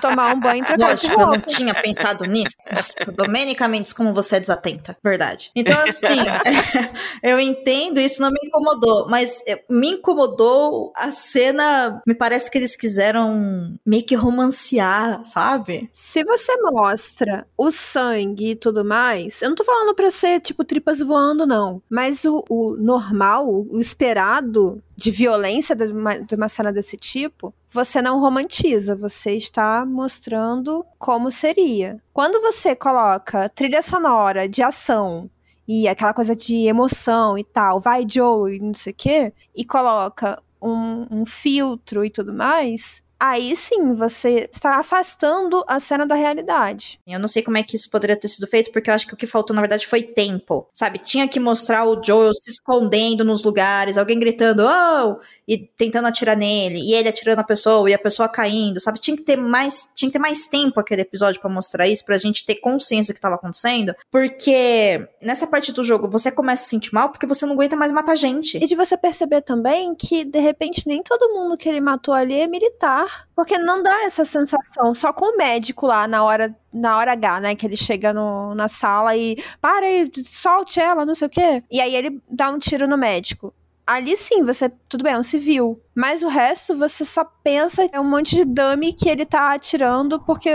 tomar 0.00 0.34
um 0.34 0.40
banho 0.40 0.62
e 0.62 0.66
trocar 0.66 0.88
Lógico, 0.88 1.08
de 1.08 1.14
roupa. 1.14 1.34
eu 1.34 1.38
não 1.38 1.46
tinha 1.46 1.74
pensado 1.74 2.24
nisso. 2.24 2.56
Nossa, 2.70 3.12
Domênica 3.12 3.68
Mendes, 3.68 3.92
como 3.92 4.12
você 4.12 4.36
é 4.36 4.40
desatenta. 4.40 4.96
Verdade. 5.02 5.50
Então, 5.54 5.78
assim, 5.80 6.18
eu 7.22 7.38
entendo, 7.38 8.00
isso 8.00 8.20
não 8.20 8.30
me 8.30 8.40
incomodou. 8.44 9.08
Mas 9.08 9.42
eh, 9.46 9.62
me 9.68 9.92
incomodou 9.92 10.92
a 10.96 11.10
cena. 11.12 12.02
Me 12.06 12.14
parece 12.14 12.50
que 12.50 12.58
eles 12.58 12.76
quiseram 12.76 13.76
meio 13.86 14.04
que 14.04 14.14
romancear, 14.14 15.24
sabe? 15.24 15.88
Se 15.92 16.24
você 16.24 16.52
mostra 16.62 17.46
os 17.56 17.91
sangue 17.92 18.50
e 18.50 18.56
tudo 18.56 18.84
mais, 18.84 19.42
eu 19.42 19.48
não 19.48 19.56
tô 19.56 19.64
falando 19.64 19.94
pra 19.94 20.10
ser, 20.10 20.40
tipo, 20.40 20.64
tripas 20.64 21.00
voando, 21.00 21.46
não. 21.46 21.82
Mas 21.90 22.24
o, 22.24 22.44
o 22.48 22.76
normal, 22.76 23.66
o 23.70 23.78
esperado 23.78 24.82
de 24.96 25.10
violência 25.10 25.76
de 25.76 25.86
uma, 25.86 26.18
de 26.18 26.34
uma 26.34 26.48
cena 26.48 26.72
desse 26.72 26.96
tipo, 26.96 27.52
você 27.68 28.00
não 28.00 28.20
romantiza, 28.20 28.94
você 28.94 29.32
está 29.32 29.84
mostrando 29.84 30.84
como 30.98 31.30
seria. 31.30 32.00
Quando 32.12 32.40
você 32.40 32.74
coloca 32.74 33.48
trilha 33.48 33.82
sonora 33.82 34.48
de 34.48 34.62
ação 34.62 35.28
e 35.66 35.86
aquela 35.88 36.14
coisa 36.14 36.34
de 36.34 36.66
emoção 36.66 37.36
e 37.36 37.44
tal, 37.44 37.80
vai 37.80 38.04
Joe 38.08 38.56
e 38.56 38.60
não 38.60 38.74
sei 38.74 38.92
o 38.92 38.96
quê, 38.96 39.32
e 39.54 39.64
coloca 39.64 40.42
um, 40.60 41.06
um 41.10 41.26
filtro 41.26 42.04
e 42.04 42.10
tudo 42.10 42.32
mais, 42.32 43.01
aí 43.22 43.54
sim 43.54 43.94
você 43.94 44.48
está 44.52 44.78
afastando 44.78 45.62
a 45.68 45.78
cena 45.78 46.04
da 46.04 46.16
realidade. 46.16 46.98
Eu 47.06 47.20
não 47.20 47.28
sei 47.28 47.40
como 47.40 47.56
é 47.56 47.62
que 47.62 47.76
isso 47.76 47.88
poderia 47.88 48.16
ter 48.16 48.26
sido 48.26 48.48
feito, 48.48 48.72
porque 48.72 48.90
eu 48.90 48.94
acho 48.94 49.06
que 49.06 49.14
o 49.14 49.16
que 49.16 49.28
faltou, 49.28 49.54
na 49.54 49.62
verdade, 49.62 49.86
foi 49.86 50.02
tempo. 50.02 50.68
Sabe? 50.72 50.98
Tinha 50.98 51.28
que 51.28 51.38
mostrar 51.38 51.84
o 51.84 52.02
Joel 52.02 52.34
se 52.34 52.50
escondendo 52.50 53.24
nos 53.24 53.44
lugares, 53.44 53.96
alguém 53.96 54.18
gritando, 54.18 54.64
oh! 54.66 55.20
E 55.46 55.58
tentando 55.58 56.08
atirar 56.08 56.36
nele, 56.36 56.78
e 56.78 56.94
ele 56.94 57.08
atirando 57.08 57.40
a 57.40 57.44
pessoa, 57.44 57.88
e 57.88 57.94
a 57.94 57.98
pessoa 57.98 58.28
caindo, 58.28 58.80
sabe? 58.80 58.98
Tinha 58.98 59.16
que 59.16 59.22
ter 59.22 59.36
mais, 59.36 59.88
tinha 59.94 60.08
que 60.08 60.12
ter 60.12 60.18
mais 60.18 60.46
tempo 60.46 60.80
aquele 60.80 61.02
episódio 61.02 61.40
para 61.40 61.50
mostrar 61.50 61.86
isso, 61.86 62.04
pra 62.04 62.18
gente 62.18 62.44
ter 62.44 62.56
consciência 62.56 63.12
do 63.12 63.16
que 63.16 63.20
tava 63.20 63.34
acontecendo, 63.34 63.94
porque 64.10 65.06
nessa 65.20 65.46
parte 65.46 65.72
do 65.72 65.84
jogo 65.84 66.08
você 66.08 66.30
começa 66.30 66.62
a 66.62 66.64
se 66.64 66.70
sentir 66.70 66.94
mal 66.94 67.10
porque 67.10 67.26
você 67.26 67.44
não 67.44 67.54
aguenta 67.54 67.76
mais 67.76 67.92
matar 67.92 68.16
gente. 68.16 68.56
E 68.56 68.66
de 68.66 68.74
você 68.74 68.96
perceber 68.96 69.42
também 69.42 69.94
que, 69.94 70.24
de 70.24 70.38
repente, 70.38 70.86
nem 70.86 71.02
todo 71.02 71.32
mundo 71.34 71.56
que 71.56 71.68
ele 71.68 71.80
matou 71.80 72.14
ali 72.14 72.40
é 72.40 72.46
militar. 72.46 73.11
Porque 73.34 73.58
não 73.58 73.82
dá 73.82 74.04
essa 74.04 74.24
sensação. 74.24 74.94
Só 74.94 75.12
com 75.12 75.34
o 75.34 75.36
médico 75.36 75.86
lá 75.86 76.06
na 76.06 76.22
hora, 76.22 76.54
na 76.72 76.96
hora 76.96 77.12
H, 77.12 77.40
né? 77.40 77.54
Que 77.54 77.66
ele 77.66 77.76
chega 77.76 78.12
no, 78.12 78.54
na 78.54 78.68
sala 78.68 79.16
e 79.16 79.36
para 79.60 79.86
aí, 79.86 80.10
solte 80.24 80.80
ela, 80.80 81.04
não 81.06 81.14
sei 81.14 81.26
o 81.26 81.30
quê. 81.30 81.62
E 81.70 81.80
aí 81.80 81.94
ele 81.94 82.20
dá 82.28 82.50
um 82.50 82.58
tiro 82.58 82.86
no 82.86 82.96
médico. 82.98 83.52
Ali 83.84 84.16
sim, 84.16 84.44
você. 84.44 84.70
Tudo 84.88 85.02
bem, 85.02 85.12
é 85.14 85.18
um 85.18 85.24
civil. 85.24 85.80
Mas 85.92 86.22
o 86.22 86.28
resto, 86.28 86.74
você 86.76 87.04
só 87.04 87.24
pensa, 87.42 87.84
é 87.92 87.98
um 87.98 88.04
monte 88.04 88.36
de 88.36 88.44
dummy 88.44 88.92
que 88.92 89.08
ele 89.10 89.26
tá 89.26 89.52
atirando 89.52 90.20
porque 90.24 90.48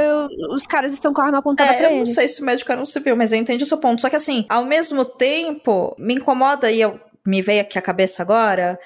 os 0.51 0.65
caras 0.65 0.93
estão 0.93 1.13
com 1.13 1.21
a 1.21 1.25
arma 1.25 1.39
apontada 1.39 1.71
É, 1.71 1.77
pra 1.77 1.85
eu 1.87 1.89
ele. 1.91 1.99
não 1.99 2.05
sei 2.05 2.27
se 2.29 2.41
o 2.41 2.45
médico 2.45 2.71
era 2.71 2.81
um 2.81 2.85
civil, 2.85 3.17
mas 3.17 3.33
eu 3.33 3.37
entendi 3.39 3.63
o 3.63 3.67
seu 3.67 3.77
ponto. 3.79 4.01
Só 4.01 4.09
que 4.09 4.15
assim, 4.15 4.45
ao 4.47 4.63
mesmo 4.63 5.03
tempo, 5.03 5.93
me 5.99 6.15
incomoda, 6.15 6.71
e 6.71 6.79
eu 6.79 6.99
me 7.25 7.41
veio 7.41 7.61
aqui 7.61 7.77
a 7.77 7.81
cabeça 7.81 8.21
agora, 8.23 8.79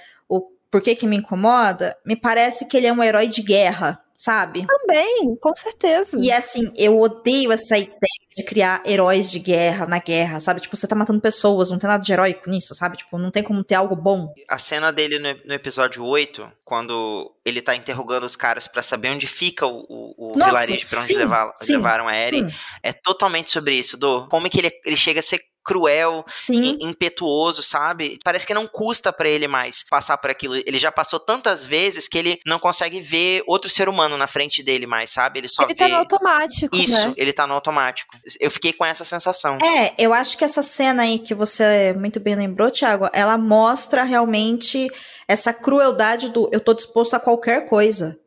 o 0.71 0.79
porquê 0.79 0.95
que 0.95 1.05
me 1.05 1.17
incomoda, 1.17 1.97
me 2.05 2.15
parece 2.15 2.65
que 2.65 2.77
ele 2.77 2.87
é 2.87 2.93
um 2.93 3.03
herói 3.03 3.27
de 3.27 3.41
guerra, 3.41 3.99
sabe? 4.15 4.65
Também, 4.65 5.35
com 5.41 5.53
certeza. 5.53 6.17
E 6.17 6.31
assim, 6.31 6.71
eu 6.77 6.97
odeio 6.97 7.51
essa 7.51 7.77
ideia 7.77 7.91
de 8.33 8.43
criar 8.45 8.81
heróis 8.85 9.29
de 9.29 9.39
guerra 9.39 9.85
na 9.85 9.99
guerra, 9.99 10.39
sabe? 10.39 10.61
Tipo, 10.61 10.77
você 10.77 10.87
tá 10.87 10.95
matando 10.95 11.19
pessoas, 11.19 11.69
não 11.69 11.77
tem 11.77 11.89
nada 11.89 12.01
de 12.01 12.13
heróico 12.13 12.49
nisso, 12.49 12.73
sabe? 12.73 12.95
Tipo, 12.95 13.17
não 13.17 13.29
tem 13.29 13.43
como 13.43 13.61
ter 13.65 13.75
algo 13.75 13.93
bom. 13.97 14.33
A 14.47 14.57
cena 14.57 14.93
dele 14.93 15.19
no, 15.19 15.33
no 15.45 15.53
episódio 15.53 16.05
8, 16.05 16.49
quando 16.63 17.35
ele 17.43 17.61
tá 17.61 17.75
interrogando 17.75 18.23
os 18.23 18.37
caras 18.37 18.65
pra 18.65 18.81
saber 18.81 19.09
onde 19.09 19.27
fica 19.27 19.67
o, 19.67 19.85
o, 19.89 20.29
o 20.33 20.37
Nossa, 20.37 20.51
vilarejo 20.51 20.89
pra 20.89 20.99
onde 21.01 21.07
sim, 21.13 21.17
levar- 21.19 21.53
sim, 21.57 21.75
levaram 21.75 22.07
a 22.07 22.15
Eren, 22.15 22.49
sim. 22.49 22.55
é 22.81 22.93
totalmente 22.93 23.49
sobre 23.51 23.75
isso, 23.75 23.97
do 23.97 24.25
como 24.29 24.47
é 24.47 24.49
que 24.49 24.59
ele, 24.59 24.71
ele 24.85 24.95
chega 24.95 25.19
a 25.19 25.23
ser 25.23 25.41
cruel, 25.63 26.23
Sim. 26.27 26.77
im- 26.81 26.89
impetuoso, 26.89 27.61
sabe? 27.63 28.19
Parece 28.23 28.47
que 28.47 28.53
não 28.53 28.67
custa 28.67 29.13
pra 29.13 29.29
ele 29.29 29.47
mais 29.47 29.83
passar 29.89 30.17
por 30.17 30.29
aquilo. 30.31 30.55
Ele 30.55 30.79
já 30.79 30.91
passou 30.91 31.19
tantas 31.19 31.65
vezes 31.65 32.07
que 32.07 32.17
ele 32.17 32.39
não 32.45 32.57
consegue 32.59 32.99
ver 32.99 33.43
outro 33.47 33.69
ser 33.69 33.87
humano 33.87 34.17
na 34.17 34.27
frente 34.27 34.63
dele 34.63 34.87
mais, 34.87 35.09
sabe? 35.11 35.39
Ele 35.39 35.47
só 35.47 35.63
Ele 35.63 35.75
tá 35.75 35.85
vê 35.85 35.91
no 35.91 35.97
automático, 35.99 36.75
isso, 36.75 36.93
né? 37.09 37.13
ele 37.17 37.31
tá 37.33 37.45
no 37.45 37.53
automático. 37.53 38.15
Eu 38.39 38.49
fiquei 38.51 38.73
com 38.73 38.83
essa 38.85 39.03
sensação. 39.03 39.57
É, 39.61 39.93
eu 39.97 40.13
acho 40.13 40.37
que 40.37 40.43
essa 40.43 40.61
cena 40.61 41.03
aí 41.03 41.19
que 41.19 41.35
você 41.35 41.93
muito 41.97 42.19
bem 42.19 42.35
lembrou, 42.35 42.71
Thiago, 42.71 43.09
ela 43.13 43.37
mostra 43.37 44.03
realmente 44.03 44.89
essa 45.27 45.53
crueldade 45.53 46.29
do 46.29 46.49
eu 46.51 46.59
tô 46.59 46.73
disposto 46.73 47.13
a 47.13 47.19
qualquer 47.19 47.67
coisa. 47.69 48.19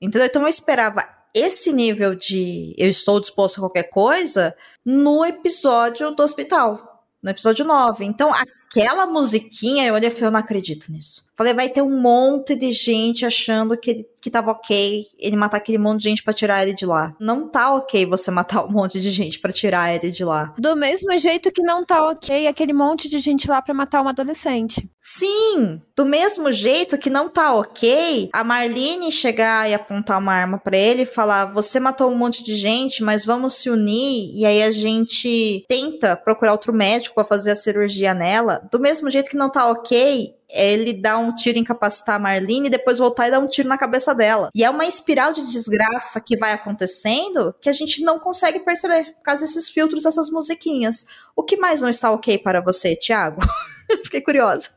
Entendeu? 0.00 0.26
Então 0.26 0.42
eu 0.42 0.48
esperava 0.48 1.04
esse 1.34 1.72
nível 1.72 2.14
de 2.14 2.74
eu 2.78 2.88
estou 2.88 3.20
disposto 3.20 3.58
a 3.58 3.60
qualquer 3.62 3.84
coisa 3.90 4.54
no 4.90 5.22
episódio 5.22 6.12
do 6.12 6.22
hospital, 6.22 7.04
no 7.22 7.30
episódio 7.30 7.62
9. 7.62 8.06
Então 8.06 8.34
aquela 8.70 9.06
musiquinha, 9.06 9.86
eu 9.86 9.94
olhei 9.94 10.08
e 10.08 10.10
falei, 10.10 10.26
eu 10.28 10.30
não 10.32 10.40
acredito 10.40 10.90
nisso. 10.92 11.26
Falei, 11.36 11.54
vai 11.54 11.68
ter 11.68 11.82
um 11.82 12.00
monte 12.00 12.56
de 12.56 12.72
gente 12.72 13.24
achando 13.24 13.76
que, 13.76 13.90
ele- 13.90 14.06
que 14.20 14.28
tava 14.28 14.50
ok 14.50 15.06
ele 15.20 15.36
matar 15.36 15.58
aquele 15.58 15.78
monte 15.78 16.02
de 16.02 16.08
gente 16.08 16.22
pra 16.24 16.32
tirar 16.34 16.64
ele 16.64 16.74
de 16.74 16.84
lá. 16.84 17.14
Não 17.20 17.48
tá 17.48 17.72
ok 17.76 18.04
você 18.06 18.28
matar 18.32 18.64
um 18.64 18.72
monte 18.72 19.00
de 19.00 19.08
gente 19.10 19.38
pra 19.38 19.52
tirar 19.52 19.94
ele 19.94 20.10
de 20.10 20.24
lá. 20.24 20.52
Do 20.58 20.74
mesmo 20.74 21.16
jeito 21.16 21.52
que 21.52 21.62
não 21.62 21.84
tá 21.84 22.04
ok 22.10 22.48
aquele 22.48 22.72
monte 22.72 23.08
de 23.08 23.20
gente 23.20 23.48
lá 23.48 23.62
pra 23.62 23.72
matar 23.72 24.00
uma 24.00 24.10
adolescente. 24.10 24.90
Sim, 24.98 25.80
do 25.96 26.04
mesmo 26.04 26.50
jeito 26.50 26.98
que 26.98 27.08
não 27.08 27.28
tá 27.28 27.54
ok 27.54 28.28
a 28.32 28.42
Marlene 28.42 29.12
chegar 29.12 29.70
e 29.70 29.74
apontar 29.74 30.18
uma 30.18 30.32
arma 30.32 30.58
pra 30.58 30.76
ele 30.76 31.02
e 31.02 31.06
falar: 31.06 31.44
Você 31.52 31.78
matou 31.78 32.10
um 32.10 32.16
monte 32.16 32.42
de 32.42 32.56
gente, 32.56 33.00
mas 33.04 33.24
vamos 33.24 33.54
se 33.54 33.70
unir. 33.70 34.32
E 34.34 34.44
aí 34.44 34.60
a 34.60 34.72
gente 34.72 35.64
tenta 35.68 36.16
procurar 36.16 36.50
outro 36.50 36.72
médico 36.72 37.14
pra 37.14 37.22
fazer 37.22 37.52
a 37.52 37.56
cirurgia 37.56 38.12
nela. 38.12 38.57
Do 38.70 38.78
mesmo 38.78 39.10
jeito 39.10 39.30
que 39.30 39.36
não 39.36 39.50
tá 39.50 39.66
ok 39.70 40.38
ele 40.50 40.94
dá 40.94 41.18
um 41.18 41.34
tiro 41.34 41.58
incapacitar 41.58 42.16
a 42.16 42.18
Marlene 42.18 42.68
e 42.68 42.70
depois 42.70 42.98
voltar 42.98 43.28
e 43.28 43.30
dar 43.30 43.38
um 43.38 43.48
tiro 43.48 43.68
na 43.68 43.76
cabeça 43.76 44.14
dela. 44.14 44.48
E 44.54 44.64
é 44.64 44.70
uma 44.70 44.86
espiral 44.86 45.32
de 45.32 45.42
desgraça 45.50 46.20
que 46.20 46.36
vai 46.36 46.52
acontecendo 46.52 47.54
que 47.60 47.68
a 47.68 47.72
gente 47.72 48.02
não 48.02 48.18
consegue 48.18 48.60
perceber 48.60 49.12
por 49.16 49.22
causa 49.22 49.44
desses 49.44 49.68
filtros, 49.68 50.04
dessas 50.04 50.30
musiquinhas. 50.30 51.04
O 51.36 51.42
que 51.42 51.56
mais 51.56 51.82
não 51.82 51.88
está 51.88 52.10
ok 52.10 52.38
para 52.38 52.60
você, 52.60 52.96
Thiago? 52.96 53.40
Fiquei 54.04 54.20
curiosa. 54.20 54.70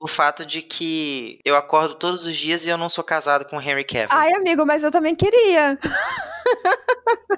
O 0.00 0.06
fato 0.06 0.44
de 0.44 0.62
que 0.62 1.38
eu 1.44 1.56
acordo 1.56 1.94
todos 1.94 2.26
os 2.26 2.36
dias 2.36 2.64
e 2.64 2.68
eu 2.68 2.78
não 2.78 2.88
sou 2.88 3.04
casado 3.04 3.44
com 3.44 3.56
o 3.56 3.60
Henry 3.60 3.84
Cavill. 3.84 4.08
Ai, 4.10 4.32
amigo, 4.32 4.64
mas 4.66 4.82
eu 4.82 4.90
também 4.90 5.14
queria. 5.14 5.78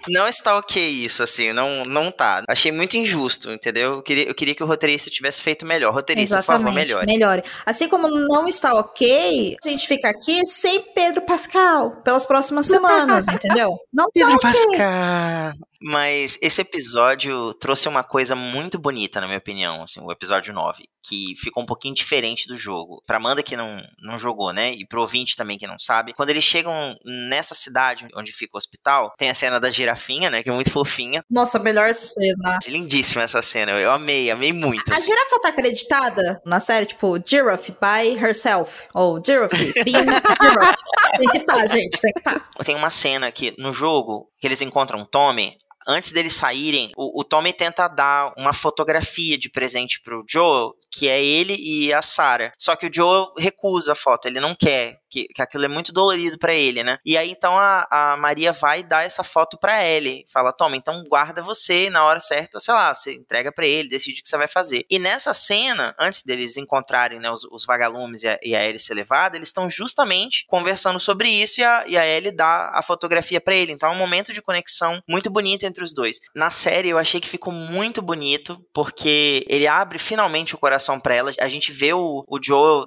Não 0.08 0.28
está 0.28 0.58
ok 0.58 0.82
isso, 0.82 1.22
assim, 1.22 1.52
não, 1.52 1.84
não 1.84 2.10
tá. 2.10 2.42
Achei 2.48 2.70
muito 2.70 2.96
injusto, 2.96 3.50
entendeu? 3.50 3.94
Eu 3.94 4.02
queria, 4.02 4.28
eu 4.28 4.34
queria 4.34 4.54
que 4.54 4.62
o 4.62 4.66
roteirista 4.66 5.10
tivesse 5.10 5.42
feito 5.42 5.64
melhor. 5.64 5.92
Roteirista, 5.94 6.36
por 6.36 6.44
favor, 6.44 6.72
melhore. 6.72 7.06
melhore. 7.06 7.42
Assim 7.64 7.88
como 7.88 8.08
não 8.08 8.46
está 8.46 8.74
ok, 8.74 9.56
a 9.64 9.68
gente 9.68 9.86
fica 9.86 10.10
aqui 10.10 10.44
sem 10.44 10.80
Pedro 10.94 11.22
Pascal 11.22 12.02
pelas 12.04 12.26
próximas 12.26 12.66
semanas, 12.66 13.28
entendeu? 13.28 13.78
Não 13.92 14.10
Pedro 14.12 14.38
tá 14.38 14.48
ok. 14.50 14.60
Pascal. 14.60 15.52
Mas 15.84 16.38
esse 16.40 16.62
episódio 16.62 17.52
trouxe 17.54 17.86
uma 17.88 18.02
coisa 18.02 18.34
muito 18.34 18.78
bonita, 18.78 19.20
na 19.20 19.26
minha 19.26 19.38
opinião, 19.38 19.82
assim, 19.82 20.00
o 20.00 20.10
episódio 20.10 20.54
9, 20.54 20.84
que 21.02 21.34
ficou 21.36 21.62
um 21.62 21.66
pouquinho 21.66 21.94
diferente 21.94 22.48
do 22.48 22.56
jogo. 22.56 23.02
Pra 23.06 23.18
Amanda 23.18 23.42
que 23.42 23.54
não, 23.54 23.82
não 24.00 24.16
jogou, 24.16 24.50
né? 24.50 24.72
E 24.72 24.86
pro 24.86 25.02
ouvinte 25.02 25.36
também 25.36 25.58
que 25.58 25.66
não 25.66 25.78
sabe. 25.78 26.14
Quando 26.14 26.30
eles 26.30 26.42
chegam 26.42 26.96
nessa 27.04 27.54
cidade 27.54 28.08
onde 28.16 28.32
fica 28.32 28.52
o 28.54 28.56
hospital, 28.56 29.12
tem 29.18 29.28
a 29.28 29.34
cena 29.34 29.60
da 29.60 29.70
girafinha, 29.70 30.30
né? 30.30 30.42
Que 30.42 30.48
é 30.48 30.52
muito 30.52 30.70
fofinha. 30.70 31.22
Nossa, 31.30 31.58
melhor 31.58 31.92
cena. 31.92 32.58
Lindíssima 32.66 33.22
essa 33.22 33.42
cena. 33.42 33.72
Eu 33.72 33.92
amei, 33.92 34.30
amei 34.30 34.54
muito. 34.54 34.90
A 34.90 34.94
assim. 34.94 35.06
girafa 35.06 35.40
tá 35.40 35.48
acreditada 35.50 36.40
na 36.46 36.60
série, 36.60 36.86
tipo, 36.86 37.18
Giraffe 37.24 37.72
by 37.72 38.18
herself. 38.18 38.84
Ou 38.94 39.22
Giraffe 39.22 39.72
being 39.84 39.92
Giraffe. 39.92 40.82
Tem 41.18 41.28
que 41.28 41.40
tá, 41.40 41.66
gente, 41.66 42.00
tem 42.00 42.12
que 42.12 42.22
tá. 42.22 42.40
Tem 42.64 42.74
uma 42.74 42.90
cena 42.90 43.30
que 43.30 43.54
no 43.58 43.70
jogo 43.70 44.30
que 44.40 44.46
eles 44.46 44.62
encontram 44.62 45.02
o 45.02 45.06
Tommy. 45.06 45.58
Antes 45.86 46.12
deles 46.12 46.34
saírem, 46.34 46.92
o, 46.96 47.20
o 47.20 47.24
Tommy 47.24 47.52
tenta 47.52 47.88
dar 47.88 48.32
uma 48.36 48.52
fotografia 48.52 49.36
de 49.36 49.50
presente 49.50 50.00
pro 50.02 50.24
Joe, 50.28 50.72
que 50.90 51.08
é 51.08 51.22
ele 51.22 51.56
e 51.58 51.92
a 51.92 52.02
Sarah. 52.02 52.52
Só 52.58 52.74
que 52.76 52.86
o 52.86 52.92
Joe 52.92 53.26
recusa 53.38 53.92
a 53.92 53.96
foto, 53.96 54.26
ele 54.26 54.40
não 54.40 54.54
quer, 54.54 54.98
que, 55.14 55.28
que 55.28 55.40
aquilo 55.40 55.64
é 55.64 55.68
muito 55.68 55.92
dolorido 55.92 56.36
pra 56.38 56.52
ele, 56.52 56.82
né? 56.82 56.98
E 57.04 57.16
aí 57.16 57.30
então 57.30 57.56
a, 57.56 57.86
a 57.88 58.16
Maria 58.16 58.52
vai 58.52 58.82
dar 58.82 59.06
essa 59.06 59.22
foto 59.22 59.56
pra 59.56 59.84
Ellie. 59.84 60.24
Fala, 60.28 60.52
Tommy, 60.52 60.76
então 60.76 61.04
guarda 61.04 61.40
você 61.40 61.88
na 61.88 62.04
hora 62.04 62.18
certa, 62.18 62.58
sei 62.58 62.74
lá, 62.74 62.92
você 62.94 63.14
entrega 63.14 63.52
pra 63.52 63.64
ele, 63.66 63.88
decide 63.88 64.18
o 64.20 64.22
que 64.22 64.28
você 64.28 64.36
vai 64.36 64.48
fazer. 64.48 64.84
E 64.90 64.98
nessa 64.98 65.32
cena, 65.32 65.94
antes 65.98 66.22
deles 66.22 66.56
encontrarem 66.56 67.20
né, 67.20 67.30
os, 67.30 67.44
os 67.44 67.64
vagalumes 67.64 68.24
e 68.24 68.28
a, 68.28 68.38
e 68.42 68.56
a 68.56 68.64
Ellie 68.64 68.80
ser 68.80 68.94
levada, 68.94 69.36
eles 69.36 69.48
estão 69.48 69.70
justamente 69.70 70.44
conversando 70.48 70.98
sobre 70.98 71.28
isso 71.28 71.60
e 71.60 71.64
a, 71.64 71.86
e 71.86 71.96
a 71.96 72.06
Ellie 72.06 72.32
dá 72.32 72.72
a 72.74 72.82
fotografia 72.82 73.40
pra 73.40 73.54
ele. 73.54 73.72
Então 73.72 73.90
é 73.90 73.92
um 73.92 73.98
momento 73.98 74.32
de 74.32 74.42
conexão 74.42 75.00
muito 75.08 75.30
bonito 75.30 75.64
entre 75.64 75.84
os 75.84 75.94
dois. 75.94 76.18
Na 76.34 76.50
série 76.50 76.88
eu 76.88 76.98
achei 76.98 77.20
que 77.20 77.28
ficou 77.28 77.52
muito 77.52 78.02
bonito, 78.02 78.60
porque 78.72 79.44
ele 79.48 79.66
abre 79.66 79.98
finalmente 79.98 80.54
o 80.54 80.58
coração 80.58 80.98
pra 80.98 81.14
ela. 81.14 81.32
A 81.38 81.48
gente 81.48 81.70
vê 81.70 81.92
o, 81.92 82.24
o 82.26 82.38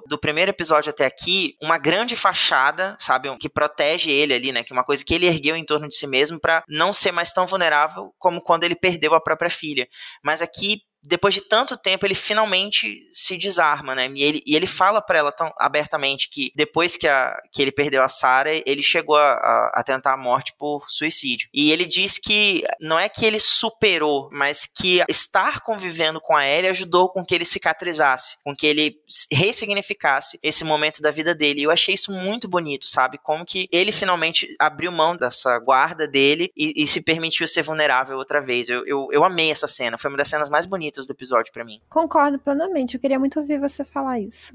do 0.06 0.18
primeiro 0.18 0.50
episódio 0.50 0.90
até 0.90 1.06
aqui, 1.06 1.54
uma 1.62 1.78
grande 1.78 2.16
fachada, 2.18 2.96
sabe, 2.98 3.34
que 3.38 3.48
protege 3.48 4.10
ele 4.10 4.34
ali, 4.34 4.52
né, 4.52 4.62
que 4.62 4.72
é 4.72 4.76
uma 4.76 4.84
coisa 4.84 5.04
que 5.04 5.14
ele 5.14 5.26
ergueu 5.26 5.56
em 5.56 5.64
torno 5.64 5.88
de 5.88 5.94
si 5.94 6.06
mesmo 6.06 6.38
pra 6.40 6.62
não 6.68 6.92
ser 6.92 7.12
mais 7.12 7.32
tão 7.32 7.46
vulnerável 7.46 8.12
como 8.18 8.42
quando 8.42 8.64
ele 8.64 8.74
perdeu 8.74 9.14
a 9.14 9.20
própria 9.20 9.50
filha. 9.50 9.88
Mas 10.22 10.42
aqui 10.42 10.82
depois 11.02 11.34
de 11.34 11.40
tanto 11.40 11.76
tempo, 11.76 12.04
ele 12.04 12.14
finalmente 12.14 13.08
se 13.12 13.36
desarma, 13.36 13.94
né? 13.94 14.10
E 14.14 14.22
ele, 14.22 14.42
e 14.44 14.56
ele 14.56 14.66
fala 14.66 15.00
pra 15.00 15.18
ela 15.18 15.32
tão 15.32 15.52
abertamente 15.58 16.28
que 16.28 16.52
depois 16.54 16.96
que, 16.96 17.06
a, 17.06 17.36
que 17.52 17.62
ele 17.62 17.72
perdeu 17.72 18.02
a 18.02 18.08
Sarah, 18.08 18.50
ele 18.66 18.82
chegou 18.82 19.16
a, 19.16 19.32
a, 19.32 19.72
a 19.76 19.82
tentar 19.84 20.14
a 20.14 20.16
morte 20.16 20.52
por 20.58 20.88
suicídio. 20.88 21.48
E 21.54 21.70
ele 21.70 21.86
diz 21.86 22.18
que 22.18 22.64
não 22.80 22.98
é 22.98 23.08
que 23.08 23.24
ele 23.24 23.38
superou, 23.38 24.28
mas 24.32 24.66
que 24.66 25.02
estar 25.08 25.60
convivendo 25.60 26.20
com 26.20 26.36
a 26.36 26.46
Ellie 26.46 26.70
ajudou 26.70 27.08
com 27.08 27.24
que 27.24 27.34
ele 27.34 27.44
cicatrizasse, 27.44 28.36
com 28.44 28.54
que 28.54 28.66
ele 28.66 28.96
ressignificasse 29.32 30.38
esse 30.42 30.64
momento 30.64 31.00
da 31.00 31.10
vida 31.10 31.34
dele. 31.34 31.60
E 31.60 31.64
eu 31.64 31.70
achei 31.70 31.94
isso 31.94 32.12
muito 32.12 32.48
bonito, 32.48 32.88
sabe? 32.88 33.18
Como 33.18 33.46
que 33.46 33.68
ele 33.72 33.92
finalmente 33.92 34.48
abriu 34.58 34.90
mão 34.90 35.16
dessa 35.16 35.58
guarda 35.58 36.08
dele 36.08 36.50
e, 36.56 36.82
e 36.82 36.86
se 36.86 37.00
permitiu 37.00 37.46
ser 37.46 37.62
vulnerável 37.62 38.18
outra 38.18 38.40
vez. 38.40 38.68
Eu, 38.68 38.86
eu, 38.86 39.08
eu 39.12 39.24
amei 39.24 39.50
essa 39.50 39.68
cena, 39.68 39.96
foi 39.96 40.10
uma 40.10 40.18
das 40.18 40.28
cenas 40.28 40.48
mais 40.48 40.66
bonitas 40.66 40.87
do 40.92 41.12
episódio 41.12 41.52
pra 41.52 41.64
mim. 41.64 41.80
Concordo 41.88 42.38
plenamente. 42.38 42.94
Eu 42.94 43.00
queria 43.00 43.18
muito 43.18 43.38
ouvir 43.38 43.60
você 43.60 43.84
falar 43.84 44.20
isso. 44.20 44.54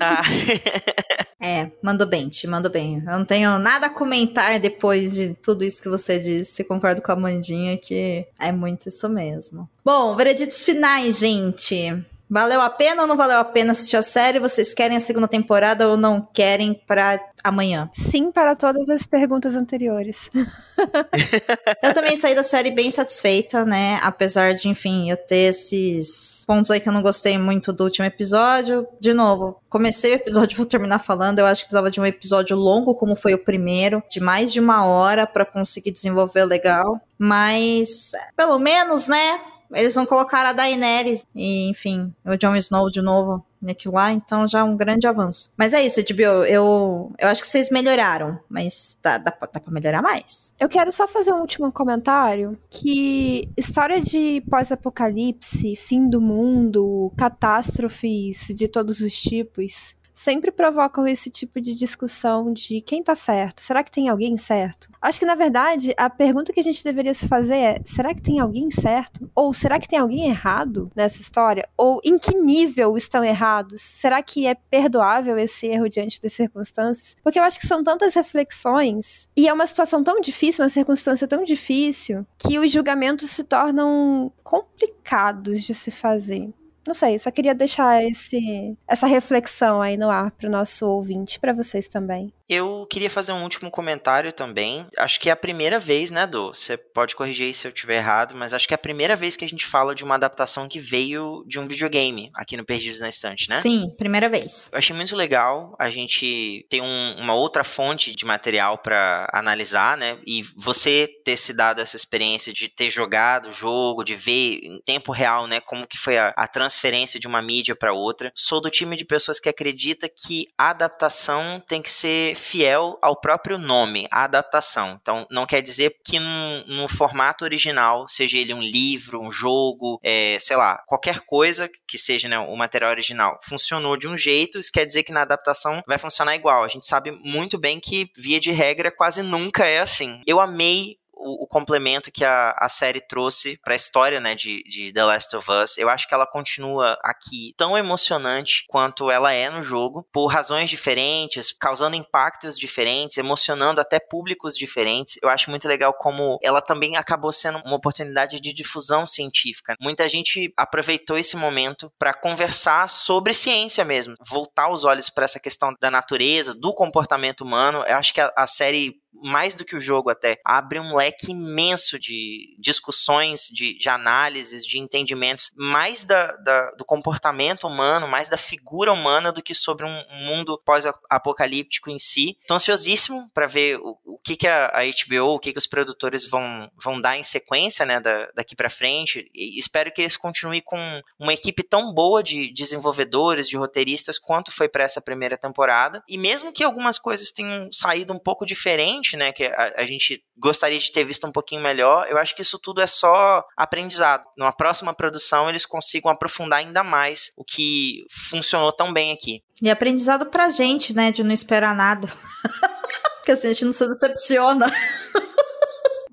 Ah, 0.00 0.22
É, 1.42 1.72
mandou 1.82 2.06
bem, 2.06 2.28
te 2.28 2.46
mandou 2.46 2.70
bem. 2.70 2.98
Eu 2.98 3.18
não 3.18 3.24
tenho 3.24 3.58
nada 3.58 3.86
a 3.86 3.90
comentar 3.90 4.60
depois 4.60 5.14
de 5.14 5.32
tudo 5.42 5.64
isso 5.64 5.82
que 5.82 5.88
você 5.88 6.18
disse. 6.18 6.62
Concordo 6.62 7.00
com 7.00 7.10
a 7.12 7.16
Mandinha 7.16 7.78
que 7.78 8.26
é 8.38 8.52
muito 8.52 8.90
isso 8.90 9.08
mesmo. 9.08 9.66
Bom, 9.82 10.14
vereditos 10.14 10.62
finais, 10.66 11.18
gente. 11.18 12.04
Valeu 12.30 12.60
a 12.60 12.70
pena 12.70 13.02
ou 13.02 13.08
não 13.08 13.16
valeu 13.16 13.38
a 13.38 13.44
pena 13.44 13.72
assistir 13.72 13.96
a 13.96 14.02
série? 14.02 14.38
Vocês 14.38 14.72
querem 14.72 14.96
a 14.96 15.00
segunda 15.00 15.26
temporada 15.26 15.88
ou 15.88 15.96
não 15.96 16.20
querem 16.32 16.80
pra 16.86 17.18
amanhã? 17.42 17.90
Sim 17.92 18.30
para 18.30 18.54
todas 18.54 18.88
as 18.88 19.04
perguntas 19.04 19.56
anteriores. 19.56 20.30
Eu 21.82 21.92
também 21.92 22.16
saí 22.16 22.34
da 22.34 22.44
série 22.44 22.70
bem 22.70 22.90
satisfeita, 22.90 23.64
né? 23.64 23.98
Apesar 24.02 24.54
de, 24.54 24.68
enfim, 24.68 25.10
eu 25.10 25.16
ter 25.16 25.50
esses 25.50 26.44
pontos 26.46 26.70
aí 26.70 26.80
que 26.80 26.88
eu 26.88 26.92
não 26.92 27.02
gostei 27.02 27.38
muito 27.38 27.72
do 27.72 27.84
último 27.84 28.06
episódio. 28.06 28.86
De 28.98 29.12
novo, 29.12 29.60
comecei 29.68 30.12
o 30.12 30.14
episódio, 30.14 30.56
vou 30.58 30.66
terminar 30.66 30.98
falando. 30.98 31.38
Eu 31.38 31.46
acho 31.46 31.62
que 31.62 31.66
precisava 31.66 31.90
de 31.90 32.00
um 32.00 32.06
episódio 32.06 32.56
longo, 32.56 32.94
como 32.94 33.16
foi 33.16 33.34
o 33.34 33.44
primeiro, 33.44 34.02
de 34.08 34.20
mais 34.20 34.52
de 34.52 34.60
uma 34.60 34.84
hora 34.84 35.26
pra 35.26 35.44
conseguir 35.44 35.90
desenvolver 35.90 36.44
legal. 36.44 37.00
Mas, 37.18 38.12
pelo 38.36 38.58
menos, 38.58 39.08
né? 39.08 39.40
Eles 39.72 39.94
vão 39.94 40.06
colocar 40.06 40.46
a 40.46 40.52
Daenerys 40.52 41.26
e, 41.34 41.68
enfim, 41.68 42.12
o 42.24 42.36
Jon 42.36 42.56
Snow 42.56 42.90
de 42.90 43.02
novo 43.02 43.44
naquilo 43.60 43.94
lá, 43.94 44.10
então 44.10 44.48
já 44.48 44.60
é 44.60 44.64
um 44.64 44.76
grande 44.76 45.06
avanço. 45.06 45.52
Mas 45.56 45.72
é 45.72 45.84
isso, 45.84 46.00
HBO, 46.00 46.44
eu, 46.44 47.12
eu 47.18 47.28
acho 47.28 47.42
que 47.42 47.48
vocês 47.48 47.70
melhoraram, 47.70 48.38
mas 48.48 48.96
dá, 49.02 49.18
dá, 49.18 49.30
dá 49.30 49.60
pra 49.60 49.72
melhorar 49.72 50.00
mais. 50.00 50.54
Eu 50.58 50.68
quero 50.68 50.90
só 50.90 51.06
fazer 51.06 51.32
um 51.32 51.40
último 51.40 51.70
comentário 51.70 52.58
que 52.70 53.48
história 53.56 54.00
de 54.00 54.42
pós-apocalipse, 54.48 55.76
fim 55.76 56.08
do 56.08 56.20
mundo, 56.20 57.12
catástrofes 57.16 58.48
de 58.54 58.66
todos 58.66 59.00
os 59.00 59.12
tipos 59.14 59.94
sempre 60.22 60.50
provocam 60.50 61.06
esse 61.06 61.30
tipo 61.30 61.60
de 61.60 61.72
discussão 61.72 62.52
de 62.52 62.80
quem 62.82 63.02
tá 63.02 63.14
certo. 63.14 63.60
Será 63.60 63.82
que 63.82 63.90
tem 63.90 64.08
alguém 64.08 64.36
certo? 64.36 64.90
Acho 65.00 65.18
que 65.18 65.24
na 65.24 65.34
verdade 65.34 65.94
a 65.96 66.10
pergunta 66.10 66.52
que 66.52 66.60
a 66.60 66.62
gente 66.62 66.84
deveria 66.84 67.14
se 67.14 67.26
fazer 67.26 67.56
é: 67.56 67.80
será 67.84 68.14
que 68.14 68.20
tem 68.20 68.38
alguém 68.38 68.70
certo? 68.70 69.30
Ou 69.34 69.52
será 69.52 69.78
que 69.78 69.88
tem 69.88 69.98
alguém 69.98 70.28
errado 70.28 70.90
nessa 70.94 71.20
história? 71.20 71.66
Ou 71.76 72.00
em 72.04 72.18
que 72.18 72.34
nível 72.36 72.96
estão 72.96 73.24
errados? 73.24 73.80
Será 73.80 74.22
que 74.22 74.46
é 74.46 74.54
perdoável 74.54 75.38
esse 75.38 75.66
erro 75.66 75.88
diante 75.88 76.20
das 76.20 76.32
circunstâncias? 76.32 77.16
Porque 77.22 77.38
eu 77.38 77.44
acho 77.44 77.58
que 77.58 77.66
são 77.66 77.82
tantas 77.82 78.14
reflexões 78.14 79.28
e 79.36 79.48
é 79.48 79.52
uma 79.52 79.66
situação 79.66 80.04
tão 80.04 80.20
difícil, 80.20 80.62
uma 80.62 80.68
circunstância 80.68 81.26
tão 81.26 81.42
difícil, 81.42 82.26
que 82.38 82.58
os 82.58 82.70
julgamentos 82.70 83.30
se 83.30 83.44
tornam 83.44 84.30
complicados 84.44 85.62
de 85.62 85.74
se 85.74 85.90
fazer. 85.90 86.50
Não 86.90 86.94
sei, 86.94 87.16
só 87.20 87.30
queria 87.30 87.54
deixar 87.54 88.02
esse, 88.02 88.76
essa 88.88 89.06
reflexão 89.06 89.80
aí 89.80 89.96
no 89.96 90.10
ar 90.10 90.32
pro 90.32 90.50
nosso 90.50 90.84
ouvinte, 90.88 91.38
para 91.38 91.52
vocês 91.52 91.86
também. 91.86 92.32
Eu 92.48 92.84
queria 92.90 93.08
fazer 93.08 93.30
um 93.30 93.44
último 93.44 93.70
comentário 93.70 94.32
também. 94.32 94.84
Acho 94.98 95.20
que 95.20 95.28
é 95.28 95.32
a 95.32 95.36
primeira 95.36 95.78
vez, 95.78 96.10
né, 96.10 96.26
Dô? 96.26 96.52
Você 96.52 96.76
pode 96.76 97.14
corrigir 97.14 97.46
aí 97.46 97.54
se 97.54 97.64
eu 97.64 97.70
estiver 97.70 97.98
errado, 97.98 98.34
mas 98.34 98.52
acho 98.52 98.66
que 98.66 98.74
é 98.74 98.76
a 98.76 98.78
primeira 98.78 99.14
vez 99.14 99.36
que 99.36 99.44
a 99.44 99.48
gente 99.48 99.64
fala 99.64 99.94
de 99.94 100.02
uma 100.02 100.16
adaptação 100.16 100.68
que 100.68 100.80
veio 100.80 101.44
de 101.46 101.60
um 101.60 101.68
videogame 101.68 102.28
aqui 102.34 102.56
no 102.56 102.64
Perdidos 102.66 103.00
na 103.00 103.08
Estante, 103.08 103.48
né? 103.48 103.60
Sim, 103.60 103.94
primeira 103.96 104.28
vez. 104.28 104.68
Eu 104.72 104.78
achei 104.78 104.96
muito 104.96 105.14
legal 105.14 105.76
a 105.78 105.88
gente 105.90 106.66
ter 106.68 106.80
um- 106.80 107.14
uma 107.20 107.34
outra 107.34 107.62
fonte 107.62 108.16
de 108.16 108.24
material 108.24 108.78
pra 108.78 109.28
analisar, 109.32 109.96
né? 109.96 110.18
E 110.26 110.42
você 110.56 111.06
ter 111.24 111.36
se 111.36 111.52
dado 111.52 111.80
essa 111.80 111.94
experiência 111.94 112.52
de 112.52 112.68
ter 112.68 112.90
jogado 112.90 113.50
o 113.50 113.52
jogo, 113.52 114.02
de 114.02 114.16
ver 114.16 114.58
em 114.64 114.80
tempo 114.84 115.12
real, 115.12 115.46
né, 115.46 115.60
como 115.60 115.86
que 115.86 115.96
foi 115.96 116.18
a, 116.18 116.34
a 116.36 116.48
transferência 116.48 116.79
de 117.18 117.26
uma 117.26 117.42
mídia 117.42 117.76
pra 117.76 117.92
outra. 117.92 118.32
Sou 118.34 118.60
do 118.60 118.70
time 118.70 118.96
de 118.96 119.04
pessoas 119.04 119.38
que 119.38 119.48
acredita 119.48 120.08
que 120.08 120.46
a 120.56 120.70
adaptação 120.70 121.62
tem 121.66 121.82
que 121.82 121.90
ser 121.90 122.34
fiel 122.34 122.98
ao 123.02 123.20
próprio 123.20 123.58
nome, 123.58 124.06
a 124.10 124.24
adaptação. 124.24 124.98
Então, 125.00 125.26
não 125.30 125.46
quer 125.46 125.60
dizer 125.60 125.94
que 126.04 126.18
no, 126.18 126.64
no 126.66 126.88
formato 126.88 127.44
original, 127.44 128.08
seja 128.08 128.38
ele 128.38 128.54
um 128.54 128.62
livro, 128.62 129.20
um 129.20 129.30
jogo, 129.30 130.00
é, 130.02 130.38
sei 130.40 130.56
lá, 130.56 130.82
qualquer 130.86 131.20
coisa 131.26 131.68
que 131.86 131.98
seja 131.98 132.28
né, 132.28 132.38
o 132.38 132.56
material 132.56 132.90
original, 132.90 133.38
funcionou 133.42 133.96
de 133.96 134.08
um 134.08 134.16
jeito, 134.16 134.58
isso 134.58 134.70
quer 134.72 134.84
dizer 134.84 135.02
que 135.02 135.12
na 135.12 135.22
adaptação 135.22 135.82
vai 135.86 135.98
funcionar 135.98 136.34
igual. 136.34 136.64
A 136.64 136.68
gente 136.68 136.86
sabe 136.86 137.12
muito 137.24 137.58
bem 137.58 137.80
que, 137.80 138.10
via 138.16 138.40
de 138.40 138.50
regra, 138.50 138.90
quase 138.90 139.22
nunca 139.22 139.66
é 139.66 139.80
assim. 139.80 140.22
Eu 140.26 140.40
amei 140.40 140.99
o, 141.20 141.44
o 141.44 141.46
complemento 141.46 142.10
que 142.10 142.24
a, 142.24 142.54
a 142.58 142.68
série 142.68 143.00
trouxe 143.00 143.58
pra 143.62 143.74
história, 143.74 144.20
né, 144.20 144.34
de, 144.34 144.62
de 144.64 144.92
The 144.92 145.04
Last 145.04 145.36
of 145.36 145.50
Us. 145.50 145.78
Eu 145.78 145.88
acho 145.88 146.08
que 146.08 146.14
ela 146.14 146.26
continua 146.26 146.98
aqui 147.02 147.54
tão 147.56 147.76
emocionante 147.76 148.64
quanto 148.68 149.10
ela 149.10 149.32
é 149.32 149.50
no 149.50 149.62
jogo, 149.62 150.06
por 150.12 150.26
razões 150.26 150.70
diferentes, 150.70 151.52
causando 151.52 151.96
impactos 151.96 152.58
diferentes, 152.58 153.18
emocionando 153.18 153.80
até 153.80 153.98
públicos 154.00 154.56
diferentes. 154.56 155.18
Eu 155.22 155.28
acho 155.28 155.50
muito 155.50 155.68
legal 155.68 155.92
como 155.94 156.38
ela 156.42 156.62
também 156.62 156.96
acabou 156.96 157.32
sendo 157.32 157.58
uma 157.64 157.76
oportunidade 157.76 158.40
de 158.40 158.52
difusão 158.52 159.06
científica. 159.06 159.74
Muita 159.80 160.08
gente 160.08 160.52
aproveitou 160.56 161.18
esse 161.18 161.36
momento 161.36 161.92
para 161.98 162.14
conversar 162.14 162.88
sobre 162.88 163.34
ciência 163.34 163.84
mesmo, 163.84 164.14
voltar 164.28 164.70
os 164.70 164.84
olhos 164.84 165.10
para 165.10 165.24
essa 165.24 165.40
questão 165.40 165.74
da 165.80 165.90
natureza, 165.90 166.54
do 166.54 166.72
comportamento 166.72 167.42
humano. 167.42 167.84
Eu 167.86 167.96
acho 167.96 168.14
que 168.14 168.20
a, 168.20 168.32
a 168.36 168.46
série 168.46 169.00
mais 169.12 169.54
do 169.56 169.64
que 169.64 169.76
o 169.76 169.80
jogo 169.80 170.08
até, 170.10 170.38
abre 170.44 170.78
um 170.78 170.94
leque 170.96 171.30
imenso 171.32 171.98
de 171.98 172.56
discussões, 172.58 173.48
de, 173.52 173.76
de 173.78 173.88
análises, 173.88 174.64
de 174.64 174.78
entendimentos, 174.78 175.50
mais 175.56 176.04
da, 176.04 176.32
da- 176.36 176.70
do 176.72 176.84
comportamento 176.84 177.66
humano, 177.66 178.08
mais 178.08 178.28
da 178.28 178.36
figura 178.36 178.92
humana 178.92 179.32
do 179.32 179.42
que 179.42 179.54
sobre 179.54 179.84
um, 179.84 180.02
mundo 180.26 180.60
pós-apocalíptico 180.64 181.90
em 181.90 181.98
si. 181.98 182.36
Tô 182.46 182.54
ansiosíssimo 182.54 183.28
para 183.34 183.46
ver 183.46 183.78
o, 183.78 183.98
o 184.04 184.18
que, 184.18 184.36
que 184.36 184.46
a, 184.46 184.66
a 184.68 184.80
HBO, 184.84 185.34
o 185.34 185.38
que, 185.38 185.52
que 185.52 185.58
os 185.58 185.66
produtores 185.66 186.28
vão, 186.28 186.70
vão 186.82 187.00
dar 187.00 187.16
em 187.16 187.22
sequência, 187.22 187.84
né, 187.84 188.00
da- 188.00 188.30
daqui 188.34 188.54
para 188.54 188.70
frente. 188.70 189.30
E 189.34 189.58
espero 189.58 189.92
que 189.92 190.00
eles 190.02 190.16
continuem 190.16 190.60
com 190.62 191.00
uma 191.18 191.32
equipe 191.32 191.62
tão 191.62 191.92
boa 191.92 192.22
de 192.22 192.52
desenvolvedores, 192.52 193.48
de 193.48 193.56
roteiristas, 193.56 194.18
quanto 194.18 194.52
foi 194.52 194.68
para 194.68 194.84
essa 194.84 195.00
primeira 195.00 195.36
temporada. 195.36 196.02
E 196.08 196.16
mesmo 196.16 196.52
que 196.52 196.64
algumas 196.64 196.98
coisas 196.98 197.30
tenham 197.32 197.68
saído 197.72 198.12
um 198.12 198.18
pouco 198.18 198.44
diferente, 198.46 198.99
né, 199.16 199.32
que 199.32 199.44
a, 199.44 199.74
a 199.76 199.86
gente 199.86 200.22
gostaria 200.36 200.78
de 200.78 200.90
ter 200.90 201.04
visto 201.04 201.26
um 201.26 201.32
pouquinho 201.32 201.62
melhor, 201.62 202.06
eu 202.08 202.18
acho 202.18 202.34
que 202.34 202.42
isso 202.42 202.58
tudo 202.58 202.80
é 202.80 202.86
só 202.86 203.44
aprendizado. 203.56 204.24
Numa 204.36 204.52
próxima 204.52 204.94
produção, 204.94 205.48
eles 205.48 205.66
consigam 205.66 206.10
aprofundar 206.10 206.60
ainda 206.60 206.82
mais 206.82 207.30
o 207.36 207.44
que 207.44 208.04
funcionou 208.30 208.72
tão 208.72 208.92
bem 208.92 209.12
aqui. 209.12 209.42
E 209.62 209.70
aprendizado 209.70 210.26
pra 210.26 210.50
gente, 210.50 210.94
né, 210.94 211.12
de 211.12 211.22
não 211.22 211.32
esperar 211.32 211.74
nada. 211.74 212.08
Porque 213.18 213.32
assim, 213.32 213.48
a 213.48 213.52
gente 213.52 213.64
não 213.64 213.72
se 213.72 213.86
decepciona. 213.86 214.72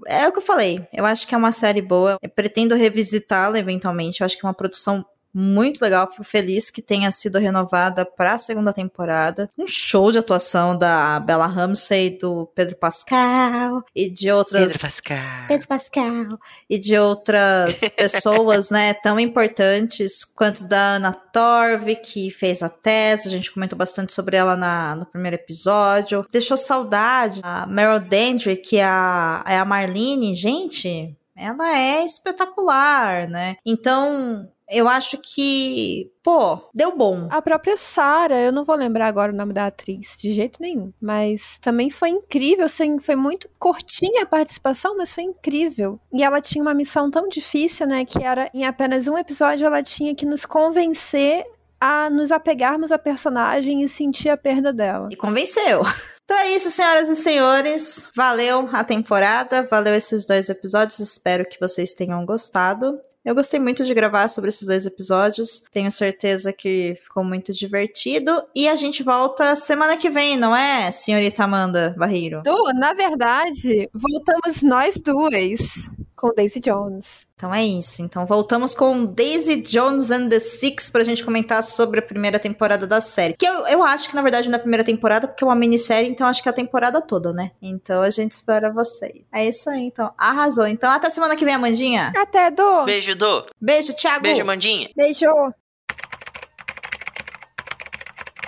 É 0.10 0.26
o 0.26 0.32
que 0.32 0.38
eu 0.38 0.44
falei. 0.44 0.88
Eu 0.94 1.06
acho 1.06 1.28
que 1.28 1.36
é 1.36 1.38
uma 1.38 1.52
série 1.52 1.82
boa. 1.82 2.18
Eu 2.22 2.30
pretendo 2.30 2.76
revisitá-la 2.76 3.60
eventualmente. 3.60 4.22
Eu 4.22 4.26
acho 4.26 4.38
que 4.38 4.46
é 4.46 4.48
uma 4.48 4.54
produção 4.54 5.06
muito 5.38 5.82
legal. 5.82 6.10
Fico 6.10 6.24
feliz 6.24 6.72
que 6.72 6.82
tenha 6.82 7.12
sido 7.12 7.38
renovada 7.38 8.04
para 8.04 8.34
a 8.34 8.38
segunda 8.40 8.74
temporada. 8.74 9.48
Um 9.56 9.68
show 9.68 10.12
de 10.12 10.18
atuação 10.18 10.76
da 10.76 11.20
Bella 11.20 11.46
Ramsey, 11.46 12.18
do 12.18 12.48
Pedro 12.56 12.76
Pascal 12.76 13.84
e 13.96 14.10
de 14.10 14.32
outras. 14.32 14.74
Pedro 14.74 14.80
Pascal. 14.80 15.48
Pedro 15.48 15.68
Pascal. 15.68 16.40
E 16.68 16.80
de 16.80 16.98
outras 16.98 17.82
pessoas, 17.96 18.72
né, 18.72 18.96
tão 18.96 19.20
importantes 19.20 20.26
quanto 20.26 20.64
da 20.64 20.96
Ana 20.96 21.14
Torv, 21.14 21.96
que 21.98 22.32
fez 22.32 22.64
a 22.64 22.70
tese. 22.70 23.28
A 23.28 23.32
gente 23.32 23.52
comentou 23.52 23.78
bastante 23.78 24.14
sobre 24.14 24.38
ela 24.38 24.58
na, 24.58 24.96
no 24.96 25.06
primeiro 25.06 25.36
episódio. 25.36 26.26
Deixou 26.32 26.58
saudade. 26.58 27.42
A 27.44 27.68
Meryl 27.68 28.00
Dandry, 28.00 28.58
que 28.58 28.78
é 28.78 28.86
a, 28.86 29.44
é 29.46 29.60
a 29.60 29.66
Marlene. 29.66 30.34
Gente, 30.34 31.16
ela 31.36 31.78
é 31.78 32.04
espetacular, 32.04 33.30
né? 33.30 33.58
Então. 33.64 34.50
Eu 34.70 34.88
acho 34.88 35.18
que, 35.18 36.12
pô, 36.22 36.60
deu 36.74 36.96
bom. 36.96 37.28
A 37.32 37.42
própria 37.42 37.78
Sarah, 37.78 38.40
eu 38.40 38.52
não 38.52 38.66
vou 38.66 38.76
lembrar 38.76 39.08
agora 39.08 39.32
o 39.32 39.36
nome 39.36 39.54
da 39.54 39.68
atriz, 39.68 40.18
de 40.20 40.34
jeito 40.34 40.62
nenhum. 40.62 40.92
Mas 41.02 41.58
também 41.60 41.90
foi 41.90 42.10
incrível, 42.10 42.66
assim, 42.66 43.00
foi 43.00 43.16
muito 43.16 43.50
curtinha 43.58 44.24
a 44.24 44.28
participação, 44.28 44.98
mas 44.98 45.14
foi 45.14 45.24
incrível. 45.24 46.00
E 46.12 46.24
ela 46.24 46.42
tinha 46.42 46.62
uma 46.62 46.74
missão 46.74 47.10
tão 47.10 47.30
difícil, 47.30 47.88
né, 47.88 48.04
que 48.04 48.24
era, 48.24 48.50
em 48.54 48.66
apenas 48.66 49.08
um 49.08 49.18
episódio, 49.18 49.66
ela 49.66 49.82
tinha 49.82 50.14
que 50.14 50.26
nos 50.26 50.46
convencer 50.46 51.46
a 51.80 52.10
nos 52.10 52.32
apegarmos 52.32 52.92
à 52.92 52.98
personagem 52.98 53.84
e 53.84 53.90
sentir 53.90 54.30
a 54.30 54.38
perda 54.38 54.74
dela. 54.74 55.10
E 55.12 55.16
convenceu. 55.16 55.84
Então 56.26 56.38
é 56.40 56.52
isso, 56.52 56.70
senhoras 56.70 57.08
e 57.08 57.16
senhores. 57.16 58.10
Valeu 58.14 58.68
a 58.74 58.84
temporada, 58.84 59.66
valeu 59.72 59.96
esses 59.96 60.26
dois 60.26 60.50
episódios. 60.50 61.00
Espero 61.00 61.46
que 61.46 61.58
vocês 61.58 61.94
tenham 61.94 62.26
gostado. 62.26 63.00
Eu 63.28 63.36
gostei 63.36 63.60
muito 63.60 63.84
de 63.84 63.94
gravar 63.94 64.30
sobre 64.30 64.48
esses 64.48 64.66
dois 64.66 64.86
episódios. 64.86 65.62
Tenho 65.74 65.92
certeza 65.92 66.54
que 66.54 66.98
ficou 67.04 67.26
muito 67.26 67.52
divertido. 67.52 68.32
E 68.56 68.70
a 68.70 68.76
gente 68.76 69.04
volta 69.04 69.54
semana 69.54 69.98
que 69.98 70.10
vem, 70.10 70.38
não 70.38 70.56
é, 70.56 70.90
senhorita 70.92 71.44
Amanda 71.44 71.94
Barreiro? 71.98 72.42
Du, 72.42 72.72
na 72.74 72.94
verdade, 72.94 73.90
voltamos 73.94 74.64
nós 74.64 75.02
duas 75.02 75.90
com 76.18 76.34
Daisy 76.34 76.60
Jones. 76.60 77.28
Então 77.36 77.54
é 77.54 77.64
isso. 77.64 78.02
Então 78.02 78.26
voltamos 78.26 78.74
com 78.74 79.06
Daisy 79.06 79.62
Jones 79.62 80.10
and 80.10 80.28
the 80.28 80.40
Six 80.40 80.90
pra 80.90 81.04
gente 81.04 81.24
comentar 81.24 81.64
sobre 81.64 82.00
a 82.00 82.02
primeira 82.02 82.40
temporada 82.40 82.88
da 82.88 83.00
série. 83.00 83.36
Que 83.36 83.46
eu, 83.46 83.68
eu 83.68 83.84
acho 83.84 84.10
que, 84.10 84.16
na 84.16 84.24
verdade, 84.24 84.50
não 84.50 84.56
é 84.56 84.58
a 84.58 84.62
primeira 84.62 84.84
temporada, 84.84 85.28
porque 85.28 85.44
é 85.44 85.48
uma 85.48 85.56
minissérie, 85.56 86.10
então 86.10 86.28
acho 86.28 86.42
que 86.42 86.50
é 86.50 86.52
a 86.52 86.56
temporada 86.56 87.00
toda, 87.00 87.32
né? 87.32 87.52
Então 87.62 88.02
a 88.02 88.10
gente 88.10 88.32
espera 88.32 88.74
vocês. 88.74 89.22
É 89.32 89.48
isso 89.48 89.70
aí, 89.70 89.84
então. 89.84 90.12
Arrasou. 90.18 90.68
Então 90.68 90.90
até 90.90 91.10
semana 91.10 91.36
que 91.36 91.46
vem, 91.46 91.54
Amandinha. 91.54 92.12
Até, 92.18 92.50
Du. 92.50 92.86
Beijo, 92.86 93.16
Du. 93.16 93.46
Beijo, 93.62 93.94
Thiago. 93.94 94.24
Beijo, 94.24 94.44
Mandinha. 94.44 94.90
Beijo. 94.96 95.28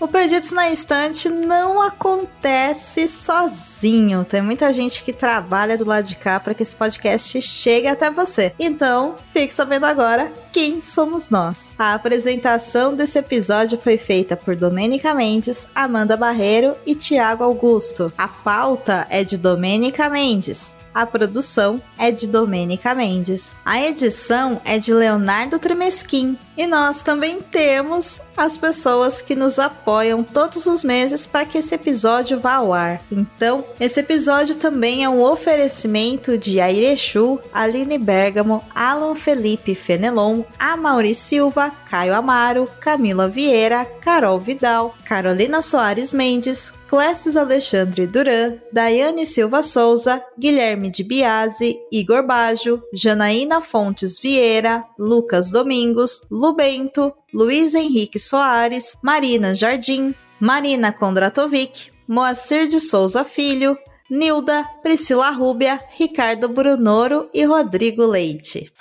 O 0.00 0.08
Perdidos 0.08 0.50
na 0.50 0.70
Estante 0.70 1.28
não 1.28 1.82
acontece 1.82 3.06
sozinho. 3.06 4.24
Tem 4.24 4.40
muita 4.40 4.72
gente 4.72 5.04
que 5.04 5.12
trabalha 5.12 5.76
do 5.76 5.84
lado 5.84 6.06
de 6.06 6.16
cá 6.16 6.40
para 6.40 6.54
que 6.54 6.62
esse 6.62 6.74
podcast 6.74 7.42
chegue 7.42 7.86
até 7.86 8.10
você. 8.10 8.54
Então, 8.58 9.16
fique 9.28 9.52
sabendo 9.52 9.84
agora 9.84 10.32
quem 10.54 10.80
somos 10.80 11.28
nós. 11.28 11.70
A 11.78 11.92
apresentação 11.92 12.94
desse 12.94 13.18
episódio 13.18 13.78
foi 13.78 13.98
feita 13.98 14.38
por 14.38 14.56
Domênica 14.56 15.12
Mendes, 15.12 15.68
Amanda 15.74 16.16
Barreiro 16.16 16.74
e 16.86 16.94
Tiago 16.94 17.44
Augusto. 17.44 18.10
A 18.16 18.26
pauta 18.26 19.06
é 19.10 19.22
de 19.22 19.36
Domênica 19.36 20.08
Mendes. 20.08 20.74
A 20.94 21.06
produção 21.06 21.80
é 21.96 22.10
de 22.10 22.26
Domênica 22.26 22.94
Mendes. 22.94 23.54
A 23.64 23.80
edição 23.80 24.60
é 24.64 24.76
de 24.78 24.92
Leonardo 24.92 25.58
Tremesquim. 25.58 26.36
E 26.60 26.66
nós 26.66 27.00
também 27.00 27.40
temos 27.40 28.20
as 28.36 28.58
pessoas 28.58 29.22
que 29.22 29.34
nos 29.34 29.58
apoiam 29.58 30.22
todos 30.22 30.66
os 30.66 30.84
meses 30.84 31.24
para 31.24 31.46
que 31.46 31.56
esse 31.56 31.74
episódio 31.74 32.38
vá 32.38 32.56
ao 32.56 32.74
ar. 32.74 33.00
Então, 33.10 33.64
esse 33.80 34.00
episódio 34.00 34.54
também 34.54 35.02
é 35.02 35.08
um 35.08 35.22
oferecimento 35.22 36.36
de 36.36 36.60
Airechu, 36.60 37.40
Aline 37.50 37.96
Bergamo, 37.96 38.62
Alan 38.74 39.14
Felipe 39.14 39.74
Fenelon, 39.74 40.42
Amaury 40.58 41.14
Silva, 41.14 41.70
Caio 41.88 42.14
Amaro, 42.14 42.68
Camila 42.78 43.26
Vieira, 43.26 43.86
Carol 43.86 44.38
Vidal, 44.38 44.94
Carolina 45.02 45.62
Soares 45.62 46.12
Mendes, 46.12 46.74
Clécius 46.90 47.36
Alexandre 47.36 48.04
Duran, 48.04 48.56
Daiane 48.72 49.24
Silva 49.24 49.62
Souza, 49.62 50.20
Guilherme 50.36 50.90
de 50.90 51.04
Biase, 51.04 51.78
Igor 51.92 52.26
Bajo, 52.26 52.82
Janaína 52.92 53.60
Fontes 53.60 54.18
Vieira, 54.18 54.84
Lucas 54.98 55.52
Domingos, 55.52 56.24
Lubento, 56.50 57.14
Luiz 57.32 57.74
Henrique 57.74 58.18
Soares, 58.18 58.98
Marina 59.00 59.54
Jardim, 59.54 60.12
Marina 60.40 60.92
Kondratovic, 60.92 61.92
Moacir 62.08 62.66
de 62.66 62.80
Souza 62.80 63.24
Filho, 63.24 63.78
Nilda, 64.10 64.64
Priscila 64.82 65.30
Rúbia, 65.30 65.80
Ricardo 65.96 66.48
Brunoro 66.48 67.30
e 67.32 67.44
Rodrigo 67.44 68.04
Leite. 68.04 68.72